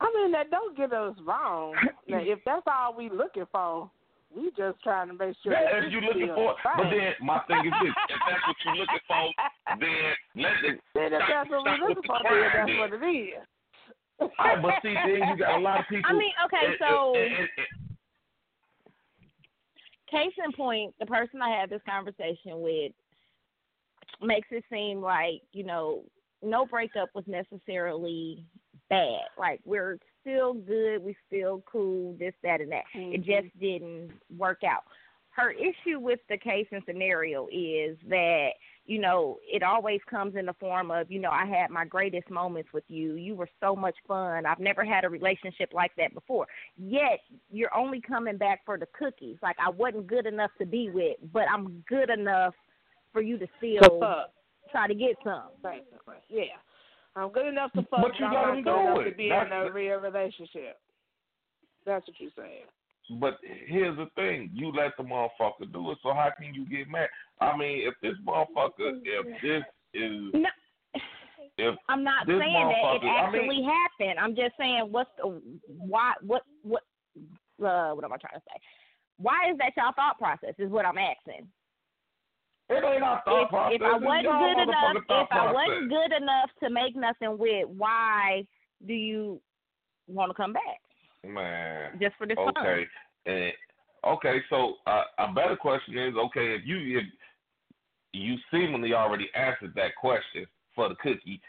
I 0.00 0.12
mean, 0.16 0.32
that 0.32 0.50
don't 0.50 0.76
get 0.76 0.92
us 0.92 1.14
wrong. 1.26 1.74
Now, 2.08 2.20
if 2.22 2.38
that's 2.46 2.62
all 2.66 2.94
we 2.96 3.10
looking 3.10 3.44
for, 3.52 3.90
we 4.34 4.50
just 4.56 4.82
trying 4.82 5.08
to 5.08 5.14
make 5.14 5.36
sure. 5.42 5.52
Yeah, 5.52 5.68
that 5.72 5.84
if 5.84 5.92
you 5.92 6.00
looking 6.00 6.22
still 6.32 6.36
for, 6.36 6.54
but 6.76 6.88
then 6.88 7.12
my 7.20 7.38
thing 7.46 7.66
is 7.66 7.72
this: 7.82 7.92
if 8.08 8.20
that's 8.24 8.46
what 8.48 8.56
you're 8.64 8.76
looking 8.76 9.04
for, 9.06 9.28
then 9.80 10.08
let 10.36 10.64
it 10.64 10.80
Then 10.94 11.12
if 11.12 11.20
stop, 11.20 11.28
that's 11.28 11.50
what 11.50 11.64
we're 11.64 11.72
with 11.72 11.96
looking 11.96 12.02
the 12.02 12.08
for, 12.08 12.20
then 12.24 12.48
that's 12.48 12.70
then. 12.70 12.78
what 12.78 12.92
it 12.92 13.04
is. 13.04 14.32
Right, 14.38 14.62
but 14.62 14.74
see, 14.82 14.94
then 14.94 15.28
you 15.28 15.36
got 15.36 15.58
a 15.58 15.60
lot 15.60 15.80
of 15.80 15.86
people. 15.90 16.08
I 16.08 16.12
mean, 16.16 16.32
okay, 16.46 16.72
it- 16.72 16.78
so 16.80 17.12
case 20.10 20.32
in 20.42 20.52
point, 20.52 20.94
the 20.98 21.06
person 21.06 21.42
I 21.42 21.50
had 21.50 21.68
this 21.68 21.82
conversation 21.88 22.60
with 22.64 22.92
makes 24.22 24.48
it 24.50 24.64
seem 24.72 25.02
like, 25.02 25.42
you 25.52 25.64
know, 25.64 26.02
no 26.42 26.64
breakup 26.64 27.10
was 27.14 27.24
necessarily 27.26 28.44
bad. 28.88 29.20
Like 29.38 29.60
we're 29.64 29.98
still 30.20 30.54
good, 30.54 31.02
we 31.02 31.16
still 31.26 31.62
cool, 31.70 32.14
this, 32.18 32.34
that 32.42 32.60
and 32.60 32.72
that. 32.72 32.84
It 32.94 33.18
just 33.18 33.58
didn't 33.60 34.10
work 34.36 34.62
out. 34.64 34.84
Her 35.30 35.52
issue 35.52 36.00
with 36.00 36.18
the 36.28 36.36
case 36.36 36.66
and 36.72 36.82
scenario 36.84 37.46
is 37.52 37.96
that, 38.08 38.50
you 38.86 38.98
know, 38.98 39.38
it 39.46 39.62
always 39.62 40.00
comes 40.10 40.34
in 40.34 40.46
the 40.46 40.54
form 40.54 40.90
of, 40.90 41.12
you 41.12 41.20
know, 41.20 41.30
I 41.30 41.46
had 41.46 41.70
my 41.70 41.84
greatest 41.84 42.28
moments 42.28 42.70
with 42.72 42.82
you. 42.88 43.14
You 43.14 43.36
were 43.36 43.48
so 43.60 43.76
much 43.76 43.94
fun. 44.08 44.46
I've 44.46 44.58
never 44.58 44.84
had 44.84 45.04
a 45.04 45.08
relationship 45.08 45.70
like 45.72 45.92
that 45.96 46.12
before. 46.12 46.46
Yet 46.76 47.20
you're 47.50 47.74
only 47.76 48.00
coming 48.00 48.36
back 48.36 48.62
for 48.66 48.78
the 48.78 48.88
cookies. 48.98 49.36
Like 49.40 49.56
I 49.64 49.70
wasn't 49.70 50.08
good 50.08 50.26
enough 50.26 50.50
to 50.58 50.66
be 50.66 50.90
with, 50.90 51.18
but 51.32 51.44
I'm 51.52 51.84
good 51.88 52.10
enough 52.10 52.54
for 53.12 53.22
you 53.22 53.38
to 53.38 53.46
still 53.58 54.00
try 54.72 54.88
to 54.88 54.94
get 54.94 55.16
some. 55.22 55.50
Right. 55.62 55.84
yeah. 56.28 56.44
I'm 57.18 57.32
good 57.32 57.46
enough 57.46 57.72
to 57.72 57.82
fuck, 57.82 58.00
But 58.02 58.18
you 58.18 58.26
I'm 58.26 58.32
not 58.32 58.56
him 58.58 58.64
good 58.64 58.80
enough 58.80 58.98
it. 59.06 59.10
to 59.10 59.16
be 59.16 59.28
That's 59.28 59.46
in 59.46 59.52
a 59.52 59.72
real 59.72 59.98
relationship. 59.98 60.78
That's 61.86 62.06
what 62.06 62.16
you're 62.18 62.30
saying. 62.36 62.64
But 63.20 63.38
here's 63.66 63.96
the 63.96 64.06
thing: 64.14 64.50
you 64.52 64.70
let 64.72 64.92
the 64.98 65.02
motherfucker 65.02 65.72
do 65.72 65.90
it. 65.92 65.98
So 66.02 66.12
how 66.12 66.30
can 66.38 66.52
you 66.54 66.66
get 66.68 66.88
mad? 66.90 67.08
I 67.40 67.56
mean, 67.56 67.88
if 67.88 67.94
this 68.02 68.14
motherfucker, 68.26 69.00
if 69.02 69.26
this 69.42 69.62
is, 69.94 70.30
No. 70.34 70.48
if 71.56 71.74
I'm 71.88 72.04
not 72.04 72.26
this 72.26 72.38
saying 72.38 72.52
that 72.52 72.70
it 72.70 72.84
motherfucker- 72.84 73.08
I 73.10 73.24
actually 73.24 73.48
mean- 73.48 73.64
happened. 73.64 74.18
I'm 74.20 74.36
just 74.36 74.56
saying 74.58 74.88
what's 74.90 75.10
the 75.16 75.40
why 75.66 76.12
what 76.20 76.42
what 76.62 76.82
uh 77.64 77.92
what 77.92 78.04
am 78.04 78.12
I 78.12 78.18
trying 78.18 78.34
to 78.38 78.42
say? 78.46 78.60
Why 79.16 79.50
is 79.50 79.56
that 79.58 79.72
y'all 79.76 79.92
thought 79.96 80.18
process 80.18 80.54
is 80.58 80.70
what 80.70 80.84
I'm 80.86 80.98
asking. 80.98 81.48
It 82.70 82.84
ain't 82.84 83.02
our 83.02 83.22
thought 83.24 83.44
if, 83.44 83.48
process. 83.48 83.76
if 83.76 83.82
I 83.82 83.98
wasn't 83.98 84.24
good 84.24 84.62
enough 84.62 84.96
if 85.08 85.28
I 85.30 85.52
wasn't 85.52 85.88
good 85.90 86.12
enough 86.16 86.50
to 86.62 86.70
make 86.70 86.94
nothing 86.94 87.38
with, 87.38 87.66
why 87.68 88.44
do 88.86 88.92
you 88.92 89.40
want 90.06 90.30
to 90.30 90.34
come 90.34 90.52
back? 90.52 90.80
Man. 91.26 91.98
Just 92.00 92.16
for 92.16 92.26
the 92.26 92.34
fun. 92.34 92.52
Okay. 92.60 93.52
Okay, 94.06 94.38
so 94.48 94.74
uh, 94.86 95.02
a 95.18 95.32
better 95.32 95.56
question 95.56 95.98
is 95.98 96.14
okay 96.16 96.54
if 96.54 96.62
you 96.64 96.98
if 96.98 97.04
you 98.12 98.36
seemingly 98.50 98.94
already 98.94 99.28
answered 99.34 99.72
that 99.74 99.96
question 100.00 100.46
for 100.74 100.88
the 100.88 100.94
cookie. 100.96 101.40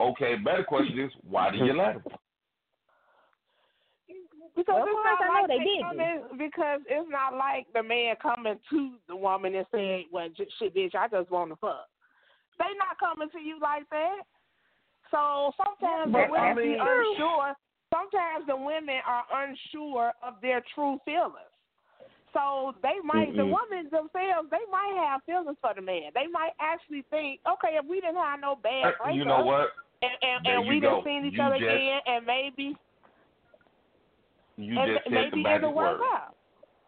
Okay, 0.00 0.36
better 0.36 0.64
question 0.64 0.98
is 1.00 1.10
why 1.28 1.50
do 1.50 1.58
you 1.58 1.72
let 1.72 1.94
him? 1.96 2.02
Because 4.58 4.74
Well, 4.74 4.82
it's 4.82 4.90
of 4.90 4.98
course, 4.98 5.06
not 5.06 5.22
I 5.22 5.26
know 5.30 5.38
like 5.38 5.46
they 5.54 5.58
they 5.62 5.70
did 5.70 5.82
coming, 5.86 6.18
because 6.34 6.80
it's 6.90 7.06
not 7.14 7.30
like 7.38 7.70
the 7.78 7.82
man 7.86 8.16
coming 8.18 8.58
to 8.74 8.80
the 9.06 9.14
woman 9.14 9.54
and 9.54 9.66
saying, 9.70 10.10
"Well, 10.10 10.26
j- 10.34 10.50
shit, 10.58 10.74
bitch, 10.74 10.98
I 10.98 11.06
just 11.06 11.30
want 11.30 11.50
to 11.54 11.56
fuck." 11.62 11.86
They 12.58 12.66
not 12.74 12.98
coming 12.98 13.30
to 13.30 13.38
you 13.38 13.60
like 13.62 13.86
that. 13.94 14.26
So 15.14 15.54
sometimes 15.54 16.10
But, 16.10 16.26
the 16.26 16.32
women 16.34 16.50
I 16.50 16.54
be 16.58 16.68
mean- 16.74 16.80
unsure. 16.82 17.54
Sometimes 17.94 18.44
the 18.50 18.56
women 18.56 18.98
are 19.06 19.24
unsure 19.46 20.12
of 20.26 20.34
their 20.42 20.60
true 20.74 20.98
feelings. 21.06 21.54
So 22.34 22.74
they 22.82 22.98
might, 23.02 23.32
the 23.32 23.42
Mm-mm. 23.46 23.56
women 23.56 23.88
themselves, 23.88 24.50
they 24.50 24.60
might 24.70 24.92
have 25.06 25.22
feelings 25.24 25.56
for 25.62 25.72
the 25.72 25.80
man. 25.80 26.10
They 26.14 26.26
might 26.26 26.52
actually 26.60 27.02
think, 27.08 27.40
okay, 27.48 27.78
if 27.80 27.86
we 27.86 28.00
didn't 28.02 28.16
have 28.20 28.40
no 28.40 28.56
bad 28.56 28.92
Uh, 29.02 29.08
you 29.10 29.24
know 29.24 29.42
what? 29.42 29.70
and 30.02 30.12
and, 30.20 30.46
and 30.46 30.68
we 30.68 30.80
go. 30.80 30.96
done 30.96 31.04
seen 31.04 31.24
each 31.24 31.34
You 31.38 31.42
other 31.42 31.58
just- 31.58 31.72
again, 31.72 32.00
and 32.06 32.26
maybe 32.26 32.76
You 34.58 34.74
and 34.74 34.90
just 34.90 35.04
said 35.06 35.14
maybe 35.14 35.30
the 35.30 35.42
magic 35.46 35.70
word. 35.70 36.02
out. 36.02 36.34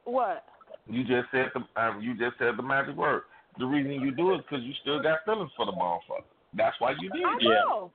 What? 0.02 0.42
You 0.90 1.06
just 1.06 1.30
said 1.30 1.54
the 1.54 1.62
uh, 1.78 1.94
you 2.02 2.18
just 2.18 2.34
said 2.42 2.58
the 2.58 2.66
magic 2.66 2.98
word. 2.98 3.22
The 3.62 3.66
reason 3.66 4.02
you 4.02 4.10
do 4.10 4.34
it 4.34 4.42
because 4.42 4.66
you 4.66 4.74
still 4.82 4.98
got 4.98 5.22
feelings 5.22 5.54
for 5.56 5.66
the 5.66 5.72
motherfucker. 5.78 6.26
That's 6.58 6.74
why 6.82 6.98
you 6.98 7.06
did 7.14 7.22
I 7.22 7.38
it. 7.38 7.46
know. 7.46 7.94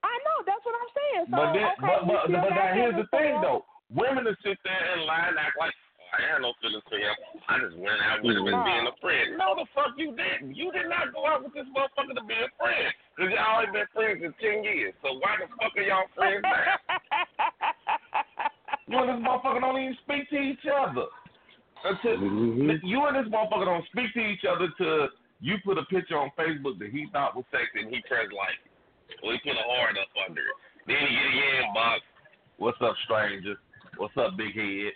I 0.00 0.14
know. 0.24 0.38
That's 0.48 0.64
what 0.64 0.72
I'm 0.72 0.92
saying. 0.96 1.24
So 1.28 1.36
But 1.36 1.48
then, 1.52 1.68
okay, 1.68 1.84
but 1.84 2.00
but, 2.08 2.22
but 2.32 2.52
now 2.56 2.72
here's 2.72 2.96
the 2.96 3.04
thing 3.12 3.36
him. 3.36 3.44
though. 3.44 3.68
Women 3.92 4.24
will 4.24 4.40
sit 4.40 4.56
there 4.64 4.84
and 4.96 5.04
lie 5.04 5.28
and 5.28 5.36
act 5.36 5.60
like 5.60 5.76
"Oh, 5.76 6.16
I 6.16 6.18
had 6.24 6.40
no 6.40 6.56
feelings 6.64 6.86
for 6.88 6.96
him. 6.96 7.12
I 7.44 7.60
just 7.60 7.76
went 7.76 8.00
out 8.00 8.24
with 8.24 8.40
him 8.40 8.48
and 8.48 8.64
being 8.64 8.88
a 8.88 8.96
friend. 9.04 9.36
No, 9.36 9.52
the 9.52 9.68
fuck 9.76 9.92
you 10.00 10.16
didn't. 10.16 10.56
You 10.56 10.72
did 10.72 10.88
not 10.88 11.12
go 11.12 11.28
out 11.28 11.44
with 11.44 11.52
this 11.52 11.68
motherfucker 11.76 12.16
to 12.16 12.24
be 12.24 12.40
a 12.40 12.48
friend. 12.56 12.88
Cause 13.20 13.28
y'all 13.36 13.60
only 13.60 13.68
been 13.68 13.90
friends 13.92 14.24
for 14.24 14.32
ten 14.40 14.64
years. 14.64 14.96
So 15.04 15.20
why 15.20 15.36
the 15.44 15.52
fuck 15.60 15.76
are 15.76 15.84
y'all 15.84 16.08
friends 16.16 16.40
now? 16.40 16.80
you 18.90 18.98
and 18.98 19.08
this 19.08 19.22
motherfucker 19.22 19.60
don't 19.60 19.80
even 19.80 19.96
speak 20.02 20.28
to 20.30 20.38
each 20.38 20.66
other. 20.66 21.06
Until 21.84 22.18
mm-hmm. 22.18 22.86
you 22.86 23.06
and 23.06 23.16
this 23.16 23.32
motherfucker 23.32 23.64
don't 23.64 23.86
speak 23.86 24.12
to 24.14 24.20
each 24.20 24.44
other 24.44 24.68
till 24.76 25.08
you 25.40 25.56
put 25.64 25.78
a 25.78 25.84
picture 25.84 26.18
on 26.18 26.30
Facebook 26.36 26.78
that 26.80 26.90
he 26.90 27.06
thought 27.12 27.36
was 27.36 27.44
sexy 27.50 27.86
and 27.86 27.94
he 27.94 28.02
pressed 28.06 28.34
like. 28.34 28.58
Or 29.22 29.32
he 29.32 29.38
put 29.38 29.56
a 29.56 29.66
heart 29.78 29.96
up 29.96 30.10
under 30.28 30.42
it. 30.42 30.56
Then 30.86 30.96
he 30.98 31.14
get 31.14 31.24
a 31.24 31.62
yeah 31.62 31.72
box. 31.74 32.00
What's 32.58 32.78
up, 32.82 32.94
stranger? 33.04 33.54
What's 33.96 34.16
up, 34.16 34.36
big 34.36 34.54
head? 34.54 34.92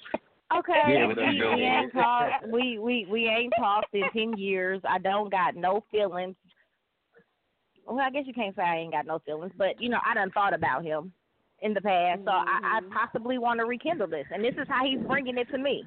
Okay, 0.54 0.82
Yeah, 0.88 1.06
we, 1.06 1.14
there 1.14 1.32
you 1.32 1.42
go. 1.42 1.56
we 1.56 1.62
ain't 1.62 1.92
talked. 1.92 2.46
We 2.48 2.78
we 2.78 3.06
we 3.10 3.26
ain't 3.26 3.52
talked 3.58 3.94
in 3.94 4.04
ten 4.12 4.38
years. 4.38 4.80
I 4.88 4.98
don't 4.98 5.30
got 5.30 5.56
no 5.56 5.82
feelings. 5.90 6.36
Well, 7.86 7.98
I 8.00 8.10
guess 8.10 8.24
you 8.26 8.34
can't 8.34 8.54
say 8.54 8.62
I 8.62 8.76
ain't 8.76 8.92
got 8.92 9.06
no 9.06 9.18
feelings, 9.26 9.52
but 9.56 9.80
you 9.80 9.88
know 9.88 9.98
I 10.08 10.14
done 10.14 10.30
thought 10.30 10.54
about 10.54 10.84
him 10.84 11.12
in 11.64 11.72
the 11.74 11.80
past, 11.80 12.20
so 12.24 12.30
I, 12.30 12.44
I 12.62 12.80
Mm-hmm. 12.84 12.92
possibly 12.92 13.38
want 13.38 13.58
to 13.58 13.64
rekindle 13.66 14.06
this, 14.06 14.26
and 14.30 14.44
this 14.44 14.52
is 14.60 14.68
how 14.68 14.84
he's 14.84 15.00
bringing 15.08 15.38
it 15.38 15.48
to 15.50 15.56
me. 15.58 15.82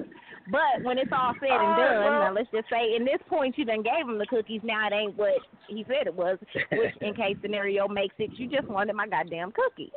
But 0.52 0.82
when 0.84 0.98
it's 0.98 1.12
all 1.14 1.34
said 1.40 1.52
and 1.54 1.62
All 1.62 1.78
right, 1.78 1.94
done, 1.94 2.04
well- 2.04 2.20
now 2.28 2.34
let's 2.34 2.50
just 2.52 2.68
say 2.70 2.96
in 2.98 3.06
this 3.06 3.22
point 3.30 3.58
you 3.58 3.64
done 3.66 3.84
gave 3.84 4.04
him 4.10 4.18
the 4.18 4.26
cookies. 4.26 4.62
Now 4.64 4.88
it 4.88 4.94
ain't 4.94 5.16
what 5.16 5.38
he 5.70 5.86
said 5.88 6.08
it 6.08 6.16
was, 6.16 6.40
which 6.72 6.96
in 7.02 7.14
case 7.22 7.38
scenario 7.42 7.88
makes 7.88 8.16
it 8.18 8.32
you 8.36 8.50
just 8.50 8.68
wanted 8.68 8.96
my 8.96 9.08
goddamn 9.08 9.52
cookie. 9.54 9.92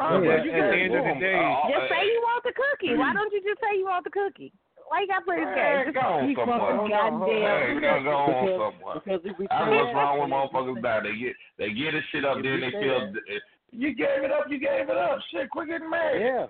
Oh, 0.00 0.18
Yeah, 0.22 0.38
but 0.38 0.44
you 0.44 0.50
at 0.50 0.70
the 0.72 0.78
end 0.80 0.94
of 0.96 1.04
the 1.06 1.16
day, 1.22 1.38
Oh, 1.38 1.70
Just 1.70 1.86
say 1.92 2.02
you 2.08 2.18
want 2.24 2.42
the 2.42 2.54
cookie. 2.56 2.94
Why 2.98 3.12
don't 3.14 3.30
you 3.32 3.42
just 3.46 3.60
say 3.62 3.78
you 3.78 3.84
want 3.86 4.02
the 4.04 4.10
cookie? 4.10 4.52
Why 4.88 5.00
you 5.00 5.08
got 5.08 5.20
to 5.20 5.24
play 5.24 5.38
this 5.40 5.54
Man, 5.54 5.84
game? 5.86 5.94
go 5.94 6.00
on 6.00 6.28
Just 6.28 6.38
somewhere. 6.44 6.60
fucking 6.60 6.90
goddamn. 6.92 7.22
Hey, 7.24 7.80
go, 7.80 7.92
go 8.04 8.16
on 8.16 8.46
somewhere. 8.58 8.94
Because 9.00 9.20
if 9.24 9.34
we 9.38 9.46
That's 9.48 9.70
what's 9.70 9.94
wrong 9.96 10.14
with 10.20 10.30
motherfuckers 10.34 10.78
now. 10.82 11.00
They 11.00 11.14
get 11.16 11.34
they 11.58 11.68
get 11.72 11.92
this 11.96 12.04
shit 12.12 12.24
up, 12.26 12.36
then 12.42 12.58
they 12.60 12.70
feel 12.74 13.00
that- 13.14 13.42
you 13.74 13.94
gave 13.94 14.22
it 14.22 14.30
up, 14.30 14.44
you 14.48 14.58
gave 14.58 14.88
it 14.88 14.96
up. 14.96 15.18
Shit, 15.30 15.50
quit 15.50 15.68
getting 15.68 15.90
mad. 15.90 16.20
Yeah. 16.20 16.46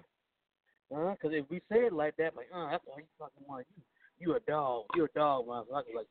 Because 0.90 1.32
if 1.32 1.44
we 1.50 1.58
say 1.72 1.86
it 1.86 1.92
like 1.92 2.14
that, 2.16 2.36
like, 2.36 2.46
uh, 2.54 2.70
that's 2.70 2.84
all 2.88 2.98
you 2.98 3.04
fucking 3.18 3.44
want. 3.48 3.66
You, 3.76 3.82
you 4.30 4.36
a 4.36 4.40
dog. 4.40 4.84
You 4.94 5.04
a 5.06 5.08
dog, 5.08 5.46
motherfucker. 5.46 5.94
Like, 5.96 6.06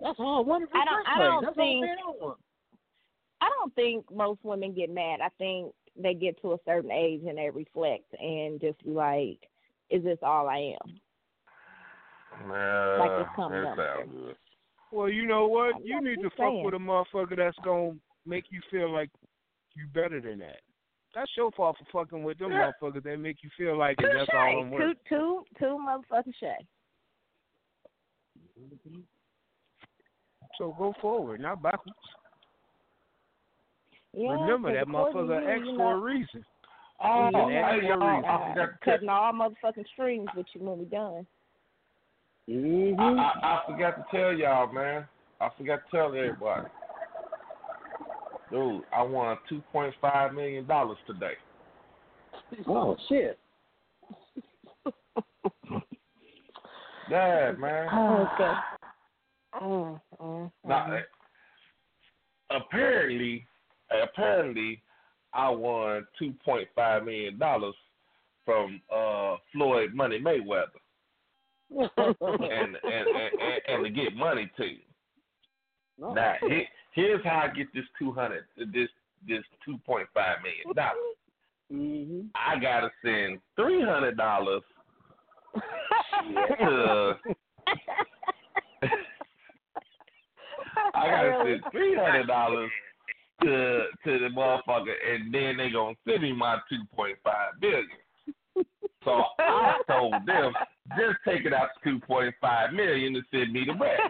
that's 0.00 0.18
all 0.20 0.38
I 0.38 0.40
wanted. 0.40 0.68
I 0.74 0.84
don't- 0.84 1.04
first 1.04 1.08
I 1.08 1.18
don't 1.18 1.44
that's 1.44 1.56
think- 1.56 1.84
all 1.86 1.90
I 1.92 1.96
don't 1.96 2.20
want. 2.22 2.38
I 3.40 3.48
don't 3.58 3.74
think 3.74 4.10
most 4.12 4.40
women 4.44 4.72
get 4.74 4.90
mad. 4.90 5.20
I 5.20 5.28
think 5.38 5.74
they 5.96 6.14
get 6.14 6.40
to 6.42 6.52
a 6.52 6.58
certain 6.64 6.90
age 6.90 7.22
and 7.26 7.36
they 7.38 7.50
reflect 7.50 8.04
and 8.18 8.60
just 8.60 8.82
be 8.84 8.90
like, 8.90 9.38
"Is 9.90 10.02
this 10.04 10.18
all 10.22 10.48
I 10.48 10.74
am?" 10.80 11.00
Nah, 12.48 12.96
Like 12.98 13.26
it's 13.26 13.36
coming 13.36 13.62
that 13.62 13.78
up. 13.78 14.10
good. 14.10 14.36
well, 14.92 15.08
you 15.08 15.26
know 15.26 15.46
what? 15.46 15.76
I'm 15.76 15.82
You 15.84 16.00
need 16.02 16.16
to 16.16 16.22
just 16.24 16.36
fuck 16.36 16.52
with 16.62 16.74
a 16.74 16.78
motherfucker 16.78 17.36
that's 17.36 17.58
gonna 17.64 17.96
make 18.26 18.44
you 18.50 18.60
feel 18.70 18.90
like 18.90 19.10
you 19.76 19.86
better 19.92 20.20
than 20.20 20.38
that. 20.40 20.60
That's 21.14 21.30
your 21.36 21.50
fault 21.52 21.76
for 21.78 22.04
fucking 22.04 22.22
with 22.24 22.38
them 22.38 22.52
Yeah. 22.52 22.72
motherfuckers 22.82 23.02
They 23.04 23.16
make 23.16 23.42
you 23.42 23.50
feel 23.56 23.76
like 23.76 23.96
Touche. 23.98 24.12
that's 24.12 24.30
all 24.34 24.60
I'm 24.62 24.70
Two, 24.70 24.76
worth. 24.76 24.96
two, 25.08 25.44
two 25.58 25.78
motherfucking 25.78 26.34
shay. 26.40 26.66
So 30.58 30.74
go 30.78 30.94
forward, 31.00 31.40
not 31.40 31.62
backwards. 31.62 31.98
Yeah, 34.12 34.30
Remember 34.32 34.68
'cause 34.68 34.76
that 34.78 34.86
motherfucker 34.86 35.42
you, 35.42 35.48
asked 35.48 35.64
you 35.70 35.76
for 35.76 35.92
a 35.94 35.98
reason. 35.98 36.44
Oh, 37.00 37.26
He 37.26 37.32
didn't 37.34 37.52
ask 37.52 37.74
hey, 37.74 37.86
for 37.88 37.92
oh, 37.94 38.06
reason. 38.06 38.24
I 38.24 38.48
forgot 38.48 38.66
to 38.66 38.78
cutting 38.84 39.08
all 39.08 39.32
motherfucking 39.32 39.88
strings 39.88 40.28
with 40.36 40.46
you 40.54 40.60
when 40.62 40.78
we 40.78 40.84
done. 40.84 41.26
Mm-hmm. 42.48 43.00
I, 43.00 43.24
I, 43.24 43.56
I 43.56 43.62
forgot 43.66 43.96
to 43.96 44.16
tell 44.16 44.32
y'all, 44.32 44.72
man. 44.72 45.08
I 45.40 45.48
forgot 45.58 45.80
to 45.84 45.90
tell 45.96 46.06
everybody. 46.14 46.68
Dude, 48.54 48.82
I 48.96 49.02
won 49.02 49.36
two 49.48 49.60
point 49.72 49.92
five 50.00 50.32
million 50.32 50.64
dollars 50.66 50.98
today. 51.08 51.32
Oh, 52.68 52.96
shit. 53.08 53.36
Yeah, 57.10 57.52
man. 57.58 57.88
Oh, 57.92 58.28
okay. 58.34 58.52
Mm, 59.60 60.50
Now, 60.64 60.98
apparently, 62.50 63.44
apparently, 63.90 64.82
I 65.32 65.48
won 65.50 66.06
two 66.16 66.32
point 66.44 66.68
five 66.76 67.04
million 67.04 67.38
dollars 67.38 67.74
from 68.44 68.80
uh 68.94 69.36
Floyd 69.52 69.94
Money 69.94 70.20
Mayweather, 70.20 70.66
and 71.70 71.88
and, 71.98 72.76
and 72.82 73.08
and 73.14 73.60
and 73.68 73.84
to 73.84 73.90
get 73.90 74.14
money 74.14 74.48
to 74.58 74.64
you. 74.64 74.78
No, 75.98 76.12
Now, 76.14 76.34
he, 76.42 76.64
here's 76.94 77.24
how 77.24 77.48
I 77.50 77.54
get 77.54 77.72
this 77.74 77.84
two 77.98 78.12
hundred, 78.12 78.44
this 78.56 78.88
this 79.26 79.42
two 79.64 79.78
point 79.86 80.08
five 80.14 80.38
million 80.42 80.74
dollars. 80.74 80.96
Mm-hmm. 81.72 82.26
I 82.34 82.60
gotta 82.60 82.90
send 83.02 83.38
three 83.56 83.82
hundred 83.82 84.18
dollars 84.18 84.60
to. 85.54 87.14
I 90.94 91.08
gotta 91.08 91.42
send 91.42 91.62
three 91.72 91.96
hundred 91.96 92.26
dollars 92.26 92.70
to 93.42 93.86
to 94.04 94.18
the 94.18 94.28
motherfucker, 94.36 94.92
and 95.10 95.32
then 95.32 95.56
they 95.56 95.70
gonna 95.70 95.96
send 96.06 96.22
me 96.22 96.32
my 96.32 96.58
two 96.68 96.82
point 96.94 97.16
five 97.24 97.58
billion. 97.60 97.88
So 99.04 99.22
I 99.38 99.78
told 99.88 100.14
them 100.26 100.52
just 100.98 101.16
take 101.26 101.44
it 101.46 101.52
out 101.54 101.68
to 101.82 101.90
two 101.90 101.98
point 102.00 102.34
five 102.40 102.72
million 102.72 103.16
and 103.16 103.24
send 103.30 103.52
me 103.52 103.64
the 103.66 103.72
rest. 103.72 104.02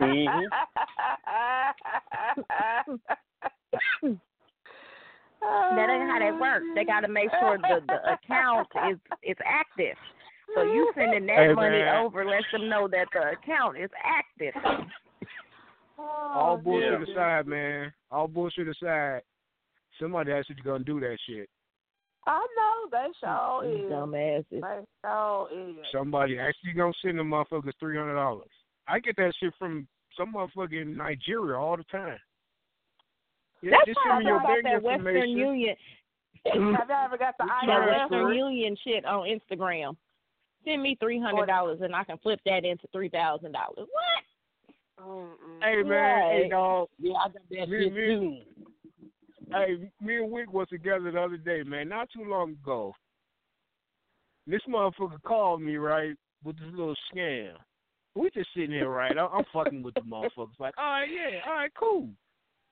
Mm-hmm. 0.00 0.44
that 5.40 5.90
ain't 5.90 6.10
how 6.10 6.18
that 6.20 6.38
works. 6.40 6.64
They 6.74 6.84
got 6.84 7.00
to 7.00 7.08
make 7.08 7.30
sure 7.40 7.58
the 7.58 7.80
the 7.86 8.12
account 8.12 8.68
is 8.90 8.98
is 9.22 9.36
active. 9.44 9.96
So 10.54 10.62
you 10.62 10.90
sending 10.96 11.26
that 11.26 11.36
Hey, 11.36 11.54
money 11.54 11.78
man. 11.78 11.96
over 12.02 12.24
lets 12.24 12.44
them 12.52 12.68
know 12.68 12.88
that 12.88 13.06
the 13.12 13.32
account 13.32 13.78
is 13.78 13.90
active. 14.04 14.54
Oh, 15.98 16.30
All 16.34 16.56
bullshit 16.56 17.06
Yeah. 17.06 17.12
aside, 17.12 17.46
man. 17.46 17.92
All 18.10 18.26
bullshit 18.26 18.68
aside. 18.68 19.22
Somebody 20.00 20.32
actually 20.32 20.56
gonna 20.56 20.82
do 20.84 20.98
that 21.00 21.18
shit. 21.26 21.48
I 22.26 22.46
know 22.56 22.88
they 22.90 23.12
sure 23.20 23.64
is. 23.64 23.90
dumbasses. 23.90 24.44
They 24.50 24.84
sure 25.02 25.48
is. 25.52 25.86
Somebody 25.92 26.38
actually 26.38 26.72
gonna 26.72 26.92
send 27.02 27.18
them 27.18 27.30
motherfuckers 27.30 27.72
three 27.78 27.96
hundred 27.96 28.14
dollars. 28.14 28.50
I 28.88 28.98
get 28.98 29.16
that 29.16 29.32
shit 29.40 29.52
from 29.58 29.86
some 30.16 30.34
motherfucker 30.34 30.82
in 30.82 30.96
Nigeria 30.96 31.58
all 31.58 31.76
the 31.76 31.84
time. 31.84 32.18
Yeah, 33.62 33.72
That's 33.72 33.86
just 33.86 33.98
why 34.04 34.16
I 34.16 34.18
me 34.20 34.24
your 34.26 34.36
about 34.38 34.48
bank 34.48 34.64
that 34.64 34.82
Western. 34.82 35.28
Union. 35.30 35.76
Have 36.46 36.54
you 36.54 36.74
ever 37.04 37.18
got 37.18 37.34
the 37.38 37.44
It's 37.44 37.52
That 37.66 37.66
Sorry, 37.66 37.86
IRS? 37.92 37.98
Western 38.00 38.20
Correct. 38.20 38.36
Union 38.36 38.76
shit 38.82 39.04
on 39.04 39.26
Instagram. 39.28 39.96
Send 40.64 40.82
me 40.82 40.96
three 41.00 41.20
hundred 41.20 41.46
dollars 41.46 41.80
and 41.82 41.94
I 41.94 42.04
can 42.04 42.18
flip 42.18 42.40
that 42.46 42.64
into 42.64 42.86
three 42.92 43.08
thousand 43.10 43.52
dollars. 43.52 43.76
What? 43.88 45.06
Mm-mm. 45.06 45.62
Hey 45.62 45.82
man, 45.82 46.30
hey 46.32 46.40
Right. 46.42 46.50
dog. 46.50 46.88
Yeah, 46.98 47.14
I 47.14 47.28
got 47.28 47.32
that 47.50 47.68
Me- 47.68 47.84
shit 47.84 47.92
me- 47.94 48.06
too. 48.06 48.36
Hey, 49.52 49.90
me 50.00 50.16
and 50.16 50.30
Wick 50.30 50.52
was 50.52 50.68
together 50.68 51.10
the 51.10 51.20
other 51.20 51.36
day, 51.36 51.62
man, 51.64 51.88
not 51.88 52.08
too 52.14 52.24
long 52.24 52.52
ago. 52.52 52.94
This 54.46 54.60
motherfucker 54.68 55.20
called 55.22 55.60
me, 55.60 55.76
right, 55.76 56.14
with 56.44 56.56
this 56.58 56.68
little 56.72 56.94
scam. 57.12 57.52
We 58.14 58.30
just 58.30 58.48
sitting 58.54 58.72
here, 58.72 58.88
right? 58.88 59.16
I'm, 59.16 59.44
fucking 59.52 59.82
with 59.82 59.94
the 59.94 60.00
motherfuckers. 60.00 60.58
Like, 60.58 60.74
all 60.76 60.84
right, 60.84 61.08
yeah, 61.08 61.40
all 61.46 61.54
right, 61.54 61.70
cool. 61.78 62.08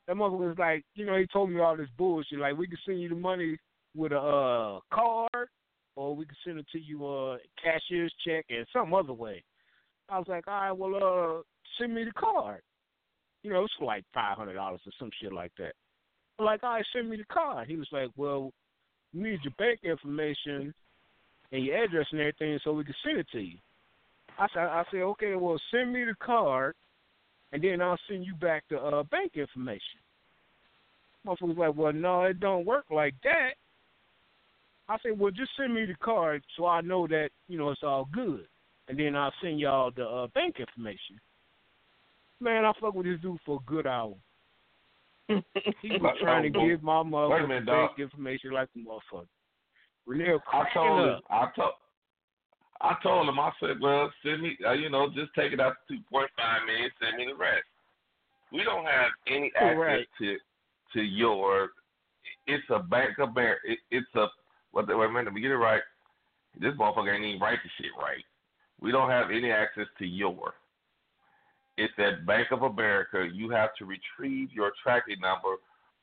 That 0.07 0.17
motherfucker 0.17 0.49
was 0.49 0.59
like, 0.59 0.85
you 0.95 1.07
know, 1.07 1.17
he 1.17 1.27
told 1.33 1.51
me 1.51 1.61
all 1.61 1.77
this 1.77 1.89
bullshit. 1.97 2.39
Like, 2.39 2.57
we 2.57 2.67
can 2.67 2.79
send 2.85 3.01
you 3.01 3.09
the 3.09 3.15
money 3.15 3.57
with 3.95 4.13
a 4.13 4.19
uh, 4.19 4.81
card, 4.93 5.49
or 5.97 6.17
we 6.17 6.25
can 6.27 6.37
send 6.45 6.59
it 6.59 6.67
to 6.73 6.79
you 6.79 7.07
uh 7.07 7.37
cashier's 7.63 8.13
check 8.27 8.47
and 8.51 8.67
some 8.73 8.95
other 8.95 9.13
way. 9.13 9.43
I 10.09 10.19
was 10.19 10.29
like, 10.29 10.47
all 10.49 10.55
right, 10.55 10.73
well, 10.73 10.95
uh, 10.95 11.43
send 11.79 11.95
me 11.95 12.05
the 12.05 12.13
card. 12.13 12.63
You 13.43 13.53
know, 13.53 13.65
it's 13.65 13.73
like 13.81 14.05
five 14.13 14.37
hundred 14.37 14.55
dollars 14.55 14.81
or 14.87 14.93
some 14.99 15.11
shit 15.21 15.33
like 15.33 15.53
that. 15.59 15.73
I'm 16.39 16.47
like, 16.47 16.63
all 16.63 16.71
right, 16.75 16.85
send 16.93 17.11
me 17.11 17.17
the 17.17 17.25
card. 17.33 17.69
He 17.69 17.77
was 17.77 17.89
like, 17.93 18.09
well, 18.17 18.53
we 19.15 19.23
need 19.23 19.41
your 19.43 19.55
bank 19.59 19.81
information 19.83 20.73
and 21.53 21.65
your 21.65 21.83
address 21.83 22.07
and 22.13 22.21
everything 22.21 22.59
so 22.63 22.73
we 22.73 22.85
can 22.85 22.95
send 23.05 23.19
it 23.19 23.27
to 23.33 23.41
you. 23.41 23.59
I 24.39 24.47
said, 24.55 24.63
I 24.63 24.85
said, 24.91 25.01
okay, 25.01 25.35
well, 25.35 25.61
send 25.71 25.93
me 25.93 26.05
the 26.05 26.15
card, 26.25 26.75
and 27.53 27.63
then 27.63 27.81
I'll 27.81 27.99
send 28.09 28.25
you 28.25 28.35
back 28.35 28.65
the 28.71 28.79
uh, 28.79 29.03
bank 29.05 29.33
information. 29.35 30.01
Motherfucker 31.27 31.49
was 31.49 31.57
like, 31.59 31.75
well, 31.75 31.93
no, 31.93 32.23
it 32.23 32.41
don't 32.41 32.65
work 32.65 32.85
like 32.91 33.15
that. 33.25 33.55
I 34.89 34.97
said, 35.03 35.19
well, 35.19 35.31
just 35.31 35.51
send 35.59 35.75
me 35.75 35.85
the 35.85 35.97
card 35.97 36.43
so 36.57 36.67
I 36.67 36.81
know 36.81 37.07
that 37.09 37.31
you 37.49 37.59
know 37.59 37.71
it's 37.71 37.83
all 37.83 38.09
good, 38.13 38.47
and 38.89 38.99
then 38.99 39.17
I'll 39.17 39.33
send 39.43 39.61
y'all 39.61 39.91
the 39.95 40.05
uh, 40.05 40.27
bank 40.35 40.57
information. 40.61 41.21
Man, 42.41 42.65
I 42.65 42.73
fuck 42.81 42.95
with 42.95 43.07
this 43.07 43.21
dude 43.21 43.39
for 43.45 43.57
a 43.57 43.71
good 43.71 43.87
hour. 43.87 44.15
He 45.83 45.91
was 45.91 46.17
trying 46.23 46.51
to 46.51 46.67
give 46.67 46.83
my 46.83 47.03
mother 47.03 47.47
minute, 47.47 47.67
bank 47.67 47.91
dog. 47.91 48.01
information 48.01 48.53
like 48.53 48.69
the 48.75 48.83
motherfucker. 48.83 49.27
Renee 50.07 50.37
I 50.53 50.65
told 50.73 51.01
him. 51.01 51.15
up. 51.17 51.23
I 51.29 51.49
told. 51.55 51.73
I 52.81 52.95
told 53.03 53.29
him. 53.29 53.41
I 53.41 53.51
said, 53.61 53.81
"Well, 53.81 54.13
send 54.23 54.43
me. 54.43 54.57
Uh, 54.65 54.73
you 54.73 54.89
know, 54.91 55.09
just 55.09 55.35
take 55.35 55.53
it 55.53 55.61
out 55.61 55.75
to 55.89 55.97
two 55.97 56.03
point 56.11 56.31
five 56.37 56.65
million. 56.67 56.91
Send 57.03 57.17
me 57.17 57.27
the 57.27 57.35
rest. 57.37 57.65
We 58.53 58.63
don't 58.65 58.85
have 58.87 59.11
any 59.27 59.51
access 59.57 59.77
Right. 59.77 60.09
to 60.21 60.37
to 60.95 61.03
your. 61.03 61.71
It's 62.47 62.65
a 62.71 62.79
Bank 62.79 63.19
of 63.19 63.31
America. 63.31 63.61
It, 63.65 63.79
it's 63.91 64.07
a. 64.15 64.27
What? 64.71 64.87
the- 64.87 64.97
Wait 64.97 65.07
a 65.09 65.13
minute. 65.13 65.33
Me 65.35 65.41
get 65.41 65.51
it 65.51 65.57
right. 65.57 65.83
This 66.61 66.75
motherfucker 66.75 67.15
ain't 67.15 67.25
even 67.25 67.41
write 67.41 67.59
the 67.63 67.71
shit 67.83 67.93
right. 68.01 68.25
We 68.81 68.93
don't 68.93 69.11
have 69.11 69.31
any 69.31 69.51
access 69.51 69.87
to 69.99 70.07
your. 70.07 70.55
It's 71.77 71.93
at 71.99 72.27
Bank 72.27 72.49
of 72.53 72.63
America. 72.63 73.29
You 73.33 73.51
have 73.51 73.71
to 73.79 73.85
retrieve 73.85 74.53
your 74.53 74.73
tracking 74.83 75.21
number 75.21 75.57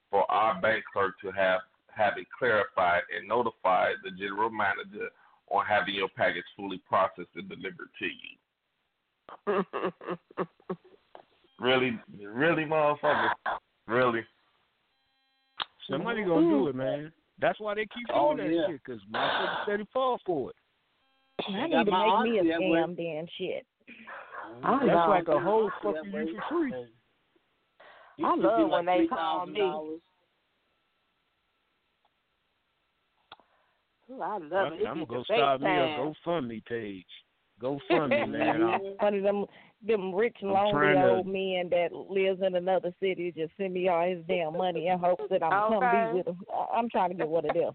for 0.10 0.30
our 0.32 0.60
bank 0.62 0.84
clerk 0.94 1.16
to 1.22 1.32
have 1.32 1.62
have 1.90 2.14
it 2.18 2.28
clarified 2.38 3.02
and 3.16 3.28
notify 3.28 3.92
the 4.04 4.12
general 4.12 4.50
manager 4.50 5.08
on 5.52 5.66
having 5.66 5.96
your 5.96 6.10
package 6.16 6.44
fully 6.56 6.82
processed 6.88 7.30
and 7.36 7.50
delivered 7.50 7.90
to 8.00 8.06
you. 8.06 9.64
Really, 11.60 11.98
really, 12.22 12.64
motherfucker, 12.64 13.30
really. 13.88 14.22
Somebody 15.90 16.24
gonna 16.26 16.50
do 16.50 16.68
it, 16.68 16.76
man. 16.76 17.14
That's 17.40 17.60
why 17.62 17.76
they 17.76 17.84
keep 17.84 18.08
doing 18.08 18.20
Oh, 18.20 18.36
that 18.36 18.52
yeah. 18.52 18.68
shit, 18.68 18.82
because 18.86 19.02
my 19.10 19.20
motherfuckers 19.20 19.64
steady 19.64 19.88
fall 19.94 20.20
for 20.26 20.50
it. 20.50 20.56
I 21.48 21.68
need 21.68 21.72
to 21.72 21.78
make 21.78 21.86
me 21.88 21.94
a 21.94 22.42
auntie 22.42 22.50
that 22.50 22.60
way. 22.60 22.66
scam 22.68 22.98
then 22.98 23.28
shit. 23.38 23.66
I 24.64 24.80
That's 24.86 24.96
love 24.96 25.10
like 25.10 25.28
a 25.30 25.40
whole 25.40 25.70
That 25.84 25.94
fucking 25.96 26.12
way. 26.12 26.26
you 26.26 26.40
for 26.50 26.60
free. 26.60 26.74
I 28.24 28.36
love 28.36 28.70
when 28.72 28.86
they 28.86 29.08
call 29.08 29.46
me. 29.46 29.72
Ooh, 34.12 34.22
I 34.22 34.38
love 34.38 34.52
I'm, 34.68 34.74
it. 34.74 34.82
It 34.82 34.88
I'm 34.88 34.94
gonna 34.96 35.06
go 35.06 35.18
the 35.20 35.24
start 35.36 35.62
me 35.62 35.68
a 35.68 35.70
FaceTime. 35.70 36.14
GoFundMe 36.26 36.66
page. 36.66 37.06
GoFundMe, 37.62 38.30
man. 38.30 38.64
I'm, 38.64 38.82
One 39.00 39.16
of 39.16 39.24
them 39.24 39.46
them 39.86 40.16
rich 40.16 40.38
I'm 40.42 40.50
lonely 40.50 40.72
trying 40.72 40.96
to- 40.96 41.10
old 41.18 41.28
men 41.28 41.70
that 41.70 41.90
lives 41.94 42.42
in 42.46 42.56
another 42.56 42.92
city 43.00 43.32
just 43.36 43.52
send 43.58 43.74
me 43.74 43.88
all 43.88 44.08
his 44.08 44.24
damn 44.28 44.54
money 44.58 44.88
in 44.88 44.98
hopes 45.00 45.24
that 45.30 45.44
I'm 45.44 45.72
gonna 45.74 45.80
come 45.92 46.12
be 46.14 46.18
with 46.20 46.28
him. 46.28 46.38
I- 46.54 46.78
I'm 46.78 46.90
trying 46.90 47.10
to 47.10 47.16
get 47.16 47.28
one 47.30 47.46
of 47.50 47.54
them. 47.54 47.72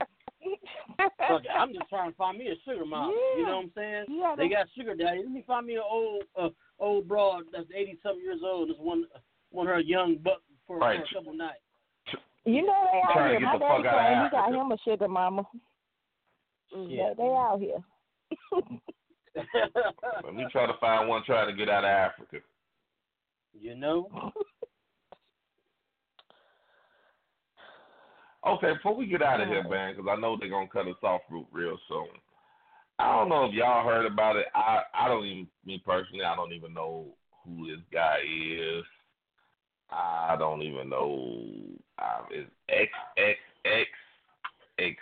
Fuck 0.97 1.43
I'm 1.55 1.73
just 1.73 1.89
trying 1.89 2.11
to 2.11 2.17
find 2.17 2.39
me 2.39 2.49
a 2.49 2.55
sugar 2.69 2.85
mama. 2.85 3.13
You 3.37 3.47
know 3.47 3.57
what 3.57 3.65
I'm 3.65 3.73
saying? 3.77 4.05
Yeah, 4.09 4.35
They 4.37 4.45
they- 4.45 4.55
got 4.55 4.67
sugar 4.77 4.95
daddy. 4.95 5.19
Let 5.23 5.31
me 5.31 5.45
find 5.47 5.67
me 5.67 5.75
an 5.77 5.83
old 5.89 6.25
uh, 6.39 6.49
old 6.79 7.07
broad 7.09 7.45
that's 7.53 7.67
eighty 7.75 7.99
something 8.03 8.23
years 8.23 8.41
old. 8.45 8.69
Just 8.69 8.81
one 8.81 9.05
one 9.51 9.67
her 9.67 9.81
young 9.81 10.17
buck 10.17 10.41
for, 10.67 10.79
Right. 10.79 10.99
for 10.99 11.19
a 11.19 11.21
couple 11.21 11.35
nights. 11.35 11.59
You 12.45 12.63
know 12.67 12.75
they 12.93 12.99
out 13.07 13.13
Trying 13.13 13.25
to 13.25 13.31
here. 13.31 13.41
get 13.41 13.47
My 13.47 13.53
the 13.53 13.59
daddy 13.59 13.83
fuck 13.83 13.87
out 13.87 13.99
of 13.99 14.07
claimed 14.07 14.25
he 14.25 14.31
got 14.57 14.65
him 14.67 14.73
a 14.73 14.79
sugar 14.91 15.09
mama. 15.09 15.43
They, 16.73 17.13
they 17.17 17.23
out 17.25 17.59
here. 17.61 17.83
Let 20.25 20.35
me 20.35 20.47
try 20.51 20.67
to 20.67 20.75
find 20.81 21.09
one 21.09 21.23
trying 21.25 21.49
to 21.49 21.57
get 21.57 21.69
out 21.69 21.85
of 21.85 21.91
Africa. 21.91 22.39
you 23.59 23.75
know? 23.75 24.09
Okay, 28.47 28.73
before 28.73 28.97
we 28.97 29.05
get 29.07 29.21
out 29.21 29.43
of 29.43 29.49
here, 29.49 29.63
man, 29.69 29.95
because 29.95 30.09
I 30.11 30.19
know 30.19 30.35
they're 30.41 30.49
gonna 30.49 30.67
cut 30.67 30.89
us 30.89 30.95
off 31.03 31.21
real, 31.31 31.47
real 31.53 31.77
soon. 31.89 32.09
I 32.99 33.15
don't 33.15 33.29
know 33.29 33.45
if 33.45 33.53
y'all 33.53 33.85
heard 33.87 34.07
about 34.07 34.37
it. 34.37 34.47
I 34.55 34.81
I 34.95 35.09
don't 35.09 35.27
even 35.27 35.47
me 35.67 35.83
personally. 35.85 36.25
I 36.25 36.35
don't 36.37 36.55
even 36.55 36.73
know 36.73 37.09
who 37.45 37.67
this 37.67 37.85
guy 37.93 38.17
is. 38.27 38.83
I 39.91 40.37
don't 40.39 40.63
even 40.63 40.89
know. 40.89 41.51
Uh, 41.99 42.23
is 42.35 42.47
X 42.71 42.91
X 43.19 43.39
X 43.67 43.91
X 44.79 44.97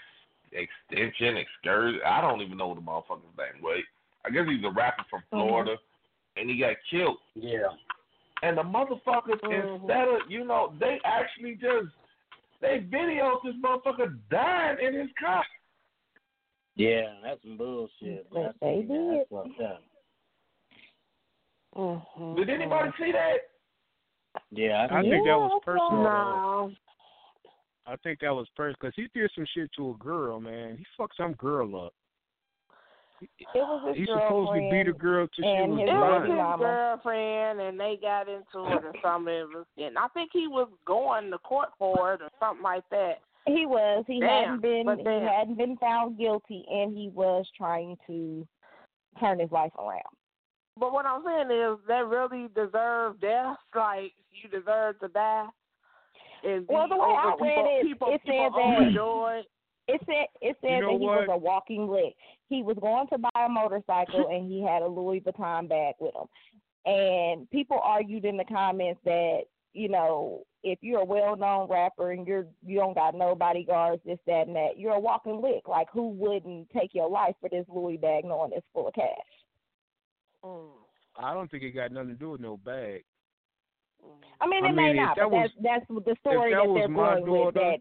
extension 0.53 1.37
excursion? 1.37 2.01
I 2.07 2.20
don't 2.20 2.41
even 2.43 2.57
know 2.59 2.69
what 2.69 2.77
the 2.77 2.81
motherfucker's 2.83 3.37
name. 3.37 3.62
Wait, 3.62 3.85
I 4.25 4.31
guess 4.31 4.47
he's 4.49 4.65
a 4.65 4.70
rapper 4.70 5.05
from 5.11 5.23
Florida, 5.31 5.77
and 6.37 6.49
he 6.51 6.59
got 6.59 6.77
killed. 6.91 7.19
Yeah. 7.35 7.69
And 8.43 8.57
the 8.57 8.62
motherfuckers, 8.62 9.41
Mhm. 9.41 9.81
instead 9.81 10.09
of, 10.09 10.31
you 10.31 10.45
know, 10.45 10.73
they 10.79 11.01
actually 11.05 11.57
just, 11.57 11.89
they 12.61 12.81
videoed 12.81 13.43
this 13.43 13.55
motherfucker 13.57 14.19
dying 14.31 14.79
in 14.81 14.95
his 14.95 15.11
car. 15.19 15.45
Yeah, 16.77 17.12
that's 17.23 17.43
some 17.43 17.57
bullshit. 17.57 18.31
They- 18.31 18.43
That's, 18.43 18.59
they 18.61 18.83
did. 18.83 19.19
That's 19.19 19.29
fucked 19.31 19.61
up. 19.61 19.83
Mhm. 21.75 22.37
Did 22.37 22.51
anybody 22.51 22.93
see 22.99 23.12
that? 23.12 23.51
Yeah, 24.51 24.87
I 24.91 25.03
think 25.03 25.25
that 25.27 25.39
was 25.39 25.61
personal. 25.65 26.03
No. 26.03 26.73
I 27.89 27.97
think 28.02 28.20
that 28.20 28.35
was 28.35 28.47
personal 28.55 28.77
because 28.81 28.94
he 28.97 29.09
did 29.19 29.31
some 29.35 29.47
shit 29.55 29.70
to 29.77 29.90
a 29.90 29.94
girl, 30.05 30.40
man. 30.40 30.77
He 30.77 30.85
fucked 30.97 31.16
some 31.16 31.32
girl 31.35 31.86
up. 31.86 31.94
It 33.20 33.28
was 33.55 33.89
his 33.89 33.97
He's 33.97 34.06
girlfriend. 34.06 34.28
supposed 34.28 34.52
to 34.55 34.70
be 34.70 34.82
the 34.93 34.98
girl 34.98 35.27
till 35.35 35.43
she 35.44 35.48
and 35.48 35.73
was 35.73 35.81
his 35.81 35.89
It 35.89 35.93
was 35.94 36.23
his 36.28 36.36
mama. 36.36 36.65
girlfriend, 36.65 37.60
and 37.60 37.81
they 37.81 37.98
got 38.01 38.28
into 38.28 38.73
it 38.77 38.85
or 38.85 38.93
something. 39.02 39.35
It 39.35 39.48
was- 39.48 39.66
And 39.77 39.98
I 39.98 40.06
think 40.09 40.31
he 40.32 40.47
was 40.47 40.69
going 40.85 41.31
to 41.32 41.39
court 41.39 41.70
for 41.78 42.15
it 42.15 42.23
or 42.23 42.31
something 42.39 42.62
like 42.62 42.89
that. 42.90 43.20
He 43.47 43.65
was. 43.66 44.05
He 44.06 44.20
Damn, 44.20 44.28
hadn't 44.28 44.60
been. 44.60 44.98
He 44.98 45.27
hadn't 45.27 45.56
been 45.56 45.77
found 45.78 46.19
guilty, 46.19 46.65
and 46.70 46.97
he 46.97 47.09
was 47.09 47.51
trying 47.56 47.97
to 48.06 48.47
turn 49.19 49.39
his 49.40 49.51
life 49.51 49.73
around. 49.78 50.02
But 50.77 50.93
what 50.93 51.06
I'm 51.06 51.24
saying 51.24 51.51
is, 51.51 51.78
they 51.89 52.02
really 52.05 52.48
deserve 52.55 53.19
death. 53.20 53.56
Like 53.74 54.12
you 54.31 54.48
deserve 54.51 55.01
to 55.01 55.09
die. 55.09 55.48
And 56.44 56.66
Well, 56.69 56.89
the 56.89 56.97
way 56.97 57.15
I 57.16 57.35
read 57.40 57.66
it, 57.66 57.82
people, 57.86 58.09
it 58.12 58.20
said 58.24 58.52
that- 58.52 59.44
It 59.89 60.01
said 60.05 60.27
it 60.43 60.56
said 60.60 60.70
You 60.70 60.81
know 60.82 60.93
that 60.93 61.01
he 61.01 61.06
was 61.06 61.28
a 61.31 61.36
walking 61.36 61.89
lick. 61.89 62.15
He 62.48 62.62
was 62.62 62.77
going 62.78 63.09
to 63.09 63.19
buy 63.19 63.47
a 63.47 63.48
motorcycle 63.48 64.28
and 64.28 64.51
he 64.51 64.62
had 64.62 64.82
a 64.82 64.86
Louis 64.86 65.20
Vuitton 65.20 65.66
bag 65.69 65.94
with 65.98 66.15
him. 66.15 66.27
And 66.85 67.51
people 67.51 67.81
argued 67.82 68.24
in 68.27 68.36
the 68.36 68.44
comments 68.44 69.01
that 69.05 69.44
you 69.73 69.89
know 69.89 70.43
if 70.62 70.78
you're 70.82 71.01
a 71.01 71.05
well-known 71.05 71.69
rapper 71.70 72.12
and 72.12 72.27
you're 72.27 72.47
you 72.65 72.78
don't 72.78 72.94
got 72.94 73.15
no 73.15 73.35
bodyguards, 73.35 74.02
this, 74.05 74.19
that, 74.27 74.47
and 74.47 74.56
that, 74.56 74.78
you're 74.78 74.93
a 74.93 75.01
walking 75.01 75.40
lick. 75.40 75.66
Like 75.69 75.89
who 75.90 76.09
wouldn't 76.09 76.69
take 76.70 76.94
your 76.94 77.09
life 77.09 77.35
for 77.40 77.48
this 77.48 77.65
Louis 77.69 77.97
bag 77.97 78.24
knowing 78.27 78.52
it's 78.55 78.66
full 78.74 78.89
of 78.89 78.94
cash? 78.94 79.06
Mm. 80.44 80.69
I 81.16 81.32
don't 81.32 81.51
think 81.51 81.62
it 81.62 81.73
got 81.73 81.93
nothing 81.93 82.10
to 82.10 82.15
do 82.15 82.31
with 82.31 82.40
no 82.40 82.59
bag. 82.59 83.05
I 84.41 84.47
mean, 84.47 84.65
it 84.65 84.73
may 84.75 84.93
mean, 84.93 84.97
if 84.97 84.97
not, 84.97 85.16
that 85.16 85.23
but 85.25 85.31
was- 85.33 85.51
that's 85.61 85.87
that's 85.89 86.05
the 86.05 86.16
story 86.20 86.53
that 86.55 86.62
that, 86.66 86.75
they're 86.75 86.89
my 86.89 87.20
going 87.20 87.47
with. 87.47 87.55
That 87.55 87.81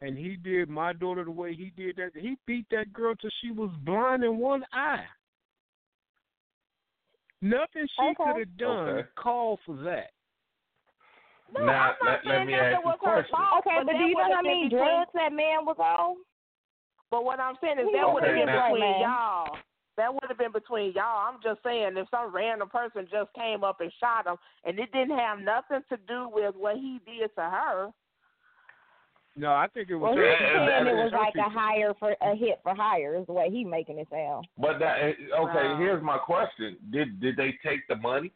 And 0.00 0.16
he 0.18 0.36
did 0.36 0.68
my 0.68 0.92
daughter 0.92 1.24
the 1.24 1.30
way 1.30 1.54
he 1.54 1.70
did 1.76 1.96
that. 1.96 2.10
He 2.14 2.36
beat 2.46 2.66
that 2.70 2.92
girl 2.92 3.14
till 3.16 3.30
she 3.40 3.50
was 3.52 3.70
blind 3.84 4.24
in 4.24 4.38
one 4.38 4.64
eye. 4.72 5.04
Nothing 7.40 7.86
she 7.88 8.02
Okay. 8.02 8.14
could 8.24 8.38
have 8.38 8.56
done 8.56 8.88
Okay. 8.88 9.08
called 9.16 9.60
for 9.66 9.74
that. 9.82 10.10
No, 11.52 11.66
Now, 11.66 11.72
I'm 11.72 11.88
not 11.90 12.02
let- 12.02 12.24
let 12.24 12.34
saying 12.36 12.46
me 12.46 12.52
that 12.54 12.72
it 12.72 12.84
was 12.84 12.92
her 12.94 12.98
question. 12.98 13.36
fault. 13.36 13.66
okay, 13.66 13.76
but, 13.78 13.86
that 13.86 13.98
do 13.98 14.04
you 14.04 14.14
know 14.14 14.22
would've 14.22 14.36
how 14.36 14.42
many 14.42 14.68
drugs 14.68 15.10
that 15.12 15.32
man 15.32 15.64
was 15.66 15.78
on? 15.78 16.16
But 17.10 17.24
what 17.24 17.40
I'm 17.40 17.56
saying 17.60 17.78
is 17.78 17.86
He 17.88 17.92
that 17.92 18.06
was 18.06 18.14
would 18.14 18.24
have 18.24 18.34
been 18.34 18.46
now- 18.46 18.62
between 18.72 18.80
man. 18.80 19.00
y'all. 19.00 19.58
That 19.96 20.12
would 20.12 20.24
have 20.28 20.38
been 20.38 20.52
between 20.52 20.92
y'all. 20.94 21.28
I'm 21.28 21.40
just 21.42 21.62
saying, 21.62 21.96
if 21.96 22.08
some 22.10 22.34
random 22.34 22.68
person 22.68 23.06
just 23.10 23.32
came 23.34 23.62
up 23.62 23.80
and 23.80 23.92
shot 24.00 24.26
him, 24.26 24.36
and 24.64 24.78
it 24.78 24.90
didn't 24.92 25.18
have 25.18 25.38
nothing 25.38 25.80
to 25.90 25.96
do 26.08 26.28
with 26.32 26.54
what 26.56 26.76
he 26.76 26.98
did 27.04 27.34
to 27.36 27.42
her. 27.42 27.90
No, 29.34 29.52
I 29.52 29.66
think 29.72 29.88
it 29.88 29.96
was. 29.96 30.14
Well, 30.14 30.24
he's 30.24 30.38
saying 30.38 30.66
that 30.66 30.86
it 30.86 30.90
is 30.90 31.12
was 31.12 31.12
like 31.12 31.34
a 31.36 31.48
hire 31.48 31.94
for 31.98 32.14
a 32.20 32.36
hit 32.36 32.60
for 32.62 32.74
hire 32.74 33.16
is 33.16 33.26
the 33.26 33.32
way 33.32 33.50
he 33.50 33.64
making 33.64 33.98
it 33.98 34.08
sound. 34.10 34.46
But 34.58 34.78
that 34.78 34.96
eh, 35.00 35.12
okay. 35.38 35.68
Wow. 35.72 35.76
Here's 35.78 36.02
my 36.02 36.18
question: 36.18 36.76
Did 36.90 37.20
did 37.20 37.36
they 37.36 37.54
take 37.64 37.80
the 37.88 37.96
money? 37.96 38.32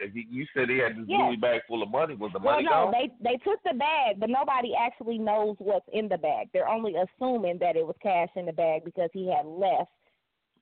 You, 0.00 0.22
you 0.30 0.46
said 0.54 0.70
he 0.70 0.78
had 0.78 0.92
this 0.92 1.06
Yes. 1.08 1.18
Louis 1.20 1.36
bag 1.36 1.62
full 1.66 1.82
of 1.82 1.90
money, 1.90 2.14
was 2.14 2.30
the 2.32 2.38
Well, 2.38 2.54
money 2.54 2.66
no, 2.66 2.70
gone? 2.70 2.92
they 2.92 3.10
they 3.20 3.36
took 3.38 3.60
the 3.64 3.74
bag, 3.74 4.20
but 4.20 4.30
nobody 4.30 4.72
actually 4.78 5.18
knows 5.18 5.56
what's 5.58 5.88
in 5.92 6.08
the 6.08 6.18
bag. 6.18 6.50
They're 6.52 6.68
only 6.68 6.94
assuming 6.94 7.58
that 7.58 7.74
it 7.74 7.84
was 7.84 7.96
cash 8.00 8.28
in 8.36 8.46
the 8.46 8.52
bag 8.52 8.84
because 8.84 9.10
he 9.12 9.26
had 9.28 9.44
left 9.44 9.90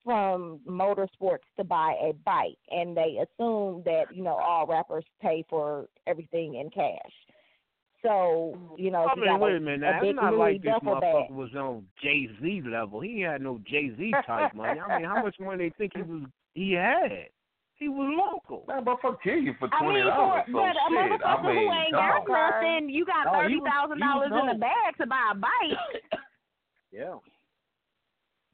from 0.07 0.61
motorsports 0.67 1.45
to 1.59 1.65
buy 1.65 1.95
a 2.01 2.13
bike, 2.25 2.57
and 2.71 2.97
they 2.97 3.19
assume 3.21 3.83
that 3.85 4.05
you 4.15 4.23
know 4.23 4.37
all 4.37 4.65
rappers 4.67 5.05
pay 5.21 5.45
for 5.51 5.87
everything 6.07 6.55
in 6.55 6.71
cash. 6.71 7.13
So 8.03 8.57
you 8.79 8.91
know, 8.93 9.05
I 9.05 9.13
if 9.13 9.17
you 9.17 9.23
mean, 9.23 9.33
got 9.33 9.41
wait 9.41 9.53
a, 9.55 9.57
a 9.57 9.61
minute. 9.61 9.83
a 9.83 9.91
Now, 9.93 10.01
big 10.01 10.11
it's 10.11 10.17
not 10.17 10.33
Louis 10.33 10.39
like 10.39 10.63
this 10.63 10.73
motherfucker 10.85 11.29
bag. 11.29 11.31
was 11.37 11.51
on 11.57 11.85
Jay 12.01 12.29
Z 12.41 12.63
level. 12.65 13.01
He 13.01 13.21
had 13.23 13.43
no 13.43 13.61
Jay 13.67 13.91
Z 13.99 14.13
type 14.27 14.55
money. 14.55 14.79
I 14.81 14.99
mean, 14.99 15.07
how 15.09 15.23
much 15.25 15.35
money 15.41 15.69
they 15.69 15.75
think 15.77 15.93
he 15.97 16.03
was? 16.03 16.23
He 16.55 16.73
had. 16.73 17.11
He 17.79 17.89
was 17.89 18.09
local. 18.17 18.65
Man, 18.69 18.85
but 18.85 18.99
fuck 19.03 19.21
kill 19.23 19.37
you 19.37 19.55
for 19.59 19.69
I 19.75 19.83
twenty 19.83 20.01
mean, 20.01 20.09
for, 20.09 20.17
dollars. 20.17 20.45
So 20.47 20.53
but 20.53 20.77
a 20.77 20.87
motherfucker 20.95 21.27
I 21.27 21.43
mean, 21.43 21.57
who 21.67 21.73
ain't 21.75 21.93
got 21.93 22.25
dog. 22.25 22.63
nothing, 22.63 22.89
you 22.91 23.05
got 23.05 23.27
he 23.27 23.35
thirty 23.43 23.57
was- 23.57 23.69
thousand 23.69 23.99
he 23.99 24.05
was 24.07 24.31
dollars 24.31 24.41
in 24.41 24.47
the 24.55 24.61
bag 24.61 24.97
to 25.01 25.07
buy 25.07 25.33
a 25.33 25.35
bike. 25.35 26.21
Yeah. 26.93 27.17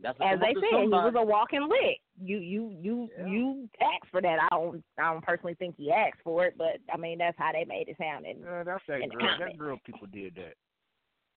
That's 0.03 0.19
As 0.21 0.41
they 0.41 0.49
up 0.49 0.55
to 0.55 0.61
said, 0.61 0.83
he 0.83 0.89
was 0.89 1.15
a 1.17 1.25
walking 1.25 1.63
lick. 1.69 2.01
You 2.21 2.39
you 2.39 2.77
you 2.81 3.09
Yeah. 3.17 3.27
you 3.27 3.69
asked 3.81 4.11
for 4.11 4.21
that. 4.21 4.39
I 4.41 4.49
don't 4.51 4.83
I 4.99 5.13
don't 5.13 5.25
personally 5.25 5.55
think 5.55 5.77
he 5.77 5.93
asked 5.93 6.21
for 6.25 6.45
it, 6.45 6.55
but 6.59 6.79
I 6.93 6.97
mean 6.97 7.19
that's 7.19 7.39
how 7.39 7.53
they 7.53 7.65
made 7.65 7.89
it 7.89 7.97
sound. 7.99 8.27
And 8.27 8.41
Yeah, 8.41 8.65
that's 8.65 8.83
that 8.89 9.01
in 9.01 9.09
the 9.09 9.15
girl. 9.15 9.37
That 9.39 9.59
girl 9.59 9.79
people 9.87 10.09
did 10.13 10.35
that. 10.35 10.55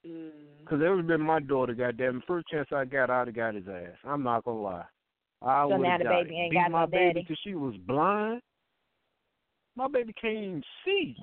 Mm. 0.08 0.66
Cause 0.66 0.80
it 0.84 0.90
would 0.90 0.98
have 0.98 1.08
been 1.08 1.22
my 1.22 1.40
daughter. 1.40 1.74
Goddamn, 1.74 2.24
first 2.28 2.48
chance 2.48 2.68
I 2.72 2.86
got, 2.86 3.10
I'd 3.10 3.28
have 3.28 3.36
got 3.36 3.56
his 3.56 3.68
ass. 3.68 3.98
I'm 4.04 4.24
not 4.24 4.44
gonna 4.44 4.62
lie. 4.62 4.86
I 5.42 5.64
So 5.66 5.78
would 5.78 5.84
now 5.84 5.92
have 5.92 6.00
the 6.00 6.04
got 6.06 6.24
baby 6.24 6.36
it. 6.36 6.42
ain't 6.42 6.52
Beat 6.52 6.58
got 6.58 6.72
my 6.72 6.82
no 6.82 6.88
baby 6.88 7.14
daddy? 7.14 7.26
till 7.28 7.38
she 7.44 7.56
was 7.56 7.76
blind. 7.86 8.42
My 9.76 9.88
baby 9.88 10.14
can't 10.20 10.34
even 10.38 10.64
see 10.84 11.16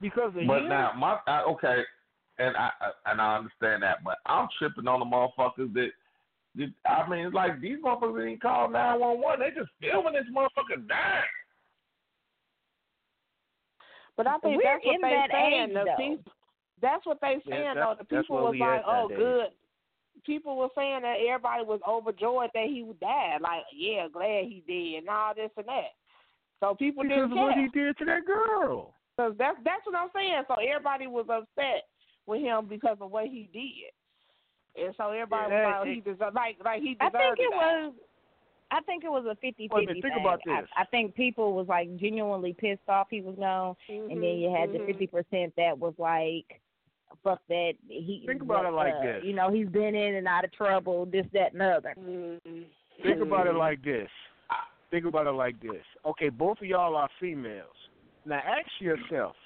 because 0.00 0.28
of 0.28 0.46
But 0.46 0.62
him. 0.62 0.68
now 0.68 0.92
my 0.96 1.18
I, 1.26 1.42
okay, 1.42 1.82
and 2.38 2.56
I 2.56 2.70
I- 2.80 3.10
and 3.10 3.20
I 3.20 3.36
understand 3.36 3.82
that, 3.82 4.04
but 4.04 4.18
I'm 4.26 4.48
tripping 4.58 4.86
on 4.86 5.00
the 5.00 5.06
motherfuckers 5.06 5.72
that. 5.74 5.90
That 6.56 6.70
I 6.88 7.08
mean, 7.08 7.26
it's 7.26 7.34
like 7.34 7.60
these 7.60 7.78
motherfuckers 7.84 8.24
didn't 8.24 8.42
call 8.42 8.70
nine 8.70 9.00
one 9.00 9.20
one. 9.20 9.40
They 9.40 9.50
just 9.50 9.70
filming 9.80 10.14
this 10.14 10.24
motherfucker 10.34 10.86
dying. 10.88 11.24
But 14.16 14.26
I 14.26 14.38
think 14.38 14.56
We're 14.56 14.62
that's 14.64 14.84
what 14.84 14.94
in 14.94 15.00
they 15.02 15.10
that 15.10 15.30
saying. 15.30 15.62
age, 15.62 15.74
the 15.74 15.84
though. 15.84 15.96
people, 15.96 16.32
that's 16.80 17.06
what 17.06 17.20
they 17.20 17.34
Yeah, 17.44 17.50
saying 17.52 17.74
that's- 17.74 17.86
though. 17.86 17.94
The 17.98 18.04
people 18.22 18.36
where 18.36 18.44
was 18.46 18.56
like, 18.58 18.82
"Oh, 18.86 18.92
nowadays. 19.08 19.18
good." 19.18 19.52
People 20.24 20.56
were 20.56 20.70
saying 20.74 21.02
that 21.02 21.20
everybody 21.20 21.62
was 21.64 21.80
overjoyed 21.86 22.50
that 22.54 22.66
he 22.66 22.82
died. 23.00 23.42
Like, 23.42 23.64
yeah, 23.72 24.08
glad 24.08 24.46
he 24.46 24.60
did, 24.66 25.00
and 25.00 25.08
all 25.08 25.34
this 25.34 25.50
and 25.56 25.66
that. 25.68 25.92
So 26.60 26.74
people 26.74 27.02
because 27.02 27.16
didn't 27.28 27.32
of 27.32 27.38
what 27.38 27.54
he 27.54 27.68
did 27.68 27.96
to 27.98 28.04
that 28.06 28.24
girl. 28.24 28.94
Cause 29.18 29.34
that's 29.38 29.56
that's 29.62 29.84
what 29.86 29.94
I'm 29.94 30.10
saying. 30.14 30.42
So 30.48 30.54
everybody 30.54 31.06
was 31.06 31.26
upset 31.28 31.84
with 32.26 32.40
him 32.40 32.66
because 32.66 32.96
of 33.00 33.10
what 33.10 33.26
he 33.26 33.48
did, 33.52 33.92
and 34.78 34.94
so 34.96 35.10
everybody 35.10 35.50
Yeah, 35.50 35.66
was 35.66 35.72
like, 35.72 35.88
oh, 35.88 35.92
he 35.94 36.00
deserved 36.00 36.34
like 36.34 36.56
like 36.64 36.82
he 36.82 36.96
I 37.00 37.10
think 37.10 37.38
it 37.38 37.42
to 37.42 37.48
die. 37.50 37.56
was. 37.84 37.92
I 38.72 38.80
think 38.80 39.04
it 39.04 39.10
was 39.10 39.24
a 39.30 39.36
fifty 39.36 39.68
Wait 39.70 39.84
a 39.84 39.86
fifty 39.86 39.86
minute, 39.86 40.02
think 40.02 40.14
thing. 40.14 40.20
about 40.20 40.40
I, 40.48 40.60
this. 40.60 40.70
I 40.76 40.84
think 40.86 41.14
people 41.14 41.54
was 41.54 41.68
like 41.68 41.94
genuinely 41.98 42.52
pissed 42.52 42.88
off 42.88 43.06
he 43.10 43.20
was 43.20 43.36
gone, 43.36 43.76
and 43.88 44.10
then 44.10 44.38
you 44.38 44.50
had 44.50 44.72
the 44.72 44.78
Mhm, 44.78 44.86
fifty 44.86 45.06
percent 45.06 45.54
that 45.56 45.78
was 45.78 45.94
like, 45.98 46.60
"Fuck 47.22 47.40
that." 47.48 47.74
He 47.88 48.24
Think 48.26 48.42
about 48.42 48.64
it 48.66 48.72
like 48.72 48.94
uh, 48.94 49.02
this. 49.02 49.24
You 49.24 49.34
know, 49.34 49.52
he's 49.52 49.68
been 49.68 49.94
in 49.94 50.16
and 50.16 50.26
out 50.26 50.44
of 50.44 50.52
trouble, 50.52 51.06
this, 51.06 51.26
that, 51.32 51.52
and 51.52 51.60
the 51.60 51.76
other. 51.76 51.94
mhm. 51.96 52.64
Think 53.02 53.20
about 53.22 53.46
it 53.46 53.54
like 53.54 53.82
this. 53.84 54.10
Think 54.90 55.04
about 55.06 55.26
it 55.26 55.32
like 55.32 55.60
this. 55.60 55.84
Okay, 56.04 56.28
both 56.28 56.58
of 56.58 56.64
y'all 56.64 56.96
are 56.96 57.08
females. 57.20 57.76
Now 58.24 58.38
ask 58.38 58.68
yourself, 58.80 59.36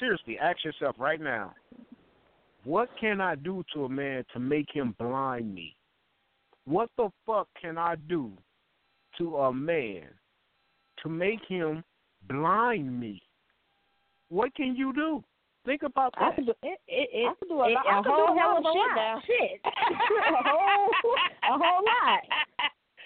seriously, 0.00 0.38
ask 0.38 0.64
yourself 0.64 0.96
right 0.98 1.20
now, 1.20 1.54
what 2.64 2.88
can 3.00 3.20
I 3.20 3.34
do 3.34 3.64
to 3.74 3.84
a 3.84 3.88
man 3.88 4.24
to 4.32 4.38
make 4.38 4.66
him 4.72 4.94
blind 4.98 5.54
me? 5.54 5.74
What 6.66 6.90
the 6.96 7.10
fuck 7.26 7.48
can 7.60 7.78
I 7.78 7.96
do 8.08 8.32
to 9.18 9.36
a 9.38 9.52
man 9.52 10.04
to 11.02 11.08
make 11.08 11.40
him 11.48 11.82
blind 12.28 12.98
me? 13.00 13.22
What 14.28 14.54
can 14.54 14.76
you 14.76 14.92
do? 14.92 15.24
Think 15.66 15.82
about 15.82 16.14
I 16.16 16.30
that. 16.36 16.46
do, 16.46 16.52
It, 16.62 16.78
it, 16.88 17.08
it, 17.12 17.28
I 17.28 17.34
can 17.38 17.48
do 17.48 17.60
a, 17.60 17.68
it, 17.68 17.72
lot- 17.74 17.86
I 17.86 17.98
a 17.98 18.02
could 18.02 18.12
whole 18.12 18.38
hell 18.38 18.54
lot 18.54 18.58
of 18.58 18.64
a 18.64 18.72
shit 18.72 18.88
lot. 18.88 18.96
now. 18.96 19.22
Shit, 19.26 19.60
a 19.64 20.48
whole, 20.48 20.90
a 21.44 21.58
whole 21.58 21.84
lot. 21.84 22.20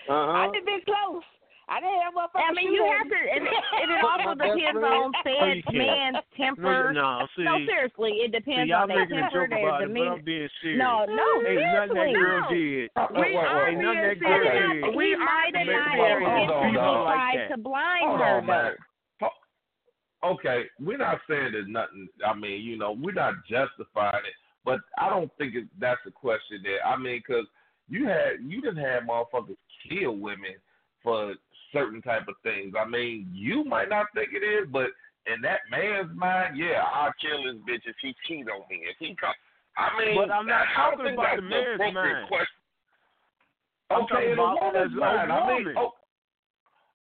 Uh-huh. 0.07 0.33
I 0.33 0.45
done 0.53 0.67
been 0.67 0.83
close. 0.85 1.23
I 1.69 1.81
didn't 1.81 2.01
have 2.05 2.13
motherfuckers 2.13 2.45
I 2.45 2.53
mean, 2.53 2.69
shoot 2.69 2.77
you 2.77 2.85
at 2.85 2.99
have 2.99 3.09
to, 3.09 3.21
and 3.25 3.43
it, 3.49 3.55
and 3.57 3.89
it 3.89 4.01
also 4.05 4.35
depends 4.37 4.85
on 4.85 5.13
Oh, 5.17 5.23
said 5.25 5.75
man's 5.75 6.17
temper. 6.37 6.93
No, 6.93 7.27
see, 7.37 7.45
No, 7.45 7.57
seriously, 7.65 8.13
it 8.21 8.33
depends 8.33 8.69
y'all 8.69 8.83
on 8.83 8.89
their 8.89 9.07
temper, 9.09 9.49
their 9.49 9.65
about 9.65 9.81
it, 9.83 9.89
but 9.89 9.95
demeanor. 9.95 10.13
I'm 10.13 10.25
being 10.25 10.49
serious. 10.61 10.79
No, 10.79 11.05
no, 11.09 11.25
Ain't 11.41 11.57
nothing 11.57 11.97
that 11.97 12.13
seriously. 12.13 12.21
girl 12.21 12.41
no. 12.41 12.49
did. 12.53 12.91
We 13.17 13.21
Wait, 13.21 13.35
wait, 13.35 13.37
are 13.49 13.69
Ain't 13.69 13.81
nothing 13.81 14.01
that 14.05 14.21
girl 14.21 14.45
serious. 14.45 14.85
did. 14.85 14.95
We 14.97 15.17
might 15.17 15.53
have 15.57 15.67
not 15.67 15.93
me 15.97 16.01
have 16.05 16.21
hold 16.21 16.51
on, 16.53 16.69
intentionally 16.69 16.75
dog. 16.77 17.07
like 17.07 17.33
tried 17.35 17.49
to 17.49 17.57
blind 17.59 18.05
Hold 18.05 18.21
her, 18.21 18.37
on, 18.39 18.47
man. 18.47 18.73
though. 19.21 19.29
Okay, 20.25 20.63
we're 20.81 20.97
not 20.99 21.21
saying 21.29 21.53
there's 21.53 21.69
nothing. 21.69 22.09
I 22.27 22.35
mean, 22.35 22.63
you 22.63 22.79
know, 22.79 22.93
we're 22.93 23.13
not 23.13 23.35
justifying 23.49 24.25
it, 24.25 24.33
but 24.65 24.81
I 24.99 25.11
don't 25.11 25.31
think 25.37 25.55
it, 25.55 25.65
that's 25.79 26.01
the 26.05 26.11
question 26.11 26.61
there. 26.63 26.85
I 26.87 26.97
mean, 26.97 27.21
because 27.27 27.45
you 27.89 28.07
had 28.07 28.41
you 28.47 28.61
didn't 28.63 28.83
have 28.85 29.03
motherfuckers 29.03 29.57
kill 29.89 30.17
women 30.17 30.57
for 31.03 31.35
certain 31.75 32.01
type 32.01 32.25
of 32.31 32.39
things. 32.43 32.73
I 32.79 32.87
mean, 32.89 33.29
you 33.35 33.65
might 33.65 33.91
not 33.91 34.07
think 34.15 34.31
it 34.33 34.47
is, 34.47 34.65
but 34.73 34.89
in 35.27 35.43
that 35.43 35.61
man's 35.69 36.15
mind, 36.17 36.57
yeah, 36.57 36.87
I'll 36.87 37.13
kill 37.21 37.45
his 37.45 37.61
bitch 37.69 37.85
if 37.85 37.97
he 38.01 38.15
cheat 38.25 38.49
on 38.49 38.63
me. 38.71 38.87
If 38.89 38.97
he 39.03 39.13
come, 39.19 39.35
I 39.77 39.91
mean, 39.99 40.15
But 40.17 40.31
I'm 40.31 40.47
not 40.47 40.65
talking 40.73 41.13
about 41.13 41.37
the 41.37 41.43
man's 41.43 41.81
mind. 41.93 42.29
Question. 42.31 42.63
Okay, 43.93 44.33
in 44.33 44.39
a 44.39 44.43
woman's 44.43 44.89
as 44.89 44.93
a 44.95 44.97
mind. 44.97 45.33
I 45.33 45.41
mean, 45.51 45.65
woman. 45.67 45.75
oh, 45.77 45.93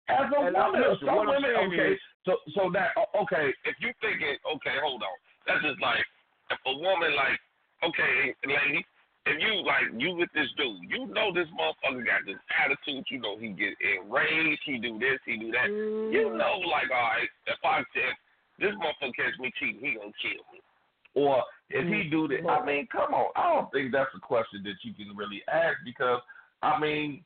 as 0.09 0.27
a 0.27 0.41
woman, 0.41 0.83
listen, 0.83 1.07
some 1.07 1.27
women, 1.29 1.53
okay, 1.69 1.95
is- 1.95 2.01
so 2.25 2.39
so 2.55 2.71
that 2.73 2.95
okay, 3.19 3.51
if 3.67 3.75
you 3.83 3.91
thinking, 4.01 4.39
okay, 4.57 4.77
hold 4.83 5.03
on, 5.03 5.17
that's 5.47 5.63
just 5.63 5.81
like 5.83 6.03
if 6.51 6.59
a 6.67 6.75
woman 6.79 7.15
like, 7.19 7.39
okay, 7.83 8.35
lady, 8.47 8.87
if 9.27 9.37
you 9.39 9.63
like 9.63 9.95
you 9.97 10.17
with 10.17 10.31
this 10.35 10.49
dude, 10.57 10.83
you 10.91 11.07
know 11.07 11.33
this 11.33 11.47
motherfucker 11.55 12.05
got 12.05 12.27
this 12.27 12.41
attitude. 12.59 13.05
You 13.09 13.21
know 13.21 13.39
he 13.39 13.49
get 13.49 13.75
enraged. 13.79 14.61
He 14.67 14.79
do 14.79 14.99
this. 14.99 15.21
He 15.25 15.37
do 15.37 15.53
that. 15.53 15.71
Mm-hmm. 15.71 16.13
You 16.13 16.25
know, 16.35 16.59
like 16.67 16.91
all 16.91 17.15
right, 17.15 17.31
if 17.47 17.59
I 17.63 17.81
if 17.81 18.17
this 18.59 18.75
motherfucker 18.75 19.15
catch 19.15 19.39
me 19.39 19.53
cheating, 19.59 19.81
he 19.81 19.95
gonna 19.95 20.13
kill 20.19 20.43
me. 20.51 20.61
Or 21.15 21.43
if 21.71 21.87
he 21.87 22.09
do 22.11 22.27
that, 22.29 22.49
I 22.49 22.65
mean, 22.65 22.89
come 22.91 23.15
on. 23.15 23.31
I 23.37 23.55
don't 23.55 23.71
think 23.71 23.93
that's 23.93 24.11
a 24.17 24.21
question 24.21 24.63
that 24.65 24.81
you 24.83 24.93
can 24.95 25.15
really 25.17 25.43
ask 25.47 25.79
because 25.85 26.21
I 26.63 26.81
mean, 26.81 27.23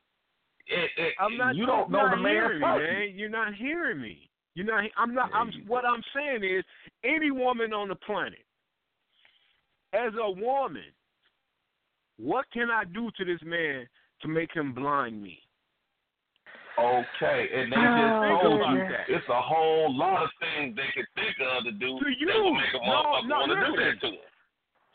it, 0.66 0.90
it, 0.96 1.14
I'm 1.20 1.36
not. 1.36 1.54
you 1.54 1.64
don't 1.64 1.90
know 1.90 2.10
the 2.10 2.16
man 2.16 2.54
me, 2.54 2.58
man. 2.60 3.12
You're 3.14 3.28
not 3.28 3.54
hearing 3.54 4.00
me. 4.00 4.28
You're 4.54 4.66
not. 4.66 4.84
I'm 4.98 5.14
not. 5.14 5.30
I'm. 5.32 5.50
What 5.66 5.84
I'm 5.84 6.02
saying 6.14 6.42
is, 6.42 6.64
any 7.04 7.30
woman 7.30 7.72
on 7.72 7.88
the 7.88 7.94
planet, 7.94 8.44
as 9.92 10.12
a 10.20 10.30
woman, 10.30 10.82
what 12.18 12.46
can 12.52 12.70
I 12.70 12.84
do 12.84 13.10
to 13.16 13.24
this 13.24 13.40
man 13.44 13.86
to 14.22 14.28
make 14.28 14.52
him 14.52 14.72
blind 14.72 15.22
me? 15.22 15.38
Okay, 16.78 17.48
and 17.56 17.72
they 17.72 17.80
Oh, 17.80 17.96
just 17.96 18.16
told 18.44 18.60
you 18.68 18.78
goodness. 18.84 19.08
it's 19.08 19.28
a 19.32 19.40
whole 19.40 19.88
lot 19.96 20.22
of 20.24 20.30
things 20.40 20.76
they 20.76 20.88
could 20.92 21.08
think 21.16 21.32
of 21.40 21.64
to 21.64 21.72
do 21.72 21.96
To 21.96 22.08
you. 22.12 22.26
that 22.28 22.36
would 22.36 22.52
make 22.52 22.74
a 22.76 22.84
No, 22.84 22.92
motherfucker 23.00 23.28
no, 23.28 23.36
want 23.40 23.52
to 23.52 23.60
do 23.64 23.72
that 23.80 23.96
to 24.04 24.08
him. 24.12 24.28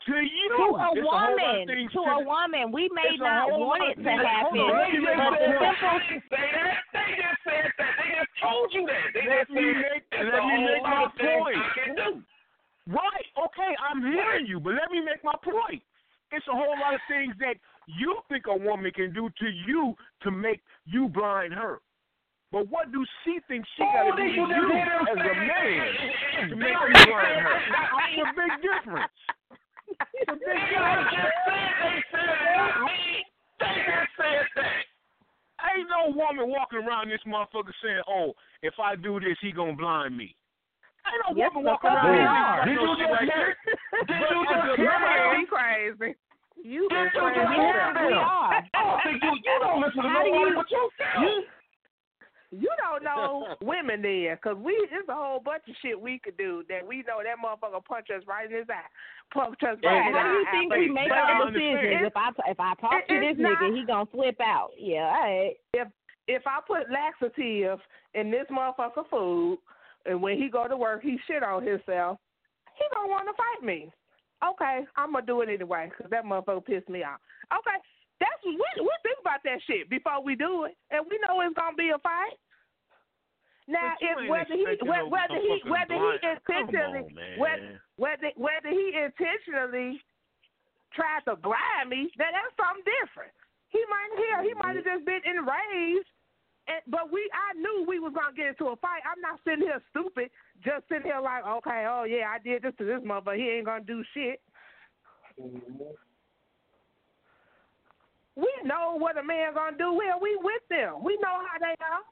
To 0.06 0.14
you, 0.18 0.46
to 0.50 0.62
a 0.62 0.66
It's 0.66 0.78
whole 0.78 0.98
lot 1.06 1.30
of 1.30 1.38
woman, 1.42 1.66
things 1.66 1.90
to 1.94 2.00
a 2.06 2.18
woman, 2.22 2.70
we 2.74 2.86
may 2.94 3.14
it's 3.14 3.22
a 3.22 3.26
not 3.26 3.50
whole 3.50 3.66
want 3.66 3.82
it 3.86 3.98
to 4.02 4.10
happen, 4.14 4.58
hold 4.58 4.58
on, 4.62 4.78
let 4.78 4.90
me 4.94 4.98
but 5.02 5.38
the 5.38 5.50
simple 5.62 5.94
They 5.94 6.10
didn't 6.10 6.26
say 6.30 6.46
that. 6.58 6.78
They 6.94 7.08
just 7.18 7.40
said 7.46 7.70
that. 7.78 7.92
They 7.98 8.08
just 8.18 8.32
told 8.42 8.68
you 8.74 8.82
that. 8.86 9.06
They 9.14 9.24
Let 9.26 9.46
just 9.46 9.50
me 9.54 9.62
said 9.62 9.78
make- 9.82 10.06
it's 10.10 10.26
let 10.26 10.38
a 10.38 10.42
me 10.42 10.54
whole 10.58 10.66
make 10.70 10.82
lot 10.82 10.90
my 10.90 11.06
of 11.06 11.12
point. 11.18 11.58
I 11.58 11.68
can 11.74 11.90
do. 11.98 12.10
Right. 12.90 13.26
Okay, 13.46 13.72
I'm 13.78 14.02
hearing 14.02 14.46
you, 14.46 14.58
but 14.58 14.74
let 14.74 14.90
me 14.90 14.98
make 15.02 15.22
my 15.22 15.34
point. 15.42 15.82
It's 16.42 16.50
a 16.50 16.58
whole 16.58 16.74
lot 16.74 16.90
of 16.90 17.00
things 17.06 17.38
that 17.38 17.54
you 17.86 18.18
think 18.28 18.50
a 18.50 18.56
woman 18.56 18.90
can 18.90 19.14
do 19.14 19.30
to 19.38 19.46
you 19.46 19.94
to 20.26 20.30
make 20.34 20.58
you 20.90 21.06
blind 21.08 21.54
her. 21.54 21.78
But 22.50 22.66
what 22.66 22.90
do 22.90 23.06
she 23.22 23.38
think 23.46 23.62
she 23.78 23.82
got 23.86 24.10
Oh, 24.10 24.16
to 24.16 24.16
do 24.18 24.26
to 24.26 24.34
you 24.34 24.42
you 24.42 24.50
just 24.50 24.74
hear 24.74 24.90
them 24.90 25.06
as 25.06 25.22
a 25.22 25.34
man 25.38 26.50
to 26.50 26.56
make 26.58 26.74
don't 26.74 26.90
you 26.90 27.06
blind 27.06 27.38
her? 27.46 27.54
that. 27.54 27.94
That's 27.94 28.18
a 28.18 28.28
big 28.34 28.52
difference. 28.58 29.16
It's 30.18 30.30
a 30.30 30.34
big 30.34 30.60
difference. 30.66 31.14
they 31.14 32.02
said 32.10 32.26
it, 32.26 32.42
not 32.58 32.74
me. 32.90 33.22
They 33.62 33.74
just 33.86 34.10
said 34.18 34.42
that. 34.58 34.82
Ain't 35.78 35.86
no 35.94 36.10
woman 36.10 36.50
walking 36.50 36.82
around 36.82 37.06
this 37.08 37.22
motherfucker 37.22 37.70
saying, 37.86 38.02
"Oh, 38.10 38.34
if 38.66 38.74
I 38.82 38.96
do 38.98 39.20
this, 39.20 39.38
he 39.40 39.52
gonna 39.54 39.78
blind 39.78 40.16
me." 40.18 40.34
Ain't 41.06 41.22
no 41.22 41.36
Yes, 41.38 41.54
woman 41.54 41.70
walking 41.70 41.90
around 41.90 42.10
they 42.10 42.18
here 42.18 42.26
are. 42.26 42.66
thinking 42.66 42.82
Did 42.82 42.98
you 42.98 43.06
just 43.06 43.22
hear? 43.30 43.56
Did 44.10 44.26
you 44.26 44.42
just 44.42 44.76
hear 44.76 44.98
man, 44.98 45.46
crazy. 45.46 46.18
You 46.62 46.88
Did 46.88 46.96
you 46.96 47.04
just 47.04 47.16
crazy. 47.18 47.40
hear 47.40 47.74
Yeah, 47.74 48.06
we 48.06 48.12
are. 48.14 48.54
I 48.54 48.62
don't 48.74 49.00
think 49.02 49.22
you 49.22 49.30
you 49.34 49.58
don't 49.60 49.80
listen 49.82 50.02
to 50.02 50.08
How 50.08 50.22
do 50.22 50.30
nobody 50.30 50.50
you- 50.50 50.56
but 50.56 50.70
yourself. 50.70 51.22
You, 51.22 51.44
you 52.52 52.68
don't 52.78 53.02
know 53.02 53.56
women 53.62 54.02
there, 54.02 54.36
cause 54.36 54.56
we 54.58 54.72
it's 54.92 55.08
a 55.08 55.14
whole 55.14 55.40
bunch 55.40 55.62
of 55.68 55.74
shit 55.82 55.98
we 55.98 56.18
could 56.18 56.36
do 56.36 56.62
that 56.68 56.86
we 56.86 56.98
know 57.08 57.22
that 57.24 57.40
motherfucker 57.42 57.82
punch 57.84 58.08
us 58.14 58.22
right 58.26 58.50
in 58.50 58.56
his 58.58 58.66
eye, 58.68 58.84
punch 59.32 59.56
us 59.62 59.78
right 59.82 59.90
Right, 59.90 60.08
in 60.08 60.14
how 60.14 60.22
do 60.22 60.28
you 60.38 60.46
think 60.52 60.72
eye. 60.72 60.78
we 60.78 60.88
make 60.90 61.08
But 61.08 61.18
our 61.18 61.50
decisions? 61.50 62.06
If 62.06 62.12
I 62.16 62.28
if 62.46 62.60
I 62.60 62.74
talk 62.80 62.92
it- 62.94 63.08
to 63.08 63.20
this 63.20 63.38
not- 63.38 63.58
nigga, 63.58 63.74
he 63.76 63.84
gonna 63.86 64.06
flip 64.06 64.36
out. 64.40 64.70
Yeah, 64.78 65.06
all 65.08 65.22
right. 65.22 65.56
if 65.74 65.88
if 66.28 66.42
I 66.46 66.60
put 66.66 66.90
laxative 66.90 67.80
in 68.14 68.30
this 68.30 68.46
motherfucker 68.50 69.08
food, 69.10 69.58
and 70.06 70.20
when 70.22 70.36
he 70.36 70.48
go 70.50 70.68
to 70.68 70.76
work, 70.76 71.02
he 71.02 71.18
shit 71.26 71.42
on 71.42 71.66
himself, 71.66 72.18
he 72.74 72.84
gonna 72.94 73.08
want 73.08 73.26
to 73.28 73.32
fight 73.34 73.62
me. 73.66 73.90
Okay, 74.42 74.84
I'm 74.96 75.12
gonna 75.12 75.24
do 75.26 75.40
it 75.42 75.48
anyway 75.48 75.90
because 75.90 76.10
that 76.10 76.24
motherfucker 76.24 76.64
pissed 76.64 76.88
me 76.88 77.04
off. 77.04 77.20
Okay, 77.54 77.78
that's 78.18 78.42
we 78.44 78.58
we 78.58 78.94
think 79.02 79.18
about 79.20 79.42
that 79.44 79.62
shit 79.66 79.88
before 79.88 80.22
we 80.22 80.34
do 80.34 80.64
it, 80.64 80.76
and 80.90 81.06
we 81.08 81.18
know 81.22 81.40
it's 81.42 81.54
gonna 81.54 81.76
be 81.76 81.90
a 81.94 81.98
fight. 81.98 82.34
Now, 83.68 83.94
if 84.02 84.28
whether 84.28 84.54
he 84.54 84.66
whether, 84.82 85.06
whether 85.06 85.38
he 85.38 85.62
whether 85.70 85.94
he 85.94 86.10
blind- 86.18 86.42
intentionally 86.42 87.06
on, 87.06 87.38
whether 87.38 87.80
whether 87.96 88.30
whether 88.34 88.70
he 88.70 88.98
intentionally 88.98 90.02
tried 90.92 91.22
to 91.30 91.36
blind 91.36 91.88
me, 91.88 92.10
then 92.18 92.34
that's 92.34 92.54
something 92.58 92.82
different. 92.82 93.30
He 93.70 93.80
might 93.88 94.12
hear 94.18 94.42
he 94.42 94.52
might 94.58 94.74
have 94.74 94.84
just 94.84 95.06
been 95.06 95.22
enraged, 95.24 96.10
and 96.68 96.80
but 96.86 97.12
we 97.12 97.28
I 97.34 97.58
knew 97.58 97.84
we 97.86 97.98
was 97.98 98.12
gonna 98.14 98.34
get 98.36 98.46
into 98.48 98.66
a 98.72 98.76
fight. 98.76 99.02
I'm 99.02 99.20
not 99.20 99.40
sitting 99.44 99.66
here 99.66 99.82
stupid, 99.90 100.30
just 100.64 100.88
sitting 100.88 101.04
here 101.04 101.20
like, 101.20 101.44
okay, 101.44 101.86
oh 101.88 102.04
yeah, 102.04 102.28
I 102.30 102.38
did 102.38 102.62
this 102.62 102.74
to 102.78 102.84
this 102.84 103.00
mother. 103.04 103.34
He 103.34 103.48
ain't 103.48 103.66
gonna 103.66 103.84
do 103.84 104.04
shit. 104.14 104.40
We 108.34 108.48
know 108.64 108.96
what 108.96 109.18
a 109.18 109.22
man 109.22 109.54
gonna 109.54 109.76
do. 109.76 109.92
Well, 109.92 110.18
we 110.20 110.38
with 110.40 110.62
them. 110.70 111.02
We 111.02 111.18
know 111.22 111.42
how 111.42 111.58
they 111.60 111.74
are. 111.82 112.02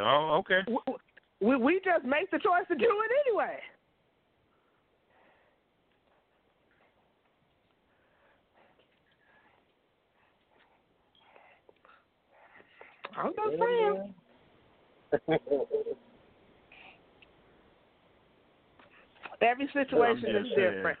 Oh, 0.00 0.38
okay. 0.40 0.64
We 1.40 1.56
we 1.56 1.80
just 1.84 2.04
make 2.04 2.30
the 2.30 2.38
choice 2.38 2.66
to 2.68 2.74
do 2.74 2.84
it 2.84 3.10
anyway. 3.26 3.60
I'm 13.16 13.32
just 13.32 13.58
saying. 13.58 14.14
Every 19.42 19.66
situation 19.72 20.36
is 20.36 20.46
saying. 20.54 20.72
different. 20.74 20.98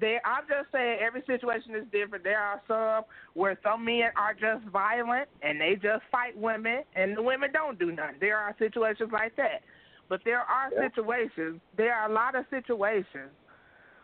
There, 0.00 0.20
I'm 0.24 0.44
just 0.48 0.70
saying 0.72 0.98
every 1.04 1.22
situation 1.26 1.74
is 1.74 1.84
different. 1.92 2.24
There 2.24 2.38
are 2.38 2.62
some 2.68 3.04
where 3.34 3.58
some 3.62 3.84
men 3.84 4.10
are 4.16 4.32
just 4.32 4.64
violent 4.72 5.28
and 5.42 5.60
they 5.60 5.74
just 5.74 6.02
fight 6.10 6.36
women, 6.36 6.82
and 6.94 7.16
the 7.16 7.22
women 7.22 7.50
don't 7.52 7.78
do 7.78 7.90
nothing. 7.90 8.16
There 8.20 8.38
are 8.38 8.54
situations 8.58 9.10
like 9.12 9.34
that, 9.36 9.62
but 10.08 10.22
there 10.24 10.40
are 10.40 10.70
Yeah. 10.72 10.88
situations. 10.88 11.60
There 11.76 11.92
are 11.92 12.08
a 12.08 12.12
lot 12.12 12.34
of 12.36 12.46
situations 12.48 13.32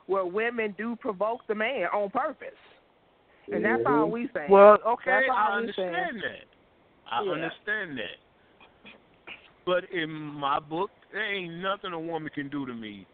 where 0.07 0.27
women 0.27 0.73
do 0.77 0.97
provoke 0.97 1.47
the 1.47 1.55
man 1.55 1.87
on 1.93 2.11
purpose, 2.11 2.59
and 3.53 3.65
that's 3.65 3.83
mm-hmm. 3.85 4.01
all 4.01 4.11
we 4.11 4.29
say. 4.35 4.47
Well, 4.49 4.79
okay, 4.85 5.11
That's 5.11 5.29
all 5.31 5.37
I 5.37 5.61
we 5.61 5.73
saying. 5.73 5.95
understand 5.95 6.23
that. 6.23 6.50
I 7.11 7.23
Yeah. 7.23 7.33
understand 7.33 7.99
that. 7.99 8.19
But 9.67 9.85
in 9.91 10.11
my 10.11 10.59
book, 10.59 10.91
there 11.13 11.23
ain't 11.25 11.55
nothing 11.55 11.93
a 11.93 12.01
woman 12.01 12.31
can 12.35 12.49
do 12.49 12.67
to 12.67 12.73
me 12.75 13.07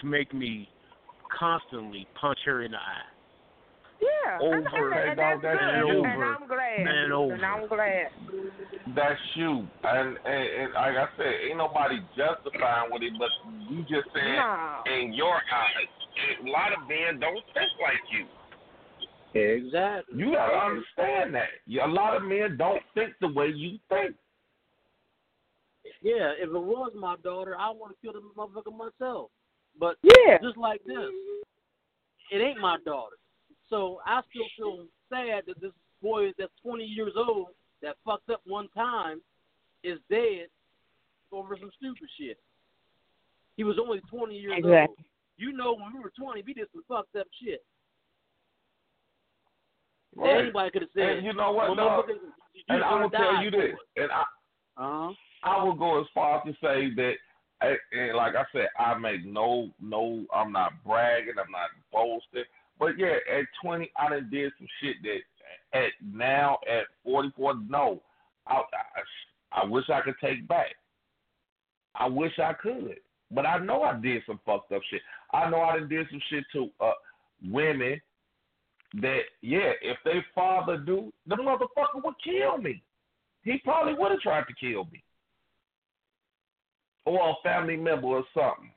to 0.00 0.06
make 0.06 0.32
me 0.34 0.68
constantly 1.30 2.06
punch 2.14 2.38
her 2.44 2.62
in 2.62 2.72
the 2.72 2.78
eye. 2.78 3.08
Yeah, 4.00 4.38
and, 4.40 4.54
and, 4.54 4.68
Over 4.68 4.90
and 4.92 5.10
and 5.10 5.18
that's 5.18 5.36
over 5.36 5.40
good, 5.40 5.60
and 5.60 6.06
and, 6.06 6.24
I'm 6.24 6.46
glad. 6.46 6.86
and 6.86 7.12
over. 7.12 7.34
And 7.34 7.44
I'm 7.44 7.68
glad. 7.68 8.08
That's 8.94 9.20
you, 9.34 9.66
and, 9.82 10.18
and 10.24 10.44
and 10.60 10.72
like 10.74 10.96
I 10.96 11.08
said, 11.16 11.32
ain't 11.48 11.56
nobody 11.56 12.00
justifying 12.16 12.92
with 12.92 13.02
it, 13.02 13.14
but 13.18 13.30
you 13.70 13.80
just 13.82 14.12
saying 14.14 14.36
No. 14.36 14.82
in 14.86 15.12
your 15.14 15.34
eyes, 15.36 15.88
a 16.44 16.50
lot 16.50 16.72
of 16.72 16.86
men 16.88 17.18
don't 17.18 17.42
think 17.54 17.70
like 17.80 18.02
you. 18.12 18.26
Exactly. 19.34 20.18
You 20.18 20.32
gotta 20.32 20.56
understand 20.56 21.34
that. 21.34 21.48
A 21.68 21.88
lot 21.88 22.16
of 22.16 22.22
men 22.22 22.56
don't 22.56 22.82
think 22.94 23.14
the 23.20 23.28
way 23.28 23.48
you 23.48 23.78
think. 23.88 24.14
Yeah, 26.00 26.32
if 26.38 26.48
it 26.48 26.52
was 26.52 26.92
my 26.94 27.16
daughter, 27.22 27.56
I 27.58 27.70
want 27.70 27.94
to 27.94 27.98
kill 28.02 28.12
the 28.12 28.20
motherfucker 28.36 28.76
myself. 28.76 29.30
But 29.78 29.96
Yeah. 30.02 30.38
just 30.38 30.56
like 30.56 30.82
this, 30.84 31.10
it 32.30 32.40
ain't 32.40 32.60
my 32.60 32.78
daughter. 32.84 33.16
So 33.68 34.00
I 34.06 34.22
still 34.30 34.48
feel 34.56 34.88
sad 35.08 35.46
that 35.46 35.60
this 35.60 35.72
boy 36.00 36.32
that's 36.38 36.52
20 36.62 36.84
years 36.84 37.16
old 37.16 37.48
that 37.82 37.96
fucked 38.04 38.30
up 38.30 38.40
one 38.46 38.68
time 38.68 39.20
is 39.82 39.98
dead 40.08 40.48
over 41.32 41.56
some 41.56 41.70
stupid 41.76 42.08
shit. 42.16 42.38
He 43.56 43.64
was 43.64 43.78
only 43.78 44.00
20 44.02 44.36
years 44.36 44.64
old. 44.64 44.96
You 45.36 45.52
know, 45.52 45.74
when 45.74 45.92
we 45.92 46.00
were 46.00 46.12
20, 46.16 46.42
we 46.42 46.54
did 46.54 46.68
some 46.72 46.84
fucked 46.86 47.16
up 47.16 47.26
shit. 47.42 47.64
Right. 50.16 50.42
Anybody 50.42 50.70
could 50.70 50.82
have 50.82 50.90
said, 50.94 51.08
And 51.18 51.26
you 51.26 51.32
know 51.32 51.52
what, 51.52 51.70
you 51.70 51.76
And 52.68 52.84
I 52.84 53.02
will 53.02 53.10
tell 53.10 53.42
you 53.42 53.50
this, 53.50 53.74
and 53.96 54.10
I 54.10 54.22
Uh-huh. 54.76 55.12
I 55.42 55.62
will 55.62 55.74
go 55.74 56.00
as 56.00 56.06
far 56.14 56.38
as 56.38 56.44
to 56.44 56.52
say 56.62 56.90
that, 56.94 57.14
and 57.60 57.78
and 57.92 58.16
like 58.16 58.34
I 58.34 58.44
said, 58.52 58.68
I 58.78 58.94
make 58.94 59.24
no 59.24 59.70
no. 59.80 60.24
I'm 60.34 60.52
not 60.52 60.72
bragging. 60.84 61.34
I'm 61.38 61.50
not 61.50 61.70
boasting. 61.92 62.44
But 62.78 62.98
yeah, 62.98 63.16
at 63.32 63.44
20, 63.62 63.90
I 63.96 64.08
done 64.08 64.28
did 64.32 64.52
some 64.58 64.66
shit 64.80 64.96
that 65.02 65.78
at 65.78 65.90
now 66.02 66.58
at 66.68 66.86
44, 67.04 67.54
no, 67.68 68.02
I 68.46 68.54
I, 68.54 69.62
I 69.62 69.64
wish 69.64 69.84
I 69.90 70.00
could 70.00 70.16
take 70.20 70.46
back. 70.48 70.74
I 71.94 72.06
wish 72.08 72.32
I 72.38 72.52
could, 72.54 72.96
but 73.30 73.46
I 73.46 73.58
know 73.58 73.82
I 73.82 73.94
did 74.00 74.22
some 74.26 74.40
fucked 74.44 74.72
up 74.72 74.82
shit. 74.90 75.02
I 75.32 75.48
know 75.50 75.60
I 75.60 75.78
done 75.78 75.88
did 75.88 76.06
some 76.10 76.20
shit 76.28 76.44
to 76.52 76.70
uh, 76.80 76.92
women 77.48 78.00
that 79.00 79.20
yeah, 79.42 79.72
if 79.82 79.96
they 80.04 80.24
father 80.34 80.76
do, 80.78 81.12
the 81.26 81.36
motherfucker 81.36 82.02
would 82.04 82.14
kill 82.22 82.58
me. 82.58 82.82
He 83.42 83.58
probably 83.64 83.94
would 83.94 84.12
have 84.12 84.20
tried 84.20 84.44
to 84.44 84.54
kill 84.54 84.84
me. 84.92 85.02
Or 87.04 87.30
a 87.30 87.34
family 87.42 87.76
member 87.76 88.06
or 88.06 88.24
something. 88.32 88.70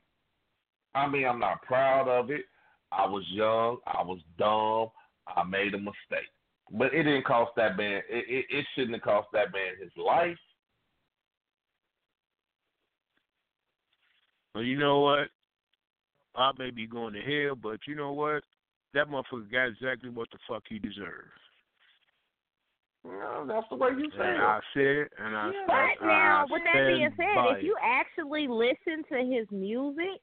I 0.94 1.06
mean, 1.08 1.26
I'm 1.26 1.38
not 1.38 1.62
proud 1.62 2.08
of 2.08 2.30
it. 2.30 2.42
I 2.90 3.06
was 3.06 3.24
young. 3.30 3.78
I 3.86 4.02
was 4.02 4.18
dumb. 4.38 4.90
I 5.26 5.44
made 5.44 5.74
a 5.74 5.78
mistake. 5.78 6.28
But 6.70 6.92
it 6.92 7.04
didn't 7.04 7.24
cost 7.24 7.52
that 7.56 7.76
man. 7.76 8.02
It, 8.10 8.24
it, 8.28 8.44
it 8.50 8.66
shouldn't 8.74 8.94
have 8.94 9.02
cost 9.02 9.28
that 9.32 9.52
man 9.52 9.80
his 9.80 9.92
life. 9.96 10.36
Well, 14.54 14.64
you 14.64 14.78
know 14.78 15.00
what? 15.00 15.28
I 16.34 16.50
may 16.58 16.70
be 16.70 16.86
going 16.86 17.14
to 17.14 17.20
hell, 17.20 17.54
but 17.54 17.80
you 17.86 17.94
know 17.94 18.12
what? 18.12 18.42
That 18.98 19.06
motherfucker 19.08 19.52
got 19.52 19.66
exactly 19.66 20.10
what 20.10 20.28
the 20.32 20.38
fuck 20.48 20.64
he 20.68 20.80
deserved. 20.80 21.30
Well, 23.04 23.46
that's 23.46 23.66
the 23.70 23.76
way 23.76 23.90
you 23.96 24.10
say 24.10 24.24
And 24.24 24.34
it. 24.34 24.40
I 24.40 24.60
said 24.74 24.82
it, 24.82 25.12
and 25.24 25.36
I, 25.36 25.52
But 25.68 25.72
I, 25.72 25.94
now, 26.02 26.40
I 26.48 26.52
with 26.52 26.62
that 26.64 26.86
being 26.88 27.08
said, 27.16 27.56
if 27.58 27.62
you 27.62 27.76
actually 27.80 28.48
listen 28.48 29.04
to 29.12 29.18
his 29.18 29.46
music, 29.52 30.20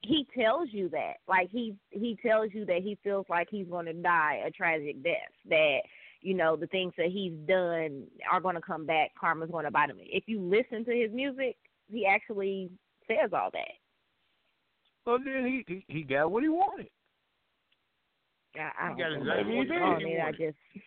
he 0.00 0.26
tells 0.36 0.70
you 0.72 0.88
that. 0.88 1.18
Like 1.28 1.48
he 1.52 1.76
he 1.90 2.18
tells 2.26 2.48
you 2.52 2.64
that 2.64 2.82
he 2.82 2.98
feels 3.04 3.24
like 3.28 3.46
he's 3.48 3.68
going 3.68 3.86
to 3.86 3.92
die 3.92 4.42
a 4.44 4.50
tragic 4.50 5.00
death. 5.04 5.30
That 5.48 5.78
you 6.22 6.34
know 6.34 6.56
the 6.56 6.66
things 6.66 6.94
that 6.98 7.10
he's 7.12 7.34
done 7.46 8.08
are 8.32 8.40
going 8.40 8.56
to 8.56 8.60
come 8.60 8.84
back. 8.84 9.12
Karma's 9.18 9.52
going 9.52 9.64
to 9.64 9.70
bite 9.70 9.90
him. 9.90 9.98
If 10.00 10.24
you 10.26 10.40
listen 10.40 10.84
to 10.86 10.92
his 10.92 11.12
music, 11.12 11.56
he 11.88 12.04
actually 12.04 12.68
says 13.06 13.30
all 13.32 13.50
that. 13.52 13.74
Well, 15.06 15.18
then 15.24 15.46
he 15.46 15.64
he, 15.72 15.84
he 15.86 16.02
got 16.02 16.32
what 16.32 16.42
he 16.42 16.48
wanted. 16.48 16.88
I, 18.56 18.70
I 18.80 18.88
don't 18.88 18.98
know 18.98 19.32
exactly 19.32 19.56
what's 19.56 19.70
what 19.70 19.82
on 19.82 20.00
he 20.00 20.06
it. 20.06 20.20
I 20.20 20.24
wanted. 20.24 20.38
just 20.38 20.84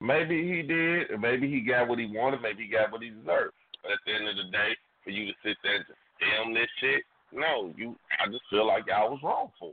Maybe 0.00 0.42
he 0.46 0.62
did. 0.62 1.20
Maybe 1.20 1.50
he 1.50 1.60
got 1.60 1.88
what 1.88 1.98
he 1.98 2.06
wanted. 2.06 2.42
Maybe 2.42 2.64
he 2.64 2.70
got 2.70 2.92
what 2.92 3.02
he 3.02 3.10
deserved. 3.10 3.54
But 3.82 3.92
at 3.92 3.98
the 4.06 4.12
end 4.12 4.28
of 4.28 4.36
the 4.36 4.50
day, 4.52 4.76
for 5.04 5.10
you 5.10 5.26
to 5.26 5.32
sit 5.44 5.56
there 5.62 5.76
and 5.76 5.84
just 5.86 5.98
film 6.20 6.54
this 6.54 6.68
shit, 6.80 7.02
no, 7.32 7.72
you. 7.76 7.96
I 8.22 8.28
just 8.30 8.42
feel 8.50 8.66
like 8.66 8.84
y'all 8.86 9.10
was 9.10 9.20
wrong 9.22 9.50
for 9.58 9.72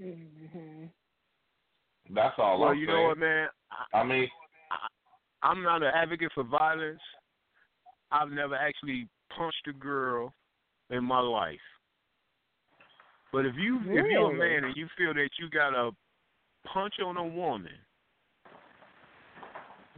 it. 0.00 0.04
mm-hmm. 0.04 0.84
That's 2.14 2.34
all 2.38 2.60
well, 2.60 2.70
I'm 2.70 2.78
you 2.78 2.86
saying. 2.86 2.96
know 2.98 3.08
what, 3.08 3.18
man? 3.18 3.48
I 3.92 4.04
mean, 4.04 4.28
I'm 5.42 5.62
not 5.62 5.82
an 5.82 5.90
advocate 5.94 6.32
for 6.34 6.44
violence. 6.44 7.00
I've 8.10 8.30
never 8.30 8.54
actually 8.54 9.08
punched 9.36 9.66
a 9.68 9.72
girl 9.72 10.32
in 10.90 11.04
my 11.04 11.20
life. 11.20 11.58
But 13.32 13.44
if 13.44 13.54
you 13.56 13.80
if 13.84 14.06
you're 14.10 14.30
a 14.30 14.34
man 14.34 14.64
and 14.64 14.76
you 14.76 14.88
feel 14.96 15.12
that 15.14 15.28
you 15.38 15.50
got 15.50 15.70
to 15.70 15.90
punch 16.72 16.94
on 17.04 17.16
a 17.16 17.26
woman, 17.26 17.72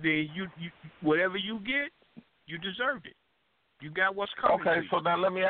then 0.02 0.28
you 0.34 0.46
you 0.58 0.70
whatever 1.02 1.36
you 1.36 1.58
get, 1.60 2.24
you 2.46 2.58
deserve 2.58 3.02
it. 3.04 3.16
You 3.80 3.90
got 3.90 4.14
what's 4.14 4.32
coming. 4.40 4.60
okay, 4.60 4.86
so 4.90 4.98
now 4.98 5.16
let 5.16 5.32
me. 5.32 5.42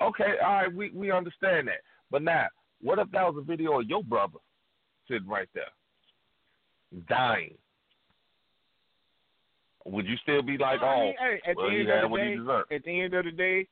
Okay, 0.00 0.34
all 0.44 0.52
right, 0.52 0.74
we 0.74 0.90
we 0.90 1.10
understand 1.10 1.68
that. 1.68 1.80
But 2.10 2.22
now, 2.22 2.46
what 2.80 2.98
if 2.98 3.10
that 3.12 3.22
was 3.22 3.36
a 3.38 3.44
video 3.44 3.80
of 3.80 3.88
your 3.88 4.02
brother 4.02 4.38
sitting 5.08 5.28
right 5.28 5.48
there, 5.54 5.64
dying? 7.08 7.54
Would 9.84 10.06
you 10.06 10.16
still 10.22 10.42
be 10.42 10.56
like, 10.58 10.80
I 10.80 10.94
oh, 10.94 11.00
mean, 11.00 11.14
hey, 11.18 11.50
at 11.50 11.56
well, 11.56 11.66
the 11.66 11.72
he 11.72 11.80
end 11.80 11.90
of 11.90 12.10
the 12.10 12.16
day, 12.16 12.36
deserved? 12.36 12.72
at 12.72 12.84
the 12.84 13.00
end 13.00 13.14
of 13.14 13.24
the 13.24 13.30
day, 13.32 13.68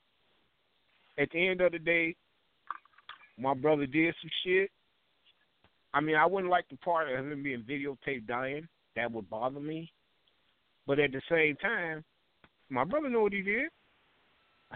at 1.19 1.31
the 1.31 1.49
end 1.49 1.61
of 1.61 1.73
the 1.73 1.79
day, 1.79 2.17
my 3.39 3.55
brother 3.55 3.87
did 3.87 4.15
some 4.21 4.31
shit. 4.45 4.71
I 5.93 6.01
mean, 6.01 6.17
I 6.17 6.27
wouldn't 6.27 6.51
like 6.51 6.69
the 6.69 6.77
part 6.77 7.11
of 7.11 7.19
him 7.19 7.43
being 7.43 7.65
videotaped 7.69 8.27
dying. 8.27 8.69
That 8.97 9.11
would 9.13 9.29
bother 9.29 9.61
me. 9.61 9.93
But 10.87 10.99
at 10.99 11.13
the 11.13 11.23
same 11.31 11.57
time, 11.57 12.05
my 12.69 12.85
brother 12.85 13.09
knew 13.09 13.23
what 13.23 13.33
he 13.33 13.43
did. 13.43 13.69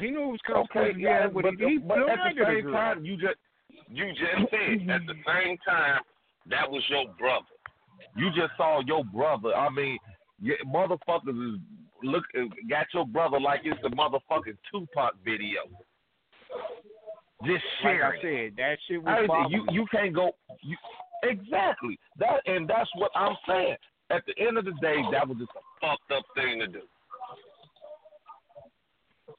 He 0.00 0.10
knew 0.10 0.22
it 0.22 0.32
was 0.32 0.40
coming. 0.46 0.66
Okay, 0.74 0.98
yeah, 0.98 1.26
what 1.26 1.44
but, 1.44 1.52
he 1.52 1.78
did. 1.78 1.88
but 1.88 1.98
He 1.98 2.04
at 2.04 2.34
the 2.34 2.44
same 2.44 2.72
time, 2.72 3.04
you 3.04 3.16
just 3.16 3.36
you 3.88 4.06
just 4.10 4.50
said 4.50 4.90
at 4.90 5.06
the 5.06 5.14
same 5.26 5.56
time 5.66 6.00
that 6.50 6.70
was 6.70 6.82
your 6.88 7.06
brother. 7.18 7.46
You 8.16 8.30
just 8.30 8.56
saw 8.56 8.80
your 8.86 9.04
brother. 9.04 9.54
I 9.54 9.70
mean, 9.70 9.98
yeah, 10.40 10.54
motherfuckers 10.66 11.54
is 11.54 11.60
look 12.02 12.24
got 12.68 12.86
your 12.92 13.06
brother 13.06 13.40
like 13.40 13.60
it's 13.64 13.80
the 13.82 13.88
motherfucking 13.90 14.58
Tupac 14.70 15.14
video. 15.24 15.60
Just 17.46 17.64
Like. 17.82 18.00
I 18.02 18.22
said, 18.22 18.52
that 18.56 18.76
shit 18.88 19.02
was 19.02 19.50
you 19.50 19.66
you 19.70 19.86
can't 19.90 20.14
go 20.14 20.32
you, 20.62 20.76
exactly 21.28 21.98
that, 22.18 22.40
and 22.46 22.68
that's 22.68 22.90
what 22.96 23.10
I'm 23.14 23.36
saying. 23.48 23.76
At 24.10 24.22
the 24.26 24.34
end 24.38 24.58
of 24.58 24.64
the 24.64 24.72
day, 24.82 24.96
that 25.12 25.26
was 25.26 25.38
just 25.38 25.50
a 25.52 25.62
fucked 25.80 26.10
up 26.12 26.24
thing 26.34 26.58
to 26.60 26.66
do. 26.66 26.82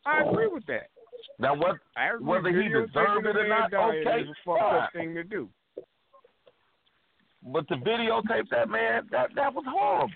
I 0.05 0.21
agree 0.23 0.47
with 0.47 0.65
that. 0.67 0.89
Now 1.39 1.55
what 1.55 1.77
whether 2.19 2.49
he 2.49 2.67
deserved 2.67 3.25
it 3.25 3.35
or 3.37 3.47
not, 3.47 3.73
okay, 3.73 4.21
is 4.21 4.29
a 4.29 4.33
fucked 4.45 4.61
up 4.61 4.93
thing 4.93 5.13
to 5.15 5.23
do. 5.23 5.49
But 7.43 7.67
to 7.67 7.75
videotape 7.75 8.49
that 8.49 8.69
man, 8.69 9.07
that 9.11 9.29
that 9.35 9.53
was 9.53 9.63
horrible. 9.67 10.13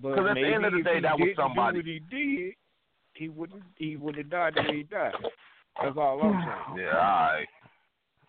But 0.00 0.16
'Cause 0.16 0.26
at 0.30 0.34
the 0.34 0.46
end 0.54 0.64
of 0.64 0.72
the 0.72 0.82
day, 0.82 1.00
that 1.00 1.18
was 1.18 1.28
somebody. 1.36 1.82
He 1.82 1.98
did, 1.98 2.54
he 3.14 3.28
wouldn't. 3.28 3.62
He 3.76 3.96
would 3.96 4.16
have 4.16 4.30
died 4.30 4.54
the 4.54 4.62
way 4.62 4.76
he 4.78 4.82
died. 4.84 5.12
That's 5.82 5.96
all 5.96 6.22
I'm 6.22 6.32
saying. 6.76 6.86
Yeah, 6.86 6.96
all 6.96 7.02
right. 7.02 7.46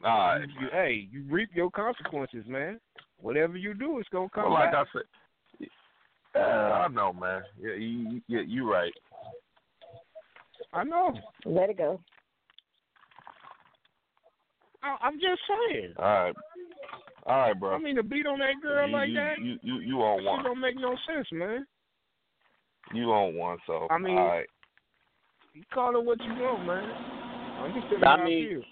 All 0.04 0.18
right. 0.18 0.40
You, 0.42 0.62
you- 0.62 0.70
hey, 0.72 1.08
you 1.12 1.24
reap 1.30 1.50
your 1.54 1.70
consequences, 1.72 2.46
man. 2.48 2.80
Whatever 3.22 3.58
you 3.58 3.74
do, 3.74 4.00
it's 4.00 4.10
gonna 4.10 4.30
come 4.34 4.46
Well, 4.46 4.54
like 4.54 4.72
back. 4.72 4.88
I 4.88 5.00
said, 5.00 5.68
uh, 6.36 6.40
I 6.40 6.88
know, 6.88 7.12
man. 7.12 7.42
Yeah, 7.60 7.74
you, 7.74 8.22
you, 8.28 8.40
you 8.42 8.72
right. 8.72 8.94
I 10.74 10.84
know. 10.84 11.14
Let 11.46 11.70
it 11.70 11.78
go. 11.78 12.00
I, 14.84 14.96
I'm 15.02 15.16
just 15.16 15.42
saying. 15.48 15.94
All 15.98 16.06
right. 16.06 16.36
All 17.26 17.38
right, 17.38 17.60
bro. 17.60 17.76
I 17.76 17.80
mean, 17.80 17.96
to 17.98 18.04
beat 18.04 18.26
on 18.26 18.40
that 18.40 18.62
girl 18.62 18.88
you, 18.88 18.94
like 18.94 19.10
you, 19.10 19.16
that, 19.16 19.40
You, 19.42 19.58
you, 19.62 19.80
you 19.82 19.96
on 20.02 20.22
it 20.22 20.26
one. 20.26 20.44
don't 20.44 20.62
make 20.62 20.76
no 20.80 20.96
sense, 21.14 21.28
man. 21.34 21.66
You 22.94 23.12
on 23.12 23.36
one, 23.36 23.58
so. 23.68 23.88
I 23.90 23.98
mean- 23.98 24.18
all 24.18 24.28
right. 24.28 24.48
You 25.54 25.64
call 25.74 25.98
it 26.00 26.06
what 26.06 26.22
you 26.24 26.32
want, 26.36 26.66
man. 26.66 26.84
I'm 26.84 27.74
just 27.74 27.88
telling 27.90 28.02
you 28.02 28.08
I 28.08 28.24
mean- 28.24 28.46
I 28.46 28.50
feel. 28.50 28.64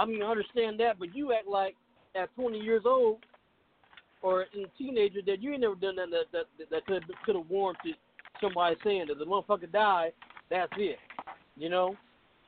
I 0.00 0.06
mean, 0.06 0.22
I 0.22 0.30
understand 0.30 0.80
that, 0.80 0.98
but 0.98 1.14
you 1.14 1.34
act 1.34 1.46
like 1.46 1.76
at 2.16 2.34
20 2.34 2.58
years 2.58 2.84
old 2.86 3.18
or 4.22 4.42
a 4.42 4.46
teenager 4.78 5.20
that 5.26 5.42
you 5.42 5.52
ain't 5.52 5.60
never 5.60 5.74
done 5.74 5.96
nothing 5.96 6.12
that 6.32 6.46
that 6.58 6.70
that 6.70 6.86
could 6.86 7.04
could 7.26 7.36
have 7.36 7.50
warranted 7.50 7.96
somebody 8.40 8.76
saying 8.82 9.06
that 9.08 9.18
the 9.18 9.26
motherfucker 9.26 9.70
died. 9.70 10.12
That's 10.48 10.72
it. 10.78 10.96
You 11.56 11.68
know. 11.68 11.96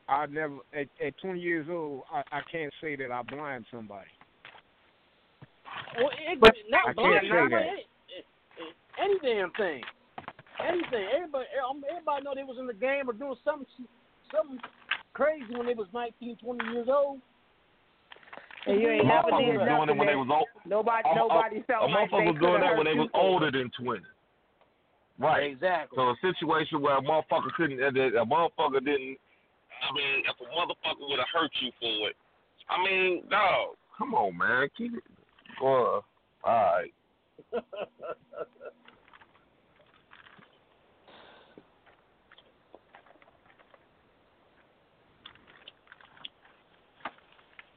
I 0.08 0.24
never 0.26 0.56
at, 0.74 0.88
at 1.04 1.18
20 1.20 1.40
years 1.40 1.66
old. 1.70 2.04
I, 2.10 2.22
I 2.32 2.40
can't 2.50 2.72
say 2.80 2.96
that 2.96 3.12
I 3.12 3.22
blind 3.22 3.66
somebody. 3.70 4.08
Well, 5.98 6.10
it, 6.26 6.40
But 6.40 6.54
not 6.70 6.80
I 6.80 6.84
can't 6.84 6.96
blind, 6.96 7.20
say 7.22 7.28
not 7.28 7.50
that. 7.50 7.62
any, 8.98 9.20
any 9.20 9.34
damn 9.34 9.50
thing. 9.52 9.82
Anything. 10.66 11.06
Everybody, 11.14 11.44
um, 11.68 11.82
everybody 11.88 12.24
know 12.24 12.32
they 12.34 12.44
was 12.44 12.56
in 12.58 12.66
the 12.66 12.74
game 12.74 13.08
or 13.08 13.12
doing 13.12 13.36
something, 13.44 13.66
something 14.34 14.58
crazy 15.12 15.54
when 15.54 15.66
they 15.66 15.74
was 15.74 15.88
19, 15.92 16.36
20 16.42 16.64
years 16.72 16.88
old. 16.90 17.20
And 18.66 18.80
you 18.80 18.88
ain't 18.90 19.06
never 19.06 19.28
Motherfuckers 19.28 19.46
did 19.46 19.58
was 19.58 19.68
doing 19.68 19.88
it 19.90 19.96
when 19.98 20.06
they 20.06 20.14
was 20.14 20.28
old. 20.30 20.46
nobody 20.66 21.02
A- 21.08 21.12
a- 21.12 21.16
nobody 21.16 21.56
a 21.58 21.62
felt 21.64 21.90
like 21.90 22.10
motherfucker 22.10 22.24
they 22.24 22.30
was 22.30 22.40
doing 22.40 22.60
that 22.62 22.76
when 22.76 22.86
they 22.86 22.94
was 22.94 23.06
you 23.06 23.10
for 23.12 23.18
it. 23.18 23.24
older 23.26 23.50
than 23.50 23.70
twenty. 23.78 24.06
Right. 25.18 25.50
Exactly. 25.50 25.96
So 25.96 26.10
a 26.10 26.16
situation 26.22 26.80
where 26.80 26.96
a 26.98 27.02
motherfucker 27.02 27.52
couldn't, 27.56 27.82
uh, 27.82 27.90
that 27.90 28.18
a 28.20 28.24
motherfucker 28.24 28.84
didn't. 28.84 29.18
I 29.82 29.88
mean, 29.94 30.22
if 30.26 30.36
a 30.40 30.44
motherfucker 30.54 31.08
would 31.10 31.18
have 31.18 31.28
hurt 31.34 31.50
you 31.60 31.70
for 31.80 32.08
it, 32.08 32.16
I 32.70 32.82
mean, 32.82 33.24
dog, 33.28 33.76
come 33.98 34.14
on, 34.14 34.36
man, 34.38 34.68
keep 34.76 34.94
it. 34.94 35.02
Well, 35.60 36.04
all 36.44 36.52
right. 36.52 36.92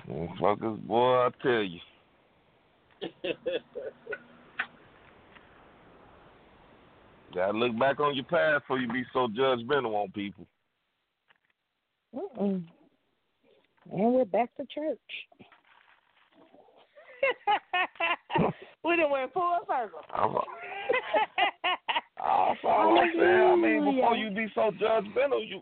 Motherfuckers, 0.10 0.80
boy, 0.82 1.16
I 1.16 1.30
tell 1.42 1.64
you. 1.64 1.80
Gotta 7.34 7.58
look 7.58 7.78
back 7.78 8.00
on 8.00 8.16
your 8.16 8.24
past 8.26 8.64
before 8.64 8.80
you 8.80 8.88
be 8.88 9.04
so 9.12 9.28
judgmental 9.28 9.94
on 9.96 10.12
people. 10.12 10.48
Mm-mm. 12.16 12.64
And 13.92 14.14
we're 14.14 14.26
back 14.26 14.56
to 14.56 14.66
church. 14.74 14.98
we 18.84 18.96
done 18.96 19.12
went 19.12 19.34
full 19.34 19.58
circle. 19.68 20.00
I'm, 20.14 20.34
that's 22.18 22.60
all 22.64 23.00
I'm 23.00 23.12
saying. 23.18 23.26
I 23.26 23.56
mean, 23.56 23.96
before 23.96 24.16
you 24.16 24.30
be 24.30 24.48
so 24.56 24.72
judgmental, 24.82 25.48
you, 25.48 25.62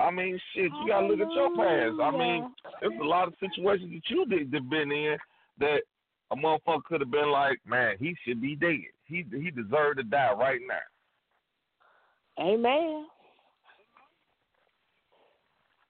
I 0.00 0.10
mean, 0.10 0.40
shit, 0.54 0.64
you 0.64 0.88
gotta 0.88 1.06
look 1.06 1.20
at 1.20 1.32
your 1.32 1.54
past. 1.56 2.00
I 2.02 2.10
mean, 2.10 2.50
there's 2.80 3.00
a 3.00 3.04
lot 3.04 3.28
of 3.28 3.34
situations 3.40 3.92
that 3.92 4.14
you 4.14 4.26
did 4.26 4.50
that 4.52 4.70
been 4.70 4.90
in 4.90 5.16
that 5.58 5.82
a 6.30 6.36
motherfucker 6.36 6.84
could 6.84 7.00
have 7.00 7.10
been 7.10 7.30
like, 7.30 7.58
man, 7.66 7.96
he 7.98 8.16
should 8.24 8.40
be 8.40 8.56
dead. 8.56 8.78
He 9.04 9.24
he 9.30 9.50
deserved 9.50 9.98
to 9.98 10.04
die 10.04 10.32
right 10.32 10.60
now. 10.66 12.44
Amen. 12.44 13.06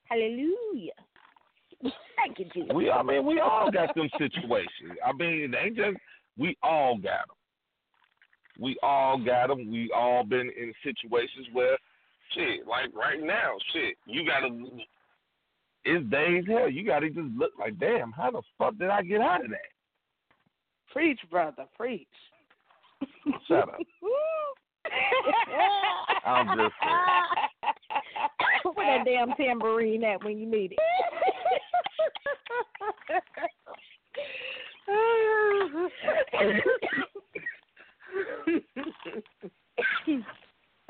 Hallelujah. 0.04 0.92
Thank 1.82 2.38
you, 2.38 2.46
Jesus. 2.52 2.70
We, 2.74 2.90
I 2.90 3.02
mean, 3.02 3.24
we 3.24 3.38
all 3.38 3.70
got 3.70 3.94
them 3.94 4.10
situations. 4.18 4.98
I 5.06 5.12
mean, 5.12 5.54
it 5.54 5.56
ain't 5.56 5.76
just 5.76 5.96
we 6.36 6.56
all 6.62 6.96
got 6.96 7.28
them. 7.28 7.36
We 8.58 8.76
all 8.82 9.18
got 9.18 9.48
them. 9.48 9.70
We 9.70 9.90
all 9.94 10.24
been 10.24 10.50
in 10.58 10.72
situations 10.82 11.46
where, 11.52 11.78
shit, 12.34 12.66
like 12.66 12.94
right 12.94 13.22
now, 13.22 13.56
shit, 13.72 13.96
you 14.06 14.26
gotta. 14.26 14.48
It's 15.84 16.10
days 16.10 16.44
hell. 16.46 16.68
You 16.68 16.84
gotta 16.84 17.08
just 17.08 17.28
look 17.36 17.52
like, 17.58 17.78
damn, 17.78 18.12
how 18.12 18.30
the 18.30 18.42
fuck 18.58 18.76
did 18.78 18.90
I 18.90 19.02
get 19.02 19.20
out 19.20 19.44
of 19.44 19.50
that? 19.50 19.58
Preach, 20.92 21.20
brother, 21.30 21.64
preach. 21.76 22.06
Shut 23.48 23.68
up. 23.68 23.74
I'm 26.26 26.58
just 26.58 26.74
saying. 26.82 27.04
Where 28.74 28.98
that 28.98 29.04
damn 29.04 29.32
tambourine 29.36 30.02
at 30.04 30.24
when 30.24 30.38
you 30.38 30.46
need 30.46 30.72
it? 30.72 30.78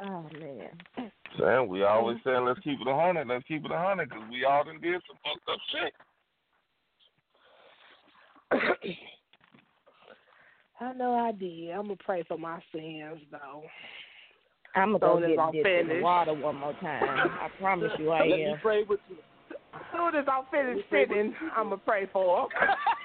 oh 0.00 0.24
man. 0.38 0.70
Saying 1.38 1.68
we 1.68 1.78
mm-hmm. 1.78 1.92
always 1.92 2.18
saying 2.24 2.44
let's 2.44 2.60
keep 2.60 2.80
it 2.80 2.88
a 2.88 2.94
hundred, 2.94 3.28
let's 3.28 3.44
keep 3.46 3.64
it 3.64 3.70
a 3.70 3.78
hundred, 3.78 4.08
because 4.08 4.24
we 4.30 4.44
all 4.44 4.64
done 4.64 4.80
did 4.80 5.00
some 5.06 5.16
fucked 5.24 5.48
up 5.48 5.60
shit. 5.70 5.92
I 10.80 10.92
know 10.94 11.14
I 11.14 11.32
did. 11.32 11.70
I'm 11.70 11.82
gonna 11.82 11.96
pray 12.04 12.24
for 12.26 12.38
my 12.38 12.60
sins 12.72 13.20
though. 13.30 13.62
I'm 14.74 14.98
gonna 14.98 15.26
as 15.26 15.36
go 15.36 15.42
I'm 15.42 15.52
get 15.52 15.64
dipped 15.64 15.90
in 15.90 15.98
the 15.98 16.02
water 16.02 16.34
one 16.34 16.56
more 16.56 16.74
time. 16.80 17.02
I 17.02 17.48
promise 17.60 17.90
you 17.98 18.10
I 18.10 18.20
Let 18.26 18.28
me 18.28 18.44
am. 18.44 18.58
pray 18.60 18.84
with 18.88 19.00
you. 19.08 19.16
As 19.74 19.80
soon 19.92 20.14
as 20.16 20.26
I'm 20.30 20.44
finished 20.50 20.88
sitting, 20.90 21.34
I'm 21.56 21.70
gonna 21.70 21.76
pray 21.78 22.08
for 22.12 22.42
'em. 22.42 22.48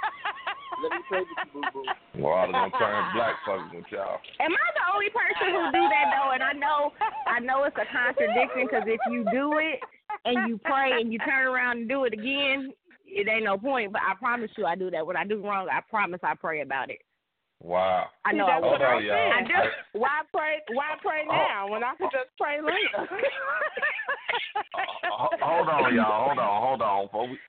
Let 0.83 0.91
me 0.91 1.03
pray 1.07 1.19
with 1.19 1.29
you, 1.45 1.51
boo 1.53 1.63
boo. 1.73 2.21
Water 2.21 2.51
gonna 2.51 2.71
turn 2.77 3.13
black 3.15 3.35
fucking 3.45 3.75
with 3.75 3.85
y'all. 3.91 4.19
Am 4.39 4.51
I 4.51 4.67
the 4.75 4.85
only 4.93 5.09
person 5.09 5.51
who 5.51 5.71
do 5.71 5.83
that 5.89 6.11
though? 6.15 6.31
And 6.31 6.43
I 6.43 6.53
know, 6.53 6.91
I 7.27 7.39
know 7.39 7.63
it's 7.63 7.77
a 7.77 7.85
contradiction 7.91 8.67
because 8.67 8.83
if 8.87 8.99
you 9.11 9.25
do 9.31 9.57
it 9.59 9.79
and 10.25 10.47
you 10.47 10.57
pray 10.63 11.01
and 11.01 11.11
you 11.11 11.19
turn 11.19 11.47
around 11.47 11.79
and 11.79 11.89
do 11.89 12.05
it 12.05 12.13
again, 12.13 12.71
it 13.05 13.27
ain't 13.27 13.43
no 13.45 13.57
point. 13.57 13.93
But 13.93 14.01
I 14.01 14.15
promise 14.15 14.51
you, 14.57 14.65
I 14.65 14.75
do 14.75 14.89
that. 14.91 15.05
When 15.05 15.17
I 15.17 15.25
do 15.25 15.41
wrong, 15.43 15.67
I 15.71 15.81
promise 15.89 16.19
I 16.23 16.35
pray 16.35 16.61
about 16.61 16.89
it. 16.89 16.99
Wow. 17.61 18.07
I 18.25 18.31
know 18.33 18.45
See, 18.45 18.51
I 18.51 18.61
that's 18.61 18.63
what 18.63 18.81
I'm 18.81 18.87
Hold 18.87 18.97
on, 18.97 19.05
y'all. 19.05 19.33
I 19.33 19.41
do. 19.41 19.99
Why 19.99 20.21
pray? 20.33 20.61
Why 20.73 20.95
pray 21.01 21.23
Oh. 21.29 21.33
now 21.33 21.67
when 21.69 21.83
I 21.83 21.95
could 21.95 22.11
just 22.11 22.29
pray 22.39 22.61
later? 22.61 23.07
Ho- 24.75 25.29
hold 25.41 25.69
on, 25.69 25.95
y'all. 25.95 26.27
Hold 26.27 26.39
on, 26.39 26.61
hold 26.61 26.81
on. 26.81 27.05
Before 27.05 27.27
we 27.29 27.39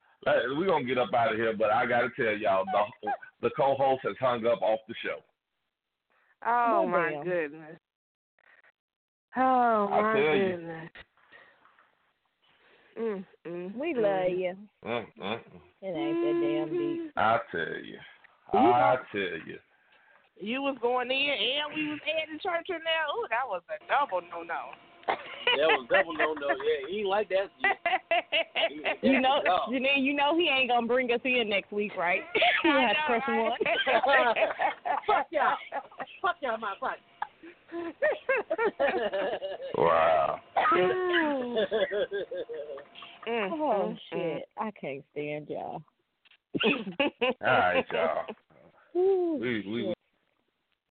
we 0.58 0.66
gonna 0.66 0.84
get 0.84 0.98
up 0.98 1.12
out 1.14 1.32
of 1.32 1.38
here, 1.38 1.54
but 1.56 1.70
I 1.70 1.86
gotta 1.86 2.08
tell 2.16 2.36
y'all 2.36 2.64
the 2.64 3.10
the 3.42 3.50
co-host 3.56 4.02
has 4.04 4.16
hung 4.18 4.46
up 4.46 4.62
off 4.62 4.80
the 4.88 4.94
show. 5.02 5.18
Oh 6.46 6.82
Well, 6.82 6.88
my 6.88 7.10
damn. 7.10 7.24
goodness. 7.24 7.78
Oh 9.36 9.88
I 9.92 10.02
my 10.02 10.12
tell 10.12 10.36
you. 10.36 10.50
goodness. 10.50 10.90
Mm, 12.98 13.24
mm, 13.46 13.74
We 13.76 13.94
mm. 13.94 14.02
love 14.02 14.38
you. 14.38 14.56
Mm, 14.84 15.06
mm. 15.22 15.40
It 15.82 15.86
ain't 15.86 16.22
that 16.22 16.40
damn 16.40 16.70
deep. 16.70 17.12
I 17.16 17.38
tell 17.52 17.84
you, 17.84 17.98
I 18.54 18.96
tell 19.12 19.20
you. 19.20 19.58
You 20.38 20.62
was 20.62 20.76
going 20.82 21.10
in 21.10 21.16
and 21.16 21.74
we 21.74 21.88
was 21.88 22.00
adding 22.04 22.38
church 22.42 22.66
in 22.68 22.80
there. 22.84 23.06
Ooh, 23.16 23.26
that 23.30 23.46
was 23.46 23.62
a 23.68 23.80
double 23.88 24.20
no 24.30 24.42
no. 24.42 24.76
That 25.08 25.68
was 25.68 25.86
double 25.88 26.12
no 26.14 26.32
no. 26.34 26.48
Yeah, 26.48 26.88
he 26.88 26.98
ain't 27.00 27.08
like 27.08 27.28
that. 27.30 27.48
shit. 27.60 28.98
You 29.02 29.20
know, 29.20 29.40
No. 29.44 29.60
Janine, 29.70 30.02
you 30.04 30.12
know 30.14 30.36
he 30.36 30.48
ain't 30.48 30.68
gonna 30.70 30.86
bring 30.86 31.10
us 31.12 31.20
in 31.24 31.48
next 31.48 31.70
week, 31.72 31.96
right? 31.96 32.20
we 32.64 32.70
I 32.70 32.80
have 32.80 32.90
to 32.90 32.94
know, 32.94 33.06
press 33.06 33.22
right? 33.28 33.42
one. 33.42 34.36
Fuck 35.06 35.26
y'all. 35.30 35.56
Fuck 36.20 36.36
y'all, 36.42 36.58
my 36.58 36.74
fuck. 36.80 36.98
Wow. 39.76 40.40
Mm, 43.28 43.50
Oh 43.52 43.92
mm, 43.92 43.98
shit, 44.12 44.48
I 44.56 44.70
can't 44.80 45.02
stand 45.10 45.48
y'all. 45.48 45.82
All 46.64 46.72
right, 47.42 47.84
y'all. 47.92 48.24
Ooh, 48.96 49.38
We 49.40 49.64
we 49.68 49.94